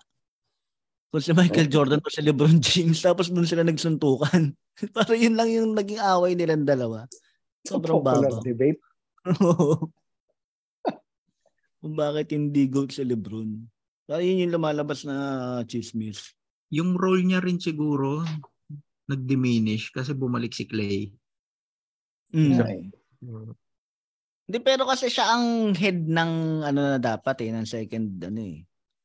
kung 1.11 1.19
si 1.19 1.35
Michael 1.35 1.67
Jordan 1.67 1.99
o 1.99 2.07
si 2.07 2.23
LeBron 2.23 2.63
James, 2.63 3.03
tapos 3.03 3.27
doon 3.27 3.43
sila 3.43 3.67
nagsuntukan. 3.67 4.55
parang 4.95 5.19
yun 5.19 5.35
lang 5.35 5.51
yung 5.51 5.75
naging 5.75 5.99
away 5.99 6.33
nilang 6.33 6.63
dalawa. 6.63 7.03
Sobrang 7.61 8.01
Popular 8.01 8.31
babaw. 8.31 8.43
debate. 8.43 8.79
kung 11.81 11.97
bakit 11.97 12.29
hindi 12.31 12.69
GOAT 12.69 12.93
si 12.93 13.01
LeBron. 13.01 13.49
Parang 14.05 14.21
yun 14.21 14.45
yung 14.45 14.53
lumalabas 14.53 15.01
na 15.01 15.15
chismis. 15.65 16.37
Yung 16.69 16.93
role 16.93 17.25
niya 17.25 17.41
rin 17.41 17.57
siguro, 17.57 18.21
nag-diminish 19.09 19.89
kasi 19.89 20.13
bumalik 20.13 20.53
si 20.53 20.69
Clay. 20.69 21.09
Mm. 22.31 22.57
Ay. 22.61 22.79
Hindi 24.45 24.57
pero 24.61 24.85
kasi 24.85 25.09
siya 25.09 25.33
ang 25.33 25.73
head 25.73 26.05
ng 26.05 26.31
ano 26.61 26.79
na 26.85 26.99
dapat 26.99 27.43
eh 27.43 27.51
ng 27.51 27.65
second 27.65 28.21
ano 28.21 28.39
eh. 28.39 28.61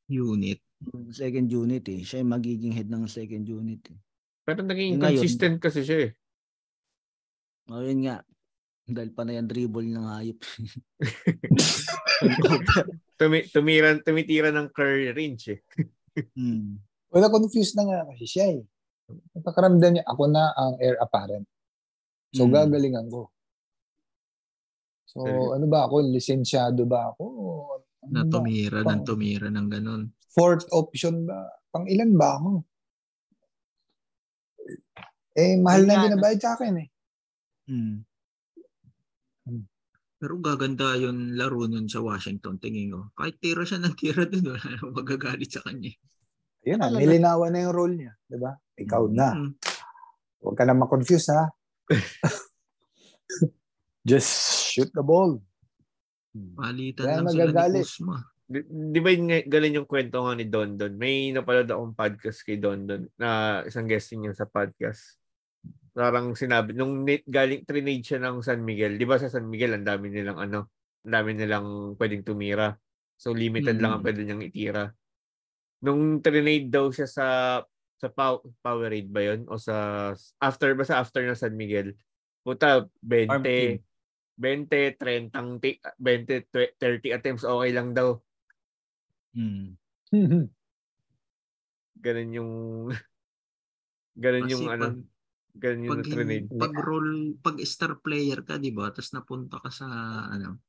Unit. 0.07 0.61
Second 1.09 1.49
unit 1.49 1.83
eh. 1.87 2.05
Siya 2.05 2.21
yung 2.21 2.31
magiging 2.31 2.71
head 2.71 2.87
ng 2.87 3.09
second 3.09 3.43
unit 3.43 3.81
eh. 3.89 3.99
Pero 4.43 4.61
naging 4.61 4.95
Yung 4.95 5.01
ngayon- 5.01 5.17
consistent 5.17 5.57
kasi 5.57 5.81
siya 5.81 5.99
eh. 6.07 6.11
O 7.67 7.81
yun 7.81 8.05
nga. 8.05 8.23
Dahil 8.87 9.11
pa 9.11 9.21
na 9.21 9.35
yan 9.35 9.45
dribble 9.45 9.85
ng 9.85 10.07
hayop. 10.07 10.39
Tumi, 13.19 13.43
tumira, 13.49 13.97
tumitira 13.99 14.47
ng 14.49 14.71
Curry 14.71 15.11
range 15.11 15.43
eh. 15.51 15.59
hmm. 16.37 16.79
Wala 17.11 17.27
confused 17.27 17.75
na 17.75 17.83
nga 17.83 17.99
kasi 18.07 18.23
siya 18.23 18.45
eh. 18.55 18.61
Napakaramdam 19.33 19.91
niya, 19.93 20.03
ako 20.05 20.23
na 20.27 20.51
ang 20.53 20.73
heir 20.79 20.95
apparent. 20.97 21.45
So, 22.29 22.43
Mm. 22.43 22.53
gagalingan 22.53 23.07
ko. 23.07 23.31
So, 25.05 25.23
Talaga. 25.23 25.55
ano 25.55 25.65
ba 25.65 25.79
ako? 25.87 25.95
Lisensyado 26.05 26.83
ba 26.83 27.11
ako? 27.11 27.23
Ano 28.03 28.11
Na 28.11 28.21
ba? 28.23 28.29
tumira 28.29 28.79
ng 28.79 28.85
Pang- 28.85 29.03
tumira 29.03 29.47
ng 29.47 29.67
ganun. 29.67 30.01
Fourth 30.29 30.67
option 30.69 31.23
ba? 31.23 31.47
Pang 31.71 31.87
ilan 31.87 32.11
ba 32.13 32.35
ako? 32.35 32.49
Eh, 35.33 35.55
mahal 35.57 35.81
Yun 35.81 35.87
na 35.87 35.93
nga, 35.93 36.03
binabayad 36.05 36.39
sa 36.39 36.49
akin 36.55 36.73
eh. 36.77 36.87
Mm. 37.67 37.95
Pero 40.17 40.41
gaganda 40.41 40.97
yung 40.97 41.37
laro 41.37 41.69
nun 41.69 41.85
sa 41.85 42.01
Washington, 42.01 42.57
tingin 42.57 42.89
ko. 42.89 43.13
Kahit 43.13 43.37
tira 43.37 43.61
siya 43.61 43.77
ng 43.77 43.93
tira 43.93 44.25
dun, 44.25 44.49
wala 44.49 44.65
nang 44.65 44.93
magagalit 44.97 45.53
sa 45.53 45.61
kanya. 45.61 45.93
Ayun 46.65 46.77
na, 46.81 46.85
Ano 46.89 46.97
may 46.97 47.21
na? 47.21 47.37
yung 47.37 47.75
role 47.75 47.95
niya. 47.95 48.13
Di 48.25 48.37
ba? 48.41 48.51
Ikaw 48.81 49.03
na. 49.13 49.29
Mm. 49.37 49.51
Huwag 50.41 50.55
ka 50.57 50.63
na 50.65 50.73
ma-confuse 50.73 51.29
ha. 51.31 51.45
Just 54.09 54.31
shoot 54.73 54.89
the 54.95 55.05
ball. 55.05 55.37
Palitan 56.33 57.05
Kaya 57.05 57.17
lang 57.21 57.29
sila 57.29 57.43
ni 57.43 57.49
magagalit. 57.53 57.85
Kuzma. 57.85 58.17
Di, 58.47 58.59
di 58.63 58.99
ba 59.03 59.09
yun, 59.11 59.25
nga- 59.27 59.47
galing 59.51 59.75
yung 59.75 59.89
kwento 59.89 60.23
nga 60.23 60.33
ni 60.33 60.45
Don 60.47 60.79
Don? 60.79 60.93
May 60.95 61.35
napanood 61.35 61.67
akong 61.67 61.97
podcast 61.97 62.39
kay 62.41 62.55
Don 62.55 62.87
Don 62.87 63.03
na 63.19 63.61
isang 63.67 63.85
guesting 63.85 64.23
niya 64.23 64.33
sa 64.33 64.47
podcast. 64.47 65.16
Parang 65.97 66.37
sinabi, 66.37 66.77
nung 66.77 67.01
galing, 67.25 67.65
trinade 67.65 68.05
siya 68.05 68.21
ng 68.21 68.45
San 68.45 68.61
Miguel. 68.61 69.01
Di 69.01 69.05
ba 69.09 69.17
sa 69.17 69.33
San 69.33 69.49
Miguel, 69.49 69.73
ang 69.81 69.85
dami 69.87 70.13
nilang 70.13 70.37
ano, 70.37 70.69
ang 71.01 71.13
dami 71.17 71.33
nilang 71.33 71.97
pwedeng 71.97 72.21
tumira. 72.21 72.77
So 73.17 73.33
limited 73.33 73.81
lang 73.81 73.97
ang 73.97 74.01
Mm. 74.05 74.05
pwede 74.05 74.21
niyang 74.21 74.45
itira. 74.45 74.93
Nung 75.81 76.21
trinade 76.21 76.69
daw 76.69 76.93
siya 76.93 77.09
sa 77.09 77.27
sa 77.97 78.13
Pow- 78.13 78.45
Powerade 78.61 79.09
ba 79.09 79.25
yun? 79.25 79.49
O 79.49 79.57
sa 79.57 80.13
after 80.37 80.77
ba 80.77 80.85
sa 80.85 81.01
after 81.01 81.25
ng 81.25 81.33
San 81.33 81.57
Miguel? 81.57 81.97
Puta, 82.45 82.85
20, 83.01 83.25
Farm 83.33 83.41
team. 83.41 83.81
20, 84.37 84.93
30, 85.01 85.57
ti- 85.57 85.81
20, 85.97 86.45
30 86.77 87.09
attempts 87.09 87.41
okay 87.41 87.73
lang 87.73 87.97
daw. 87.97 88.21
Mm. 89.33 89.73
Ganun 92.05 92.29
yung 92.37 92.51
ganun 94.23 94.45
Kasi 94.45 94.53
yung 94.53 94.65
ano, 94.69 94.85
ganun 95.57 95.85
yung 95.85 95.91
pag, 95.97 96.03
trinade. 96.05 96.47
pag 96.55 96.75
role, 96.77 97.13
pag 97.41 97.57
star 97.65 97.99
player 97.99 98.45
ka, 98.45 98.61
di 98.61 98.71
ba? 98.71 98.93
Tapos 98.93 99.11
napunta 99.13 99.57
ka 99.59 99.69
sa 99.73 99.87
ano, 100.29 100.61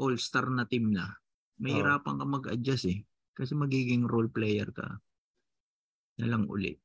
all-star 0.00 0.48
na 0.52 0.64
team 0.68 0.92
na. 0.92 1.08
Mahirapan 1.60 2.16
ka 2.16 2.24
mag-adjust 2.24 2.86
eh. 2.88 3.00
Kasi 3.36 3.52
magiging 3.56 4.04
role 4.04 4.32
player 4.32 4.68
ka 4.72 4.86
na 6.20 6.26
lang 6.28 6.44
uli. 6.48 6.76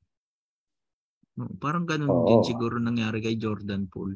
No, 1.35 1.51
parang 1.59 1.83
ganun 1.83 2.07
Oo. 2.11 2.27
din 2.27 2.41
siguro 2.47 2.79
nangyari 2.79 3.19
kay 3.19 3.35
Jordan 3.35 3.91
Poole. 3.91 4.15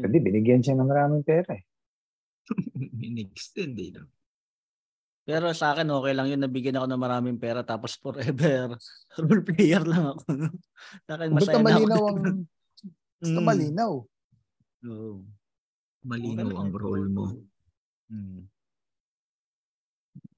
Hindi, 0.00 0.18
binigyan 0.18 0.64
siya 0.64 0.74
ng 0.80 0.88
maraming 0.88 1.22
pera 1.22 1.54
eh. 1.54 1.64
In-extend 3.06 3.76
eh. 3.78 3.90
No? 3.94 4.08
Pero 5.24 5.48
sa 5.56 5.72
akin, 5.72 5.88
okay 5.88 6.12
lang 6.12 6.28
yun. 6.28 6.40
Nabigyan 6.44 6.76
ako 6.76 6.86
ng 6.86 7.00
maraming 7.00 7.38
pera 7.40 7.64
tapos 7.64 7.96
forever 7.96 8.76
role 9.24 9.40
player 9.40 9.80
lang 9.80 10.12
ako. 10.12 10.20
sa 11.08 11.12
akin, 11.16 11.28
Basta 11.32 11.56
masaya 11.56 11.56
na 11.56 11.64
ako. 11.64 11.64
malinaw 11.64 12.02
ang... 12.04 12.18
Basta 13.24 13.40
Mm. 13.40 13.46
malinaw. 13.48 13.92
Oo. 14.84 15.10
Malinaw 16.04 16.44
Okay 16.44 16.60
ang 16.60 16.70
role 16.76 17.08
mo. 17.08 17.24
Mm. 18.12 18.44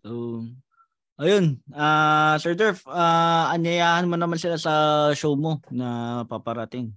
So, 0.06 0.46
ayun. 1.18 1.58
Ah, 1.74 2.38
Sir 2.38 2.54
Durf, 2.54 2.86
ah, 2.86 3.50
anyayahan 3.50 4.06
mo 4.06 4.14
naman 4.14 4.38
sila 4.38 4.54
sa 4.54 4.74
show 5.18 5.34
mo 5.34 5.58
na 5.66 6.22
paparating. 6.30 6.94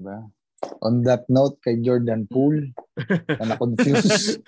Diba? 0.00 0.24
On 0.80 1.04
that 1.04 1.28
note, 1.28 1.60
kay 1.60 1.76
Jordan 1.84 2.24
Poole, 2.24 2.72
na 3.28 3.54
na-confuse. 3.54 4.40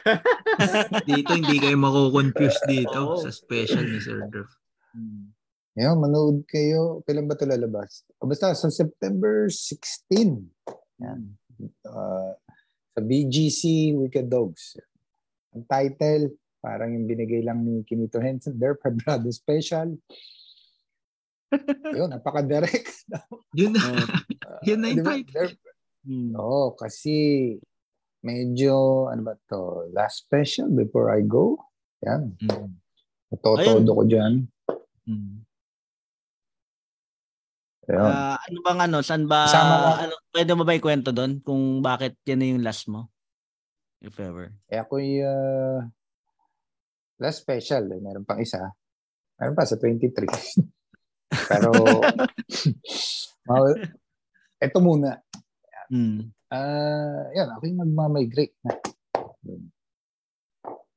Dito 1.08 1.30
hindi 1.36 1.60
kayo 1.60 1.76
mako-confuse 1.76 2.64
dito 2.64 3.00
Oo. 3.14 3.20
sa 3.20 3.28
special 3.28 3.84
ni 3.84 4.00
Sir 4.00 4.24
Durf. 4.32 4.48
Mm. 4.96 5.36
Ngayon, 5.78 5.96
manood 6.00 6.38
kayo. 6.48 7.04
Kailan 7.06 7.28
ba 7.30 7.38
ito 7.38 7.46
lalabas? 7.46 8.02
O 8.18 8.26
basta 8.26 8.50
sa 8.56 8.66
September 8.72 9.46
16. 9.46 10.42
Yan. 11.04 11.38
Uh, 11.86 12.34
sa 12.96 13.00
BGC 13.04 13.94
Wicked 13.94 14.26
Dogs. 14.26 14.74
Ang 15.54 15.70
title, 15.70 16.34
parang 16.58 16.90
yung 16.98 17.06
binigay 17.06 17.46
lang 17.46 17.62
ni 17.62 17.86
Kinito 17.86 18.18
Henson, 18.18 18.58
Their 18.58 18.74
Brother 18.74 19.30
Special. 19.30 19.94
Yun, 21.96 22.10
napaka-direct. 22.10 23.06
Yun 23.54 23.72
na, 23.78 23.80
Oh, 23.86 24.60
yun 24.66 24.78
na 24.82 24.88
yung 24.90 25.06
title. 25.06 25.54
Mm. 26.08 26.32
Oo, 26.40 26.72
kasi 26.72 27.54
medyo, 28.24 29.06
ano 29.12 29.22
ba 29.28 29.34
to 29.46 29.92
last 29.92 30.24
special 30.24 30.72
before 30.72 31.12
I 31.12 31.22
go. 31.22 31.60
Yan. 32.02 32.34
Mm. 32.40 32.72
Totodo 33.44 33.90
ko 33.92 34.02
dyan. 34.08 34.48
Mm. 35.04 35.44
Ayun. 37.88 38.04
Ah, 38.04 38.36
ano 38.36 38.58
bang 38.60 38.80
ano, 38.84 38.98
saan 39.00 39.24
ba, 39.24 39.48
Kasama 39.48 39.74
ka- 39.80 40.00
ano, 40.04 40.14
pwede 40.36 40.52
mo 40.52 40.62
ba 40.68 40.76
ikwento 40.76 41.08
doon 41.08 41.40
kung 41.40 41.80
bakit 41.80 42.20
yan 42.28 42.44
yung 42.44 42.64
last 42.64 42.84
mo? 42.84 43.08
If 44.04 44.20
ever. 44.20 44.52
Eh 44.68 44.78
ako 44.78 45.00
uh, 45.00 45.80
last 47.18 47.42
special. 47.42 47.88
Eh. 47.96 48.00
Meron 48.04 48.28
pang 48.28 48.38
isa. 48.38 48.60
Meron 49.40 49.56
pa 49.56 49.64
sa 49.64 49.80
23. 49.80 50.28
Pero, 51.50 51.70
well, 53.48 53.74
eto 54.60 54.78
muna. 54.84 55.24
Mm. 55.88 56.32
Ah, 56.48 57.28
yan, 57.32 57.48
ako 57.52 57.62
yung 57.68 57.82
magmamigrate 57.84 58.56
na. 58.64 58.76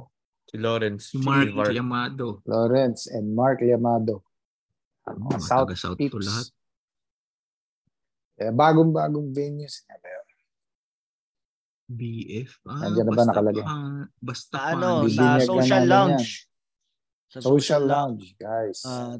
Si 0.45 0.61
Lawrence. 0.61 1.10
Si 1.10 1.18
Mark 1.18 1.49
Silvar. 1.49 1.73
Yamado. 1.73 2.27
Lawrence, 2.45 3.10
and 3.10 3.34
Mark 3.34 3.57
Yamado. 3.60 4.22
Ano, 5.03 5.34
Mga 5.34 5.41
South 5.41 5.65
taga-South 5.73 5.98
Peeps. 5.98 6.14
to 6.14 6.19
lahat. 6.22 6.48
Eh, 8.38 8.53
bagong-bagong 8.53 9.34
venues. 9.34 9.81
BF. 11.90 12.52
Ah, 12.64 12.88
Nandiyan 12.88 13.06
na 13.06 13.11
ba 13.11 13.23
nakalagay? 13.27 13.64
pa- 13.65 14.07
basta 14.15 14.57
ano, 14.72 15.06
sa 15.10 15.38
na 15.38 15.44
social 15.44 15.84
lounge. 15.84 16.30
Sa 17.27 17.41
Social 17.41 17.84
Lounge, 17.84 18.38
guys. 18.38 18.85
Uh, 18.85 19.18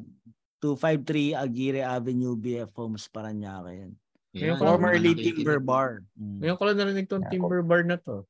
253 0.62 1.34
Aguirre 1.34 1.82
Avenue, 1.82 2.38
BF 2.38 2.70
Homes, 2.72 3.10
Paranaque. 3.10 3.74
Yan. 3.74 3.92
Ngayon 4.34 4.50
Yan, 4.50 4.58
ko 4.58 4.62
lang 4.66 4.72
Formerly 4.74 5.12
nakikinig. 5.14 5.36
Timber 5.38 5.60
Bar. 5.62 5.90
Mm. 6.18 6.38
Ngayon 6.42 6.56
ko 6.58 6.62
lang 6.66 6.78
narinig 6.82 7.06
tong 7.06 7.26
Timber 7.30 7.62
Bar 7.62 7.82
na 7.86 7.96
to. 8.02 8.26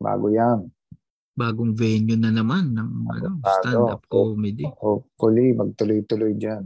Bago 0.00 0.26
yan. 0.32 0.72
Bagong 1.36 1.72
venue 1.76 2.16
na 2.16 2.32
naman 2.32 2.72
ng 2.72 2.90
ano, 3.08 3.28
Bago. 3.36 3.56
stand-up 3.60 4.02
comedy. 4.08 4.64
Hopefully, 4.80 5.52
magtuloy-tuloy 5.52 6.32
dyan. 6.40 6.64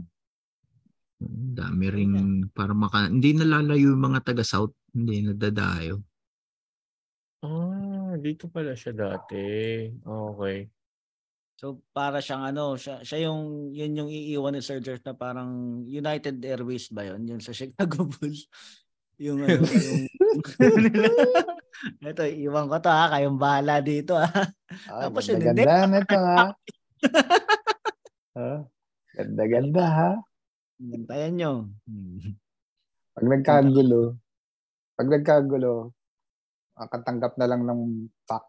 Ang 1.19 1.55
Dami 1.55 1.85
ring 1.91 2.15
para 2.55 2.71
maka... 2.71 3.11
Hindi 3.11 3.35
nalalayo 3.35 3.91
yung 3.91 4.03
mga 4.03 4.23
taga-South. 4.23 4.71
Hindi 4.95 5.27
nadadayo. 5.27 5.99
Ah, 7.43 8.15
dito 8.17 8.47
pala 8.47 8.71
siya 8.71 8.95
dati. 8.95 9.43
Okay. 9.99 10.76
So 11.57 11.81
para 11.89 12.21
siyang 12.21 12.53
ano, 12.53 12.77
siya, 12.77 13.01
siya 13.01 13.25
yung 13.25 13.73
yun 13.73 13.97
yung 13.97 14.09
iiwan 14.13 14.53
ni 14.53 14.61
Sir 14.61 14.77
Jeff 14.77 15.01
na 15.01 15.17
parang 15.17 15.81
United 15.89 16.37
Airways 16.45 16.93
ba 16.93 17.01
yun? 17.01 17.25
Yung 17.25 17.41
sa 17.41 17.49
Chicago 17.49 18.05
Bulls. 18.13 18.45
Yung 19.17 19.41
ano, 19.41 19.65
yung 19.65 20.05
Ito, 22.05 22.29
iwan 22.29 22.69
ko 22.69 22.77
to 22.77 22.93
ha, 22.93 23.09
kayong 23.09 23.41
bahala 23.41 23.81
dito 23.81 24.13
ha. 24.13 24.29
Ah, 24.85 25.09
Tapos 25.09 25.25
yun, 25.25 25.41
ganda-ganda 25.41 25.89
na 25.89 25.97
ito, 25.97 26.17
ha? 26.21 26.45
Ah, 28.37 28.61
Ganda-ganda, 29.17 29.83
ha? 29.85 30.11
Gantayan 30.77 31.33
nyo. 31.33 31.51
Pag 33.17 33.25
nagkagulo, 33.25 34.13
pag 34.93 35.09
nagkagulo, 35.09 35.89
makatanggap 36.77 37.33
na 37.41 37.49
lang 37.49 37.65
ng 37.65 37.81
fax. 38.29 38.45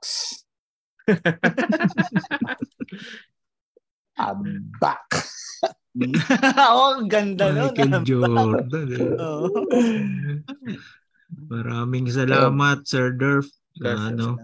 I'm 4.19 4.71
back. 4.83 5.07
Oo, 6.75 6.85
ang 6.99 7.09
ganda 7.11 7.51
nun. 7.51 7.75
Michael 7.75 8.03
Jordan. 8.07 8.87
eh. 8.95 9.11
Maraming 11.53 12.07
salamat, 12.11 12.87
Sir 12.89 13.15
Durf. 13.15 13.51
Sa, 13.79 14.11
ano, 14.11 14.35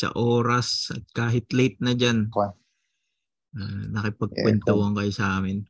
sa 0.00 0.08
oras 0.16 0.88
at 0.92 1.04
kahit 1.12 1.48
late 1.52 1.76
na 1.84 1.92
dyan. 1.92 2.32
Uh, 3.56 3.84
nakipagkwentuhan 3.92 4.96
kayo 4.96 5.12
sa 5.12 5.40
amin. 5.40 5.64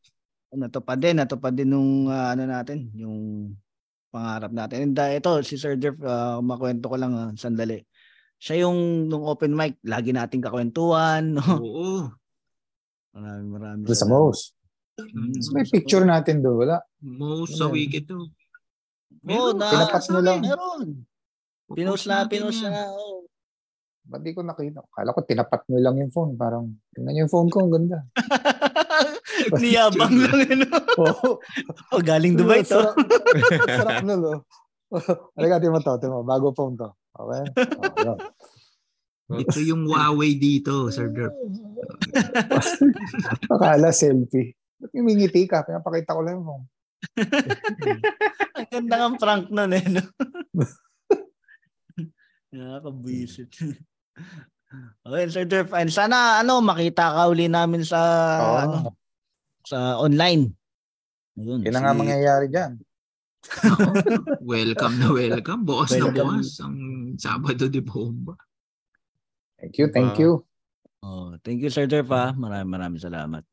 natupad 0.57 0.99
din, 0.99 1.19
natupad 1.19 1.53
din 1.53 1.69
nung 1.69 2.09
ah, 2.09 2.33
ano 2.33 2.47
natin, 2.47 2.89
yung 2.95 3.51
pangarap 4.09 4.51
natin. 4.55 4.91
And 4.91 4.97
uh, 4.99 5.11
ito, 5.13 5.31
si 5.43 5.59
Sir 5.59 5.77
Jeff, 5.77 5.99
uh, 6.01 6.41
makwento 6.41 6.89
ko 6.89 6.97
lang 6.97 7.13
ah, 7.15 7.31
sandali. 7.35 7.83
Siya 8.37 8.69
yung 8.69 9.09
nung 9.09 9.25
open 9.25 9.57
mic, 9.57 9.81
lagi 9.83 10.13
nating 10.13 10.45
kakwentuhan. 10.45 11.37
No? 11.37 11.45
Oo. 11.61 12.13
Maraming 13.17 13.49
maraming 13.49 13.85
Doon 13.89 13.97
sa 13.97 14.09
most. 14.09 14.53
Mm. 14.97 15.37
May 15.53 15.65
picture 15.69 16.05
natin 16.05 16.41
doon, 16.45 16.69
wala. 16.69 16.77
Most 17.05 17.57
sa 17.57 17.69
Ano 17.69 17.77
week 17.77 17.97
ito. 17.97 18.17
Oo, 18.17 19.25
Meron. 19.25 19.57
na, 19.57 19.69
Pinapat 19.73 20.03
nyo 20.09 20.21
lang. 20.21 20.41
Meron. 20.45 20.89
Pinost 21.67 22.07
Post 22.07 22.09
na, 22.09 22.25
yan. 22.29 22.73
na. 22.73 22.85
Oh. 22.93 23.27
Ba't 24.07 24.23
di 24.23 24.31
ko 24.31 24.41
nakita? 24.47 24.87
Kala 24.87 25.11
ko 25.11 25.21
tinapat 25.27 25.61
nyo 25.67 25.79
lang 25.83 25.97
yung 25.99 26.13
phone. 26.15 26.33
Parang, 26.39 26.71
tingnan 26.95 27.13
nyo 27.17 27.23
yung 27.27 27.33
phone 27.33 27.51
ko, 27.51 27.59
ang 27.67 27.73
ganda. 27.75 27.99
Niyabang 29.61 30.15
lang. 30.15 30.39
Ano? 30.47 30.67
Oo. 31.03 31.31
Oh, 31.91 32.01
galing 32.01 32.39
Dubai 32.39 32.63
to. 32.63 32.79
Sarap, 32.79 32.95
sarap 33.67 33.99
nun, 34.07 34.23
oh. 34.23 34.41
Halika, 35.37 35.59
timo 35.59 35.83
to, 35.83 35.99
timo. 35.99 36.23
Bago 36.23 36.55
phone 36.55 36.79
to. 36.79 36.95
Okay? 37.25 37.45
Oh. 39.27 39.43
Ito 39.43 39.59
yung 39.59 39.91
Huawei 39.91 40.39
dito, 40.39 40.87
Sir 40.95 41.11
Durf. 41.11 41.35
Akala 43.53 43.91
selfie. 43.91 44.55
Ba't 44.79 44.95
umingiti 44.95 45.51
ka? 45.51 45.67
Pinapakita 45.67 46.15
ko 46.15 46.21
lang 46.23 46.35
yung 46.39 46.47
phone. 46.47 46.65
Ang 48.57 48.69
ganda 48.71 48.97
ng 49.03 49.17
prank 49.19 49.51
nun 49.51 49.75
eh. 49.75 49.83
No? 49.91 50.03
Nakakabwisit. 52.55 53.51
okay, 55.03 55.25
Sir 55.27 55.43
Durf. 55.43 55.75
And 55.75 55.91
sana 55.91 56.39
ano, 56.39 56.63
makita 56.63 57.11
ka 57.11 57.27
uli 57.27 57.51
namin 57.51 57.83
sa 57.83 58.01
Oo. 58.39 58.57
ano, 58.63 58.77
sa 59.67 59.99
online. 59.99 60.55
Ayun, 61.37 61.67
Yun 61.67 61.75
nga 61.75 61.93
si- 61.93 61.99
mangyayari 61.99 62.47
dyan. 62.47 62.79
Welcome 64.43 64.95
na 64.99 65.09
welcome. 65.13 65.63
Bukas 65.65 65.97
na 65.97 66.11
bukas. 66.11 66.61
Ang 66.63 66.77
Sabado 67.17 67.67
de 67.71 67.81
Bomba. 67.81 68.35
Thank 69.57 69.81
you, 69.81 69.87
thank 69.89 70.15
Wow. 70.17 70.21
you. 70.21 70.33
Oh, 71.07 71.29
thank 71.41 71.63
you 71.63 71.71
Sir 71.71 71.87
Durf 71.89 72.11
ha. 72.13 72.35
Maraming 72.35 72.73
maraming 72.73 73.03
salamat. 73.03 73.45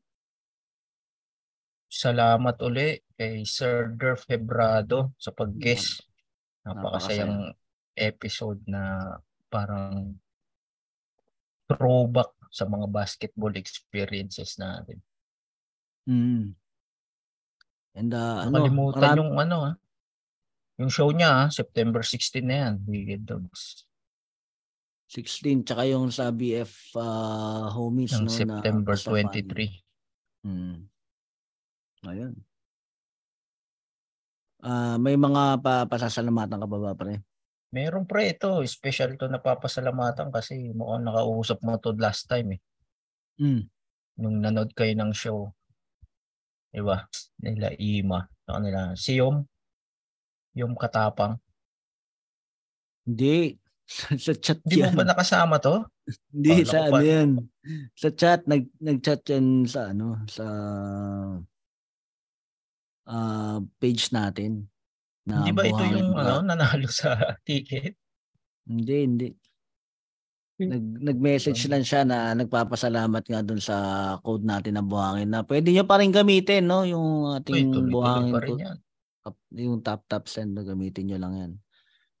Salamat 1.88 2.56
uli 2.66 2.98
kay 3.14 3.46
Sir 3.46 3.94
Durf 3.94 4.26
Hebrado 4.26 5.14
sa 5.14 5.30
pag-guest. 5.30 6.02
Napakasayang 6.66 7.54
episode 7.94 8.58
na 8.66 9.14
parang 9.46 10.18
throwback 11.70 12.34
sa 12.50 12.66
mga 12.66 12.86
basketball 12.90 13.54
experiences 13.54 14.58
natin. 14.58 14.98
Mm. 16.10 16.58
And 17.94 18.10
uh, 18.10 18.50
ano, 18.50 18.66
marami- 18.66 19.18
yung 19.22 19.38
ano 19.38 19.56
ah. 19.62 19.74
Yung 20.82 20.90
show 20.90 21.06
niya 21.14 21.46
ah, 21.46 21.48
September 21.50 22.02
16 22.02 22.42
na 22.42 22.56
yan, 22.66 22.74
Wicked 22.86 23.22
Dogs. 23.22 23.86
16 25.14 25.62
tsaka 25.62 25.86
yung 25.86 26.10
sa 26.10 26.34
BF 26.34 26.98
uh, 26.98 27.70
homies 27.70 28.18
Ng 28.18 28.26
no 28.26 28.34
September 28.34 28.98
na 28.98 28.98
Basta 28.98 29.14
23. 29.14 30.42
Hmm. 30.42 30.90
Ayun. 32.10 32.34
Ah, 34.64 34.96
may 34.98 35.14
mga 35.14 35.60
pa 35.60 35.86
pasasalamatan 35.86 36.58
ka 36.58 36.66
ba 36.66 36.78
ba 36.80 36.92
pre? 36.96 37.22
Meron 37.70 38.08
pre 38.08 38.34
ito, 38.34 38.58
special 38.66 39.14
to 39.14 39.30
napapasalamatan 39.30 40.30
kasi 40.34 40.72
mukhang 40.74 41.06
nakausap 41.06 41.58
mo 41.62 41.78
to 41.78 41.94
last 41.94 42.26
time 42.26 42.58
eh. 42.58 42.60
Mm. 43.42 43.66
Nung 44.22 44.38
nanood 44.38 44.70
kayo 44.78 44.94
ng 44.94 45.10
show. 45.10 45.50
Diba? 46.70 47.06
Nila 47.42 47.74
Ima. 47.78 48.26
Sa 48.46 48.58
kanila. 48.58 48.94
Si 48.94 49.18
Yom 50.54 50.74
Katapang. 50.78 51.36
Hindi. 53.04 53.58
sa 54.24 54.32
chat 54.32 54.58
Di 54.64 54.80
mo 54.80 54.88
yan. 54.88 54.94
ba 54.96 55.04
nakasama 55.04 55.60
to? 55.60 55.84
Hindi 56.32 56.64
Akala 56.64 56.70
sa 56.70 56.78
ano 56.88 57.00
yan. 57.04 57.30
Sa 57.92 58.08
chat 58.12 58.40
nag 58.48 58.64
nag-chat 58.80 59.20
yan 59.28 59.68
sa 59.68 59.92
ano 59.92 60.20
sa 60.24 60.46
ah 63.04 63.60
page 63.76 64.08
natin. 64.10 64.64
Na 65.24 65.40
Hindi 65.44 65.52
ba 65.52 65.64
ito 65.68 65.82
yung 65.84 66.12
Bra- 66.12 66.40
ano, 66.40 66.48
nanalo 66.48 66.88
sa 66.88 67.16
ticket? 67.48 67.96
Hindi, 68.64 68.96
hindi. 69.04 69.28
Nag, 70.54 70.84
nag-message 71.02 71.66
lang 71.66 71.82
siya 71.82 72.06
na 72.06 72.30
nagpapasalamat 72.32 73.24
nga 73.26 73.40
dun 73.42 73.58
sa 73.58 73.76
code 74.22 74.46
natin 74.46 74.78
na 74.78 74.84
buhangin 74.86 75.26
na 75.28 75.42
pwede 75.44 75.74
nyo 75.74 75.84
pa 75.84 75.98
rin 75.98 76.14
gamitin, 76.14 76.64
no? 76.64 76.86
Yung 76.86 77.34
ating 77.34 77.74
tuloy-tuloy 77.74 77.90
buhangin 77.90 78.32
pa 78.32 78.38
rin 78.40 78.56
code. 78.56 78.80
Tap- 79.24 79.48
yung 79.56 79.80
tap 79.80 80.04
tap 80.04 80.28
send 80.28 80.52
na 80.52 80.60
gamitin 80.60 81.08
nyo 81.08 81.18
lang 81.18 81.34
yan. 81.34 81.52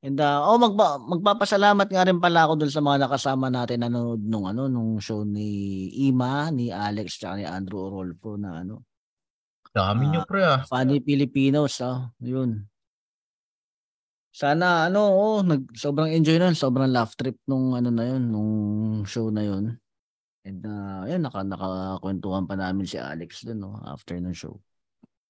And 0.04 0.20
uh, 0.20 0.44
oh 0.44 0.60
magpa, 0.60 1.00
magpapasalamat 1.00 1.88
nga 1.88 2.04
rin 2.04 2.20
pala 2.20 2.44
ako 2.44 2.60
dun 2.60 2.72
sa 2.72 2.84
mga 2.84 3.08
nakasama 3.08 3.48
natin 3.48 3.84
nanonood 3.84 4.20
nung 4.20 4.44
ano 4.44 4.68
nung 4.68 5.00
show 5.00 5.24
ni 5.24 5.88
Ima, 6.08 6.52
ni 6.52 6.68
Alex, 6.68 7.20
tsaka 7.20 7.40
ni 7.40 7.44
Andrew 7.48 7.88
Orolfo 7.88 8.36
na 8.36 8.60
ano. 8.60 8.84
Dami 9.74 10.12
nyo 10.12 10.22
pre 10.28 10.44
ah. 10.44 10.60
Funny 10.68 11.00
Filipinos, 11.00 11.80
ah. 11.80 12.12
Yun. 12.20 12.68
Sana 14.28 14.92
ano, 14.92 15.08
oh, 15.08 15.40
nag 15.40 15.72
sobrang 15.72 16.12
enjoy 16.12 16.36
nun, 16.36 16.52
sobrang 16.52 16.92
laugh 16.92 17.16
trip 17.16 17.40
nung 17.48 17.72
ano 17.72 17.88
na 17.88 18.04
yun, 18.04 18.22
nung 18.28 18.52
show 19.08 19.32
na 19.32 19.40
yun. 19.40 19.80
And 20.44 20.60
uh, 20.68 21.08
ayun, 21.08 21.24
naka 21.24 21.40
nakakwentuhan 21.48 22.44
pa 22.44 22.60
namin 22.60 22.84
si 22.84 23.00
Alex 23.00 23.48
dun, 23.48 23.64
no, 23.64 23.80
after 23.88 24.20
ng 24.20 24.36
show. 24.36 24.60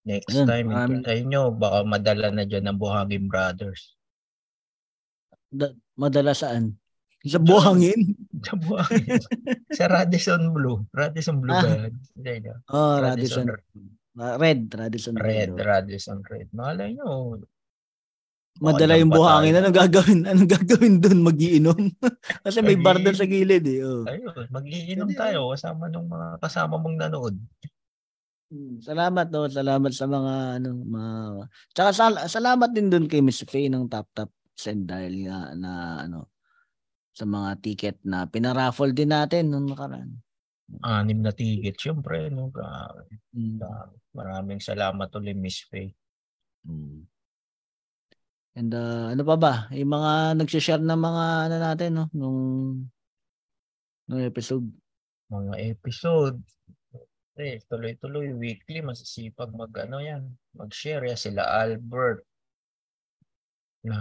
Next 0.04 0.28
Ayun, 0.30 0.44
time, 0.44 0.68
maraming- 0.68 0.88
hintayin 1.00 1.26
nyo. 1.26 1.42
Baka 1.50 1.78
madala 1.82 2.28
na 2.28 2.44
dyan 2.44 2.64
ng 2.66 2.76
Buhangin 2.76 3.24
Brothers. 3.24 3.96
Da- 5.48 5.72
madala 5.94 6.32
saan? 6.32 6.76
Sa 7.24 7.40
buhangin. 7.40 8.12
Sa 8.44 8.52
buhangin. 8.54 9.16
sa 9.72 9.88
Radisson 9.88 10.52
Blue. 10.52 10.84
Radisson 10.92 11.40
Blue 11.40 11.50
ba 11.50 11.64
Ah. 11.64 11.80
yan? 11.80 11.94
Hindi, 12.12 12.30
hindi. 12.36 12.48
Oh, 12.68 13.00
Radisson 13.00 13.48
Radisson. 13.48 13.84
Ah, 14.14 14.36
Red. 14.36 14.60
Radisson 14.68 15.16
Red, 15.16 15.50
Red. 15.50 15.64
Radisson 15.64 16.20
Red. 16.22 16.52
Malay 16.52 16.92
nyo. 16.92 17.40
Madala 18.54 18.92
Baka 18.92 19.00
yung 19.00 19.10
buhangin. 19.10 19.50
tayo. 19.50 19.62
Anong 19.64 19.78
gagawin? 19.80 20.20
Anong 20.28 20.50
gagawin 20.52 20.94
doon? 21.00 21.18
Magiinom. 21.24 21.80
Kasi 22.44 22.58
may 22.60 22.76
bar 22.76 23.00
doon 23.00 23.16
sa 23.16 23.24
gilid 23.24 23.64
eh. 23.64 23.80
Oh. 23.80 24.04
Ayun, 24.04 24.46
magiinom 24.52 25.10
tayo 25.10 25.50
kasama 25.50 25.88
ng 25.88 26.06
mga 26.06 26.28
kasama 26.38 26.76
mong 26.76 26.96
nanood. 27.00 27.34
Hmm, 28.54 28.78
Salamat 28.78 29.26
no, 29.34 29.50
salamat 29.50 29.90
sa 29.90 30.06
mga 30.06 30.62
ano, 30.62 30.68
mga 30.86 31.12
Tsaka 31.74 31.90
sal- 31.90 32.24
salamat 32.30 32.70
din 32.70 32.86
doon 32.86 33.10
kay 33.10 33.18
Miss 33.18 33.42
Faye 33.42 33.66
ng 33.66 33.90
Tap 33.90 34.06
Tap 34.14 34.30
Send 34.54 34.86
dahil 34.86 35.26
nga 35.26 35.50
na 35.58 36.06
ano 36.06 36.30
sa 37.10 37.26
mga 37.26 37.58
ticket 37.58 37.98
na 38.06 38.30
pinaraffle 38.30 38.94
din 38.94 39.10
natin 39.10 39.50
nung 39.50 39.66
nakaraan. 39.66 40.22
Anim 40.86 41.18
na 41.18 41.34
ticket, 41.34 41.74
syempre. 41.74 42.30
No? 42.30 42.54
Grabe. 42.54 43.10
Mm. 43.34 43.58
Maraming 44.14 44.62
salamat 44.62 45.10
ulit, 45.18 45.34
Miss 45.34 45.66
Faye. 45.66 45.90
Mm. 46.62 47.10
And 48.54 48.70
uh, 48.70 49.10
ano 49.10 49.22
pa 49.26 49.34
ba? 49.34 49.54
Yung 49.74 49.90
mga 49.90 50.38
nagsi-share 50.38 50.82
ng 50.82 51.00
mga 51.02 51.24
ano 51.50 51.56
natin 51.58 51.90
no 51.90 52.04
nung 52.14 52.40
nung 54.06 54.22
episode. 54.22 54.70
Mga 55.26 55.74
episode. 55.74 56.38
Eh, 57.34 57.58
tuloy-tuloy, 57.66 58.30
weekly, 58.38 58.78
masisipag 58.78 59.50
mag, 59.50 59.74
ano 59.82 59.98
yan, 59.98 60.22
mag-share 60.54 61.10
yan. 61.10 61.18
Sila 61.18 61.42
Albert. 61.42 62.22
Na, 63.84 63.98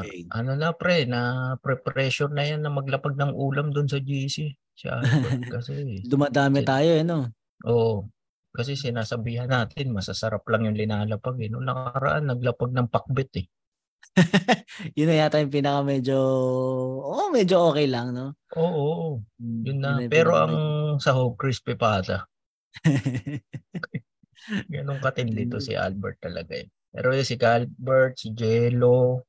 MJ. 0.00 0.30
ano 0.32 0.56
na 0.56 0.70
pre, 0.72 1.04
na 1.04 1.52
preparation 1.60 2.32
na 2.32 2.46
yan 2.46 2.62
na 2.62 2.72
maglapag 2.72 3.18
ng 3.18 3.34
ulam 3.36 3.74
doon 3.74 3.90
sa 3.90 3.98
GC. 3.98 4.54
Si 4.54 4.86
Albert 4.86 5.44
kasi. 5.60 6.00
Dumadami 6.06 6.62
Shit. 6.62 6.68
tayo 6.70 6.90
eh 6.94 7.04
no. 7.04 7.28
Oo. 7.68 8.06
Kasi 8.54 8.72
sinasabihan 8.78 9.50
natin, 9.50 9.92
masasarap 9.92 10.46
lang 10.48 10.64
yung 10.64 10.78
linalapag 10.78 11.36
eh. 11.44 11.52
Noong 11.52 11.68
nakaraan, 11.68 12.32
naglapag 12.32 12.72
ng 12.72 12.88
pakbet 12.88 13.32
eh. 13.44 13.46
Yun 14.96 15.12
na 15.12 15.16
yata 15.26 15.42
yung 15.42 15.52
pinaka 15.52 15.84
medyo 15.84 16.16
oh, 17.04 17.28
medyo 17.28 17.68
okay 17.68 17.84
lang 17.84 18.16
no. 18.16 18.32
Oo, 18.56 18.72
oo. 18.80 19.08
Mm, 19.36 19.62
Yun 19.66 19.78
na. 19.82 19.90
Pero 20.08 20.32
ang 20.38 20.54
sahog 20.96 21.36
crispy 21.36 21.76
pata. 21.76 22.24
Ganun 24.72 24.98
katindi 25.02 25.48
to 25.50 25.58
si 25.58 25.74
Albert 25.74 26.22
talaga 26.22 26.54
eh. 26.54 26.68
Pero 26.92 27.12
si 27.20 27.36
Albert, 27.36 28.14
si 28.20 28.32
Jello, 28.32 29.26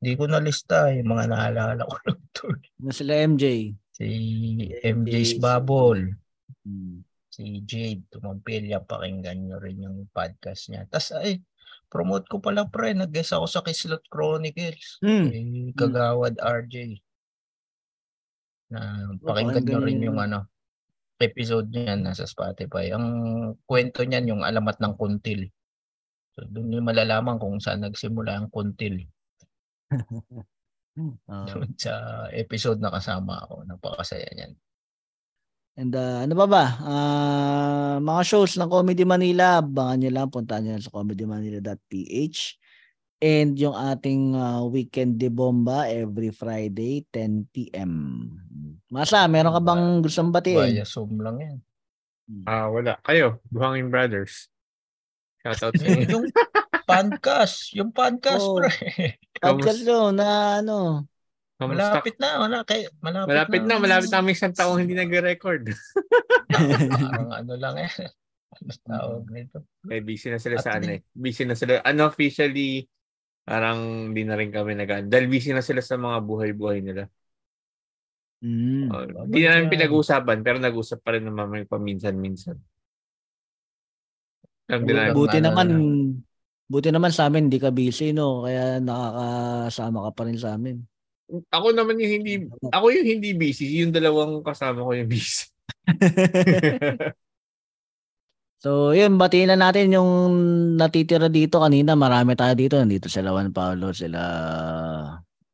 hindi 0.00 0.12
ko 0.16 0.24
nalista 0.24 0.88
eh. 0.88 1.04
Mga 1.04 1.24
naalala 1.28 1.82
ko 1.84 1.96
lang 2.06 2.20
to. 2.36 2.48
Yung 2.80 2.94
sila 2.96 3.12
MJ. 3.24 3.74
Si 3.92 4.06
MJ's 4.84 5.36
Bubble, 5.36 6.16
Mm. 6.60 7.00
si 7.30 7.62
Jade, 7.64 8.04
Tumampilia, 8.12 8.82
pakinggan 8.84 9.48
nyo 9.48 9.56
rin 9.62 9.80
yung 9.80 9.98
podcast 10.12 10.68
niya. 10.68 10.84
Tapos 10.90 11.14
ay, 11.16 11.40
promote 11.88 12.26
ko 12.28 12.36
pala 12.42 12.66
pre, 12.68 12.92
nag-guest 12.92 13.32
ako 13.32 13.46
sa 13.48 13.64
Kislot 13.64 14.04
Chronicles. 14.10 14.98
Mm. 15.00 15.72
Kagawad 15.72 16.36
RJ. 16.36 17.00
Na 18.70 19.08
pakinggan 19.24 19.62
nyo 19.64 19.78
pakinggan 19.78 19.80
rin 19.88 19.98
yun. 20.02 20.06
yung 20.12 20.18
ano, 20.20 20.38
episode 21.20 21.68
niyan 21.70 22.02
nasa 22.02 22.24
Spotify. 22.24 22.90
Ang 22.96 23.06
kwento 23.68 24.02
niyan 24.02 24.34
yung 24.36 24.42
alamat 24.42 24.80
ng 24.80 24.94
kuntil. 24.96 25.46
So 26.34 26.48
doon 26.48 26.80
yung 26.80 26.88
malalaman 26.88 27.36
kung 27.36 27.60
saan 27.60 27.84
nagsimula 27.84 28.40
ang 28.40 28.48
kuntil. 28.48 29.04
Doon 31.30 31.70
sa 31.78 32.26
episode 32.34 32.82
na 32.82 32.92
kasama 32.92 33.40
ako. 33.46 33.64
Napakasaya 33.64 34.26
niyan. 34.34 34.52
And 35.78 35.94
uh, 35.94 36.26
ano 36.26 36.34
ba 36.34 36.46
ba? 36.50 36.64
Ah, 36.82 37.96
mga 38.02 38.22
shows 38.26 38.58
ng 38.58 38.68
Comedy 38.68 39.06
Manila, 39.06 39.62
abangan 39.62 39.96
nyo 40.02 40.10
lang, 40.12 40.28
puntahan 40.28 40.60
nyo 40.66 40.72
lang 40.76 40.84
sa 40.84 40.92
comedymanila.ph. 40.92 42.40
And 43.20 43.52
yung 43.60 43.76
ating 43.76 44.32
ah, 44.32 44.64
weekend 44.64 45.20
de 45.20 45.28
bomba 45.28 45.84
every 45.92 46.32
Friday, 46.32 47.04
10 47.12 47.52
p.m. 47.52 47.92
Masa, 48.88 49.28
meron 49.28 49.52
ka 49.52 49.60
bang 49.60 49.84
gustong 50.00 50.32
batiin? 50.32 50.72
Via 50.72 50.88
Zoom 50.88 51.20
lang 51.20 51.36
yan. 51.36 51.58
Ah, 52.48 52.72
wala. 52.72 52.96
Kayo, 53.04 53.44
Buhangin 53.52 53.92
Brothers. 53.92 54.48
Shoutout 55.44 55.76
sa 55.76 55.84
yung, 55.84 56.00
inyo. 56.00 56.12
yung 56.16 56.26
podcast. 56.88 57.56
Yung 57.76 57.90
podcast, 57.92 58.44
Oo. 58.44 58.64
pre. 58.64 59.20
Podcast 59.36 59.84
yun 59.84 60.16
na 60.16 60.60
ano. 60.64 61.04
Kamusta? 61.60 62.00
malapit 62.00 62.16
na. 62.16 62.30
Wala, 62.40 62.58
kay, 62.64 62.88
malapit, 63.04 63.28
Malapit 63.28 63.62
na, 63.68 63.74
malapit 63.76 64.08
na 64.08 64.18
kami 64.24 64.32
isang 64.32 64.56
taong 64.56 64.80
hindi 64.80 64.96
nagre-record. 64.96 65.68
Parang 66.48 67.32
ano 67.36 67.52
lang 67.60 67.76
eh. 67.84 67.92
Ano 68.56 68.70
tawag 68.80 69.24
nito? 69.28 69.68
Eh, 69.92 70.00
busy 70.00 70.32
na 70.32 70.40
sila 70.40 70.56
At 70.56 70.64
sa 70.64 70.72
ano 70.80 70.96
eh. 70.96 71.00
Busy 71.12 71.44
na 71.44 71.52
sila. 71.52 71.84
Unofficially, 71.84 72.88
parang 73.50 74.14
hindi 74.14 74.22
na 74.22 74.38
rin 74.38 74.54
kami 74.54 74.78
nag 74.78 75.10
Dahil 75.10 75.26
busy 75.26 75.50
na 75.50 75.58
sila 75.58 75.82
sa 75.82 75.98
mga 75.98 76.22
buhay-buhay 76.22 76.78
nila. 76.86 77.10
Mm. 78.40 78.86
Uh, 78.88 79.26
Hindi 79.26 79.42
namin 79.42 79.66
yan? 79.66 79.72
pinag-uusapan, 79.74 80.38
pero 80.46 80.62
nag-usap 80.62 81.02
pa 81.02 81.18
rin 81.18 81.26
naman 81.26 81.50
may 81.50 81.66
paminsan-minsan. 81.66 82.54
Namin. 84.70 85.10
Buti 85.12 85.42
ano 85.42 85.46
naman, 85.50 85.66
na. 85.66 85.82
buti 86.70 86.88
naman 86.94 87.10
sa 87.10 87.26
amin, 87.26 87.50
hindi 87.50 87.58
ka 87.58 87.74
busy, 87.74 88.14
no? 88.14 88.46
Kaya 88.46 88.78
nakakasama 88.78 89.98
ka 90.06 90.10
pa 90.14 90.22
rin 90.30 90.38
sa 90.38 90.54
amin. 90.54 90.78
Ako 91.50 91.74
naman 91.74 91.98
yung 91.98 92.22
hindi, 92.22 92.46
ako 92.70 92.86
yung 92.94 93.08
hindi 93.18 93.34
busy. 93.34 93.82
Yung 93.82 93.90
dalawang 93.90 94.46
kasama 94.46 94.86
ko 94.86 94.94
yung 94.94 95.10
busy. 95.10 95.50
So, 98.60 98.92
yun, 98.92 99.16
batiin 99.16 99.48
na 99.48 99.56
natin 99.56 99.88
yung 99.90 100.10
natitira 100.76 101.32
dito 101.32 101.64
kanina. 101.64 101.96
Marami 101.96 102.36
tayo 102.36 102.52
dito. 102.52 102.76
Nandito 102.76 103.08
sila 103.08 103.32
Juan 103.32 103.48
Paulo, 103.50 103.96
sila 103.96 104.20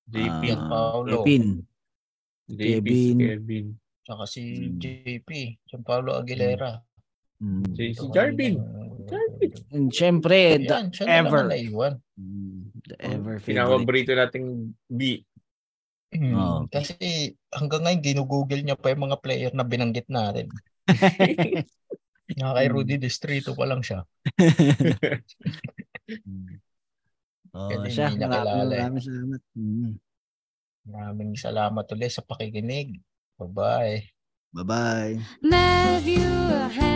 JP. 0.05 0.43
ah, 0.53 0.67
Paulo. 0.67 1.23
Kevin. 1.23 1.63
JP, 2.47 2.59
Kevin. 2.83 3.15
si 3.15 3.23
Kevin. 3.23 3.67
Tsaka 4.03 4.23
si 4.27 4.43
Mm. 4.43 4.79
JP. 4.79 5.31
Gianpaolo 5.65 6.15
Aguilera. 6.15 6.83
Mm. 7.39 7.63
Si, 7.75 7.83
si 7.95 8.05
Jarvin. 8.11 8.55
Jarvin. 9.07 9.51
And 9.71 9.87
syempre, 9.91 10.59
the, 10.59 10.67
Yan, 10.67 10.91
siya 10.91 11.07
ever. 11.07 11.47
lang 11.47 11.47
ang 11.47 11.53
naiwan. 11.55 11.95
mm, 12.19 12.59
the 12.87 12.97
ever 13.03 13.35
favorite. 13.39 14.11
Nating 14.11 14.47
B. 14.89 15.23
Hmm, 16.11 16.33
Oo. 16.33 16.59
Kasi 16.67 16.97
hanggang 17.51 17.83
ngayon, 17.83 18.03
ginugoogle 18.03 18.63
niya 18.63 18.75
pa 18.75 18.91
yung 18.91 19.05
mga 19.05 19.19
player 19.21 19.53
na 19.55 19.63
binanggit 19.63 20.07
natin. 20.07 20.51
Nga 22.27 22.59
kay 22.59 22.67
Hmm. 22.67 22.75
Rudy 22.75 22.97
Distrito 22.99 23.55
pa 23.55 23.71
lang 23.71 23.87
siya. 23.87 24.03
Oh, 27.57 27.73
Kasi 27.73 27.89
siya, 27.89 28.13
hindi 28.13 28.21
maraming, 28.21 28.69
eh. 28.69 28.85
maraming 28.85 29.01
salamat. 29.01 29.41
Mm. 29.57 29.93
Maraming 30.87 31.33
salamat 31.41 31.85
ulit 31.89 32.13
sa 32.13 32.21
pakikinig. 32.21 33.01
Bye-bye. 33.41 34.13
Bye-bye. 34.53 35.17
Matthew 35.41 36.21
Henjing 36.69 36.96